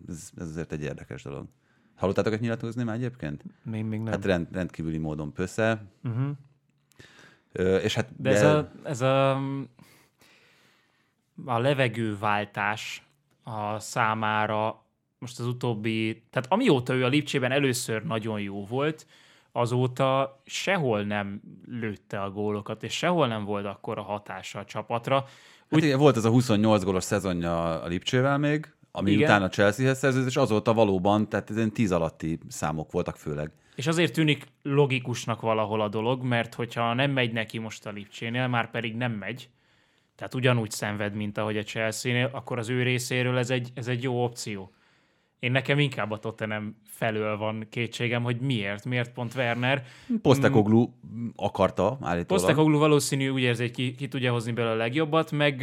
Ez, 0.07 0.29
ez 0.37 0.47
azért 0.47 0.71
egy 0.71 0.81
érdekes 0.81 1.23
dolog. 1.23 1.45
Hallottátok 1.95 2.33
ezt 2.33 2.41
nyilatkozni 2.41 2.83
már 2.83 2.95
egyébként? 2.95 3.43
Még, 3.63 3.85
még 3.85 3.99
nem. 3.99 4.11
Hát 4.11 4.25
rend, 4.25 4.47
rendkívüli 4.51 4.97
módon 4.97 5.33
pösze. 5.33 5.83
Uh-huh. 6.03 6.29
Ö, 7.51 7.77
és 7.77 7.93
hát, 7.93 8.09
de, 8.17 8.29
de 8.29 8.35
ez, 8.35 8.43
a, 8.43 8.71
ez 8.83 9.01
a 9.01 9.39
a 11.45 11.59
levegőváltás 11.59 13.03
a 13.43 13.79
számára 13.79 14.83
most 15.19 15.39
az 15.39 15.45
utóbbi, 15.45 16.23
tehát 16.29 16.51
amióta 16.51 16.93
ő 16.93 17.03
a 17.03 17.07
Lipcsében 17.07 17.51
először 17.51 18.03
nagyon 18.03 18.39
jó 18.39 18.65
volt, 18.65 19.05
azóta 19.51 20.41
sehol 20.45 21.01
nem 21.01 21.41
lőtte 21.67 22.21
a 22.21 22.31
gólokat, 22.31 22.83
és 22.83 22.93
sehol 22.93 23.27
nem 23.27 23.43
volt 23.45 23.65
akkor 23.65 23.97
a 23.97 24.01
hatása 24.01 24.59
a 24.59 24.65
csapatra. 24.65 25.15
Hát 25.15 25.27
Úgy... 25.69 25.79
Hát 25.79 25.83
igen, 25.83 25.99
volt 25.99 26.17
ez 26.17 26.25
a 26.25 26.29
28 26.29 26.83
gólos 26.83 27.03
szezonja 27.03 27.81
a 27.81 27.87
Lipcsével 27.87 28.37
még, 28.37 28.73
ami 28.91 29.11
igen. 29.11 29.23
utána 29.23 29.45
a 29.45 29.49
Chelseahez 29.49 29.97
szerződött, 29.97 30.27
és 30.27 30.37
azóta 30.37 30.73
valóban, 30.73 31.29
tehát 31.29 31.49
ezen 31.49 31.73
10 31.73 31.91
alatti 31.91 32.39
számok 32.47 32.91
voltak 32.91 33.15
főleg. 33.15 33.51
És 33.75 33.87
azért 33.87 34.13
tűnik 34.13 34.45
logikusnak 34.61 35.41
valahol 35.41 35.81
a 35.81 35.87
dolog, 35.87 36.23
mert 36.23 36.53
hogyha 36.53 36.93
nem 36.93 37.11
megy 37.11 37.31
neki 37.31 37.57
most 37.57 37.85
a 37.85 37.91
Lipcsénél, 37.91 38.47
már 38.47 38.71
pedig 38.71 38.95
nem 38.95 39.11
megy, 39.11 39.49
tehát 40.19 40.35
ugyanúgy 40.35 40.71
szenved, 40.71 41.13
mint 41.15 41.37
ahogy 41.37 41.57
a 41.57 41.63
Chelsea-nél, 41.63 42.29
akkor 42.31 42.57
az 42.57 42.69
ő 42.69 42.83
részéről 42.83 43.37
ez 43.37 43.49
egy, 43.49 43.69
ez 43.73 43.87
egy 43.87 44.03
jó 44.03 44.23
opció. 44.23 44.71
Én 45.39 45.51
nekem 45.51 45.79
inkább 45.79 46.11
a 46.11 46.19
Tottenham 46.19 46.75
felől 46.85 47.37
van 47.37 47.67
kétségem, 47.69 48.23
hogy 48.23 48.39
miért, 48.39 48.85
miért 48.85 49.13
pont 49.13 49.35
Werner. 49.35 49.85
Postekoglu 50.21 50.89
akarta 51.35 51.97
állítólag. 52.01 52.25
Postekoglu 52.25 52.77
valószínű 52.77 53.29
úgy 53.29 53.41
érzi, 53.41 53.61
hogy 53.61 53.71
ki, 53.71 53.95
ki 53.95 54.07
tudja 54.07 54.31
hozni 54.31 54.51
belőle 54.51 54.73
a 54.73 54.77
legjobbat, 54.77 55.31
meg 55.31 55.61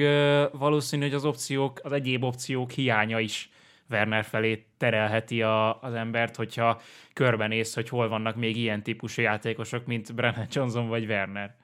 valószínű, 0.52 1.02
hogy 1.02 1.14
az 1.14 1.24
opciók, 1.24 1.80
az 1.82 1.92
egyéb 1.92 2.24
opciók 2.24 2.70
hiánya 2.70 3.20
is 3.20 3.50
Werner 3.90 4.24
felé 4.24 4.66
terelheti 4.76 5.42
a, 5.42 5.80
az 5.80 5.94
embert, 5.94 6.36
hogyha 6.36 6.80
körbenéz, 7.12 7.74
hogy 7.74 7.88
hol 7.88 8.08
vannak 8.08 8.36
még 8.36 8.56
ilyen 8.56 8.82
típusú 8.82 9.22
játékosok, 9.22 9.86
mint 9.86 10.14
Brennan 10.14 10.46
Johnson 10.50 10.88
vagy 10.88 11.04
Werner. 11.06 11.54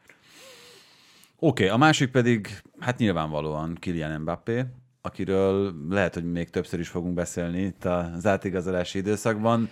Oké, 1.45 1.65
okay, 1.65 1.75
a 1.75 1.79
másik 1.79 2.11
pedig, 2.11 2.63
hát 2.79 2.99
nyilvánvalóan 2.99 3.75
Kylian 3.75 4.21
Mbappé, 4.21 4.65
akiről 5.01 5.75
lehet, 5.89 6.15
hogy 6.15 6.33
még 6.33 6.51
többször 6.51 6.81
is 6.81 6.89
fogunk 6.89 7.15
beszélni 7.15 7.61
itt 7.61 7.85
az 7.85 8.27
átigazolási 8.27 8.99
időszakban. 8.99 9.69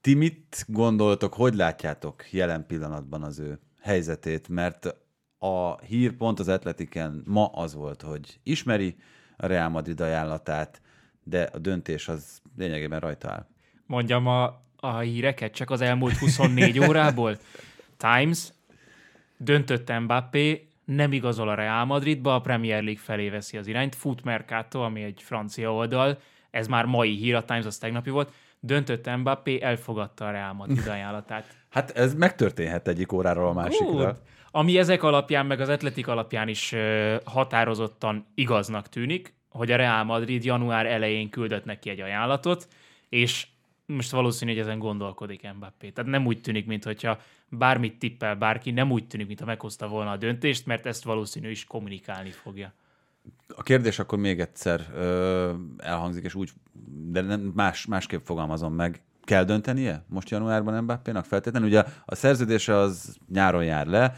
Ti 0.00 0.14
mit 0.14 0.64
gondoltok, 0.68 1.34
hogy 1.34 1.54
látjátok 1.54 2.32
jelen 2.32 2.66
pillanatban 2.66 3.22
az 3.22 3.38
ő 3.38 3.58
helyzetét? 3.80 4.48
Mert 4.48 4.96
a 5.38 5.78
hír 5.80 6.12
pont 6.12 6.38
az 6.38 6.48
Atletiken 6.48 7.22
ma 7.26 7.46
az 7.46 7.74
volt, 7.74 8.02
hogy 8.02 8.38
ismeri 8.42 8.96
a 9.36 9.46
Real 9.46 9.68
Madrid 9.68 10.00
ajánlatát, 10.00 10.80
de 11.22 11.42
a 11.52 11.58
döntés 11.58 12.08
az 12.08 12.40
lényegében 12.56 13.00
rajta 13.00 13.30
áll. 13.30 13.46
Mondjam 13.86 14.26
a, 14.26 14.62
a 14.76 14.98
híreket 14.98 15.52
csak 15.52 15.70
az 15.70 15.80
elmúlt 15.80 16.16
24 16.16 16.78
órából. 16.78 17.38
Times, 17.96 18.48
döntött 19.36 20.00
Mbappé, 20.00 20.66
nem 20.84 21.12
igazol 21.12 21.48
a 21.48 21.54
Real 21.54 21.84
Madridba, 21.84 22.34
a 22.34 22.40
Premier 22.40 22.82
League 22.82 23.02
felé 23.02 23.28
veszi 23.28 23.56
az 23.56 23.66
irányt. 23.66 23.94
Fut 23.94 24.24
Mercato, 24.24 24.80
ami 24.80 25.02
egy 25.02 25.22
francia 25.24 25.72
oldal, 25.72 26.18
ez 26.50 26.66
már 26.66 26.84
mai 26.84 27.16
hír, 27.16 27.34
a 27.34 27.44
Times 27.44 27.64
az 27.64 27.78
tegnapi 27.78 28.10
volt, 28.10 28.32
döntött 28.60 29.16
Mbappé, 29.16 29.60
elfogadta 29.60 30.26
a 30.26 30.30
Real 30.30 30.52
Madrid 30.52 30.86
ajánlatát. 30.96 31.46
Hát 31.70 31.90
ez 31.90 32.14
megtörténhet 32.14 32.88
egyik 32.88 33.12
óráról 33.12 33.48
a 33.48 33.52
másikra. 33.52 33.86
Good. 33.86 34.20
Ami 34.50 34.78
ezek 34.78 35.02
alapján, 35.02 35.46
meg 35.46 35.60
az 35.60 35.68
Atletik 35.68 36.06
alapján 36.08 36.48
is 36.48 36.74
határozottan 37.24 38.26
igaznak 38.34 38.88
tűnik, 38.88 39.34
hogy 39.48 39.70
a 39.70 39.76
Real 39.76 40.04
Madrid 40.04 40.44
január 40.44 40.86
elején 40.86 41.28
küldött 41.28 41.64
neki 41.64 41.90
egy 41.90 42.00
ajánlatot, 42.00 42.68
és 43.08 43.46
most 43.94 44.10
valószínű, 44.10 44.50
hogy 44.50 44.60
ezen 44.60 44.78
gondolkodik 44.78 45.52
Mbappé. 45.54 45.90
Tehát 45.90 46.10
nem 46.10 46.26
úgy 46.26 46.40
tűnik, 46.40 46.66
mintha 46.66 47.18
bármit 47.48 47.98
tippel 47.98 48.36
bárki, 48.36 48.70
nem 48.70 48.90
úgy 48.90 49.06
tűnik, 49.06 49.26
mintha 49.26 49.46
meghozta 49.46 49.88
volna 49.88 50.10
a 50.10 50.16
döntést, 50.16 50.66
mert 50.66 50.86
ezt 50.86 51.04
valószínű 51.04 51.50
is 51.50 51.64
kommunikálni 51.64 52.30
fogja. 52.30 52.72
A 53.48 53.62
kérdés 53.62 53.98
akkor 53.98 54.18
még 54.18 54.40
egyszer 54.40 54.86
ö, 54.94 55.52
elhangzik, 55.78 56.24
és 56.24 56.34
úgy, 56.34 56.50
de 57.10 57.20
nem, 57.20 57.40
más, 57.40 57.86
másképp 57.86 58.24
fogalmazom 58.24 58.74
meg. 58.74 59.02
Kell 59.24 59.44
döntenie 59.44 60.04
most 60.08 60.30
januárban 60.30 60.82
Mbappénak 60.82 61.24
feltétlenül? 61.24 61.68
Ugye 61.68 61.84
a 62.04 62.14
szerződése 62.14 62.76
az 62.76 63.16
nyáron 63.28 63.64
jár 63.64 63.86
le, 63.86 64.14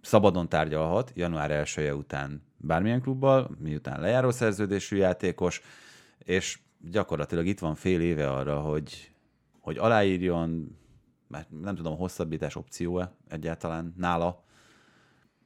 szabadon 0.00 0.48
tárgyalhat 0.48 1.12
január 1.14 1.50
1 1.50 1.90
után 1.92 2.42
bármilyen 2.56 3.00
klubbal, 3.00 3.50
miután 3.58 4.00
lejáró 4.00 4.30
szerződésű 4.30 4.96
játékos, 4.96 5.60
és 6.18 6.58
gyakorlatilag 6.90 7.46
itt 7.46 7.58
van 7.58 7.74
fél 7.74 8.00
éve 8.00 8.30
arra, 8.30 8.60
hogy, 8.60 9.10
hogy 9.66 9.76
aláírjon, 9.78 10.76
mert 11.28 11.48
nem 11.62 11.74
tudom, 11.74 11.92
a 11.92 11.96
hosszabbítás 11.96 12.56
opció-e 12.56 13.12
egyáltalán 13.28 13.94
nála. 13.96 14.44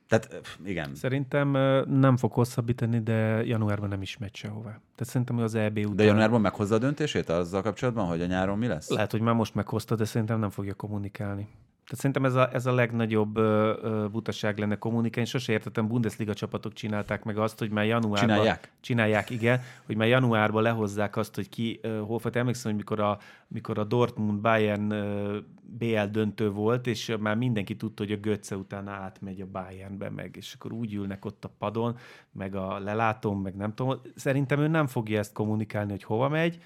Tehát 0.08 0.40
igen. 0.64 0.94
Szerintem 0.94 1.50
nem 1.88 2.16
fog 2.16 2.32
hosszabbítani, 2.32 3.02
de 3.02 3.44
januárban 3.44 3.88
nem 3.88 4.02
is 4.02 4.18
megy 4.18 4.34
sehová. 4.34 4.70
Tehát 4.70 5.12
szerintem 5.12 5.38
az 5.38 5.54
EB 5.54 5.78
után... 5.78 5.96
De 5.96 6.04
januárban 6.04 6.40
meghozza 6.40 6.74
a 6.74 6.78
döntését 6.78 7.28
azzal 7.28 7.62
kapcsolatban, 7.62 8.06
hogy 8.06 8.22
a 8.22 8.26
nyáron 8.26 8.58
mi 8.58 8.66
lesz? 8.66 8.90
Lehet, 8.90 9.10
hogy 9.10 9.20
már 9.20 9.34
most 9.34 9.54
meghozta, 9.54 9.94
de 9.94 10.04
szerintem 10.04 10.38
nem 10.38 10.50
fogja 10.50 10.74
kommunikálni. 10.74 11.48
Tehát 11.90 12.04
szerintem 12.04 12.24
ez 12.24 12.34
a, 12.34 12.54
ez 12.54 12.66
a 12.66 12.74
legnagyobb 12.74 13.36
ö, 13.36 13.78
ö, 13.82 14.06
butaság 14.10 14.58
lenne 14.58 14.76
kommunikálni. 14.76 15.28
Sose 15.28 15.52
értettem, 15.52 15.86
Bundesliga 15.86 16.34
csapatok 16.34 16.72
csinálták 16.72 17.24
meg 17.24 17.38
azt, 17.38 17.58
hogy 17.58 17.70
már 17.70 17.84
januárban... 17.84 18.28
Csinálják? 18.28 18.72
Csinálják, 18.80 19.30
igen. 19.30 19.60
Hogy 19.86 19.96
már 19.96 20.08
januárban 20.08 20.62
lehozzák 20.62 21.16
azt, 21.16 21.34
hogy 21.34 21.48
ki 21.48 21.80
hol 22.06 22.18
fog. 22.18 22.36
Emlékszem, 22.36 22.70
hogy 22.70 22.80
mikor 22.80 23.00
a, 23.00 23.18
mikor 23.48 23.78
a 23.78 23.84
Dortmund 23.84 24.40
Bayern 24.40 24.90
ö, 24.90 25.38
BL 25.62 26.04
döntő 26.10 26.50
volt, 26.50 26.86
és 26.86 27.16
már 27.20 27.36
mindenki 27.36 27.76
tudta, 27.76 28.02
hogy 28.02 28.12
a 28.12 28.16
Götze 28.16 28.56
utána 28.56 28.90
átmegy 28.90 29.40
a 29.40 29.46
Bayernbe 29.46 30.10
meg, 30.10 30.36
és 30.36 30.54
akkor 30.54 30.72
úgy 30.72 30.94
ülnek 30.94 31.24
ott 31.24 31.44
a 31.44 31.50
padon, 31.58 31.96
meg 32.32 32.54
a 32.54 32.78
lelátón, 32.78 33.36
meg 33.36 33.54
nem 33.54 33.74
tudom. 33.74 34.00
Szerintem 34.14 34.60
ő 34.60 34.66
nem 34.66 34.86
fogja 34.86 35.18
ezt 35.18 35.32
kommunikálni, 35.32 35.90
hogy 35.90 36.04
hova 36.04 36.28
megy. 36.28 36.58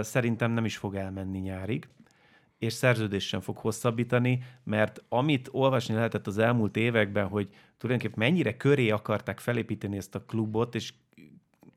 Szerintem 0.00 0.50
nem 0.50 0.64
is 0.64 0.76
fog 0.76 0.94
elmenni 0.94 1.38
nyárig 1.38 1.88
és 2.58 2.72
szerződés 2.72 3.26
sem 3.26 3.40
fog 3.40 3.56
hosszabbítani, 3.56 4.42
mert 4.64 5.04
amit 5.08 5.48
olvasni 5.52 5.94
lehetett 5.94 6.26
az 6.26 6.38
elmúlt 6.38 6.76
években, 6.76 7.28
hogy 7.28 7.48
tulajdonképpen 7.78 8.28
mennyire 8.28 8.56
köré 8.56 8.90
akarták 8.90 9.38
felépíteni 9.38 9.96
ezt 9.96 10.14
a 10.14 10.24
klubot, 10.24 10.74
és 10.74 10.92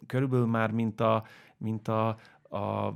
körülbelül 0.06 0.46
már 0.46 0.72
mint 0.72 1.02
a, 1.02 1.26
mint 1.58 1.88
a, 1.88 2.08
a 2.50 2.94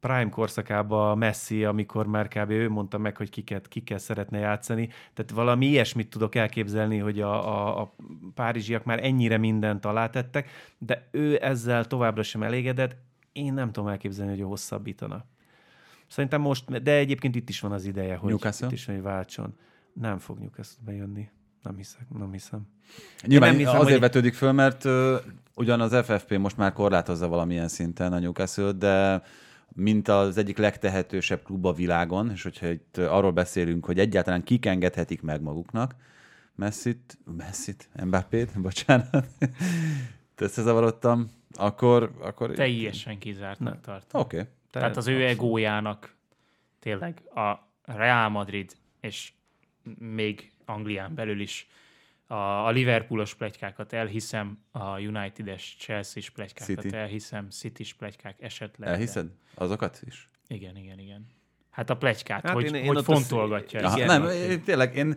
prime 0.00 0.28
korszakában 0.28 1.18
Messi, 1.18 1.64
amikor 1.64 2.06
már 2.06 2.28
kb. 2.28 2.50
ő 2.50 2.68
mondta 2.68 2.98
meg, 2.98 3.16
hogy 3.16 3.30
kiket, 3.30 3.68
kikkel 3.68 3.98
szeretne 3.98 4.38
játszani. 4.38 4.86
Tehát 4.86 5.30
valami 5.30 5.66
ilyesmit 5.66 6.10
tudok 6.10 6.34
elképzelni, 6.34 6.98
hogy 6.98 7.20
a, 7.20 7.48
a, 7.48 7.80
a 7.80 7.94
párizsiak 8.34 8.84
már 8.84 9.04
ennyire 9.04 9.36
mindent 9.36 9.84
alátettek, 9.84 10.50
de 10.78 11.08
ő 11.10 11.38
ezzel 11.42 11.84
továbbra 11.84 12.22
sem 12.22 12.42
elégedett. 12.42 12.96
Én 13.32 13.54
nem 13.54 13.72
tudom 13.72 13.88
elképzelni, 13.88 14.30
hogy 14.30 14.40
ő 14.40 14.44
hosszabbítana. 14.44 15.24
Szerintem 16.14 16.40
most, 16.40 16.82
de 16.82 16.92
egyébként 16.92 17.34
itt 17.34 17.48
is 17.48 17.60
van 17.60 17.72
az 17.72 17.84
ideje, 17.84 18.16
hogy 18.16 18.30
Newcastle? 18.30 18.66
itt 18.66 18.72
is 18.72 18.84
hogy 18.86 19.02
váltson. 19.02 19.54
Nem 19.92 20.18
fog 20.18 20.38
Newcastle 20.38 20.82
bejönni. 20.84 21.28
Nem 21.62 21.76
hiszem, 21.76 22.00
nem 22.18 22.32
hiszem. 22.32 22.60
Nyilván 23.26 23.48
nem 23.48 23.58
hiszem, 23.58 23.72
hiszem, 23.72 23.86
azért 23.86 24.00
hogy- 24.00 24.08
vetődik 24.08 24.34
föl, 24.34 24.52
mert 24.52 24.84
uh, 24.84 25.20
ugyan 25.54 25.80
az 25.80 25.96
FFP 26.04 26.38
most 26.38 26.56
már 26.56 26.72
korlátozza 26.72 27.28
valamilyen 27.28 27.68
szinten 27.68 28.12
a 28.12 28.18
newcastle 28.18 28.72
de 28.72 29.22
mint 29.68 30.08
az 30.08 30.36
egyik 30.36 30.58
legtehetősebb 30.58 31.42
klub 31.42 31.64
a 31.64 31.72
világon, 31.72 32.30
és 32.30 32.42
hogyha 32.42 32.66
itt 32.68 32.96
arról 32.96 33.32
beszélünk, 33.32 33.86
hogy 33.86 33.98
egyáltalán 33.98 34.42
kik 34.42 34.66
engedhetik 34.66 35.22
meg 35.22 35.42
maguknak, 35.42 35.94
Messit, 36.54 37.18
Messit, 37.36 37.88
Mbappét, 38.04 38.60
bocsánat, 38.62 39.26
összezavarodtam, 40.36 41.28
akkor... 41.52 42.12
akkor 42.20 42.50
Teljesen 42.50 43.18
kizártnak 43.18 43.80
tartom. 43.80 44.20
Oké. 44.20 44.36
Okay. 44.36 44.48
Tehát 44.80 44.96
az 44.96 45.06
ő 45.06 45.26
egójának 45.26 46.14
tényleg 46.78 47.22
a 47.34 47.68
Real 47.82 48.28
Madrid, 48.28 48.76
és 49.00 49.32
még 49.98 50.52
Anglián 50.64 51.14
belül 51.14 51.40
is 51.40 51.68
a, 52.26 52.34
a 52.34 52.70
Liverpoolos 52.70 53.34
plegykákat 53.34 53.92
elhiszem, 53.92 54.58
a 54.70 54.98
United-es 55.00 55.76
Chelsea-s 55.78 56.30
plegykákat 56.30 56.80
City. 56.82 56.96
elhiszem, 56.96 57.50
City-s 57.50 57.94
plegykák 57.94 58.42
esetleg. 58.42 58.88
Elhiszed? 58.88 59.26
Azokat 59.54 60.00
is? 60.06 60.28
De... 60.48 60.54
Igen, 60.54 60.76
igen, 60.76 60.98
igen. 60.98 61.26
Hát 61.70 61.90
a 61.90 61.96
plegykát, 61.96 62.36
Hát 62.40 62.44
hát 62.46 62.54
hogy, 62.54 62.64
én- 62.64 62.74
én, 62.74 62.86
hogy 62.86 62.96
ott 62.96 63.08
az- 63.08 63.26
fontolgatja. 63.26 63.80
Igen. 63.80 64.08
Aha, 64.08 64.18
nem, 64.18 64.62
tényleg 64.64 64.96
én 64.96 65.16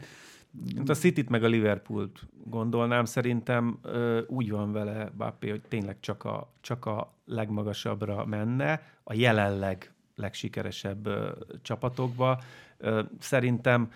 Hát 0.78 0.90
a 0.90 0.94
City-t 0.94 1.30
meg 1.30 1.44
a 1.44 1.48
Liverpoolt 1.48 2.28
gondolnám, 2.44 3.06
szerintem 3.06 3.80
ö, 3.82 4.22
úgy 4.28 4.52
van 4.52 4.72
vele 4.72 5.12
Bappé, 5.18 5.50
hogy 5.50 5.62
tényleg 5.68 6.00
csak 6.00 6.24
a, 6.24 6.54
csak 6.62 6.86
a 6.86 7.14
legmagasabbra 7.26 8.26
menne, 8.26 8.82
a 9.04 9.14
jelenleg 9.14 9.94
legsikeresebb 10.16 11.06
ö, 11.08 11.32
csapatokba. 11.62 12.42
Ö, 12.78 13.02
szerintem 13.20 13.92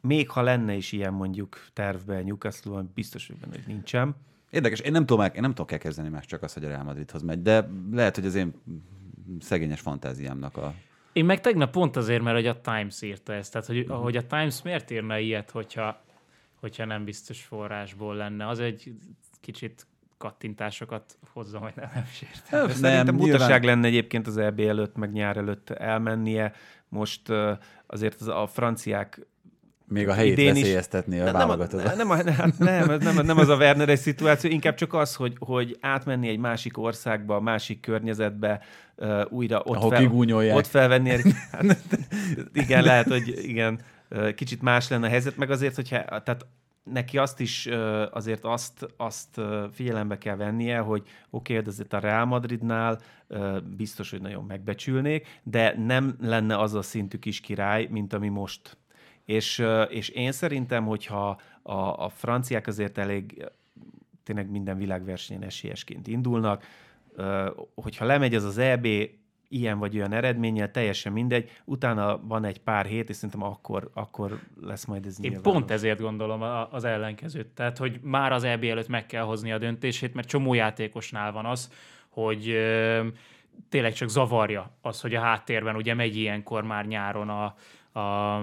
még 0.00 0.30
ha 0.30 0.42
lenne 0.42 0.74
is 0.74 0.92
ilyen 0.92 1.12
mondjuk 1.12 1.66
tervben 1.72 2.24
Newcastle-ban, 2.24 2.90
biztos, 2.94 3.26
hogy 3.26 3.36
benne, 3.36 3.52
hogy 3.52 3.66
nincsen. 3.66 4.14
Érdekes, 4.50 4.80
én 4.80 4.92
nem 4.92 5.06
tudom, 5.06 5.24
én 5.24 5.40
nem 5.40 5.54
tudok 5.54 5.72
elkezdeni 5.72 6.08
más 6.08 6.26
csak 6.26 6.42
azt, 6.42 6.54
hogy 6.54 6.64
a 6.64 6.68
Real 6.68 6.82
Madridhoz 6.82 7.22
megy, 7.22 7.42
de 7.42 7.68
lehet, 7.90 8.14
hogy 8.14 8.26
az 8.26 8.34
én 8.34 8.54
szegényes 9.40 9.80
fantáziámnak 9.80 10.56
a... 10.56 10.74
Én 11.12 11.24
meg 11.24 11.40
tegnap 11.40 11.70
pont 11.70 11.96
azért, 11.96 12.22
mert 12.22 12.36
hogy 12.36 12.46
a 12.46 12.60
Times 12.60 13.02
írta 13.02 13.32
ezt. 13.32 13.52
Tehát, 13.52 13.66
hogy, 13.66 13.86
hogy 13.88 14.16
a 14.16 14.26
Times 14.26 14.62
miért 14.62 14.90
írna 14.90 15.18
ilyet, 15.18 15.50
hogyha, 15.50 16.02
hogyha 16.60 16.84
nem 16.84 17.04
biztos 17.04 17.42
forrásból 17.42 18.14
lenne. 18.14 18.48
Az 18.48 18.60
egy 18.60 18.92
kicsit 19.40 19.86
kattintásokat 20.18 21.18
hozza, 21.32 21.58
hogy 21.58 21.72
nem, 21.76 21.90
nem 21.94 22.04
is 22.12 22.22
értem. 22.22 22.66
Nem, 22.66 22.76
Szerintem 22.76 23.16
butaság 23.16 23.64
lenne 23.64 23.86
egyébként 23.86 24.26
az 24.26 24.36
EB 24.36 24.60
előtt, 24.60 24.96
meg 24.96 25.12
nyár 25.12 25.36
előtt 25.36 25.70
elmennie. 25.70 26.52
Most 26.88 27.28
azért 27.86 28.20
az, 28.20 28.28
a 28.28 28.46
franciák 28.46 29.26
Még 29.92 30.08
a 30.08 30.12
helyét 30.12 30.32
idén 30.32 30.54
is- 30.54 30.60
veszélyeztetni 30.60 31.18
a 31.20 31.24
nem, 31.24 31.34
a, 31.34 31.38
válogatót. 31.38 31.96
nem, 31.96 32.08
nem, 32.58 32.96
nem, 32.98 33.26
nem 33.26 33.38
az 33.38 33.48
a 33.48 33.56
Werneres 33.56 33.98
szituáció, 33.98 34.50
inkább 34.50 34.74
csak 34.74 34.94
az, 34.94 35.14
hogy, 35.14 35.36
hogy 35.38 35.76
átmenni 35.80 36.28
egy 36.28 36.38
másik 36.38 36.78
országba, 36.78 37.40
másik 37.40 37.80
környezetbe, 37.80 38.60
uh, 38.96 39.20
újra 39.28 39.62
ott, 39.64 39.76
Ahol 39.76 39.90
kigúnyolják. 39.90 40.56
ott 40.56 40.66
felvenni. 40.66 41.10
Hát, 41.50 41.76
igen, 42.52 42.82
lehet, 42.82 43.08
hogy 43.08 43.38
igen, 43.42 43.80
kicsit 44.34 44.62
más 44.62 44.88
lenne 44.88 45.06
a 45.06 45.10
helyzet, 45.10 45.36
meg 45.36 45.50
azért, 45.50 45.74
hogyha 45.74 46.04
tehát 46.22 46.46
neki 46.84 47.18
azt 47.18 47.40
is 47.40 47.68
azért 48.10 48.44
azt, 48.44 48.86
azt 48.96 49.40
figyelembe 49.72 50.18
kell 50.18 50.36
vennie, 50.36 50.78
hogy 50.78 51.02
oké, 51.30 51.56
okay, 51.56 51.66
azért 51.66 51.92
a 51.92 51.98
Real 51.98 52.24
Madridnál 52.24 53.00
biztos, 53.76 54.10
hogy 54.10 54.20
nagyon 54.20 54.44
megbecsülnék, 54.44 55.40
de 55.42 55.74
nem 55.78 56.16
lenne 56.20 56.58
az 56.58 56.74
a 56.74 56.82
szintű 56.82 57.18
kis 57.18 57.40
király, 57.40 57.88
mint 57.90 58.12
ami 58.12 58.28
most. 58.28 58.76
És, 59.24 59.64
és 59.88 60.08
én 60.08 60.32
szerintem, 60.32 60.84
hogyha 60.84 61.40
a, 61.62 62.04
a 62.04 62.08
franciák 62.08 62.66
azért 62.66 62.98
elég 62.98 63.44
tényleg 64.24 64.50
minden 64.50 64.76
világversenyen 64.76 65.42
esélyesként 65.42 66.06
indulnak, 66.06 66.64
hogyha 67.74 68.04
lemegy 68.04 68.34
ez 68.34 68.44
az 68.44 68.58
EB 68.58 68.86
ilyen 69.52 69.78
vagy 69.78 69.96
olyan 69.96 70.12
eredménnyel, 70.12 70.70
teljesen 70.70 71.12
mindegy, 71.12 71.50
utána 71.64 72.20
van 72.22 72.44
egy 72.44 72.60
pár 72.60 72.86
hét, 72.86 73.08
és 73.08 73.16
szerintem 73.16 73.42
akkor, 73.42 73.90
akkor 73.94 74.38
lesz 74.60 74.84
majd 74.84 75.06
ez 75.06 75.16
Én 75.20 75.30
nyilvános. 75.30 75.52
pont 75.52 75.70
ezért 75.70 76.00
gondolom 76.00 76.42
az 76.70 76.84
ellenkezőt. 76.84 77.46
Tehát, 77.46 77.78
hogy 77.78 77.98
már 78.02 78.32
az 78.32 78.44
EB 78.44 78.64
előtt 78.64 78.88
meg 78.88 79.06
kell 79.06 79.22
hozni 79.22 79.52
a 79.52 79.58
döntését, 79.58 80.14
mert 80.14 80.28
csomó 80.28 80.54
játékosnál 80.54 81.32
van 81.32 81.46
az, 81.46 81.72
hogy 82.08 82.48
ö, 82.48 83.06
tényleg 83.68 83.92
csak 83.92 84.08
zavarja 84.08 84.70
az, 84.80 85.00
hogy 85.00 85.14
a 85.14 85.20
háttérben 85.20 85.76
ugye 85.76 85.94
megy 85.94 86.16
ilyenkor 86.16 86.64
már 86.64 86.86
nyáron 86.86 87.28
a, 87.28 87.54
a, 88.00 88.42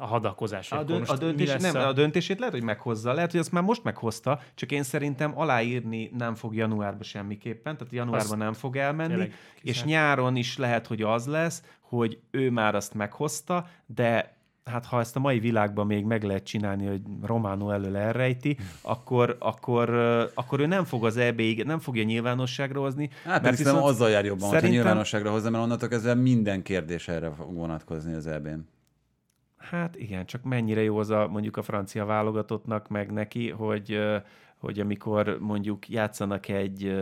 a 0.00 0.06
hadakozás. 0.06 0.72
A, 0.72 0.82
dönt, 0.82 1.08
a, 1.08 1.16
döntés, 1.16 1.56
nem, 1.56 1.76
a 1.76 1.92
döntését 1.92 2.38
lehet, 2.38 2.54
hogy 2.54 2.62
meghozza. 2.62 3.12
Lehet, 3.12 3.30
hogy 3.30 3.40
azt 3.40 3.52
már 3.52 3.62
most 3.62 3.84
meghozta, 3.84 4.40
csak 4.54 4.72
én 4.72 4.82
szerintem 4.82 5.38
aláírni 5.38 6.10
nem 6.18 6.34
fog 6.34 6.54
januárban 6.54 7.02
semmiképpen, 7.02 7.76
tehát 7.76 7.92
januárban 7.92 8.30
Azt 8.30 8.36
nem 8.36 8.52
fog 8.52 8.76
elmenni, 8.76 9.30
és 9.62 9.84
nyáron 9.84 10.36
is 10.36 10.56
lehet, 10.56 10.86
hogy 10.86 11.02
az 11.02 11.26
lesz, 11.26 11.62
hogy 11.80 12.18
ő 12.30 12.50
már 12.50 12.74
azt 12.74 12.94
meghozta, 12.94 13.66
de 13.86 14.38
hát 14.64 14.86
ha 14.86 15.00
ezt 15.00 15.16
a 15.16 15.20
mai 15.20 15.38
világban 15.38 15.86
még 15.86 16.04
meg 16.04 16.22
lehet 16.22 16.44
csinálni, 16.44 16.86
hogy 16.86 17.00
Romano 17.22 17.70
elől 17.70 17.96
elrejti, 17.96 18.56
akkor, 18.82 19.36
akkor, 19.38 19.90
akkor 20.34 20.60
ő 20.60 20.66
nem 20.66 20.84
fog 20.84 21.04
az 21.04 21.16
eb 21.16 21.40
nem 21.64 21.78
fogja 21.78 22.02
nyilvánosságra 22.02 22.80
hozni. 22.80 23.10
Hát 23.24 23.42
mert 23.42 23.56
viszont 23.56 23.84
azzal 23.84 24.10
jár 24.10 24.24
jobban, 24.24 24.48
szerintem... 24.48 24.68
hogy 24.68 24.78
nyilvánosságra 24.78 25.30
hozza, 25.30 25.50
mert 25.50 25.64
onnantól 25.64 25.88
kezdve 25.88 26.14
minden 26.14 26.62
kérdés 26.62 27.08
erre 27.08 27.30
fog 27.30 27.54
vonatkozni 27.54 28.14
az 28.14 28.26
eb. 28.26 28.48
Hát 29.60 29.96
igen, 29.96 30.26
csak 30.26 30.42
mennyire 30.42 30.82
jó 30.82 30.98
az 30.98 31.10
a 31.10 31.28
mondjuk 31.28 31.56
a 31.56 31.62
francia 31.62 32.04
válogatottnak, 32.04 32.88
meg 32.88 33.12
neki, 33.12 33.50
hogy, 33.50 34.00
hogy 34.60 34.80
amikor 34.80 35.36
mondjuk 35.40 35.88
játszanak 35.88 36.48
egy 36.48 36.92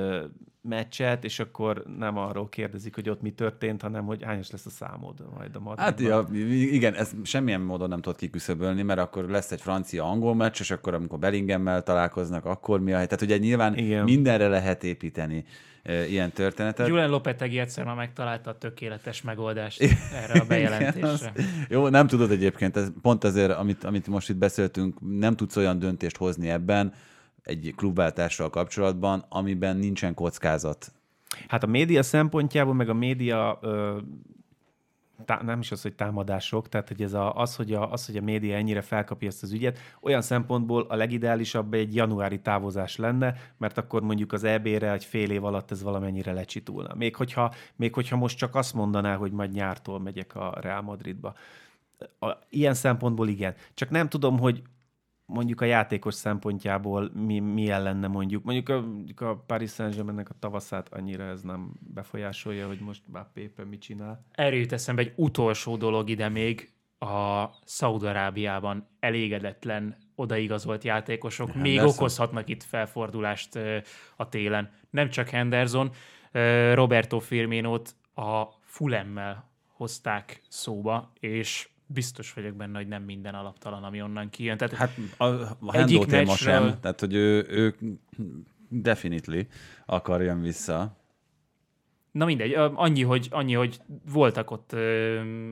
meccset, 0.68 1.24
és 1.24 1.38
akkor 1.38 1.84
nem 1.98 2.16
arról 2.16 2.48
kérdezik, 2.48 2.94
hogy 2.94 3.08
ott 3.08 3.22
mi 3.22 3.30
történt, 3.30 3.82
hanem 3.82 4.04
hogy 4.04 4.22
hányos 4.22 4.50
lesz 4.50 4.66
a 4.66 4.70
számod 4.70 5.24
majd 5.36 5.56
a 5.56 5.60
Madridban. 5.60 5.76
Hát 5.76 6.00
ja, 6.00 6.26
igen, 6.50 6.94
ez 6.94 7.10
semmilyen 7.22 7.60
módon 7.60 7.88
nem 7.88 8.00
tudod 8.00 8.18
kiküszöbölni, 8.18 8.82
mert 8.82 9.00
akkor 9.00 9.24
lesz 9.24 9.52
egy 9.52 9.60
francia-angol 9.60 10.34
meccs, 10.34 10.60
és 10.60 10.70
akkor 10.70 10.94
amikor 10.94 11.18
Bellingemmel 11.18 11.82
találkoznak, 11.82 12.44
akkor 12.44 12.80
mi 12.80 12.92
a. 12.92 12.94
Tehát 12.94 13.22
ugye 13.22 13.36
nyilván 13.36 13.76
igen. 13.76 14.04
mindenre 14.04 14.48
lehet 14.48 14.84
építeni 14.84 15.44
e, 15.82 16.06
ilyen 16.06 16.32
történetet. 16.32 16.88
Julian 16.88 17.10
Lopetegi 17.10 17.58
egyszer 17.58 17.84
már 17.84 17.96
megtalálta 17.96 18.50
a 18.50 18.58
tökéletes 18.58 19.22
megoldást 19.22 19.82
erre 20.22 20.40
a 20.40 20.44
bejelentésre. 20.44 21.00
Igen, 21.00 21.10
az, 21.10 21.30
jó, 21.68 21.88
nem 21.88 22.06
tudod 22.06 22.30
egyébként, 22.30 22.76
ez 22.76 22.88
pont 23.02 23.24
azért, 23.24 23.50
amit, 23.50 23.84
amit 23.84 24.06
most 24.06 24.28
itt 24.28 24.36
beszéltünk, 24.36 25.18
nem 25.18 25.36
tudsz 25.36 25.56
olyan 25.56 25.78
döntést 25.78 26.16
hozni 26.16 26.48
ebben, 26.48 26.92
egy 27.48 27.72
klubváltással 27.76 28.50
kapcsolatban, 28.50 29.24
amiben 29.28 29.76
nincsen 29.76 30.14
kockázat. 30.14 30.92
Hát 31.48 31.62
a 31.62 31.66
média 31.66 32.02
szempontjából, 32.02 32.74
meg 32.74 32.88
a 32.88 32.94
média 32.94 33.58
ö, 33.62 33.98
tá, 35.24 35.40
nem 35.42 35.60
is 35.60 35.72
az, 35.72 35.82
hogy 35.82 35.94
támadások, 35.94 36.68
tehát 36.68 36.88
hogy 36.88 37.02
ez 37.02 37.12
a, 37.12 37.34
az, 37.34 37.56
hogy 37.56 37.72
a, 37.72 37.92
az, 37.92 38.06
hogy 38.06 38.16
a 38.16 38.20
média 38.22 38.56
ennyire 38.56 38.80
felkapja 38.80 39.28
ezt 39.28 39.42
az 39.42 39.52
ügyet, 39.52 39.78
olyan 40.00 40.22
szempontból 40.22 40.86
a 40.88 40.96
legideálisabb 40.96 41.74
egy 41.74 41.94
januári 41.94 42.40
távozás 42.40 42.96
lenne, 42.96 43.34
mert 43.56 43.78
akkor 43.78 44.02
mondjuk 44.02 44.32
az 44.32 44.44
EB-re 44.44 44.92
egy 44.92 45.04
fél 45.04 45.30
év 45.30 45.44
alatt 45.44 45.70
ez 45.70 45.82
valamennyire 45.82 46.32
lecsitulna. 46.32 46.94
Még 46.94 47.16
hogyha, 47.16 47.54
még 47.76 47.94
hogyha 47.94 48.16
most 48.16 48.38
csak 48.38 48.54
azt 48.54 48.74
mondaná, 48.74 49.16
hogy 49.16 49.32
majd 49.32 49.52
nyártól 49.52 50.00
megyek 50.00 50.34
a 50.34 50.58
Real 50.60 50.82
Madridba. 50.82 51.34
A, 52.18 52.32
ilyen 52.48 52.74
szempontból 52.74 53.28
igen. 53.28 53.54
Csak 53.74 53.90
nem 53.90 54.08
tudom, 54.08 54.38
hogy 54.38 54.62
mondjuk 55.28 55.60
a 55.60 55.64
játékos 55.64 56.14
szempontjából 56.14 57.10
mi, 57.14 57.38
milyen 57.38 57.82
lenne 57.82 58.06
mondjuk. 58.06 58.44
Mondjuk 58.44 58.68
a, 58.68 58.80
mondjuk 58.80 59.20
a 59.20 59.36
Paris 59.46 59.70
Saint-Germainnek 59.70 60.30
a 60.30 60.34
tavaszát 60.38 60.94
annyira 60.94 61.24
ez 61.24 61.42
nem 61.42 61.72
befolyásolja, 61.80 62.66
hogy 62.66 62.80
most 62.80 63.02
Mbappé 63.06 63.40
éppen 63.40 63.66
mit 63.66 63.80
csinál. 63.80 64.24
Erről 64.32 64.58
jut 64.58 64.72
eszembe 64.72 65.02
egy 65.02 65.12
utolsó 65.16 65.76
dolog 65.76 66.10
ide 66.10 66.28
még, 66.28 66.72
a 66.98 67.50
Szaudarábiában 67.64 68.88
elégedetlen 69.00 69.96
odaigazolt 70.14 70.84
játékosok 70.84 71.50
Henderson. 71.50 71.82
még 71.84 71.94
okozhatnak 71.94 72.48
itt 72.48 72.62
felfordulást 72.62 73.58
a 74.16 74.28
télen. 74.28 74.70
Nem 74.90 75.10
csak 75.10 75.28
Henderson, 75.28 75.90
Roberto 76.72 77.18
Firminót 77.18 77.94
a 78.14 78.44
Fulemmel 78.60 79.50
hozták 79.66 80.42
szóba, 80.48 81.12
és 81.20 81.68
biztos 81.88 82.32
vagyok 82.32 82.54
benne, 82.54 82.78
hogy 82.78 82.88
nem 82.88 83.02
minden 83.02 83.34
alaptalan, 83.34 83.84
ami 83.84 84.02
onnan 84.02 84.30
kijön. 84.30 84.56
Tehát 84.56 84.74
hát 84.74 84.96
a, 85.16 85.24
a 85.24 85.84
téma 85.84 86.04
meccsről... 86.06 86.34
sem, 86.34 86.80
tehát 86.80 87.00
hogy 87.00 87.14
ő, 87.14 87.46
ő 87.48 87.74
definitely 88.68 89.46
akarjon 89.86 90.40
vissza. 90.40 90.96
Na 92.10 92.24
mindegy, 92.24 92.52
annyi, 92.54 93.02
hogy, 93.02 93.28
annyi, 93.30 93.54
hogy 93.54 93.80
voltak 94.12 94.50
ott 94.50 94.76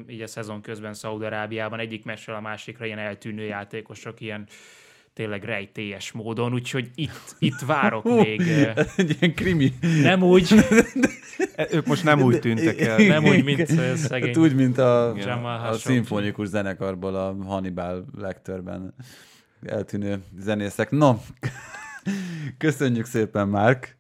így 0.08 0.20
a 0.20 0.26
szezon 0.26 0.60
közben 0.60 0.94
Szaudarábiában 0.94 1.78
egyik 1.78 2.04
meccsről 2.04 2.36
a 2.36 2.40
másikra 2.40 2.84
ilyen 2.84 2.98
eltűnő 2.98 3.44
játékosok, 3.44 4.20
ilyen 4.20 4.46
tényleg 5.16 5.44
rejtélyes 5.44 6.12
módon, 6.12 6.52
úgyhogy 6.52 6.90
itt, 6.94 7.36
itt 7.38 7.60
várok 7.66 8.04
még. 8.04 8.40
Egy 8.96 9.16
ilyen 9.20 9.34
krimi. 9.34 9.72
Nem 10.02 10.22
úgy. 10.22 10.54
Ők 11.70 11.86
most 11.86 12.04
nem 12.04 12.22
úgy 12.22 12.38
tűntek 12.38 12.80
el. 12.80 12.98
Nem 12.98 13.24
úgy, 13.24 13.44
mint 13.44 13.66
szegény. 13.96 14.26
Hát 14.26 14.36
úgy, 14.36 14.54
mint 14.54 14.78
a, 14.78 15.12
a 15.68 15.72
szimfonikus 15.72 16.48
zenekarból 16.48 17.14
a 17.14 17.36
Hannibal 17.44 18.04
Lecterben 18.18 18.94
eltűnő 19.66 20.22
zenészek. 20.38 20.90
No, 20.90 21.16
köszönjük 22.58 23.06
szépen, 23.06 23.48
Márk. 23.48 23.95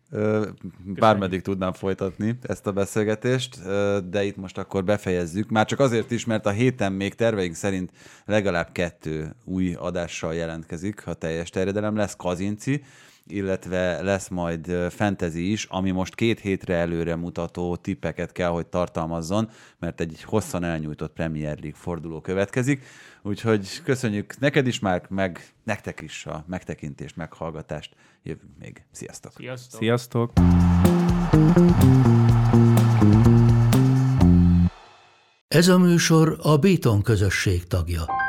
Bármeddig 0.84 1.42
tudnám 1.42 1.72
folytatni 1.72 2.38
ezt 2.42 2.66
a 2.66 2.72
beszélgetést, 2.72 3.62
de 4.08 4.24
itt 4.24 4.36
most 4.36 4.58
akkor 4.58 4.84
befejezzük. 4.84 5.50
Már 5.50 5.66
csak 5.66 5.80
azért 5.80 6.10
is, 6.10 6.24
mert 6.24 6.46
a 6.46 6.50
héten 6.50 6.92
még 6.92 7.14
terveink 7.14 7.54
szerint 7.54 7.90
legalább 8.24 8.72
kettő 8.72 9.34
új 9.44 9.74
adással 9.74 10.34
jelentkezik, 10.34 11.04
ha 11.04 11.14
teljes 11.14 11.50
terjedelem 11.50 11.96
lesz 11.96 12.16
Kazinci, 12.16 12.82
illetve 13.26 14.02
lesz 14.02 14.28
majd 14.28 14.66
fantasy 14.90 15.50
is, 15.50 15.64
ami 15.64 15.90
most 15.90 16.14
két 16.14 16.40
hétre 16.40 16.74
előre 16.74 17.16
mutató 17.16 17.76
tippeket 17.76 18.32
kell, 18.32 18.48
hogy 18.48 18.66
tartalmazzon, 18.66 19.50
mert 19.78 20.00
egy 20.00 20.22
hosszan 20.22 20.64
elnyújtott 20.64 21.12
Premier 21.12 21.58
League 21.58 21.78
forduló 21.80 22.20
következik. 22.20 22.84
Úgyhogy 23.22 23.82
köszönjük 23.82 24.38
neked 24.38 24.66
is, 24.66 24.78
már 24.78 25.02
meg 25.08 25.52
nektek 25.64 26.00
is 26.00 26.26
a 26.26 26.44
megtekintést, 26.48 27.16
meghallgatást. 27.16 27.94
Jövünk 28.22 28.52
még. 28.58 28.84
Sziasztok! 28.90 29.32
Sziasztok! 29.36 29.80
Sziasztok. 29.80 30.32
Ez 35.48 35.68
a 35.68 35.78
műsor 35.78 36.38
a 36.42 36.56
Béton 36.56 37.02
közösség 37.02 37.66
tagja. 37.66 38.25